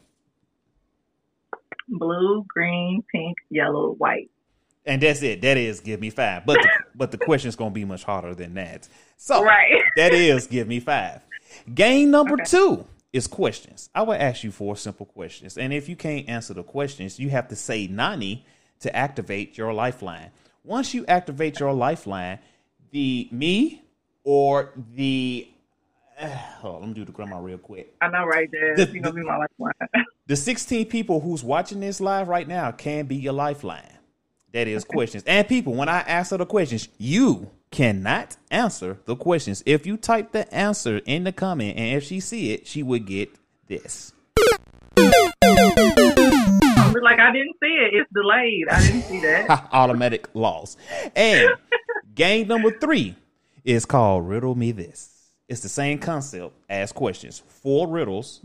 Blue, 1.89 2.45
green, 2.49 3.03
pink, 3.12 3.37
yellow, 3.51 3.93
white. 3.95 4.31
And 4.87 5.01
that's 5.03 5.22
it. 5.22 5.41
That 5.43 5.57
is 5.57 5.81
give 5.81 6.01
me 6.01 6.11
five. 6.11 6.45
But 6.45 6.61
the, 6.62 6.68
but 6.95 7.11
the 7.11 7.18
question 7.18 7.49
is 7.49 7.57
going 7.57 7.70
to 7.70 7.75
be 7.75 7.85
much 7.85 8.05
harder 8.05 8.35
than 8.35 8.55
that. 8.55 8.89
So 9.16 9.43
Right. 9.43 9.83
that 9.97 10.12
is 10.12 10.47
give 10.47 10.68
me 10.68 10.81
five. 10.81 11.20
Game 11.75 12.11
number 12.11 12.35
Okay. 12.35 12.45
two 12.45 12.87
is 13.12 13.27
questions. 13.27 13.89
I 13.95 14.03
will 14.03 14.14
ask 14.14 14.43
you 14.45 14.51
four 14.51 14.77
simple 14.77 15.07
questions, 15.07 15.57
and 15.57 15.72
if 15.72 15.89
you 15.89 15.95
can't 15.97 16.29
answer 16.29 16.53
the 16.53 16.64
questions, 16.64 17.18
you 17.20 17.31
have 17.31 17.49
to 17.49 17.57
say 17.57 17.87
Nani 17.87 18.45
to 18.81 18.95
activate 18.95 19.57
your 19.57 19.72
lifeline. 19.72 20.31
Once 20.64 20.93
you 20.95 21.07
activate 21.07 21.61
your 21.61 21.72
lifeline, 21.72 22.41
the 22.91 23.29
me 23.31 23.83
or 24.25 24.72
the 24.95 25.47
hold 26.61 26.77
on, 26.77 26.81
let 26.81 26.89
me 26.89 26.95
do 26.95 27.05
the 27.05 27.12
grammar 27.12 27.41
real 27.41 27.59
quick. 27.59 27.95
I 28.01 28.09
know, 28.09 28.25
right 28.25 28.49
there. 28.51 28.77
The- 28.77 28.87
gonna 28.87 29.12
be 29.15 29.23
my 29.23 29.37
lifeline. 29.37 29.73
The 30.27 30.37
16 30.37 30.87
people 30.87 31.21
who's 31.21 31.45
watching 31.45 31.81
this 31.81 32.01
live 32.01 32.29
right 32.29 32.49
now 32.49 32.73
can 32.73 33.05
be 33.05 33.17
your 33.17 33.35
lifeline. 33.35 33.99
That 34.53 34.69
is 34.69 34.83
questions. 34.83 35.23
And 35.27 35.47
people, 35.47 35.75
when 35.75 35.91
I 35.91 36.01
answer 36.01 36.39
the 36.39 36.47
questions, 36.47 36.89
you 36.97 37.51
cannot 37.71 38.37
answer 38.51 38.99
the 39.05 39.17
questions. 39.17 39.62
If 39.67 39.85
you 39.85 39.99
type 39.99 40.33
the 40.33 40.53
answer 40.55 41.03
in 41.05 41.25
the 41.25 41.33
comment 41.33 41.77
and 41.77 41.99
if 41.99 42.05
she 42.05 42.21
see 42.21 42.55
it, 42.55 42.67
she 42.67 42.83
would 42.83 43.05
get 43.05 43.37
this. 43.67 44.15
Like 47.03 47.21
I 47.21 47.33
didn't 47.33 47.57
see 47.62 47.67
it. 47.67 47.95
It's 47.95 48.11
delayed. 48.15 48.69
I 48.71 48.81
didn't 48.81 49.03
see 49.03 49.21
that. 49.21 49.69
Automatic 49.73 50.29
loss. 50.33 50.79
And 51.15 51.51
game 52.15 52.49
number 52.49 52.71
three 52.71 53.15
is 53.62 53.85
called 53.85 54.27
Riddle 54.27 54.55
Me 54.55 54.73
This. 54.73 55.14
It's 55.49 55.61
the 55.61 55.69
same 55.69 55.99
concept 55.99 56.55
as 56.69 56.93
questions. 56.93 57.43
Four 57.63 57.89
riddles, 57.89 58.41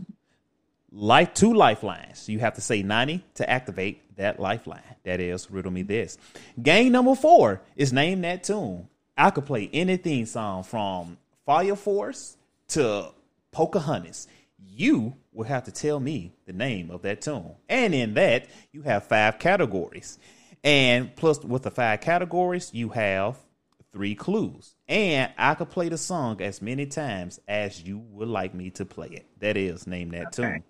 life 0.92 1.34
two 1.34 1.54
lifelines. 1.54 2.28
You 2.28 2.40
have 2.40 2.54
to 2.54 2.60
say 2.60 2.82
Nani 2.82 3.24
to 3.34 3.48
activate 3.48 4.16
that 4.16 4.38
lifeline. 4.38 4.82
That 5.04 5.20
is 5.20 5.50
Riddle 5.50 5.72
Me 5.72 5.82
This. 5.82 6.18
Game 6.62 6.92
number 6.92 7.14
four 7.14 7.62
is 7.76 7.92
Name 7.92 8.20
That 8.20 8.44
Tune. 8.44 8.86
I 9.16 9.30
could 9.30 9.46
play 9.46 9.68
any 9.72 9.96
theme 9.96 10.26
song 10.26 10.62
from 10.62 11.18
Fire 11.46 11.76
Force 11.76 12.36
to 12.68 13.12
Pocahontas. 13.50 14.28
You 14.58 15.14
will 15.32 15.44
have 15.44 15.64
to 15.64 15.72
tell 15.72 16.00
me 16.00 16.32
the 16.46 16.52
name 16.52 16.90
of 16.90 17.02
that 17.02 17.20
tune. 17.22 17.54
And 17.68 17.94
in 17.94 18.14
that, 18.14 18.46
you 18.72 18.82
have 18.82 19.04
five 19.04 19.38
categories. 19.38 20.18
And 20.62 21.14
plus, 21.16 21.42
with 21.42 21.62
the 21.62 21.70
five 21.70 22.00
categories, 22.00 22.70
you 22.72 22.90
have 22.90 23.36
three 23.92 24.14
clues. 24.14 24.74
And 24.90 25.32
I 25.38 25.54
could 25.54 25.70
play 25.70 25.88
the 25.88 25.96
song 25.96 26.42
as 26.42 26.60
many 26.60 26.84
times 26.84 27.38
as 27.46 27.80
you 27.82 27.98
would 28.10 28.26
like 28.28 28.54
me 28.54 28.70
to 28.70 28.84
play 28.84 29.06
it. 29.06 29.26
That 29.38 29.56
is, 29.56 29.86
name 29.86 30.10
that 30.10 30.38
Okay. 30.38 30.54
tune. 30.54 30.64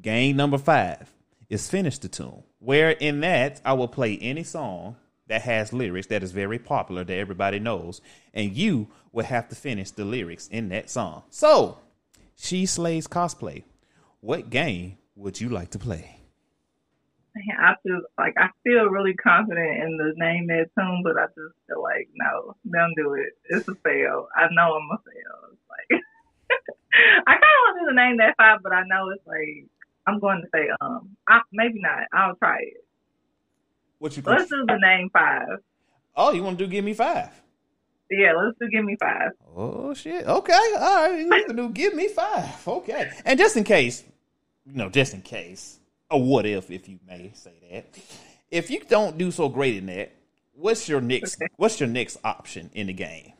Game 0.00 0.36
number 0.36 0.56
five 0.56 1.12
is 1.48 1.68
finish 1.68 1.98
the 1.98 2.08
tune. 2.08 2.44
Where 2.60 2.90
in 2.90 3.20
that 3.22 3.60
I 3.64 3.72
will 3.72 3.88
play 3.88 4.16
any 4.18 4.44
song 4.44 4.96
that 5.26 5.42
has 5.42 5.72
lyrics 5.72 6.06
that 6.06 6.22
is 6.22 6.30
very 6.30 6.60
popular 6.60 7.02
that 7.02 7.12
everybody 7.18 7.58
knows, 7.58 8.00
and 8.32 8.52
you 8.52 8.86
will 9.12 9.24
have 9.24 9.48
to 9.48 9.56
finish 9.56 9.90
the 9.90 10.04
lyrics 10.04 10.46
in 10.48 10.68
that 10.68 10.88
song. 10.88 11.24
So, 11.30 11.78
she 12.36 12.66
slays 12.66 13.08
cosplay. 13.08 13.64
What 14.20 14.50
game 14.50 14.96
would 15.16 15.40
you 15.40 15.48
like 15.48 15.70
to 15.70 15.78
play? 15.78 16.19
I 17.36 17.74
feel 17.82 18.00
like 18.18 18.34
I 18.38 18.48
feel 18.64 18.86
really 18.86 19.14
confident 19.14 19.82
in 19.82 19.96
the 19.96 20.12
name 20.16 20.46
that 20.48 20.70
tune, 20.76 21.02
but 21.04 21.16
I 21.18 21.26
just 21.26 21.54
feel 21.66 21.82
like 21.82 22.08
no, 22.14 22.56
don't 22.70 22.94
do 22.96 23.14
it. 23.14 23.36
It's 23.48 23.68
a 23.68 23.74
fail. 23.76 24.28
I 24.36 24.48
know 24.52 24.74
I'm 24.74 24.90
a 24.90 24.98
fail. 24.98 25.52
It's 25.52 25.62
like 25.70 26.02
I 27.26 27.32
kind 27.32 27.42
of 27.42 27.62
want 27.64 27.76
to 27.76 27.80
do 27.80 27.86
the 27.86 28.02
name 28.02 28.16
that 28.18 28.36
five, 28.36 28.60
but 28.62 28.72
I 28.72 28.82
know 28.86 29.10
it's 29.10 29.26
like 29.26 29.66
I'm 30.06 30.18
going 30.18 30.42
to 30.42 30.48
say 30.54 30.68
um, 30.80 31.16
I, 31.28 31.40
maybe 31.52 31.80
not. 31.80 32.04
I'll 32.12 32.36
try 32.36 32.58
it. 32.60 32.84
What 33.98 34.16
you? 34.16 34.22
Let's 34.24 34.48
do 34.48 34.64
the 34.66 34.78
name 34.80 35.10
five. 35.12 35.58
Oh, 36.16 36.32
you 36.32 36.42
want 36.42 36.58
to 36.58 36.64
do? 36.64 36.70
Give 36.70 36.84
me 36.84 36.94
five. 36.94 37.30
Yeah, 38.10 38.32
let's 38.32 38.58
do 38.60 38.68
give 38.68 38.84
me 38.84 38.96
five. 38.98 39.30
Oh 39.56 39.94
shit. 39.94 40.26
Okay. 40.26 40.72
All 40.78 41.10
right. 41.10 41.20
You 41.20 41.44
can 41.46 41.56
do 41.56 41.68
give 41.70 41.94
me 41.94 42.08
five. 42.08 42.66
Okay. 42.66 43.12
And 43.24 43.38
just 43.38 43.56
in 43.56 43.64
case, 43.64 44.04
you 44.66 44.76
know, 44.76 44.88
just 44.88 45.14
in 45.14 45.22
case, 45.22 45.79
a 46.10 46.18
what 46.18 46.46
if, 46.46 46.70
if 46.70 46.88
you 46.88 46.98
may 47.06 47.30
say 47.34 47.52
that, 47.70 47.86
if 48.50 48.70
you 48.70 48.80
don't 48.88 49.16
do 49.16 49.30
so 49.30 49.48
great 49.48 49.76
in 49.76 49.86
that, 49.86 50.12
what's 50.54 50.88
your 50.88 51.00
next? 51.00 51.36
Okay. 51.40 51.48
What's 51.56 51.78
your 51.78 51.88
next 51.88 52.18
option 52.24 52.70
in 52.74 52.88
the 52.88 52.92
game? 52.92 53.32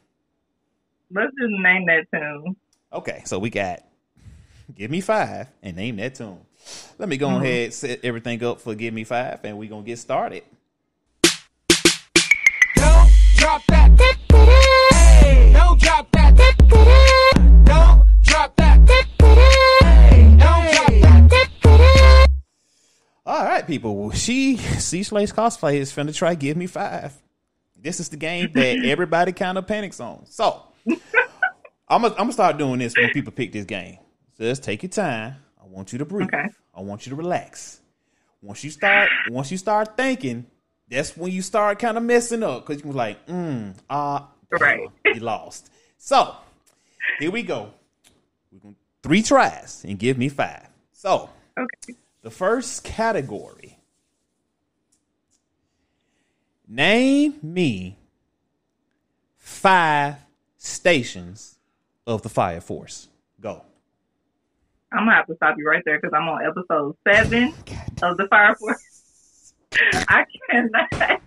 Let's 1.13 1.33
just 1.39 1.51
name 1.63 1.87
that 1.87 2.07
tune. 2.15 2.55
Okay. 2.93 3.23
So 3.25 3.39
we 3.39 3.51
got 3.51 3.83
give 4.75 4.91
me 4.91 5.01
five 5.01 5.49
and 5.63 5.77
name 5.77 5.97
that 5.97 6.15
tune. 6.15 6.39
Let 6.99 7.09
me 7.09 7.17
go 7.17 7.29
Mm-hmm. 7.29 7.43
ahead 7.43 7.75
set 7.75 8.05
everything 8.05 8.43
up 8.45 8.61
for 8.61 8.75
give 8.75 8.95
me 8.95 9.05
five, 9.05 9.41
and 9.45 9.59
we're 9.59 9.69
gonna 9.71 9.83
get 9.83 9.99
started. 9.99 10.45
Don't 12.77 13.11
drop 13.37 13.63
that. 13.69 13.80
People. 23.71 24.11
She 24.11 24.57
C 24.57 25.03
Slays 25.05 25.33
cosplay 25.33 25.77
is 25.77 25.93
finna 25.93 26.13
try 26.15 26.35
give 26.35 26.57
me 26.57 26.67
five. 26.67 27.13
This 27.81 28.01
is 28.01 28.09
the 28.09 28.17
game 28.17 28.51
that 28.55 28.79
everybody 28.85 29.31
kind 29.33 29.57
of 29.57 29.67
panics 29.69 30.01
on. 30.01 30.27
So 30.27 30.63
I'm 31.89 32.03
gonna 32.03 32.09
I'm 32.09 32.17
gonna 32.17 32.33
start 32.33 32.59
doing 32.59 32.81
this 32.81 32.97
when 32.97 33.11
people 33.11 33.33
pick 33.33 33.53
this 33.53 33.65
game. 33.65 33.99
So 34.37 34.45
just 34.45 34.65
take 34.65 34.83
your 34.83 34.91
time. 34.91 35.37
I 35.63 35.67
want 35.67 35.93
you 35.93 35.99
to 36.01 36.05
breathe. 36.05 36.27
Okay. 36.35 36.47
I 36.75 36.81
want 36.81 37.07
you 37.07 37.11
to 37.11 37.17
relax. 37.17 37.81
Once 38.43 38.65
you 38.65 38.71
start, 38.71 39.09
once 39.29 39.53
you 39.53 39.57
start 39.57 39.97
thinking, 39.97 40.47
that's 40.89 41.17
when 41.17 41.31
you 41.31 41.41
start 41.43 41.79
kind 41.79 41.97
of 41.97 42.03
messing 42.03 42.43
up 42.43 42.67
because 42.67 42.83
you 42.83 42.89
was 42.89 42.97
like, 42.97 43.25
mm, 43.27 43.75
ah, 43.89 44.31
Right. 44.51 44.81
you 45.05 45.21
lost. 45.21 45.71
So 45.97 46.35
here 47.21 47.31
we 47.31 47.45
go. 47.45 47.71
We're 48.51 48.59
gonna 48.59 48.75
three 49.03 49.23
tries 49.23 49.85
and 49.85 49.97
give 49.97 50.19
me 50.19 50.29
five. 50.29 50.67
So 50.93 51.31
Okay. 51.57 51.95
The 52.23 52.31
first 52.31 52.85
category. 52.85 53.79
Name 56.67 57.35
me 57.43 57.99
five 59.37 60.17
stations 60.57 61.59
of 62.07 62.23
the 62.23 62.29
Fire 62.29 62.61
Force. 62.61 63.09
Go. 63.41 63.65
I'm 64.93 65.01
gonna 65.01 65.15
have 65.15 65.27
to 65.27 65.37
stop 65.37 65.57
you 65.59 65.67
right 65.69 65.83
there 65.85 65.99
because 66.01 66.15
I'm 66.15 66.29
on 66.29 66.45
episode 66.45 66.97
seven 67.07 67.55
of 68.03 68.17
the 68.17 68.27
Fire 68.29 68.55
Force. 68.55 69.55
I 70.09 70.25
cannot. 70.51 70.89
I 70.93 71.19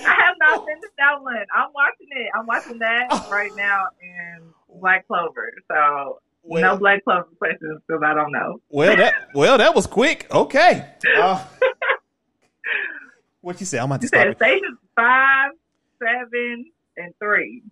have 0.00 0.36
not 0.38 0.64
finished 0.66 0.94
that 0.98 1.22
one. 1.22 1.44
I'm 1.54 1.70
watching 1.74 2.08
it. 2.10 2.30
I'm 2.34 2.46
watching 2.46 2.78
that 2.78 3.08
right 3.30 3.50
now 3.56 3.86
in 4.00 4.42
Black 4.80 5.06
Clover. 5.06 5.52
So 5.68 6.20
Well- 6.48 6.62
no 6.62 6.76
Black 6.78 7.04
Clover 7.04 7.28
questions 7.38 7.80
because 7.86 8.02
I 8.04 8.14
don't 8.14 8.32
know. 8.32 8.60
Well, 8.70 8.96
that 8.96 9.14
well 9.34 9.58
that 9.58 9.74
was 9.74 9.86
quick. 9.86 10.26
Okay. 10.32 10.86
Uh, 11.16 11.44
what 13.40 13.58
you 13.60 13.66
say? 13.66 13.78
I'm 13.78 13.86
about 13.86 14.00
to 14.00 14.04
You 14.04 14.08
stop. 14.08 14.36
stations 14.36 14.78
five, 14.96 15.50
seven, 16.02 16.66
and 16.96 17.14
three. 17.22 17.62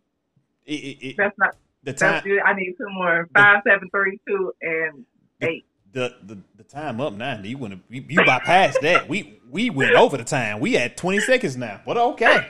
It- 0.64 0.72
it- 0.72 1.06
it- 1.08 1.16
That's 1.18 1.36
not. 1.38 1.56
the 1.82 1.92
time. 1.92 2.22
I 2.44 2.52
need 2.54 2.74
two 2.78 2.86
more. 2.90 3.28
Five, 3.34 3.62
seven, 3.66 3.88
three, 3.90 4.18
two, 4.26 4.52
and 4.62 5.04
eight. 5.42 5.64
the, 5.92 6.14
the 6.24 6.38
the 6.56 6.62
time 6.64 7.00
up 7.00 7.12
now. 7.14 7.40
You 7.42 7.58
went 7.58 7.80
you, 7.88 8.04
you 8.08 8.20
bypassed 8.20 8.80
that. 8.82 9.08
We 9.08 9.40
we 9.50 9.70
went 9.70 9.94
over 9.94 10.16
the 10.16 10.24
time. 10.24 10.60
We 10.60 10.76
at 10.76 10.96
20 10.96 11.20
seconds 11.20 11.56
now. 11.56 11.80
But 11.84 11.96
okay. 11.96 12.48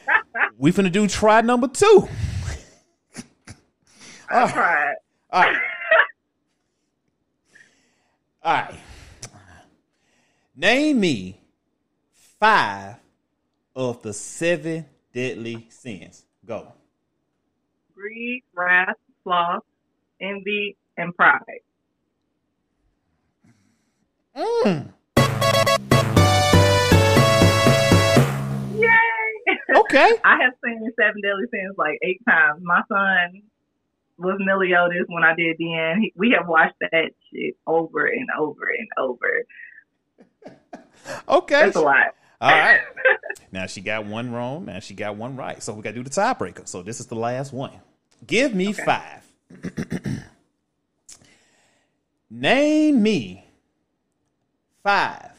we 0.58 0.70
finna 0.72 0.92
do 0.92 1.06
try 1.08 1.40
number 1.40 1.68
two. 1.68 2.08
I 4.30 4.50
tried. 4.50 4.94
All 5.32 5.42
right. 5.42 5.56
All 8.42 8.52
right. 8.52 8.74
Name 10.56 10.98
me 10.98 11.40
five 12.40 12.96
of 13.76 14.02
the 14.02 14.12
seven 14.12 14.86
deadly 15.12 15.68
sins. 15.70 16.24
Go. 16.44 16.72
Greed, 17.94 18.42
wrath, 18.56 18.96
sloth, 19.22 19.62
envy, 20.20 20.76
and 20.96 21.14
pride. 21.14 21.40
Mm. 24.36 24.92
Yay! 28.78 28.88
Okay. 29.76 30.12
I 30.24 30.38
have 30.42 30.54
seen 30.64 30.90
Seven 30.98 31.22
Deadly 31.22 31.44
Sins 31.52 31.76
like 31.78 31.98
eight 32.02 32.20
times. 32.26 32.60
My 32.62 32.82
son 32.88 33.42
was 34.20 34.38
Meliodas 34.40 35.06
when 35.08 35.24
I 35.24 35.34
did 35.34 35.56
the 35.58 35.74
end. 35.74 36.10
We 36.16 36.34
have 36.38 36.48
watched 36.48 36.76
that 36.80 37.10
shit 37.32 37.56
over 37.66 38.06
and 38.06 38.28
over 38.38 38.68
and 38.78 38.88
over. 38.98 39.44
Okay. 41.28 41.60
That's 41.60 41.76
a 41.76 41.80
lot. 41.80 42.14
All 42.40 42.50
right. 42.50 42.80
Now 43.52 43.66
she 43.66 43.80
got 43.80 44.06
one 44.06 44.32
wrong. 44.32 44.66
Now 44.66 44.78
she 44.78 44.94
got 44.94 45.16
one 45.16 45.36
right. 45.36 45.60
So 45.60 45.72
we 45.72 45.82
got 45.82 45.90
to 45.90 45.96
do 45.96 46.04
the 46.04 46.10
tiebreaker. 46.10 46.68
So 46.68 46.82
this 46.82 47.00
is 47.00 47.06
the 47.06 47.16
last 47.16 47.52
one. 47.52 47.72
Give 48.24 48.54
me 48.54 48.72
five. 48.72 49.26
Name 52.30 53.02
me 53.02 53.44
five 54.84 55.32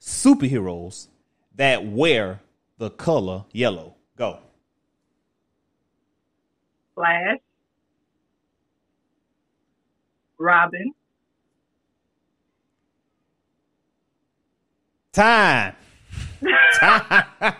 superheroes 0.00 1.08
that 1.56 1.84
wear 1.84 2.40
the 2.78 2.90
color 2.90 3.44
yellow. 3.52 3.94
Go. 4.16 4.38
Flash, 6.94 7.38
Robin, 10.38 10.92
Time. 15.12 15.76
Time. 16.80 17.24
I'm 17.40 17.54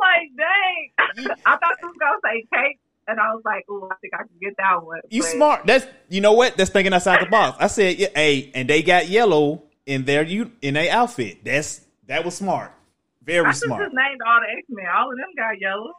like, 0.00 0.28
dang. 0.36 0.90
I 1.46 1.56
thought 1.56 1.76
you 1.82 1.88
was 1.88 1.96
gonna 1.98 2.18
say 2.24 2.46
cake, 2.52 2.78
and 3.06 3.18
I 3.18 3.32
was 3.32 3.42
like, 3.44 3.64
oh, 3.70 3.88
I 3.90 3.94
think 4.02 4.12
I 4.14 4.18
can 4.18 4.28
get 4.40 4.54
that 4.58 4.84
one. 4.84 5.00
You 5.08 5.22
But 5.22 5.28
smart. 5.30 5.66
That's 5.66 5.86
you 6.10 6.20
know 6.20 6.32
what? 6.32 6.56
That's 6.58 6.70
thinking 6.70 6.92
outside 6.92 7.22
the 7.24 7.26
box. 7.30 7.56
I 7.58 7.68
said, 7.68 7.96
yeah, 7.98 8.08
hey, 8.14 8.50
and 8.54 8.68
they 8.68 8.82
got 8.82 9.08
yellow 9.08 9.62
in 9.86 10.04
their 10.04 10.22
you 10.24 10.52
in 10.60 10.74
their 10.74 10.92
outfit. 10.92 11.42
That's 11.44 11.80
that 12.06 12.22
was 12.24 12.34
smart. 12.34 12.72
Very 13.22 13.46
I 13.46 13.52
smart. 13.52 13.82
just 13.82 13.94
named 13.94 14.20
all 14.26 14.40
the 14.40 14.58
X 14.58 14.66
Men. 14.68 14.86
All 14.94 15.10
of 15.10 15.16
them 15.16 15.28
got 15.36 15.58
yellow. 15.60 15.92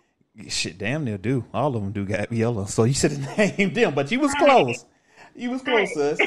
Shit, 0.49 0.77
damn 0.77 1.03
near 1.03 1.17
do. 1.17 1.45
All 1.53 1.75
of 1.75 1.81
them 1.81 1.91
do 1.91 2.05
got 2.05 2.31
yellow. 2.31 2.65
So 2.65 2.83
you 2.83 2.93
should 2.93 3.11
have 3.13 3.57
named 3.57 3.75
them, 3.75 3.95
but 3.95 4.11
you 4.11 4.19
was 4.19 4.33
close. 4.35 4.85
You 5.39 5.51
was 5.51 5.61
close, 5.61 5.93
sis. 5.93 6.19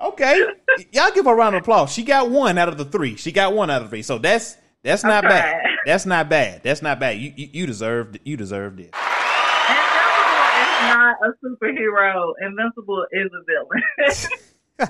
Okay, 0.00 0.44
y'all 0.92 1.10
give 1.12 1.26
her 1.26 1.32
a 1.32 1.34
round 1.34 1.54
of 1.54 1.62
applause. 1.62 1.92
She 1.92 2.02
got 2.04 2.30
one 2.30 2.56
out 2.58 2.68
of 2.68 2.78
the 2.78 2.84
three. 2.86 3.16
She 3.16 3.32
got 3.32 3.52
one 3.54 3.70
out 3.70 3.82
of 3.82 3.90
three. 3.90 4.02
So 4.02 4.16
that's 4.18 4.56
that's 4.82 5.04
not 5.04 5.24
bad. 5.24 5.60
That's 5.86 6.06
not 6.06 6.28
bad. 6.30 6.62
That's 6.62 6.80
not 6.82 6.98
bad. 6.98 7.18
You 7.18 7.32
you, 7.36 7.48
you 7.52 7.66
deserved 7.66 8.18
you 8.24 8.36
deserved 8.36 8.80
it. 8.80 8.94
Invincible 8.94 10.46
is 10.56 10.80
not 10.88 11.16
a 11.22 11.32
superhero. 11.44 12.32
Invincible 12.40 13.06
is 13.12 13.30
a 13.32 13.42
villain. 13.44 13.82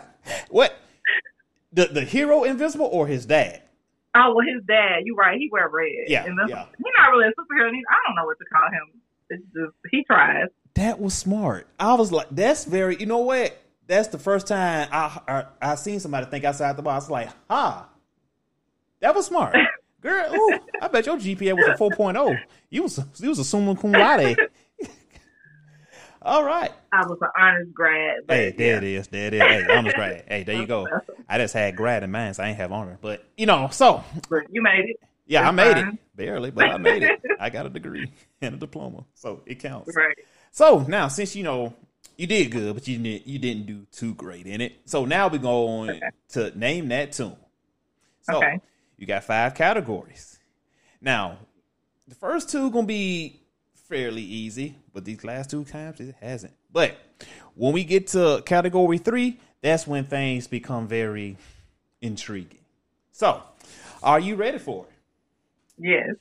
What 0.51 0.75
the 1.73 1.87
the 1.87 2.03
hero 2.03 2.45
invincible 2.45 2.87
or 2.87 3.07
his 3.09 3.27
dad? 3.27 3.63
oh 4.15 4.35
well, 4.35 4.47
his 4.47 4.63
dad. 4.67 5.03
You're 5.05 5.17
right. 5.17 5.39
He 5.39 5.49
wear 5.51 5.69
red. 5.69 5.87
Yeah, 6.07 6.25
yeah. 6.49 6.67
He's 6.77 6.95
not 6.99 7.11
really 7.11 7.27
a 7.27 7.31
superhero. 7.31 7.71
He- 7.73 7.83
I 7.91 7.99
don't 8.07 8.15
know 8.17 8.25
what 8.27 8.39
to 8.39 8.45
call 8.53 8.69
him. 8.71 9.01
It's 9.31 9.43
just 9.53 9.75
he 9.91 10.05
tries. 10.05 10.49
That 10.81 10.99
was 10.99 11.13
smart. 11.13 11.67
I 11.79 11.93
was 11.93 12.11
like, 12.11 12.29
that's 12.31 12.65
very. 12.65 12.97
You 12.97 13.05
know 13.05 13.19
what? 13.19 13.55
That's 13.87 14.09
the 14.09 14.19
first 14.19 14.47
time 14.47 14.89
I 14.91 15.21
I, 15.29 15.45
I 15.61 15.75
seen 15.75 16.01
somebody 16.01 16.25
think 16.25 16.43
outside 16.47 16.75
the 16.79 16.83
box. 16.83 17.11
Like, 17.11 17.29
ha, 17.51 17.87
That 19.01 19.15
was 19.15 19.27
smart. 19.27 19.55
Girl, 20.01 20.35
ooh, 20.35 20.59
I 20.81 20.89
bet 20.89 21.05
your 21.05 21.19
GPA 21.19 21.55
was 21.55 21.67
a 21.67 21.75
4.0. 21.75 22.41
You 22.71 22.85
was 22.85 22.99
you 23.19 23.29
was 23.29 23.39
a 23.39 23.45
summa 23.45 23.77
cum 23.77 23.93
laude. 23.93 24.35
All 26.23 26.45
right. 26.45 26.73
I 26.95 27.07
was 27.07 27.19
an 27.21 27.29
honors 27.39 27.69
grad. 27.75 28.21
Hey, 28.27 28.53
there 28.57 28.79
it 28.79 28.85
is. 28.85 29.09
There 29.09 29.27
it 29.27 29.35
is. 29.35 29.43
Hey, 29.43 29.67
honors 29.71 29.93
grad. 29.93 30.25
Hey, 30.29 30.45
there 30.45 30.57
you 30.57 30.67
go. 30.67 30.89
I 31.29 31.37
just 31.37 31.53
had 31.53 31.77
grad 31.77 32.03
in 32.03 32.11
mind, 32.11 32.37
so 32.37 32.43
I 32.43 32.49
ain't 32.49 32.57
have 32.57 32.73
honor. 32.73 32.97
But 33.03 33.23
you 33.37 33.45
know, 33.45 33.69
so 33.71 34.03
But 34.31 34.45
you 34.51 34.63
made 34.63 34.87
it. 34.89 34.97
yeah, 35.27 35.47
I 35.47 35.51
made 35.51 35.75
fine. 35.75 35.89
it 35.95 35.99
barely, 36.17 36.51
but 36.51 36.71
I 36.71 36.79
made 36.79 37.03
it. 37.03 37.21
I 37.39 37.51
got 37.51 37.67
a 37.67 37.69
degree 37.69 38.11
and 38.41 38.55
a 38.55 38.59
diploma, 38.59 39.05
so 39.15 39.43
it 39.45 39.59
counts. 39.59 39.95
Right. 39.95 40.17
So 40.51 40.81
now, 40.81 41.09
since 41.09 41.37
you 41.37 41.43
know 41.43 41.75
you 42.17 42.27
did 42.27 42.51
good, 42.51 42.75
but 42.75 42.87
you 42.87 42.99
didn't 42.99 43.27
you 43.27 43.39
didn't 43.39 43.67
do 43.67 43.87
too 43.93 44.15
great 44.15 44.47
in 44.47 44.61
it. 44.61 44.73
So 44.85 45.05
now 45.05 45.29
we 45.29 45.39
go 45.39 45.67
on 45.69 46.01
to 46.31 46.59
name 46.59 46.89
that 46.89 47.13
tune. 47.13 47.37
So 48.23 48.39
Okay. 48.39 48.61
you 48.99 49.07
got 49.07 49.25
five 49.25 49.55
categories. 49.55 50.39
Now, 51.01 51.39
the 52.09 52.15
first 52.15 52.51
two 52.51 52.71
gonna 52.71 52.87
be 52.87 53.41
fairly 53.89 54.23
easy, 54.23 54.77
but 54.93 55.05
these 55.05 55.25
last 55.25 55.51
two 55.51 55.65
times 55.65 56.01
it 56.01 56.15
hasn't. 56.21 56.53
But 56.73 56.97
when 57.55 57.73
we 57.73 57.85
get 57.85 58.09
to 58.09 58.43
category 58.45 58.99
three, 58.99 59.41
that's 59.63 59.87
when 59.87 60.05
things 60.05 60.47
become 60.47 60.87
very 60.89 61.37
intriguing. 62.01 62.61
So, 63.13 63.43
are 64.03 64.21
you 64.21 64.37
ready 64.37 64.59
for 64.59 64.87
it? 64.87 64.93
Yes. 65.79 66.17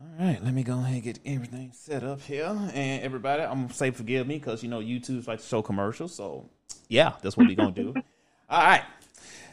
All 0.00 0.26
right, 0.26 0.42
let 0.42 0.54
me 0.54 0.62
go 0.62 0.78
ahead 0.78 0.94
and 0.94 1.02
get 1.02 1.18
everything 1.26 1.72
set 1.74 2.02
up 2.02 2.22
here. 2.22 2.46
And 2.72 3.02
everybody, 3.02 3.42
I'm 3.42 3.62
gonna 3.62 3.74
say 3.74 3.90
forgive 3.90 4.26
me 4.26 4.36
because 4.38 4.62
you 4.62 4.68
know 4.70 4.80
YouTube's 4.80 5.28
like 5.28 5.40
to 5.40 5.46
show 5.46 5.62
commercials. 5.62 6.14
So 6.14 6.48
yeah, 6.88 7.12
that's 7.22 7.36
what 7.36 7.46
we 7.46 7.54
gonna 7.54 7.72
do. 7.72 7.94
All 8.48 8.62
right. 8.62 8.84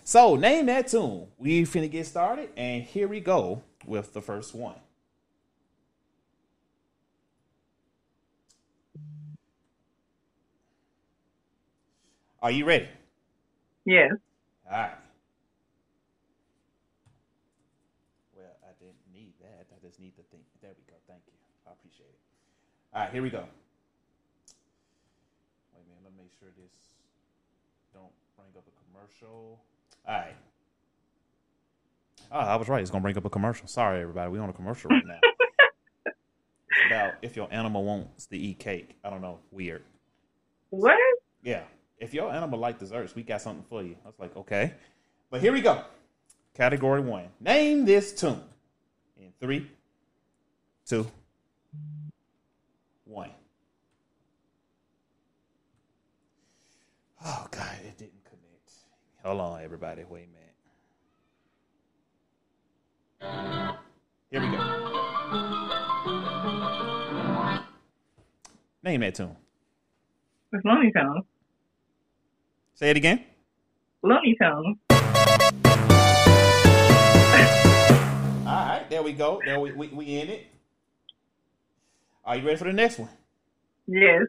So 0.05 0.35
name 0.37 0.67
that 0.67 0.87
tune. 0.87 1.27
We 1.37 1.63
finna 1.63 1.91
get 1.91 2.05
started, 2.05 2.49
and 2.55 2.83
here 2.83 3.09
we 3.09 3.19
go 3.19 3.61
with 3.85 4.13
the 4.13 4.21
first 4.21 4.55
one. 4.55 4.75
Are 12.41 12.51
you 12.51 12.65
ready? 12.65 12.87
Yes. 13.85 14.11
All 14.65 14.77
right. 14.77 14.91
Well, 18.35 18.45
I 18.63 18.71
didn't 18.79 18.95
need 19.13 19.33
that. 19.41 19.67
I 19.75 19.85
just 19.85 19.99
need 19.99 20.13
the 20.15 20.23
thing. 20.23 20.41
There 20.61 20.71
we 20.77 20.83
go. 20.91 20.97
Thank 21.07 21.21
you. 21.27 21.33
I 21.67 21.71
appreciate 21.73 22.07
it. 22.09 22.19
All 22.97 23.03
right, 23.03 23.11
here 23.13 23.21
we 23.21 23.29
go. 23.29 23.37
Wait 23.37 23.45
a 25.75 25.87
minute. 25.87 26.01
Let 26.03 26.13
me 26.13 26.23
make 26.23 26.31
sure 26.39 26.49
this 26.57 26.73
don't 27.93 28.09
bring 28.35 28.47
up 28.57 28.63
a 28.67 28.71
commercial. 28.91 29.59
All 30.07 30.15
right. 30.15 30.35
Oh, 32.31 32.39
I 32.39 32.55
was 32.55 32.67
right. 32.67 32.81
It's 32.81 32.89
gonna 32.89 33.03
bring 33.03 33.15
up 33.15 33.23
a 33.23 33.29
commercial. 33.29 33.67
Sorry, 33.67 34.01
everybody. 34.01 34.31
We 34.31 34.39
on 34.39 34.49
a 34.49 34.53
commercial 34.53 34.89
right 34.89 35.05
now. 35.05 35.19
it's 36.07 36.15
about 36.87 37.13
if 37.21 37.35
your 37.35 37.47
animal 37.51 37.83
wants 37.83 38.25
to 38.25 38.35
eat 38.35 38.57
cake. 38.57 38.97
I 39.03 39.11
don't 39.11 39.21
know. 39.21 39.41
Weird. 39.51 39.83
What? 40.71 40.97
Yeah. 41.43 41.65
If 41.99 42.15
your 42.15 42.31
animal 42.31 42.57
like 42.57 42.79
desserts, 42.79 43.13
we 43.13 43.21
got 43.21 43.43
something 43.43 43.65
for 43.69 43.83
you. 43.83 43.95
I 44.05 44.07
was 44.07 44.17
like, 44.17 44.35
okay. 44.35 44.73
But 45.29 45.41
here 45.41 45.53
we 45.53 45.61
go. 45.61 45.83
Category 46.55 47.01
one. 47.01 47.27
Name 47.39 47.85
this 47.85 48.11
tune. 48.11 48.41
In 49.19 49.33
three, 49.39 49.69
two, 50.87 51.05
one. 53.07 53.31
Oh 57.25 57.47
God, 57.51 57.75
it 57.85 57.97
didn't 57.97 58.23
connect. 58.25 58.71
Hold 59.23 59.39
on, 59.41 59.61
everybody. 59.63 60.03
Wait 60.03 60.27
a 60.27 60.27
minute. 60.27 60.47
Here 64.29 64.41
we 64.41 64.47
go. 64.47 64.57
Name 68.83 69.01
that 69.01 69.15
tune. 69.15 69.35
It's 70.53 70.63
Looney 70.63 70.91
Tunes. 70.91 71.25
Say 72.75 72.91
it 72.91 72.97
again. 72.97 73.23
Looney 74.03 74.35
Tunes. 74.39 74.77
All 78.47 78.65
right, 78.65 78.85
there 78.89 79.03
we 79.03 79.11
go. 79.13 79.41
There 79.43 79.59
we, 79.59 79.71
we 79.73 79.87
we 79.89 80.19
in 80.19 80.29
it. 80.29 80.47
Are 82.27 82.35
you 82.35 82.45
ready 82.45 82.57
for 82.57 82.65
the 82.65 82.73
next 82.73 82.99
one? 82.99 83.07
Yes. 83.87 84.23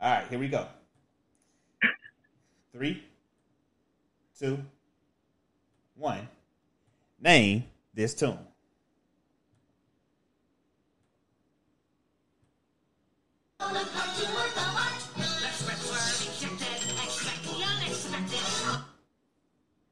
All 0.00 0.10
right, 0.10 0.26
here 0.28 0.40
we 0.40 0.48
go. 0.48 0.66
Three, 2.72 3.04
two, 4.36 4.58
one. 5.94 6.26
Name 7.20 7.62
this 7.94 8.12
tune. 8.12 8.40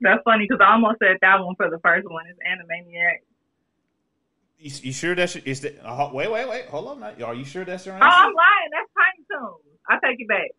That's 0.00 0.20
funny 0.24 0.48
because 0.48 0.60
I 0.60 0.72
almost 0.72 0.98
said 1.00 1.18
that 1.20 1.44
one 1.44 1.54
for 1.54 1.70
the 1.70 1.78
first 1.78 2.10
one. 2.10 2.24
It's 2.26 2.40
Animaniac. 2.40 3.18
You, 4.62 4.70
you 4.82 4.92
sure 4.92 5.14
that's 5.16 5.34
your, 5.34 5.42
is 5.44 5.60
that? 5.62 5.84
Uh, 5.84 6.08
wait, 6.12 6.30
wait, 6.30 6.48
wait. 6.48 6.66
Hold 6.66 6.86
on. 6.88 7.00
Now. 7.00 7.12
Are 7.26 7.34
you 7.34 7.44
sure 7.44 7.64
that's 7.64 7.84
your 7.84 7.96
Oh, 7.96 7.98
answer? 7.98 8.06
I'm 8.16 8.32
lying. 8.32 8.70
That's 8.70 8.88
Tiny 8.94 9.24
Toons. 9.28 9.78
I 9.88 9.98
take 10.06 10.20
it 10.20 10.28
back. 10.28 10.50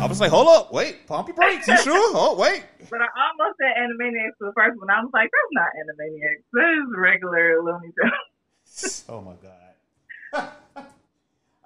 I 0.00 0.06
was 0.06 0.20
like, 0.20 0.30
hold 0.30 0.48
up, 0.48 0.72
wait, 0.72 1.06
pump 1.06 1.28
your 1.28 1.34
brakes. 1.36 1.66
You 1.68 1.76
sure? 1.78 1.94
Oh, 2.16 2.34
wait. 2.38 2.64
but 2.90 3.00
I 3.00 3.06
almost 3.26 3.56
said 3.60 3.72
Animaniacs 3.78 4.36
for 4.38 4.46
the 4.48 4.52
first 4.54 4.78
one. 4.78 4.90
I 4.90 5.00
was 5.00 5.10
like, 5.14 5.30
that's 5.30 5.52
not 5.52 5.68
Animaniacs. 5.80 6.42
This 6.52 6.78
is 6.82 6.88
regular 6.98 7.62
Looney 7.62 7.92
Tunes. 8.00 9.04
Oh 9.08 9.20
my 9.20 9.34
god. 9.42 10.48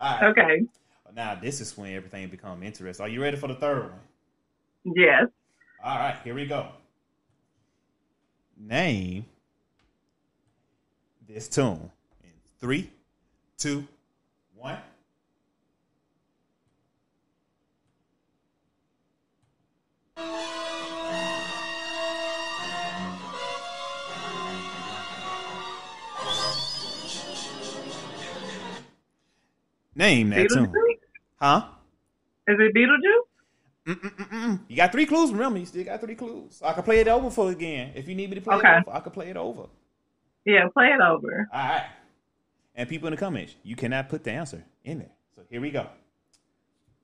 All 0.01 0.21
right. 0.21 0.25
Okay. 0.25 0.63
Now 1.15 1.35
this 1.41 1.61
is 1.61 1.77
when 1.77 1.95
everything 1.95 2.29
become 2.29 2.63
interesting. 2.63 3.05
Are 3.05 3.09
you 3.09 3.23
ready 3.23 3.37
for 3.37 3.47
the 3.49 3.55
third 3.55 3.91
one? 3.91 4.95
Yes. 4.97 5.25
All 5.83 5.97
right, 5.99 6.17
here 6.25 6.35
we 6.35 6.47
go. 6.47 6.69
Name 8.61 9.25
this 11.29 11.49
tune 11.49 11.91
in 12.25 12.31
three, 12.59 12.91
two, 13.57 13.87
one. 14.57 14.79
Name 29.95 30.31
that 30.31 30.49
tune. 30.49 30.75
Huh? 31.41 31.69
Is 32.49 32.57
it 32.59 32.75
Beetlejuice? 32.75 33.28
Mm-mm-mm-mm. 33.89 34.61
You 34.69 34.77
got 34.77 34.93
three 34.93 35.07
clues. 35.07 35.33
Remember, 35.33 35.59
you 35.59 35.67
still 35.67 35.85
got 35.85 36.01
three 36.01 36.15
clues. 36.15 36.61
I 36.63 36.75
can 36.75 36.83
play 36.83 37.01
it 37.01 37.09
over 37.09 37.31
for 37.31 37.51
again. 37.51 37.93
If 37.95 38.07
you 38.07 38.15
need 38.15 38.29
me 38.29 38.35
to 38.37 38.43
play 38.43 38.57
Okay. 38.57 38.69
it 38.77 38.81
over, 38.87 38.97
I 38.97 39.01
can 39.01 39.13
play 39.13 39.31
it 39.31 39.37
over. 39.37 39.63
Yeah, 40.45 40.69
play 40.73 40.89
it 40.89 41.01
over. 41.01 41.49
All 41.53 41.59
right. 41.69 41.87
And 42.75 42.89
people 42.89 43.09
in 43.09 43.13
the 43.13 43.17
comments, 43.19 43.55
you 43.63 43.77
cannot 43.77 44.09
put 44.09 44.25
the 44.25 44.31
answer 44.33 44.63
in 44.85 44.99
there. 45.01 45.11
So 45.35 45.43
here 45.51 45.61
we 45.61 45.71
go. 45.71 45.87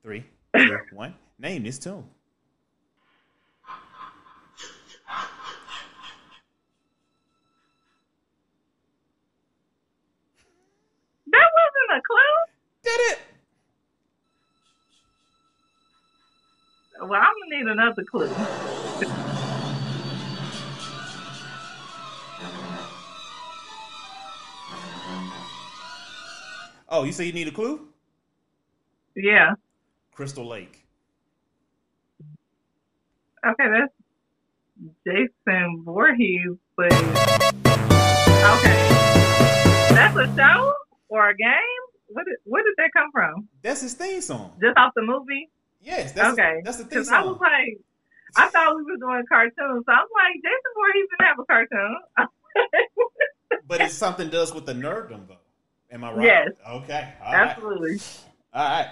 Three, 0.03 0.25
two, 0.55 0.77
one. 0.93 1.15
Name 1.39 1.63
this 1.63 1.79
tune. 1.79 2.07
That 11.27 11.49
wasn't 11.57 11.99
a 11.99 12.01
clue. 12.07 12.37
Did 12.83 12.99
it? 13.11 13.19
Well, 17.01 17.19
I'm 17.21 17.33
gonna 17.41 17.63
need 17.63 17.67
another 17.67 18.03
clue. 18.03 18.29
Oh, 26.87 27.03
you 27.03 27.11
say 27.11 27.25
you 27.25 27.33
need 27.33 27.47
a 27.47 27.51
clue? 27.51 27.89
Yeah. 29.15 29.55
Crystal 30.13 30.47
Lake. 30.47 30.85
Okay, 33.45 33.67
that's 33.69 33.93
Jason 35.05 35.83
Voorhees, 35.83 36.57
but 36.77 36.93
okay, 36.93 37.29
that's 39.91 40.15
a 40.17 40.33
show 40.37 40.73
or 41.09 41.29
a 41.29 41.35
game. 41.35 41.57
What 42.07 42.25
did, 42.25 42.37
where 42.45 42.63
did 42.63 42.75
that 42.77 42.91
come 42.95 43.11
from? 43.11 43.49
That's 43.61 43.81
his 43.81 43.93
theme 43.93 44.21
song. 44.21 44.53
Just 44.61 44.77
off 44.77 44.93
the 44.95 45.01
movie? 45.01 45.49
Yes, 45.85 46.11
that's 46.13 46.33
okay, 46.33 46.61
that's 46.63 46.77
the 46.77 46.83
because 46.85 47.07
I 47.09 47.21
was 47.23 47.37
like, 47.39 47.79
I 48.35 48.49
thought 48.49 48.75
we 48.75 48.83
were 48.83 48.97
doing 48.97 49.23
cartoons, 49.29 49.53
so 49.85 49.91
I'm 49.91 50.07
like, 50.15 50.35
Jason 50.43 50.71
Voorhees 50.75 51.07
didn't 51.11 51.27
have 51.27 51.39
a 51.39 51.45
cartoon. 51.45 51.97
But 53.67 53.81
it's 53.81 53.95
something 53.95 54.29
does 54.29 54.53
with 54.53 54.65
the 54.65 54.73
nerddom 54.73 55.27
though. 55.27 55.37
Am 55.91 56.03
I 56.03 56.11
right? 56.13 56.25
Yes. 56.25 56.49
Okay. 56.67 57.13
All 57.23 57.33
right. 57.33 57.49
Absolutely. 57.49 57.99
All 58.53 58.63
right. 58.63 58.87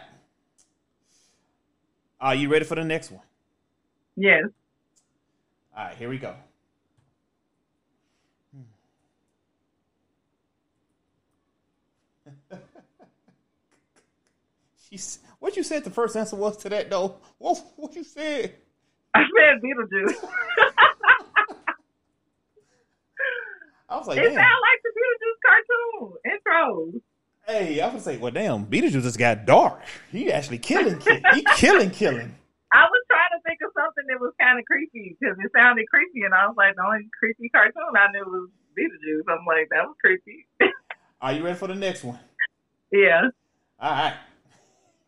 Are 2.19 2.35
you 2.35 2.49
ready 2.49 2.65
for 2.65 2.75
the 2.75 2.83
next 2.83 3.11
one? 3.11 3.21
Yes. 4.15 4.45
All 5.75 5.85
right, 5.85 5.95
here 5.97 6.09
we 6.09 6.17
go. 6.17 6.35
She's, 14.89 15.19
what 15.53 15.57
you 15.57 15.63
said 15.63 15.84
the 15.84 15.91
first 15.91 16.15
answer 16.17 16.35
was 16.35 16.57
to 16.57 16.69
that 16.69 16.89
though? 16.89 17.17
What 17.38 17.61
what 17.75 17.93
you 17.95 18.03
said? 18.03 18.55
I 19.13 19.21
said 19.21 19.61
Beetlejuice. 19.61 20.15
I 23.88 23.97
was 23.97 24.07
like, 24.07 24.17
it 24.17 24.34
sounds 24.34 24.63
like 24.65 24.81
the 24.81 24.91
Beetlejuice 24.97 25.39
cartoon 25.45 26.13
intro. 26.25 26.93
Hey, 27.45 27.81
I 27.81 27.93
was 27.93 28.07
like, 28.07 28.19
well, 28.19 28.31
damn, 28.31 28.65
Beetlejuice 28.65 29.03
just 29.03 29.19
got 29.19 29.45
dark. 29.45 29.80
He 30.11 30.31
actually 30.31 30.57
killing, 30.57 30.97
ki- 30.97 31.21
he 31.35 31.45
killing, 31.57 31.91
killing. 31.91 32.34
I 32.73 32.85
was 32.89 33.03
trying 33.05 33.38
to 33.38 33.43
think 33.45 33.59
of 33.61 33.69
something 33.77 34.05
that 34.07 34.19
was 34.19 34.34
kind 34.39 34.57
of 34.57 34.65
creepy 34.65 35.15
because 35.19 35.38
it 35.38 35.51
sounded 35.55 35.85
creepy, 35.93 36.23
and 36.25 36.34
I 36.34 36.47
was 36.47 36.55
like, 36.57 36.75
the 36.75 36.81
only 36.81 37.07
creepy 37.19 37.49
cartoon 37.49 37.93
I 37.95 38.09
knew 38.11 38.25
was 38.25 38.49
Beetlejuice. 38.73 39.30
I'm 39.30 39.45
like, 39.45 39.69
that 39.69 39.85
was 39.85 39.95
creepy. 40.01 40.47
Are 41.21 41.34
you 41.34 41.43
ready 41.43 41.57
for 41.59 41.67
the 41.67 41.75
next 41.75 42.03
one? 42.03 42.17
yeah. 42.91 43.30
All 43.80 43.91
right. 43.91 44.15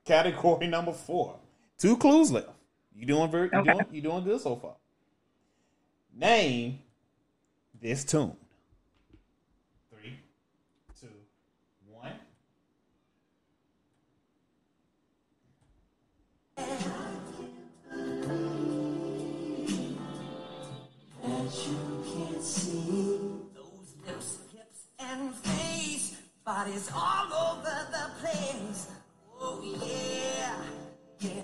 Category 0.05 0.67
number 0.75 0.93
four. 0.93 1.35
Two 1.77 1.97
clues 1.97 2.31
left. 2.31 2.49
You 2.95 3.05
doing 3.05 3.29
very 3.29 3.49
you 3.51 3.59
Okay. 3.59 3.71
doing 3.71 3.85
you 3.91 4.01
doing 4.01 4.23
good 4.23 4.39
so 4.39 4.55
far. 4.55 4.75
Name 6.13 6.79
this 7.81 8.05
tune. 8.05 8.35
Three, 9.91 10.17
two, 10.99 11.07
one. 11.91 12.13
As 21.23 21.67
you 21.67 21.77
can 22.03 22.41
see, 22.41 23.19
those 23.53 23.93
lips, 24.05 24.37
hips, 24.53 24.81
and 24.99 25.33
face, 25.35 26.15
bodies 26.43 26.89
all 26.93 27.25
over 27.33 27.87
the 27.91 28.09
place. 28.19 28.64
Yeah, 29.65 30.61
yeah. 31.19 31.41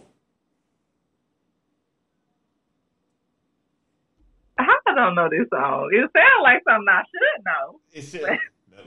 I 4.59 4.93
don't 4.95 5.15
know 5.15 5.29
this 5.29 5.47
song. 5.49 5.89
It 5.93 6.09
sounds 6.15 6.43
like 6.43 6.61
something 6.67 6.87
I 6.89 7.01
should 7.03 7.43
know. 7.45 7.79
It 7.93 8.01
should. 8.03 8.39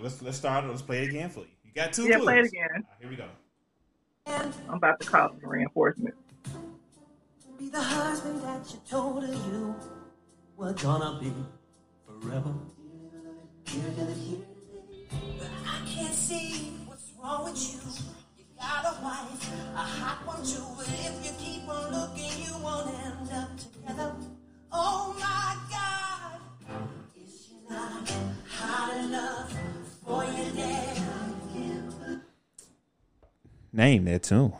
let's 0.02 0.22
let's 0.22 0.36
start. 0.36 0.64
It. 0.64 0.68
Let's 0.68 0.82
play 0.82 1.02
it 1.04 1.08
again 1.10 1.30
for 1.30 1.40
you. 1.40 1.46
You 1.64 1.72
got 1.74 1.92
two 1.92 2.04
Yeah, 2.04 2.16
clues. 2.16 2.24
play 2.26 2.38
it 2.40 2.46
again. 2.46 2.68
All 2.74 2.76
right, 2.76 2.84
here 3.00 3.10
we 3.10 3.16
go. 3.16 3.28
I'm 4.68 4.74
about 4.76 5.00
to 5.00 5.06
call 5.06 5.30
some 5.40 5.48
reinforcement. 5.50 6.14
Be 7.58 7.68
the 7.68 7.80
husband 7.82 8.42
that 8.42 8.70
you 8.72 8.80
told 8.88 9.24
her 9.24 9.32
you 9.32 9.74
were 10.56 10.72
gonna 10.74 11.18
be 11.20 11.32
forever. 12.06 12.54
But 13.66 15.50
I 15.66 15.86
can't 15.86 16.14
see 16.14 16.72
what's 16.86 17.12
wrong 17.22 17.44
with 17.44 17.74
you. 17.74 18.23
You 18.54 18.60
got 18.60 18.84
a 18.84 19.02
wife, 19.02 19.52
a 19.74 19.78
hot 19.78 20.26
one 20.26 20.44
too. 20.44 20.64
But 20.76 20.88
if 20.88 21.24
you 21.24 21.32
keep 21.38 21.68
on 21.68 21.92
looking, 21.92 22.44
you 22.44 22.56
won't 22.62 22.88
end 22.88 23.30
up 23.32 23.56
together. 23.58 24.14
Oh 24.70 25.14
my 25.18 25.56
God, 25.70 26.40
is 27.20 27.46
she 27.46 27.54
not 27.68 28.10
hot 28.48 28.96
enough 29.04 29.52
for 30.04 30.24
you 30.24 30.52
now? 30.54 30.84
Name 33.72 34.04
that 34.04 34.22
tune. 34.22 34.52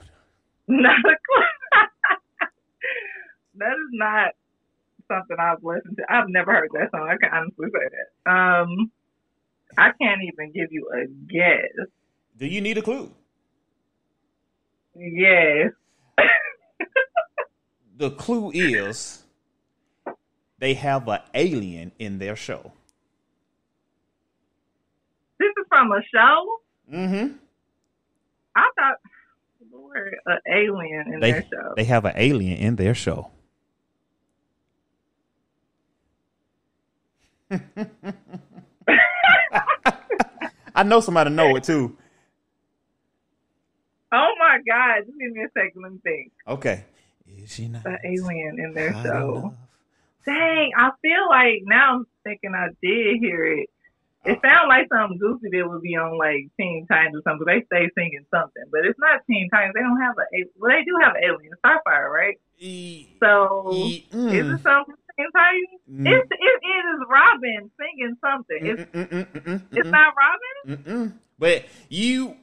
Not 0.66 0.98
a 0.98 1.02
clue. 1.02 1.86
that 3.54 3.68
is 3.68 3.90
not 3.92 4.32
something 5.06 5.36
I've 5.38 5.62
listened 5.62 5.98
to. 5.98 6.12
I've 6.12 6.28
never 6.28 6.52
heard 6.52 6.70
that 6.72 6.90
song. 6.90 7.08
I 7.08 7.16
can 7.16 7.32
honestly 7.32 7.68
say 7.72 7.88
that. 7.94 8.32
Um, 8.32 8.90
I 9.78 9.92
can't 10.02 10.20
even 10.22 10.50
give 10.52 10.72
you 10.72 10.90
a 10.92 11.06
guess. 11.32 11.86
Do 12.36 12.46
you 12.46 12.60
need 12.60 12.76
a 12.76 12.82
clue? 12.82 13.12
Yes. 14.96 15.72
The 17.96 18.10
clue 18.10 18.50
is 18.52 19.22
they 20.58 20.74
have 20.74 21.06
an 21.06 21.20
alien 21.32 21.92
in 22.00 22.18
their 22.18 22.34
show. 22.34 22.72
This 25.38 25.50
is 25.56 25.64
from 25.68 25.92
a 25.92 26.00
show. 26.12 26.58
Mm-hmm. 26.92 27.36
I 28.56 28.70
thought, 28.76 28.96
Lord, 29.72 30.16
an 30.26 30.38
alien 30.52 31.12
in 31.14 31.20
They 31.20 31.30
their 31.32 31.42
show. 31.42 31.74
they 31.76 31.84
have 31.84 32.04
an 32.04 32.14
alien 32.16 32.58
in 32.58 32.74
their 32.74 32.94
show. 32.96 33.30
I 40.74 40.82
know 40.82 41.00
somebody 41.00 41.30
know 41.30 41.54
it 41.56 41.64
too. 41.64 41.96
Oh 44.14 44.32
my 44.38 44.58
God! 44.66 45.04
Just 45.06 45.18
give 45.18 45.32
me 45.32 45.42
a 45.44 45.50
second. 45.52 45.82
Let 45.82 45.92
me 45.92 45.98
think. 46.02 46.32
Okay. 46.46 46.84
Is 47.26 47.52
she 47.52 47.68
not 47.68 47.84
An 47.86 47.98
alien 48.04 48.58
in 48.58 48.74
their 48.74 48.92
hot 48.92 49.04
show. 49.06 49.36
enough? 49.36 49.54
Dang, 50.26 50.70
I 50.78 50.90
feel 51.02 51.28
like 51.28 51.60
now 51.64 51.96
I'm 51.96 52.06
thinking 52.24 52.54
I 52.54 52.68
did 52.82 53.18
hear 53.20 53.44
it. 53.44 53.68
It 54.24 54.38
sounds 54.40 54.68
like 54.72 54.88
something 54.88 55.18
goofy 55.18 55.48
that 55.52 55.68
would 55.68 55.82
be 55.82 55.96
on 55.96 56.16
like 56.16 56.48
Teen 56.58 56.86
Titans 56.88 57.16
or 57.16 57.22
something. 57.28 57.44
They 57.44 57.60
stay 57.68 57.90
singing 57.92 58.24
something, 58.32 58.64
but 58.72 58.86
it's 58.86 58.98
not 58.98 59.20
Teen 59.28 59.50
Titans. 59.50 59.74
They 59.74 59.80
don't 59.84 60.00
have 60.00 60.16
a 60.16 60.24
well, 60.56 60.72
they 60.72 60.84
do 60.84 60.96
have 61.02 61.14
an 61.16 61.24
alien, 61.24 61.52
Starfire, 61.60 62.08
right? 62.10 62.40
E- 62.58 63.06
So 63.20 63.68
e- 63.72 64.04
is 64.08 64.14
mm. 64.16 64.54
it 64.56 64.62
something 64.64 64.96
from 64.96 65.12
Teen 65.18 65.28
Titans? 65.36 65.80
Mm. 65.92 66.06
It's 66.08 66.28
it 66.32 66.58
is 66.64 66.96
Robin 67.08 67.70
singing 67.76 68.16
something. 68.24 68.60
It's 68.64 68.82
Mm, 68.96 69.08
mm, 69.12 69.26
mm, 69.28 69.42
mm, 69.44 69.60
it's 69.76 69.88
mm, 69.88 69.92
not 69.92 70.14
Robin. 70.16 70.56
mm, 70.72 70.84
mm. 70.88 71.12
But 71.38 71.64
you, 71.90 72.36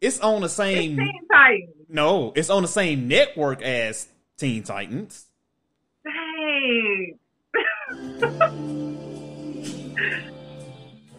it's 0.00 0.20
on 0.20 0.40
the 0.40 0.46
It's 0.46 0.54
same. 0.54 0.96
Teen 0.96 1.20
Titans. 1.30 1.74
No, 1.88 2.32
it's 2.36 2.50
on 2.50 2.62
the 2.62 2.68
same 2.68 3.08
network 3.08 3.62
as 3.62 4.08
Teen 4.36 4.62
Titans. 4.62 5.26
Dang. 6.04 7.18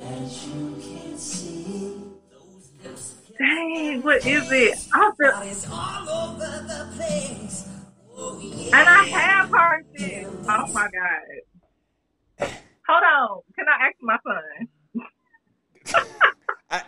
As 0.01 0.47
you 0.47 0.75
can 0.81 1.17
see, 1.17 1.95
those 2.31 2.71
lips, 2.83 3.15
Dang, 3.37 4.01
what 4.01 4.25
is 4.25 4.51
it? 4.51 4.87
I 4.93 5.11
feel, 5.17 5.31
bodies 5.31 5.67
all 5.71 6.09
over 6.09 6.65
the 6.67 6.91
place. 6.95 7.67
Oh 8.15 8.39
and 8.41 8.89
I 8.89 9.03
have 9.05 9.49
heard 9.49 9.85
this. 9.93 10.27
Oh 10.47 10.67
my 10.73 10.87
god. 10.91 12.49
Hold 12.87 13.03
on. 13.03 13.41
Can 13.55 13.65
I 13.67 13.87
ask 13.87 13.95
my 14.01 14.17
son? 14.25 14.67
I, 16.71 16.83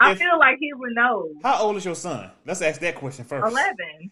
I 0.00 0.12
If- 0.12 0.18
feel 0.18 0.38
like 0.38 0.56
he 0.58 0.72
would 0.72 0.94
know. 0.94 1.30
how 1.42 1.62
old 1.62 1.76
is 1.76 1.84
your 1.84 1.94
son? 1.94 2.30
Let's 2.46 2.62
ask 2.62 2.80
that 2.80 2.94
question 2.96 3.24
first. 3.24 3.46
Eleven. 3.46 4.10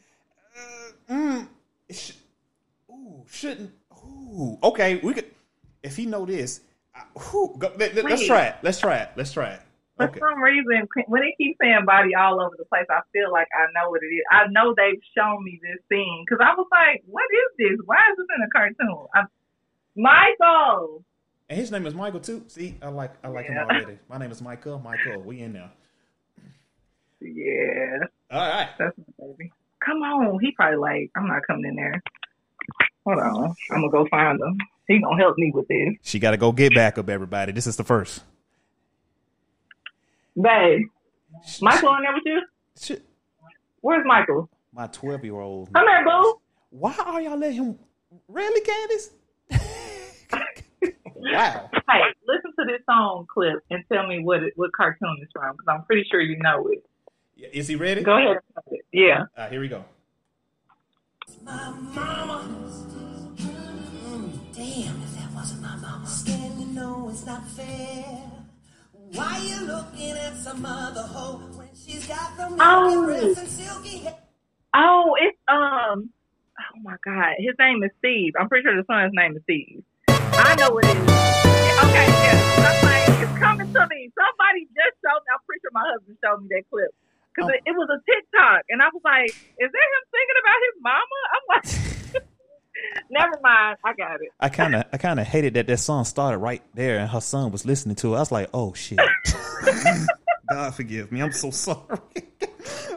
Uh, 0.56 1.12
mm, 1.12 1.48
sh- 1.90 2.12
ooh, 2.90 3.24
shouldn't. 3.28 3.72
Ooh, 4.04 4.58
okay. 4.62 4.96
We 4.96 5.14
could. 5.14 5.26
If 5.82 5.96
he 5.96 6.06
know 6.06 6.26
this, 6.26 6.60
uh, 6.94 7.00
go, 7.58 7.72
let, 7.78 7.96
us 7.96 8.26
try 8.26 8.46
it. 8.46 8.56
Let's 8.62 8.80
try 8.80 8.98
it. 8.98 9.10
Let's 9.16 9.32
try 9.32 9.50
it. 9.50 9.60
For 9.96 10.04
Okay. 10.04 10.20
some 10.20 10.40
reason, 10.40 10.86
when 11.08 11.22
they 11.22 11.34
keep 11.38 11.56
saying 11.60 11.84
body 11.84 12.14
all 12.14 12.40
over 12.40 12.54
the 12.56 12.64
place, 12.66 12.86
I 12.88 13.00
feel 13.12 13.32
like 13.32 13.48
I 13.52 13.66
know 13.74 13.90
what 13.90 14.00
it 14.02 14.06
is. 14.06 14.22
I 14.30 14.46
know 14.48 14.72
they've 14.76 15.00
shown 15.16 15.42
me 15.42 15.58
this 15.62 15.80
scene 15.88 16.24
because 16.24 16.38
I 16.44 16.54
was 16.54 16.66
like, 16.70 17.02
"What 17.06 17.24
is 17.32 17.50
this? 17.58 17.78
Why 17.84 17.96
is 18.12 18.16
this 18.16 18.26
in 18.36 18.44
a 18.44 18.50
cartoon?" 18.50 19.06
I'm, 19.14 19.26
Michael. 19.96 21.04
And 21.50 21.58
his 21.58 21.70
name 21.70 21.86
is 21.86 21.94
Michael 21.94 22.20
too. 22.20 22.44
See, 22.48 22.76
I 22.82 22.88
like 22.88 23.12
I 23.24 23.28
like 23.28 23.46
Yeah. 23.46 23.52
him 23.64 23.70
already. 23.70 23.98
My 24.08 24.18
name 24.18 24.30
is 24.30 24.42
Michael. 24.42 24.78
Michael, 24.78 25.22
we 25.22 25.40
in 25.40 25.54
there. 25.54 25.70
Yeah, 27.20 27.98
All 28.30 28.38
right. 28.48 28.68
that's 28.78 28.96
my 28.98 29.26
baby. 29.38 29.50
Come 29.84 29.96
on, 30.02 30.38
he 30.40 30.52
probably 30.52 30.76
like, 30.76 31.10
I'm 31.16 31.26
not 31.26 31.42
coming 31.46 31.64
in 31.66 31.74
there. 31.76 32.00
Hold 33.06 33.18
on, 33.18 33.54
I'm 33.72 33.80
gonna 33.80 33.90
go 33.90 34.06
find 34.08 34.40
him. 34.40 34.56
He 34.86 35.00
gonna 35.00 35.16
help 35.20 35.36
me 35.38 35.50
with 35.54 35.66
this, 35.68 35.94
She 36.02 36.18
got 36.18 36.30
to 36.32 36.36
go 36.36 36.52
get 36.52 36.74
back 36.74 36.96
up, 36.98 37.08
everybody. 37.10 37.52
This 37.52 37.66
is 37.66 37.76
the 37.76 37.84
first. 37.84 38.22
babe. 40.40 40.82
Michael 41.60 41.94
in 41.96 42.02
there 42.02 42.14
with 42.14 42.22
you? 42.24 42.40
Shit. 42.80 43.04
Where's 43.80 44.04
Michael? 44.06 44.48
My 44.72 44.86
twelve 44.86 45.24
year 45.24 45.34
old. 45.40 45.72
Come 45.72 45.86
here, 45.86 46.04
boo. 46.04 46.34
Why 46.70 46.94
are 47.04 47.20
y'all 47.20 47.36
letting 47.36 47.56
him? 47.56 47.78
Really, 48.28 48.60
Candace? 48.60 49.10
Wow. 50.82 51.70
Hey, 51.90 52.00
listen 52.26 52.52
to 52.58 52.64
this 52.66 52.80
song 52.88 53.26
clip 53.32 53.58
and 53.70 53.82
tell 53.90 54.06
me 54.06 54.22
what 54.22 54.42
it, 54.42 54.52
what 54.56 54.72
cartoon 54.72 55.16
it's 55.20 55.32
from 55.32 55.56
because 55.56 55.66
I'm 55.68 55.84
pretty 55.84 56.06
sure 56.10 56.20
you 56.20 56.36
know 56.38 56.68
it. 56.68 56.84
Is 57.52 57.66
he 57.68 57.76
ready? 57.76 58.02
Go 58.02 58.16
ahead. 58.16 58.36
and 58.54 58.64
play 58.66 58.78
it. 58.78 58.84
Yeah. 58.92 59.20
All 59.20 59.26
right, 59.36 59.50
here 59.52 59.60
we 59.60 59.68
go. 59.68 59.84
My 61.44 61.70
mama. 61.70 62.48
Mm, 63.36 64.30
damn, 64.54 65.02
if 65.02 65.16
that 65.16 65.32
wasn't 65.34 65.62
my 65.62 65.76
mama. 65.76 66.06
Stan, 66.06 66.60
you 66.60 66.66
know 66.66 67.08
it's 67.10 67.26
not 67.26 67.46
fair. 67.48 68.20
Why 69.12 69.38
you 69.44 69.66
looking 69.66 70.10
at 70.16 70.36
some 70.36 70.64
other 70.66 71.02
hoe 71.02 71.38
when 71.56 71.68
she's 71.74 72.06
got 72.06 72.36
the 72.36 72.56
Oh. 72.60 72.90
milky 73.06 73.20
breasts 73.24 73.38
and 73.40 73.48
silky 73.48 73.98
hair? 73.98 74.16
Oh, 74.74 75.16
it's 75.20 75.38
um. 75.48 76.10
oh 76.58 76.80
my 76.82 76.96
god, 77.04 77.34
his 77.38 77.54
name 77.58 77.82
is 77.82 77.90
Steve. 77.98 78.34
I'm 78.38 78.48
pretty 78.48 78.64
sure 78.64 78.76
the 78.76 78.84
son's 78.86 79.12
name 79.14 79.36
is 79.36 79.42
Steve. 79.44 79.82
I 80.38 80.54
know 80.56 80.70
what 80.70 80.84
it 80.84 80.96
is. 80.96 81.08
Okay, 81.84 82.06
yeah. 82.06 82.68
I'm 82.68 82.78
like, 82.86 83.22
it's 83.22 83.38
coming 83.38 83.68
to 83.72 83.82
me. 83.90 84.00
Somebody 84.14 84.60
just 84.74 84.94
showed 85.02 85.20
me. 85.22 85.28
I'm 85.34 85.42
pretty 85.46 85.60
sure 85.62 85.70
my 85.74 85.84
husband 85.92 86.16
showed 86.22 86.40
me 86.42 86.48
that 86.54 86.64
clip 86.70 86.90
because 87.34 87.50
Oh. 87.50 87.54
it, 87.54 87.60
it 87.66 87.74
was 87.74 87.88
a 87.90 87.98
TikTok, 88.06 88.62
and 88.70 88.82
I 88.82 88.88
was 88.92 89.02
like, 89.04 89.30
is 89.30 89.70
that 89.70 89.86
him 89.92 90.04
thinking 90.14 90.38
about 90.42 90.58
his 90.66 90.76
mama? 90.82 91.18
I'm 91.34 91.44
like, 91.54 91.66
never 93.10 93.36
mind. 93.42 93.76
I 93.84 93.92
got 93.94 94.20
it. 94.22 94.30
I 94.40 94.48
kind 94.48 94.74
of 94.74 94.84
I 94.92 94.96
kind 94.98 95.18
of 95.20 95.26
hated 95.26 95.54
that 95.54 95.66
that 95.66 95.78
song 95.78 96.04
started 96.04 96.38
right 96.38 96.62
there 96.74 96.98
and 96.98 97.08
her 97.10 97.20
son 97.20 97.50
was 97.52 97.64
listening 97.66 97.96
to 97.96 98.14
it. 98.14 98.16
I 98.16 98.20
was 98.20 98.32
like, 98.32 98.48
oh 98.54 98.74
shit. 98.74 98.98
God 100.50 100.74
forgive 100.74 101.12
me. 101.12 101.20
I'm 101.20 101.32
so 101.32 101.50
sorry. 101.50 101.98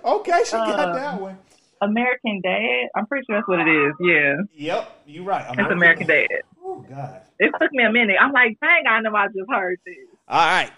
okay, 0.04 0.42
she 0.46 0.52
got 0.54 0.80
Uh, 0.80 0.94
that 0.94 1.20
one. 1.22 1.38
American 1.82 2.42
Dad. 2.42 2.90
I'm 2.96 3.08
pretty 3.08 3.26
sure 3.26 3.38
that's 3.38 3.48
what 3.48 3.60
it 3.60 3.68
is. 3.68 3.94
Yeah, 4.00 4.36
Yep, 4.54 5.02
you're 5.08 5.24
right. 5.24 5.46
it's 5.58 5.72
American 5.72 6.08
Dad. 6.08 6.28
Oh 6.64 6.86
God. 6.88 7.22
It 7.42 7.52
took 7.60 7.72
me 7.72 7.84
a 7.84 7.92
minute. 7.92 8.18
I'm 8.22 8.32
like, 8.32 8.60
dang, 8.62 8.84
I 8.88 9.02
know 9.02 9.16
I 9.16 9.26
just 9.26 9.50
heard 9.50 9.80
this. 9.84 9.96
All 10.28 10.38
right, 10.38 10.72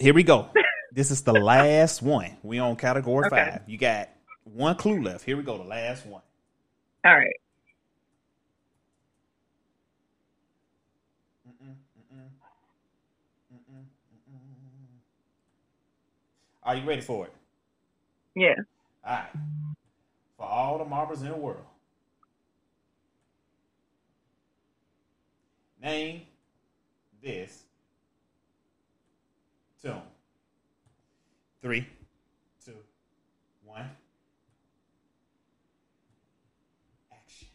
here 0.00 0.12
we 0.12 0.24
go. 0.24 0.48
this 0.92 1.12
is 1.12 1.22
the 1.22 1.32
last 1.32 2.02
one. 2.02 2.36
We 2.42 2.58
on 2.58 2.74
category 2.74 3.26
Okay. 3.26 3.36
five. 3.52 3.62
You 3.68 3.78
got 3.78 4.08
one 4.42 4.74
clue 4.74 5.00
left. 5.00 5.24
Here 5.24 5.36
we 5.36 5.44
go. 5.44 5.58
The 5.58 5.62
last 5.62 6.04
one. 6.06 6.22
All 7.04 7.16
right. 7.16 7.36
Are 16.64 16.74
you 16.74 16.82
ready 16.86 17.00
for 17.00 17.26
it? 17.26 17.32
Yeah. 18.34 18.54
All 19.06 19.14
right. 19.14 19.28
For 20.36 20.46
all 20.46 20.78
the 20.78 20.84
marbles 20.84 21.22
in 21.22 21.28
the 21.28 21.36
world. 21.36 21.64
Name 25.80 26.22
this 27.22 27.62
tune. 29.80 30.02
Three, 31.62 31.86
two, 32.64 32.72
one. 33.64 33.88
Action. 37.12 37.48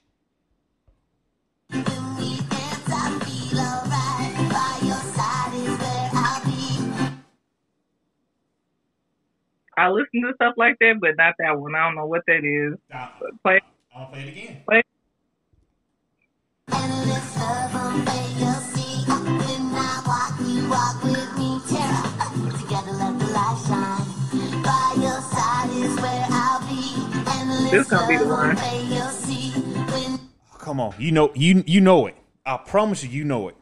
I 9.76 9.90
listen 9.90 10.22
to 10.22 10.34
stuff 10.36 10.54
like 10.56 10.78
that, 10.80 10.95
but 11.02 11.18
not 11.18 11.36
that 11.40 11.60
one. 11.60 11.76
I 11.76 11.86
don't 11.88 11.95
know 11.95 12.06
what 12.06 12.22
that 12.28 12.45
is. 12.45 12.80
Now, 12.90 13.10
Play. 13.44 13.60
I'll 13.94 14.08
play 14.08 14.22
it 14.22 14.30
again. 14.30 14.64
Play. 14.66 14.82
This 27.72 27.90
gonna 27.90 28.07
be 28.07 28.18
the 28.18 28.28
one. 28.28 28.56
Oh, 30.53 30.57
come 30.60 30.80
on, 30.80 30.94
you 30.99 31.11
know 31.11 31.32
you 31.36 31.64
you 31.68 31.82
know 31.82 32.07
it. 32.07 32.15
I 32.45 32.57
promise 32.57 33.03
you, 33.03 33.10
you 33.10 33.24
know 33.24 33.48
it. 33.49 33.56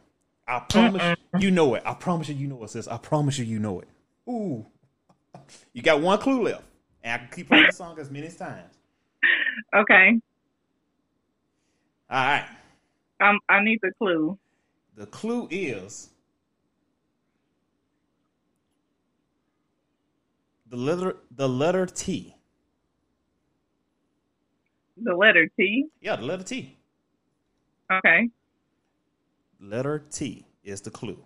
I 0.46 0.60
promise 0.60 1.16
you 1.38 1.50
know 1.50 1.74
it. 1.74 1.82
I 1.86 1.94
promise 1.94 2.28
you, 2.28 2.34
you 2.34 2.46
know 2.46 2.62
it, 2.64 2.70
sis. 2.70 2.88
I 2.88 2.98
promise 2.98 3.38
you, 3.38 3.46
you 3.46 3.58
know 3.58 3.80
it. 3.80 3.88
Ooh, 4.28 4.66
you 5.72 5.82
got 5.82 6.00
one 6.02 6.18
clue 6.18 6.42
left, 6.42 6.64
and 7.02 7.14
I 7.14 7.18
can 7.24 7.34
keep 7.34 7.48
playing 7.48 7.66
the 7.66 7.72
song 7.72 7.98
as 7.98 8.10
many 8.10 8.28
times. 8.28 8.74
Okay. 9.74 10.20
All 12.10 12.24
right. 12.24 12.46
Um, 13.22 13.38
I 13.48 13.62
need 13.62 13.78
the 13.82 13.92
clue. 13.98 14.36
The 14.96 15.06
clue 15.06 15.46
is 15.50 16.10
the 20.68 20.76
letter 20.76 21.16
the 21.30 21.48
letter 21.48 21.86
T. 21.86 22.34
The 24.96 25.14
letter 25.14 25.48
T. 25.58 25.86
Yeah, 26.00 26.16
the 26.16 26.24
letter 26.24 26.42
T. 26.42 26.76
Okay. 27.90 28.28
Letter 29.60 30.02
T 30.10 30.44
is 30.64 30.80
the 30.80 30.90
clue. 30.90 31.24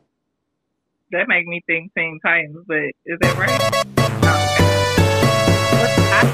That 1.13 1.29
make 1.29 1.47
me 1.47 1.63
think 1.67 1.93
Teen 1.97 2.21
Titans, 2.23 2.65
but 2.67 2.83
is 3.07 3.19
that 3.21 3.39
right? 3.39 3.96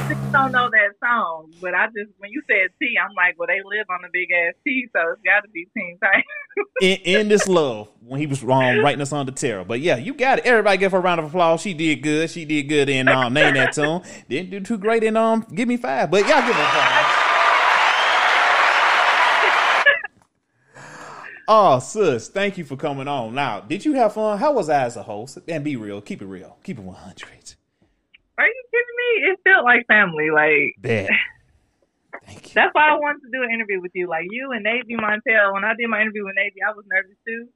Just 0.09 0.32
don't 0.32 0.52
know 0.52 0.70
that 0.70 0.94
song, 1.01 1.52
but 1.60 1.74
I 1.74 1.86
just 1.86 2.10
when 2.19 2.31
you 2.31 2.43
said 2.48 2.70
T, 2.81 2.94
I'm 3.02 3.14
like, 3.14 3.39
well, 3.39 3.47
they 3.47 3.60
live 3.64 3.86
on 3.90 4.05
a 4.05 4.09
big 4.12 4.28
ass 4.32 4.55
T, 4.64 4.89
so 4.94 5.12
it's 5.12 5.23
got 5.23 5.43
to 5.43 5.48
be 5.51 5.69
Teen 5.77 5.98
Titans. 6.01 6.24
in, 6.81 6.98
in 7.20 7.28
this 7.28 7.47
love 7.47 7.89
when 8.01 8.20
he 8.20 8.27
was 8.27 8.43
um, 8.43 8.48
writing 8.48 9.01
us 9.01 9.12
on 9.12 9.27
the 9.27 9.32
Terror. 9.32 9.64
But 9.64 9.81
yeah, 9.81 9.97
you 9.97 10.14
got 10.14 10.39
it. 10.39 10.47
Everybody 10.47 10.78
give 10.78 10.93
her 10.93 10.98
a 10.98 11.01
round 11.01 11.20
of 11.20 11.27
applause. 11.27 11.60
She 11.60 11.74
did 11.74 12.02
good. 12.02 12.31
She 12.31 12.44
did 12.44 12.64
good 12.64 12.89
in 12.89 13.09
um, 13.09 13.32
name 13.35 13.55
that 13.55 13.73
tune. 13.74 14.02
Didn't 14.28 14.51
do 14.51 14.60
too 14.60 14.78
great 14.78 15.05
in 15.05 15.16
um 15.16 15.47
give 15.55 15.69
me 15.69 15.77
five, 15.77 16.10
but 16.10 16.20
y'all 16.28 16.47
give 16.47 16.55
her 16.55 16.62
applause. 16.62 17.16
Oh, 21.48 21.81
sis, 21.81 22.28
thank 22.28 22.56
you 22.56 22.64
for 22.64 22.77
coming 22.77 23.09
on. 23.09 23.35
Now, 23.35 23.60
did 23.60 23.85
you 23.85 23.94
have 23.94 24.14
fun? 24.14 24.39
How 24.39 24.52
was 24.52 24.69
I 24.70 24.85
as 24.85 24.97
a 24.97 25.02
host? 25.02 25.39
And 25.48 25.64
be 25.64 25.74
real. 25.74 26.01
Keep 26.01 26.23
it 26.23 26.27
real. 26.27 26.56
Keep 26.62 26.78
it 26.78 26.85
100. 26.85 27.56
Are 28.43 28.47
you 28.47 28.64
kidding 28.74 28.97
me? 28.98 29.10
It 29.31 29.39
felt 29.44 29.64
like 29.64 29.86
family. 29.86 30.31
Like 30.35 30.74
Bet. 30.78 31.10
Thank 32.27 32.48
you. 32.48 32.55
that's 32.55 32.74
why 32.74 32.90
I 32.90 32.94
wanted 32.94 33.23
to 33.23 33.31
do 33.32 33.43
an 33.43 33.51
interview 33.51 33.81
with 33.81 33.93
you. 33.94 34.09
Like 34.09 34.27
you 34.31 34.51
and 34.51 34.64
Navy 34.64 34.97
Montel. 34.97 35.52
When 35.52 35.64
I 35.64 35.74
did 35.78 35.89
my 35.89 36.01
interview 36.02 36.24
with 36.24 36.35
Navy, 36.36 36.59
I 36.66 36.73
was 36.73 36.85
nervous 36.90 37.16
too. 37.27 37.48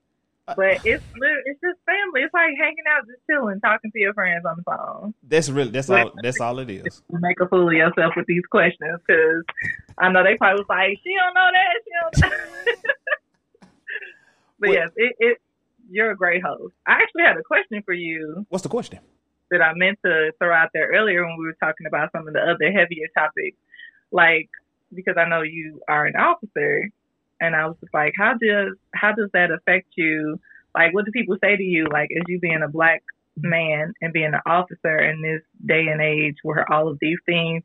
Uh, 0.48 0.54
but 0.54 0.86
it's 0.86 1.02
it's 1.02 1.60
just 1.60 1.78
family. 1.84 2.22
It's 2.22 2.32
like 2.32 2.54
hanging 2.56 2.86
out, 2.88 3.06
just 3.06 3.18
chilling, 3.28 3.60
talking 3.60 3.90
to 3.90 3.98
your 3.98 4.14
friends 4.14 4.44
on 4.46 4.56
the 4.56 4.62
phone. 4.62 5.14
That's 5.26 5.48
really 5.50 5.70
that's 5.70 5.90
all 5.90 6.12
that's 6.22 6.40
all 6.40 6.58
it 6.60 6.70
is. 6.70 7.02
Make 7.10 7.40
a 7.40 7.48
fool 7.48 7.66
of 7.66 7.74
yourself 7.74 8.14
with 8.16 8.26
these 8.26 8.46
questions 8.48 9.00
because 9.06 9.42
I 9.98 10.08
know 10.08 10.22
they 10.22 10.36
probably 10.36 10.62
was 10.62 10.68
like, 10.68 11.00
she 11.02 11.14
don't 11.18 11.34
know 11.34 11.50
that, 11.50 11.74
she 11.82 11.90
don't. 12.00 12.30
Know. 12.30 12.78
but 14.60 14.68
What- 14.68 14.72
yes, 14.72 14.90
it, 14.94 15.16
it 15.18 15.38
you're 15.90 16.12
a 16.12 16.16
great 16.16 16.42
host. 16.42 16.74
I 16.86 16.92
actually 17.02 17.22
had 17.22 17.36
a 17.36 17.42
question 17.42 17.82
for 17.84 17.94
you 17.94 18.46
What's 18.48 18.62
the 18.62 18.68
question? 18.68 19.00
That 19.50 19.62
I 19.62 19.72
meant 19.74 19.98
to 20.04 20.32
throw 20.38 20.54
out 20.54 20.70
there 20.74 20.90
earlier 20.92 21.24
when 21.24 21.36
we 21.38 21.46
were 21.46 21.56
talking 21.60 21.86
about 21.86 22.12
some 22.12 22.26
of 22.26 22.34
the 22.34 22.40
other 22.40 22.72
heavier 22.72 23.06
topics, 23.16 23.56
like 24.10 24.48
because 24.94 25.16
I 25.18 25.28
know 25.28 25.42
you 25.42 25.80
are 25.88 26.06
an 26.06 26.16
officer, 26.16 26.90
and 27.40 27.54
I 27.54 27.66
was 27.66 27.76
just 27.80 27.94
like, 27.94 28.14
how 28.16 28.34
does 28.34 28.76
how 28.94 29.12
does 29.12 29.30
that 29.32 29.50
affect 29.50 29.88
you? 29.96 30.40
Like, 30.74 30.94
what 30.94 31.04
do 31.04 31.10
people 31.10 31.36
say 31.42 31.56
to 31.56 31.62
you? 31.62 31.86
Like, 31.90 32.10
as 32.16 32.24
you 32.28 32.38
being 32.38 32.62
a 32.62 32.68
black 32.68 33.02
man 33.36 33.92
and 34.00 34.12
being 34.12 34.32
an 34.34 34.40
officer 34.46 34.98
in 34.98 35.22
this 35.22 35.42
day 35.64 35.86
and 35.88 36.00
age 36.00 36.36
where 36.42 36.70
all 36.70 36.88
of 36.88 36.98
these 37.00 37.18
things 37.26 37.62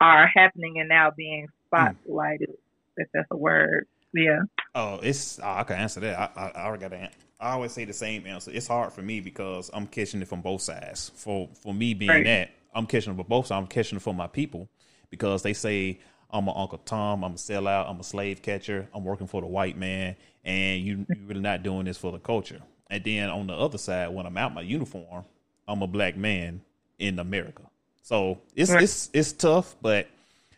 are 0.00 0.26
happening 0.26 0.80
and 0.80 0.88
now 0.88 1.10
being 1.16 1.48
spotlighted, 1.72 2.54
if 2.96 3.08
that's 3.12 3.28
a 3.30 3.36
word. 3.36 3.86
Yeah. 4.14 4.40
Oh, 4.74 5.00
it's 5.02 5.38
oh, 5.42 5.50
I 5.50 5.62
can 5.64 5.76
answer 5.76 6.00
that. 6.00 6.18
I, 6.18 6.40
I, 6.40 6.48
I 6.48 6.64
already 6.66 6.82
got 6.82 6.92
an 6.92 7.08
I 7.42 7.52
always 7.52 7.72
say 7.72 7.84
the 7.84 7.92
same 7.92 8.26
answer. 8.26 8.50
It's 8.54 8.68
hard 8.68 8.92
for 8.92 9.02
me 9.02 9.20
because 9.20 9.70
I'm 9.74 9.86
catching 9.86 10.22
it 10.22 10.28
from 10.28 10.40
both 10.42 10.62
sides. 10.62 11.10
For 11.16 11.48
for 11.60 11.74
me 11.74 11.92
being 11.94 12.10
Right. 12.10 12.24
that, 12.24 12.50
I'm 12.74 12.86
catching 12.86 13.12
it 13.12 13.16
from 13.16 13.26
both 13.26 13.48
sides. 13.48 13.60
I'm 13.60 13.66
catching 13.66 13.96
it 13.96 14.02
from 14.02 14.16
my 14.16 14.28
people 14.28 14.68
because 15.10 15.42
they 15.42 15.52
say 15.52 15.98
I'm 16.30 16.48
an 16.48 16.54
Uncle 16.56 16.78
Tom, 16.78 17.24
I'm 17.24 17.32
a 17.32 17.36
sellout, 17.36 17.90
I'm 17.90 18.00
a 18.00 18.04
slave 18.04 18.40
catcher, 18.42 18.88
I'm 18.94 19.04
working 19.04 19.26
for 19.26 19.40
the 19.42 19.46
white 19.48 19.76
man, 19.76 20.16
and 20.44 20.82
you 20.82 21.04
you're 21.10 21.26
really 21.26 21.40
not 21.40 21.62
doing 21.62 21.84
this 21.84 21.98
for 21.98 22.12
the 22.12 22.18
culture. 22.20 22.60
And 22.90 23.02
then 23.04 23.28
on 23.28 23.46
the 23.48 23.54
other 23.54 23.78
side, 23.78 24.08
when 24.10 24.24
I'm 24.26 24.36
out 24.36 24.54
my 24.54 24.60
uniform, 24.62 25.24
I'm 25.66 25.82
a 25.82 25.86
black 25.86 26.16
man 26.16 26.62
in 26.98 27.18
America. 27.18 27.62
So 28.02 28.40
it's 28.54 28.70
Right. 28.70 28.82
it's 28.84 29.10
it's 29.12 29.32
tough, 29.32 29.76
but 29.82 30.06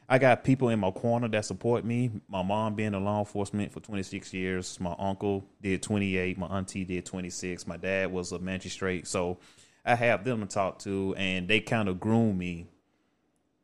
I 0.08 0.18
got 0.18 0.44
people 0.44 0.68
in 0.68 0.78
my 0.80 0.90
corner 0.90 1.28
that 1.28 1.44
support 1.46 1.84
me. 1.84 2.10
My 2.28 2.42
mom 2.42 2.74
being 2.74 2.92
in 2.94 3.04
law 3.04 3.20
enforcement 3.20 3.72
for 3.72 3.80
26 3.80 4.34
years. 4.34 4.78
My 4.78 4.94
uncle 4.98 5.44
did 5.62 5.82
28. 5.82 6.36
My 6.36 6.46
auntie 6.48 6.84
did 6.84 7.06
26. 7.06 7.66
My 7.66 7.78
dad 7.78 8.12
was 8.12 8.32
a 8.32 8.38
magistrate. 8.38 9.06
So 9.06 9.38
I 9.84 9.94
have 9.94 10.24
them 10.24 10.40
to 10.40 10.46
talk 10.46 10.78
to, 10.80 11.14
and 11.16 11.48
they 11.48 11.60
kind 11.60 11.88
of 11.88 12.00
groom 12.00 12.36
me 12.36 12.66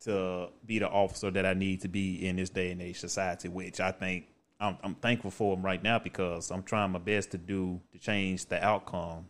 to 0.01 0.49
be 0.65 0.79
the 0.79 0.89
officer 0.89 1.29
that 1.29 1.45
I 1.45 1.53
need 1.53 1.81
to 1.81 1.87
be 1.87 2.25
in 2.27 2.37
this 2.37 2.49
day 2.49 2.71
and 2.71 2.81
age 2.81 2.99
society, 2.99 3.47
which 3.47 3.79
I 3.79 3.91
think 3.91 4.25
I'm, 4.59 4.77
I'm 4.83 4.95
thankful 4.95 5.29
for 5.29 5.55
them 5.55 5.63
right 5.63 5.81
now 5.81 5.99
because 5.99 6.49
I'm 6.49 6.63
trying 6.63 6.91
my 6.91 6.99
best 6.99 7.31
to 7.31 7.37
do 7.37 7.79
to 7.91 7.99
change 7.99 8.47
the 8.47 8.63
outcome 8.63 9.25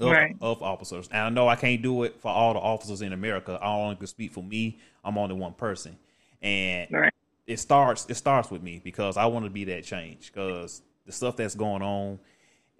of, 0.00 0.10
Right. 0.10 0.34
of 0.40 0.62
officers. 0.64 1.08
And 1.12 1.20
I 1.20 1.28
know 1.30 1.46
I 1.46 1.54
can't 1.54 1.80
do 1.80 2.02
it 2.02 2.20
for 2.20 2.28
all 2.32 2.54
the 2.54 2.60
officers 2.60 3.02
in 3.02 3.12
America. 3.12 3.56
I 3.62 3.72
only 3.72 3.94
can 3.96 4.08
speak 4.08 4.32
for 4.32 4.42
me. 4.42 4.78
I'm 5.04 5.16
only 5.16 5.36
one 5.36 5.52
person, 5.54 5.96
and 6.42 6.90
Right. 6.90 7.12
it 7.46 7.58
starts. 7.58 8.06
It 8.08 8.14
starts 8.14 8.50
with 8.50 8.62
me 8.62 8.80
because 8.82 9.16
I 9.16 9.26
want 9.26 9.44
to 9.46 9.50
be 9.50 9.64
that 9.64 9.84
change. 9.84 10.32
Because 10.32 10.82
the 11.06 11.12
stuff 11.12 11.36
that's 11.36 11.54
going 11.54 11.82
on, 11.82 12.18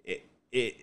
it 0.03 0.25
it 0.51 0.75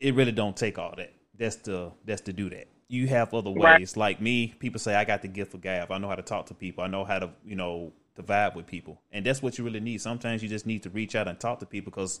it 0.00 0.14
really 0.14 0.32
don't 0.32 0.56
take 0.56 0.78
all 0.78 0.94
that. 0.96 1.12
That's 1.36 1.56
to 1.64 1.92
that's 2.04 2.22
to 2.22 2.32
do 2.32 2.50
that. 2.50 2.68
You 2.88 3.06
have 3.08 3.32
other 3.32 3.50
Right. 3.50 3.80
ways. 3.80 3.96
Like 3.96 4.20
me, 4.20 4.48
people 4.58 4.78
say 4.78 4.94
I 4.94 5.04
got 5.04 5.22
the 5.22 5.28
gift 5.28 5.54
of 5.54 5.62
gab. 5.62 5.90
I 5.90 5.98
know 5.98 6.08
how 6.08 6.14
to 6.16 6.22
talk 6.22 6.46
to 6.46 6.54
people. 6.54 6.84
I 6.84 6.88
know 6.88 7.04
how 7.04 7.18
to 7.18 7.30
you 7.44 7.56
know 7.56 7.92
to 8.16 8.22
vibe 8.22 8.54
with 8.54 8.66
people, 8.66 9.00
and 9.10 9.24
that's 9.24 9.40
what 9.42 9.56
you 9.56 9.64
really 9.64 9.80
need. 9.80 10.00
Sometimes 10.02 10.42
you 10.42 10.48
just 10.48 10.66
need 10.66 10.82
to 10.82 10.90
reach 10.90 11.14
out 11.14 11.26
and 11.28 11.40
talk 11.40 11.60
to 11.60 11.66
people 11.66 11.90
because 11.90 12.20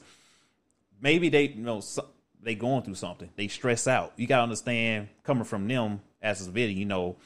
maybe 1.00 1.28
they 1.28 1.48
you 1.48 1.62
know 1.62 1.80
so- 1.80 2.08
they 2.42 2.54
going 2.54 2.82
through 2.82 2.94
something. 2.96 3.28
They 3.36 3.48
stress 3.48 3.86
out. 3.86 4.12
You 4.16 4.26
gotta 4.26 4.42
understand 4.44 5.08
coming 5.22 5.44
from 5.44 5.68
them 5.68 6.00
as 6.20 6.46
a 6.46 6.50
video. 6.50 6.76
You 6.76 6.86
know, 6.86 7.16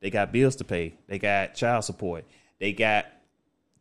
they 0.00 0.10
got 0.10 0.32
bills 0.32 0.56
to 0.56 0.64
pay. 0.64 0.94
They 1.06 1.18
got 1.18 1.54
child 1.54 1.84
support. 1.84 2.24
They 2.58 2.72
got 2.72 3.06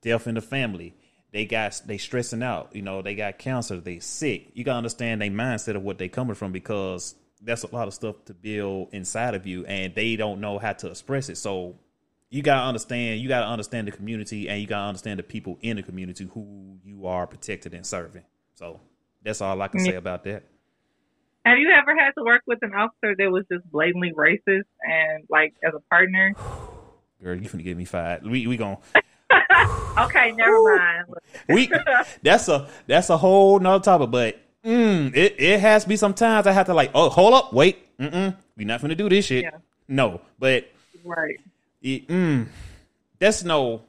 death 0.02 0.28
in 0.28 0.36
the 0.36 0.42
family. 0.42 0.96
They 1.32 1.46
got 1.46 1.82
they 1.86 1.98
stressing 1.98 2.44
out. 2.44 2.70
You 2.74 2.82
know, 2.82 3.02
they 3.02 3.16
got 3.16 3.38
cancer. 3.38 3.82
They 3.82 4.00
sick. 4.00 4.52
You 4.54 4.64
gotta 4.64 4.78
understand 4.78 5.22
their 5.22 5.30
mindset 5.30 5.76
of 5.76 5.84
what 5.84 5.98
they 5.98 6.08
coming 6.08 6.36
from 6.36 6.52
because 6.52 7.16
that's 7.42 7.64
a 7.64 7.76
lot 7.76 7.88
of 7.88 7.94
stuff 7.94 8.24
to 8.26 8.34
build 8.34 8.90
inside 8.94 9.36
of 9.36 9.46
you, 9.46 9.66
and 9.66 9.94
they 9.94 10.16
don't 10.16 10.40
know 10.40 10.58
how 10.58 10.74
to 10.74 10.88
express 10.88 11.30
it. 11.30 11.38
So 11.38 11.76
you 12.30 12.42
gotta 12.42 12.66
understand. 12.66 13.20
You 13.20 13.28
gotta 13.28 13.48
understand 13.48 13.88
the 13.88 13.92
community, 13.92 14.48
and 14.48 14.62
you 14.62 14.68
gotta 14.68 14.88
understand 14.88 15.20
the 15.20 15.24
people 15.24 15.58
in 15.62 15.76
the 15.76 15.84
community 15.84 16.30
who 16.34 16.78
you 16.84 17.06
are 17.08 17.28
protected 17.28 17.74
and 17.74 17.86
serving. 17.86 18.24
So 18.54 18.80
that's 19.22 19.42
all 19.42 19.62
I 19.62 19.68
can 19.68 19.82
mm. 19.82 19.86
say 19.86 19.96
about 19.96 20.24
that. 20.24 20.44
Have 21.46 21.60
you 21.60 21.70
ever 21.70 21.96
had 21.96 22.12
to 22.18 22.24
work 22.24 22.42
with 22.48 22.60
an 22.64 22.74
officer 22.74 23.16
that 23.16 23.32
was 23.32 23.46
just 23.52 23.70
blatantly 23.72 24.12
racist 24.14 24.64
and 24.82 25.24
like 25.30 25.54
as 25.64 25.74
a 25.76 25.80
partner? 25.92 26.34
Girl, 27.24 27.36
you 27.36 27.48
finna 27.48 27.64
get 27.64 27.78
me 27.78 27.86
fired. 27.86 28.26
We 28.26 28.48
we 28.48 28.58
gon' 28.58 28.78
Okay, 29.98 30.32
never 30.34 30.78
mind. 30.78 31.06
we 31.48 31.72
that's 32.22 32.50
a 32.50 32.68
that's 32.88 33.10
a 33.10 33.18
whole 33.18 33.60
nother 33.60 33.84
topic, 33.84 34.12
but 34.12 34.38
mm, 34.66 35.16
it 35.16 35.40
it 35.40 35.60
has 35.60 35.84
to 35.84 35.90
be 35.90 35.96
sometimes 35.96 36.48
I 36.48 36.52
have 36.52 36.66
to 36.66 36.74
like, 36.74 36.92
oh, 36.94 37.10
hold 37.10 37.34
up, 37.34 37.54
wait, 37.54 37.98
mm 37.98 38.36
we 38.58 38.66
not 38.66 38.82
gonna 38.82 38.96
do 38.96 39.08
this 39.08 39.26
shit. 39.26 39.44
Yeah. 39.44 39.58
No, 39.88 40.22
but 40.40 40.68
right. 41.04 41.40
it, 41.82 42.08
mm, 42.08 42.48
that's 43.20 43.44
no. 43.44 43.84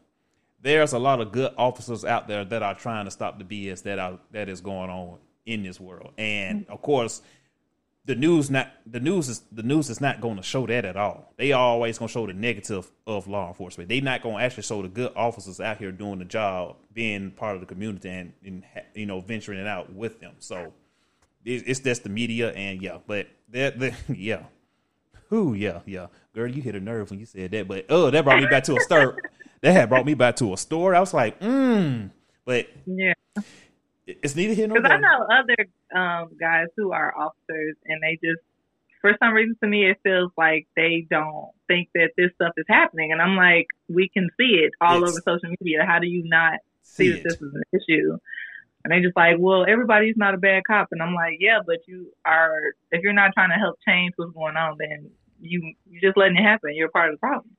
There's 0.60 0.92
a 0.92 0.98
lot 0.98 1.20
of 1.20 1.30
good 1.30 1.52
officers 1.56 2.04
out 2.04 2.26
there 2.26 2.44
that 2.44 2.62
are 2.62 2.74
trying 2.74 3.04
to 3.04 3.10
stop 3.10 3.38
the 3.38 3.44
BS 3.44 3.82
that 3.84 3.98
are 3.98 4.18
that 4.32 4.48
is 4.48 4.60
going 4.60 4.90
on 4.90 5.18
in 5.46 5.62
this 5.62 5.80
world, 5.80 6.12
and 6.18 6.66
of 6.68 6.82
course, 6.82 7.22
the 8.06 8.14
news 8.14 8.50
not 8.50 8.70
the 8.86 9.00
news 9.00 9.28
is 9.28 9.42
the 9.52 9.62
news 9.64 9.90
is 9.90 10.00
not 10.00 10.20
going 10.20 10.36
to 10.36 10.42
show 10.42 10.66
that 10.66 10.84
at 10.84 10.96
all. 10.96 11.32
They 11.36 11.52
always 11.52 11.98
going 11.98 12.08
to 12.08 12.12
show 12.12 12.26
the 12.26 12.32
negative 12.32 12.90
of 13.06 13.26
law 13.26 13.48
enforcement. 13.48 13.88
They 13.88 14.00
not 14.00 14.22
going 14.22 14.38
to 14.38 14.42
actually 14.42 14.62
show 14.62 14.80
the 14.80 14.88
good 14.88 15.12
officers 15.16 15.60
out 15.60 15.78
here 15.78 15.90
doing 15.92 16.20
the 16.20 16.24
job, 16.24 16.76
being 16.94 17.32
part 17.32 17.56
of 17.56 17.60
the 17.60 17.66
community, 17.66 18.08
and, 18.08 18.32
and 18.44 18.62
you 18.94 19.06
know 19.06 19.20
venturing 19.20 19.58
it 19.58 19.66
out 19.66 19.92
with 19.92 20.20
them. 20.20 20.34
So 20.38 20.72
it, 21.44 21.64
it's 21.66 21.80
just 21.80 22.04
the 22.04 22.08
media, 22.08 22.52
and 22.52 22.80
yeah, 22.80 22.98
but 23.06 23.26
that 23.50 23.78
the 23.78 23.92
yeah. 24.16 24.44
Who, 25.28 25.54
yeah, 25.54 25.80
yeah. 25.86 26.06
Girl, 26.36 26.46
you 26.48 26.62
hit 26.62 26.76
a 26.76 26.80
nerve 26.80 27.10
when 27.10 27.18
you 27.18 27.26
said 27.26 27.50
that, 27.50 27.66
but 27.66 27.86
oh, 27.88 28.10
that 28.10 28.22
brought 28.24 28.40
me 28.40 28.46
back 28.46 28.62
to 28.64 28.76
a 28.76 28.80
store. 28.80 29.20
that 29.60 29.72
had 29.72 29.88
brought 29.88 30.06
me 30.06 30.14
back 30.14 30.36
to 30.36 30.52
a 30.52 30.56
store. 30.56 30.94
I 30.94 31.00
was 31.00 31.12
like, 31.12 31.40
mm. 31.40 32.10
But 32.44 32.68
Yeah. 32.86 33.14
it's 34.06 34.36
neither 34.36 34.54
here 34.54 34.68
nor 34.68 34.76
Because 34.80 34.92
I 34.92 34.94
there. 34.94 35.00
know 35.00 35.26
other 35.28 35.56
um, 35.94 36.30
guys 36.38 36.66
who 36.76 36.92
are 36.92 37.14
officers, 37.16 37.76
and 37.86 38.02
they 38.02 38.18
just, 38.22 38.40
for 39.00 39.16
some 39.22 39.34
reason, 39.34 39.56
to 39.62 39.68
me, 39.68 39.88
it 39.90 39.98
feels 40.02 40.30
like 40.36 40.66
they 40.76 41.06
don't 41.10 41.50
think 41.68 41.88
that 41.94 42.10
this 42.16 42.30
stuff 42.34 42.52
is 42.56 42.64
happening. 42.68 43.12
And 43.12 43.20
I'm 43.22 43.36
like, 43.36 43.66
we 43.88 44.08
can 44.08 44.28
see 44.38 44.60
it 44.64 44.72
all 44.80 45.00
Yes. 45.00 45.10
over 45.10 45.20
social 45.24 45.54
media. 45.60 45.84
How 45.86 45.98
do 45.98 46.06
you 46.06 46.22
not 46.24 46.54
See 46.82 47.10
that 47.10 47.18
it. 47.18 47.24
this 47.24 47.34
is 47.34 47.54
an 47.54 47.62
issue? 47.72 48.18
And 48.84 48.92
they 48.92 49.00
just 49.00 49.16
like, 49.16 49.36
well, 49.38 49.64
everybody's 49.68 50.16
not 50.16 50.34
a 50.34 50.38
bad 50.38 50.62
cop. 50.66 50.88
And 50.92 51.02
I'm 51.02 51.14
like, 51.14 51.38
yeah, 51.40 51.58
but 51.66 51.78
you 51.88 52.12
are. 52.24 52.60
If 52.92 53.02
you're 53.02 53.12
not 53.12 53.32
trying 53.34 53.50
to 53.50 53.56
help 53.56 53.76
change 53.86 54.12
what's 54.16 54.32
going 54.32 54.56
on, 54.56 54.76
then 54.78 55.10
you 55.40 55.74
you're 55.90 56.00
just 56.10 56.16
letting 56.16 56.36
it 56.36 56.42
happen. 56.42 56.74
You're 56.74 56.88
part 56.88 57.10
of 57.10 57.16
the 57.16 57.18
problem. 57.18 57.56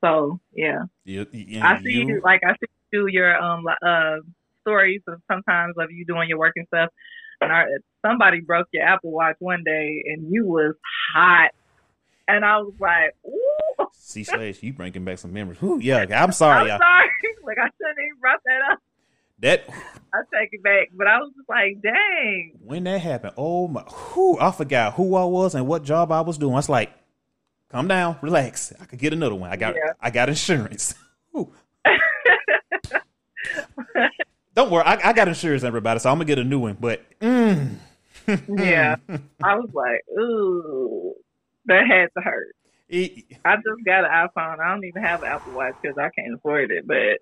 So 0.00 0.40
yeah. 0.52 0.82
You- 1.04 1.26
I 1.62 1.80
see 1.82 1.90
you 1.90 2.20
like 2.22 2.42
I 2.44 2.52
see 2.54 2.66
you 2.92 3.06
do 3.06 3.12
your 3.12 3.36
um 3.40 3.64
uh 3.80 4.16
stories 4.62 5.02
of 5.06 5.20
sometimes 5.30 5.74
of 5.78 5.90
you 5.92 6.04
doing 6.04 6.28
your 6.28 6.38
work 6.38 6.54
and 6.56 6.66
stuff. 6.66 6.90
And 7.40 7.52
I, 7.52 7.64
somebody 8.04 8.40
broke 8.40 8.68
your 8.72 8.84
Apple 8.84 9.10
Watch 9.10 9.36
one 9.40 9.62
day 9.64 10.02
and 10.06 10.32
you 10.32 10.46
was 10.46 10.74
hot, 11.14 11.50
and 12.28 12.44
I 12.44 12.58
was 12.58 12.72
like, 12.80 13.14
"Ooh, 13.26 13.86
See, 13.92 14.24
Slash, 14.24 14.62
you 14.62 14.72
bringing 14.72 15.04
back 15.04 15.18
some 15.18 15.32
memories. 15.32 15.60
Whew, 15.60 15.78
yeah, 15.80 16.06
I'm 16.10 16.32
sorry, 16.32 16.62
I'm 16.62 16.68
y'all. 16.68 16.78
sorry." 16.78 17.08
like 17.44 17.58
I 17.58 17.68
shouldn't 17.76 17.98
even 17.98 18.20
brought 18.20 18.40
that 18.44 18.72
up. 18.72 18.78
That 19.40 19.64
I 20.14 20.20
take 20.34 20.48
it 20.52 20.62
back, 20.62 20.88
but 20.94 21.06
I 21.06 21.18
was 21.18 21.30
just 21.36 21.48
like, 21.48 21.80
"Dang." 21.82 22.52
when 22.64 22.84
that 22.84 23.00
happened, 23.02 23.34
oh 23.36 23.68
my, 23.68 23.82
whew, 23.82 24.38
I 24.40 24.50
forgot 24.50 24.94
who 24.94 25.14
I 25.14 25.24
was 25.24 25.54
and 25.54 25.66
what 25.66 25.84
job 25.84 26.10
I 26.10 26.22
was 26.22 26.38
doing. 26.38 26.54
I 26.54 26.56
was 26.56 26.70
like, 26.70 26.90
calm 27.70 27.86
down, 27.86 28.16
relax. 28.22 28.72
I 28.80 28.86
could 28.86 28.98
get 28.98 29.12
another 29.12 29.34
one. 29.34 29.50
I 29.50 29.56
got, 29.56 29.74
Yeah. 29.74 29.92
I 30.00 30.08
got 30.10 30.30
insurance. 30.30 30.94
Don't 34.56 34.70
worry, 34.70 34.84
I, 34.84 35.10
I 35.10 35.12
got 35.12 35.28
insurance, 35.28 35.62
everybody. 35.64 36.00
So 36.00 36.10
I'm 36.10 36.16
gonna 36.16 36.24
get 36.24 36.38
a 36.38 36.44
new 36.44 36.58
one. 36.58 36.78
But 36.80 37.02
mm, 37.20 37.76
yeah, 38.48 38.96
I 39.44 39.54
was 39.56 39.68
like, 39.74 40.00
"Ooh, 40.18 41.14
that 41.66 41.86
had 41.86 42.08
to 42.16 42.24
hurt." 42.24 42.54
it, 42.88 43.24
I 43.44 43.56
just 43.56 43.84
got 43.84 44.04
an 44.04 44.10
iPhone. 44.10 44.58
I 44.58 44.70
don't 44.70 44.84
even 44.84 45.02
have 45.02 45.20
an 45.22 45.28
Apple 45.30 45.52
Watch 45.52 45.74
because 45.82 45.98
I 45.98 46.08
can't 46.18 46.34
afford 46.36 46.70
it. 46.70 46.86
But 46.86 47.18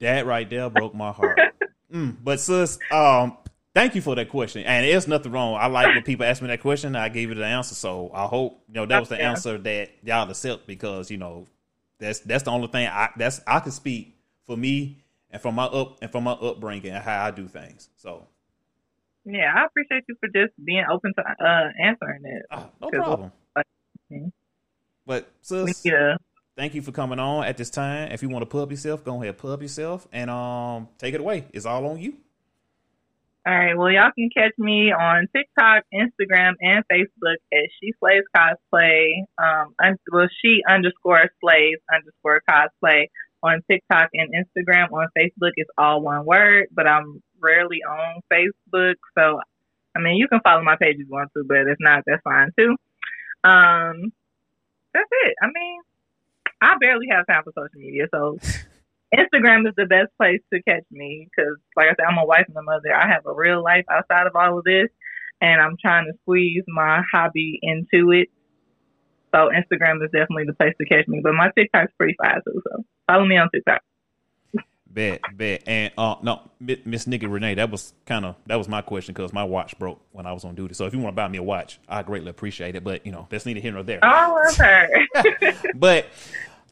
that 0.00 0.26
right 0.26 0.48
there 0.48 0.68
broke 0.70 0.94
my 0.94 1.10
heart. 1.12 1.38
Mm, 1.92 2.16
but 2.20 2.40
sis, 2.40 2.80
um, 2.90 3.38
thank 3.72 3.94
you 3.94 4.02
for 4.02 4.16
that 4.16 4.28
question. 4.28 4.64
And 4.64 4.84
there's 4.84 5.06
nothing 5.06 5.30
wrong. 5.30 5.54
I 5.54 5.68
like 5.68 5.94
when 5.94 6.02
people 6.02 6.26
ask 6.26 6.42
me 6.42 6.48
that 6.48 6.60
question. 6.60 6.96
I 6.96 7.08
gave 7.08 7.28
you 7.28 7.36
the 7.36 7.46
answer. 7.46 7.76
So 7.76 8.10
I 8.12 8.26
hope 8.26 8.60
you 8.66 8.74
know 8.74 8.86
that 8.86 8.98
was 8.98 9.08
the 9.08 9.16
Yeah. 9.16 9.30
answer 9.30 9.56
that 9.56 9.90
y'all 10.02 10.28
accept 10.28 10.66
because 10.66 11.12
you 11.12 11.16
know 11.16 11.46
that's 12.00 12.18
that's 12.18 12.42
the 12.42 12.50
only 12.50 12.66
thing 12.66 12.88
I 12.88 13.10
that's 13.16 13.40
I 13.46 13.60
can 13.60 13.70
speak 13.70 14.16
for 14.46 14.56
me 14.56 14.96
and 15.30 15.40
from 15.42 15.54
my 15.54 15.64
up 15.64 15.98
and 16.02 16.10
from 16.10 16.24
my 16.24 16.32
upbringing 16.32 16.92
and 16.92 17.02
how 17.02 17.26
I 17.26 17.30
do 17.30 17.46
things. 17.48 17.90
So 17.96 18.26
yeah, 19.24 19.52
I 19.56 19.64
appreciate 19.66 20.04
you 20.08 20.16
for 20.20 20.28
just 20.28 20.52
being 20.64 20.84
open 20.90 21.12
to 21.16 21.22
uh 21.22 21.68
answering 21.82 22.22
it. 22.24 22.42
ah, 22.50 22.68
no 22.80 22.90
problem. 22.90 23.32
Mhm. 24.10 24.32
But 25.06 25.30
sis, 25.40 25.86
thank 26.56 26.74
you 26.74 26.82
for 26.82 26.90
coming 26.90 27.20
on 27.20 27.44
at 27.44 27.56
this 27.56 27.70
time. 27.70 28.10
If 28.10 28.22
you 28.22 28.28
want 28.28 28.42
to 28.42 28.46
pub 28.46 28.72
yourself, 28.72 29.04
go 29.04 29.22
ahead 29.22 29.38
pub 29.38 29.62
yourself 29.62 30.08
and 30.12 30.28
um 30.30 30.88
take 30.98 31.14
it 31.14 31.20
away. 31.20 31.44
It's 31.52 31.64
all 31.64 31.86
on 31.86 32.00
you. 32.00 32.14
All 33.46 33.54
right. 33.56 33.78
Well, 33.78 33.92
y'all 33.92 34.10
can 34.18 34.28
catch 34.36 34.50
me 34.58 34.90
on 34.90 35.28
TikTok, 35.32 35.84
Instagram, 35.94 36.54
and 36.60 36.82
Facebook 36.90 37.36
at 37.52 37.70
She 37.80 37.92
Slays 38.00 38.24
Cosplay. 38.36 39.06
Um, 39.38 39.72
un- 39.80 39.96
well, 40.10 40.26
she 40.42 40.62
underscore 40.68 41.30
slays 41.40 41.76
underscore 41.94 42.42
cosplay 42.50 43.06
on 43.42 43.62
TikTok 43.70 44.10
and 44.14 44.32
Instagram. 44.34 44.92
On 44.92 45.06
Facebook, 45.16 45.52
it's 45.56 45.70
all 45.78 46.00
one 46.02 46.24
word, 46.24 46.66
but 46.72 46.86
I'm 46.86 47.22
rarely 47.40 47.80
on 47.88 48.20
Facebook. 48.32 48.94
So, 49.16 49.40
I 49.96 50.00
mean, 50.00 50.16
you 50.16 50.28
can 50.28 50.40
follow 50.40 50.62
my 50.62 50.76
page 50.76 50.96
if 50.98 51.06
you 51.06 51.12
want 51.12 51.30
to, 51.36 51.44
but 51.44 51.68
if 51.68 51.76
not, 51.80 52.04
that's 52.06 52.22
fine 52.22 52.50
too. 52.58 52.76
Um, 53.44 54.12
that's 54.92 55.08
it. 55.24 55.34
I 55.42 55.46
mean, 55.46 55.80
I 56.60 56.76
barely 56.80 57.06
have 57.10 57.26
time 57.26 57.42
for 57.44 57.52
social 57.54 57.80
media, 57.80 58.06
so 58.12 58.38
Instagram 59.14 59.68
is 59.68 59.74
the 59.76 59.86
best 59.86 60.08
place 60.18 60.40
to 60.52 60.62
catch 60.62 60.84
me 60.90 61.28
because, 61.30 61.56
like 61.76 61.86
I 61.86 61.90
said, 61.90 62.06
I'm 62.08 62.18
a 62.18 62.24
wife 62.24 62.46
and 62.48 62.56
a 62.56 62.62
mother. 62.62 62.94
I 62.94 63.08
have 63.08 63.26
a 63.26 63.34
real 63.34 63.62
life 63.62 63.84
outside 63.90 64.26
of 64.26 64.34
all 64.34 64.58
of 64.58 64.64
this, 64.64 64.88
and 65.40 65.60
I'm 65.60 65.76
trying 65.80 66.06
to 66.06 66.18
squeeze 66.22 66.64
my 66.66 67.02
hobby 67.12 67.58
into 67.62 68.10
it. 68.12 68.28
So 69.36 69.50
Instagram 69.50 70.02
is 70.02 70.10
definitely 70.12 70.44
the 70.46 70.54
place 70.54 70.74
to 70.80 70.86
catch 70.86 71.06
me. 71.08 71.20
But 71.22 71.34
my 71.34 71.50
TikTok's 71.56 71.92
pretty 71.98 72.16
fast 72.22 72.42
too, 72.46 72.62
so 72.64 72.84
follow 73.06 73.26
me 73.26 73.36
on 73.36 73.50
TikTok. 73.50 73.82
Bet, 74.86 75.20
bet, 75.34 75.62
and 75.66 75.92
uh, 75.98 76.14
no, 76.22 76.50
Miss 76.58 77.06
Nikki 77.06 77.26
Renee, 77.26 77.56
that 77.56 77.70
was 77.70 77.92
kind 78.06 78.24
of 78.24 78.36
that 78.46 78.56
was 78.56 78.66
my 78.66 78.80
question 78.80 79.12
because 79.12 79.30
my 79.30 79.44
watch 79.44 79.78
broke 79.78 80.00
when 80.12 80.24
I 80.24 80.32
was 80.32 80.46
on 80.46 80.54
duty. 80.54 80.72
So 80.72 80.86
if 80.86 80.94
you 80.94 81.00
want 81.00 81.14
to 81.14 81.16
buy 81.16 81.28
me 81.28 81.36
a 81.36 81.42
watch, 81.42 81.78
I 81.86 82.02
greatly 82.02 82.30
appreciate 82.30 82.76
it. 82.76 82.82
But 82.82 83.04
you 83.04 83.12
know, 83.12 83.26
that's 83.28 83.44
neither 83.44 83.60
here 83.60 83.72
nor 83.72 83.82
there. 83.82 84.00
Oh, 84.02 84.42
okay. 84.52 84.88
but 85.74 86.06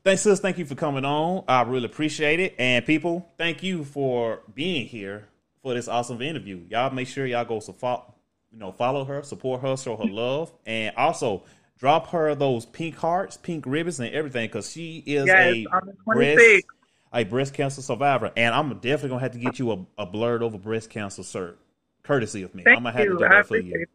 thanks, 0.05 0.23
sis. 0.23 0.41
Thank 0.41 0.57
you 0.57 0.65
for 0.65 0.75
coming 0.75 1.05
on. 1.05 1.45
I 1.47 1.63
really 1.63 1.85
appreciate 1.85 2.41
it. 2.41 2.55
And 2.59 2.87
people, 2.87 3.29
thank 3.37 3.63
you 3.63 3.85
for 3.85 4.41
being 4.55 4.87
here 4.87 5.29
for 5.61 5.75
this 5.75 5.87
awesome 5.87 6.23
interview. 6.23 6.63
Y'all 6.71 6.91
make 6.95 7.09
sure 7.09 7.27
y'all 7.27 7.45
go 7.45 7.61
so 7.61 7.75
fo- 7.75 8.15
you 8.55 8.61
know, 8.61 8.73
follow 8.73 9.05
her, 9.05 9.23
support 9.23 9.61
her, 9.63 9.77
show 9.77 9.97
her 9.97 10.05
love, 10.05 10.53
and 10.65 10.95
also 10.97 11.43
drop 11.79 12.09
her 12.09 12.35
those 12.35 12.67
pink 12.67 12.97
hearts, 12.97 13.37
pink 13.37 13.65
ribbons, 13.67 14.01
and 14.01 14.15
everything 14.15 14.49
because 14.49 14.71
she 14.71 15.03
is 15.07 15.35
Yes, 15.35 15.39
a 15.39 15.67
breast 16.07 16.67
a 17.13 17.25
breast 17.25 17.55
cancer 17.55 17.83
survivor, 17.83 18.33
and 18.37 18.55
I'm 18.55 18.71
definitely 18.75 19.11
gonna 19.11 19.21
have 19.21 19.33
to 19.33 19.39
get 19.39 19.59
you 19.59 19.73
a, 19.73 19.87
a 19.99 20.07
Blerdover 20.07 20.61
breast 20.61 20.91
cancer 20.91 21.23
cert, 21.23 21.57
courtey 22.05 22.45
of 22.45 22.55
me. 22.55 22.67
Thank 22.67 22.75
I'm 22.75 22.83
gonna 22.83 22.93
have 22.97 23.09
you. 23.09 23.11
to 23.11 23.17
do 23.17 23.29
that 23.29 23.47
for 23.47 23.59
you. 23.59 23.83
it. 23.83 23.89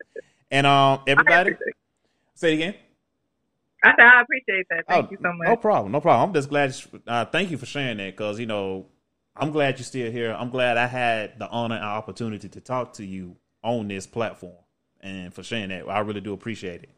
And 0.51 0.67
um, 0.67 1.01
everybody, 1.07 1.55
say 2.35 2.51
it 2.51 2.55
again. 2.55 2.75
I 3.83 3.89
I 3.89 4.21
appreciate 4.21 4.67
that. 4.69 4.85
Thank 4.87 5.07
Oh, 5.07 5.11
you 5.11 5.17
so 5.21 5.31
much. 5.33 5.47
No 5.47 5.57
problem, 5.57 5.91
no 5.91 6.01
problem. 6.01 6.29
I'm 6.29 6.33
just 6.33 6.49
glad. 6.49 6.75
Uh, 7.07 7.25
thank 7.25 7.51
you 7.51 7.57
for 7.57 7.65
sharing 7.65 7.97
that 7.97 8.15
because 8.15 8.39
you 8.39 8.45
know 8.45 8.87
I'm 9.35 9.51
glad 9.51 9.77
you're 9.77 9.85
still 9.85 10.11
here. 10.11 10.33
I'm 10.33 10.49
glad 10.49 10.77
I 10.77 10.87
had 10.87 11.39
the 11.39 11.47
honor 11.49 11.75
and 11.75 11.83
opportunity 11.85 12.49
to 12.49 12.61
talk 12.61 12.93
to 12.93 13.05
you 13.05 13.35
on 13.63 13.87
this 13.87 14.07
platform 14.07 14.55
and 15.01 15.33
for 15.33 15.43
sharing 15.43 15.69
that. 15.69 15.87
I 15.89 15.99
really 15.99 16.21
do 16.21 16.33
appreciate 16.33 16.83
it. 16.83 16.89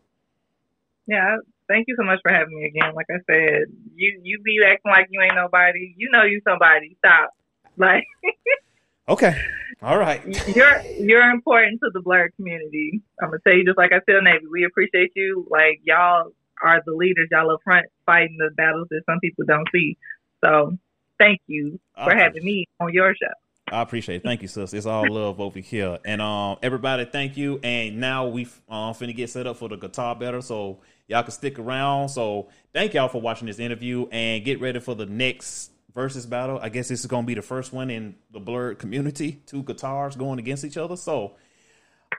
Yeah, 1.07 1.37
Thank 1.67 1.85
you 1.87 1.95
so 1.97 2.03
much 2.05 2.19
for 2.21 2.31
having 2.33 2.53
me 2.59 2.65
again. 2.65 2.93
Like 2.95 3.05
I 3.09 3.19
said, 3.29 3.71
you 3.95 4.19
you 4.23 4.39
be 4.43 4.59
acting 4.65 4.91
like 4.91 5.07
you 5.09 5.21
ain't 5.21 5.35
nobody. 5.35 5.93
You 5.95 6.09
know 6.11 6.23
you 6.23 6.41
somebody. 6.45 6.97
Stop. 6.99 7.29
Like 7.77 8.03
Okay. 9.09 9.41
All 9.81 9.97
right. 9.97 10.21
you're 10.47 10.81
you're 10.99 11.29
important 11.29 11.79
to 11.81 11.89
the 11.93 12.01
Blerd 12.01 12.35
community. 12.35 13.01
I'm 13.21 13.29
gonna 13.29 13.39
tell 13.47 13.53
you 13.55 13.65
just 13.65 13.77
like 13.77 13.91
I 13.93 14.01
said, 14.05 14.21
Navy. 14.23 14.45
We 14.51 14.65
appreciate 14.65 15.11
you. 15.15 15.47
Like 15.49 15.79
y'all 15.83 16.31
are 16.61 16.81
the 16.85 16.93
leaders. 16.93 17.29
Y'all 17.31 17.51
up 17.51 17.59
front 17.63 17.85
fighting 18.05 18.35
the 18.37 18.51
battles 18.55 18.87
that 18.91 19.03
some 19.09 19.19
people 19.21 19.45
don't 19.47 19.67
see. 19.73 19.97
So 20.43 20.77
thank 21.19 21.39
you 21.47 21.79
for 21.95 22.11
Okay. 22.11 22.19
having 22.19 22.43
me 22.43 22.65
on 22.81 22.93
your 22.93 23.13
show. 23.15 23.33
I 23.71 23.81
appreciate 23.81 24.17
it. 24.17 24.23
Thank 24.23 24.41
you, 24.41 24.47
sis. 24.47 24.73
It's 24.73 24.85
all 24.85 25.11
love 25.11 25.39
over 25.39 25.59
here. 25.59 25.97
And 26.05 26.21
um, 26.21 26.57
everybody, 26.61 27.05
thank 27.05 27.37
you. 27.37 27.59
And 27.63 27.99
now 27.99 28.27
we 28.27 28.43
um 28.69 28.93
finna 28.93 29.15
get 29.15 29.29
set 29.29 29.47
up 29.47 29.57
for 29.57 29.69
the 29.69 29.77
guitar 29.77 30.15
battle, 30.15 30.41
so 30.41 30.79
y'all 31.07 31.23
can 31.23 31.31
stick 31.31 31.57
around. 31.57 32.09
So 32.09 32.49
thank 32.73 32.93
y'all 32.93 33.07
for 33.07 33.21
watching 33.21 33.47
this 33.47 33.59
interview 33.59 34.07
and 34.11 34.43
get 34.43 34.59
ready 34.59 34.79
for 34.79 34.95
the 34.95 35.05
next 35.05 35.71
versus 35.93 36.25
battle. 36.25 36.59
I 36.61 36.69
guess 36.69 36.87
this 36.87 37.01
is 37.01 37.05
gonna 37.05 37.27
be 37.27 37.33
the 37.33 37.41
first 37.41 37.73
one 37.73 37.89
in 37.89 38.15
the 38.31 38.39
Blerd 38.39 38.79
community. 38.79 39.41
Two 39.45 39.63
guitars 39.63 40.15
going 40.15 40.39
against 40.39 40.63
each 40.65 40.77
other. 40.77 40.95
So 40.95 41.33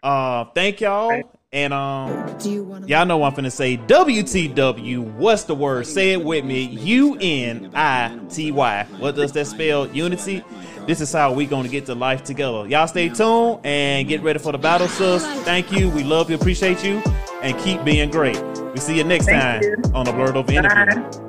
uh 0.03 0.47
thank 0.55 0.81
y'all. 0.81 1.23
And 1.53 1.73
um 1.74 2.39
Do 2.39 2.51
you 2.51 2.65
want 2.65 2.85
to? 2.85 2.91
Y'all 2.91 3.05
know 3.07 3.23
I'm 3.23 3.33
finna 3.33 3.53
say 3.53 3.77
WTW. 3.77 5.01
What's 5.15 5.45
the 5.45 5.55
word? 5.55 5.87
Say 5.87 6.12
it 6.12 6.24
with 6.24 6.45
me. 6.45 6.65
U 6.65 7.16
N 7.20 7.70
I 7.74 8.19
T 8.31 8.53
Y. 8.53 8.87
What 8.99 9.16
does 9.16 9.33
that 9.33 9.47
spell? 9.47 9.87
Unity. 9.89 10.43
This 10.86 11.00
is 11.00 11.12
how 11.12 11.32
we 11.32 11.46
gonna 11.46 11.68
get 11.68 11.86
to 11.86 11.94
life 11.94 12.24
together. 12.24 12.66
Y'all 12.66 12.88
stay 12.88 13.09
tuned 13.09 13.60
and 13.64 14.09
get 14.09 14.22
ready 14.22 14.38
for 14.38 14.52
the 14.52 14.59
battle, 14.59 14.88
sis. 14.88 15.24
Thank 15.44 15.70
you. 15.70 15.88
We 15.90 16.02
love 16.02 16.28
you, 16.28 16.36
appreciate 16.36 16.84
you, 16.84 17.02
and 17.42 17.56
keep 17.60 17.84
being 17.84 18.10
great. 18.10 18.42
We 18.72 18.78
see 18.78 18.96
you 18.96 19.04
next 19.04 19.26
Thank 19.26 19.40
time 19.40 19.62
you. 19.62 19.76
on 19.94 20.04
the 20.04 20.12
Blerdover 20.12 20.50
interview. 20.50 21.22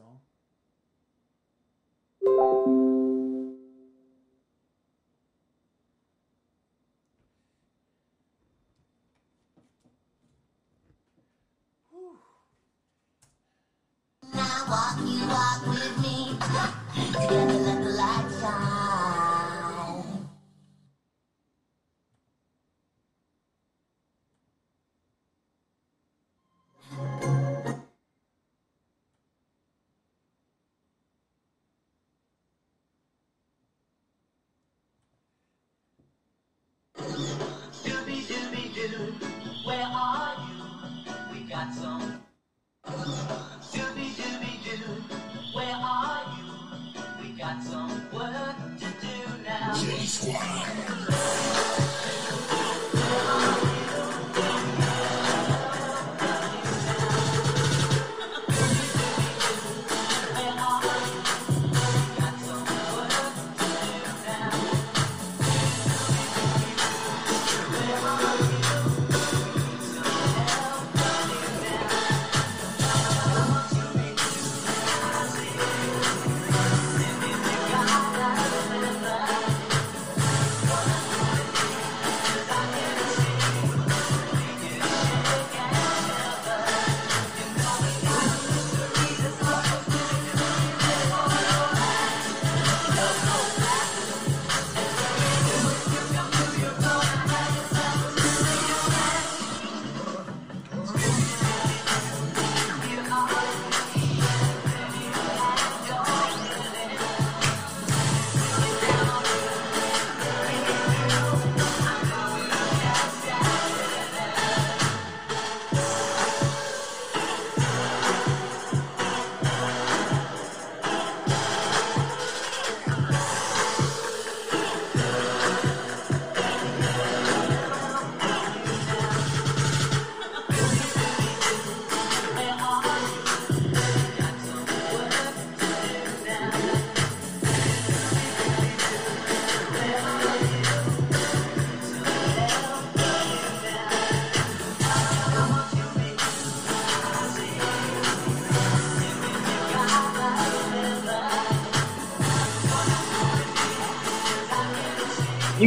On. 0.00 0.20
Now 14.32 14.64
walk 14.68 14.98
you 15.00 15.17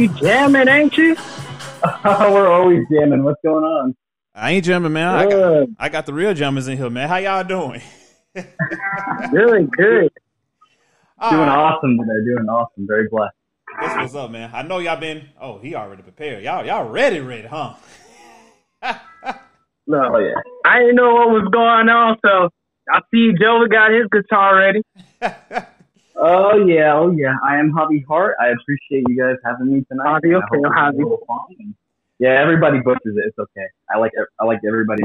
You 0.02 0.08
jamming, 0.14 0.66
ain't 0.66 0.98
you? 0.98 1.14
We're 2.04 2.50
always 2.50 2.84
jamming. 2.90 3.22
What's 3.22 3.40
going 3.44 3.62
on? 3.62 3.94
I 4.34 4.50
ain't 4.50 4.64
jamming, 4.64 4.92
man. 4.92 5.06
I 5.06 5.30
got, 5.30 5.68
I 5.78 5.88
got 5.90 6.06
the 6.06 6.12
real 6.12 6.34
jumpers 6.34 6.66
in 6.66 6.76
here, 6.76 6.90
man. 6.90 7.08
How 7.08 7.18
y'all 7.18 7.44
doing? 7.44 7.80
Good, 8.34 9.70
good. 9.70 10.10
Doing 11.30 11.48
awesome 11.48 11.98
today. 11.98 12.34
Doing 12.34 12.48
awesome. 12.48 12.84
Very 12.88 13.08
blessed. 13.08 13.36
That's 13.80 13.94
what's 13.94 14.14
up, 14.16 14.32
man. 14.32 14.50
I 14.52 14.62
know 14.62 14.80
y'all 14.80 14.98
been. 14.98 15.28
Oh, 15.40 15.58
he 15.58 15.76
already 15.76 16.02
prepared. 16.02 16.42
Y'all, 16.42 16.66
y'all 16.66 16.88
ready, 16.88 17.20
ready, 17.20 17.46
huh? 17.46 17.74
No, 19.86 20.18
yeah. 20.18 20.34
I 20.64 20.80
didn't 20.80 20.96
know 20.96 21.14
what 21.14 21.28
was 21.28 21.48
going 21.52 21.88
on, 21.88 22.16
so 22.24 22.48
I 22.90 23.00
see 23.12 23.32
Joe 23.40 23.66
got 23.70 23.92
his 23.92 24.08
guitar 24.10 24.56
ready. 24.56 24.82
Oh 26.16 26.64
yeah. 26.66 26.94
Oh 26.94 27.10
yeah. 27.10 27.34
I 27.44 27.58
am 27.58 27.70
Hobby 27.70 28.04
Hart. 28.06 28.36
I 28.40 28.48
appreciate 28.48 29.04
you 29.08 29.16
guys 29.18 29.36
having 29.44 29.72
me 29.72 29.84
tonight. 29.90 30.06
Hobby, 30.06 30.34
okay, 30.34 30.44
Hobby. 30.64 30.98
a 30.98 31.00
little 31.00 31.24
fun. 31.26 31.74
Yeah, 32.18 32.40
everybody 32.40 32.80
butchers 32.80 33.16
it. 33.16 33.24
It's 33.26 33.38
okay. 33.38 33.66
I 33.92 33.98
like 33.98 34.12
I 34.38 34.44
like 34.44 34.60
everybody 34.66 35.02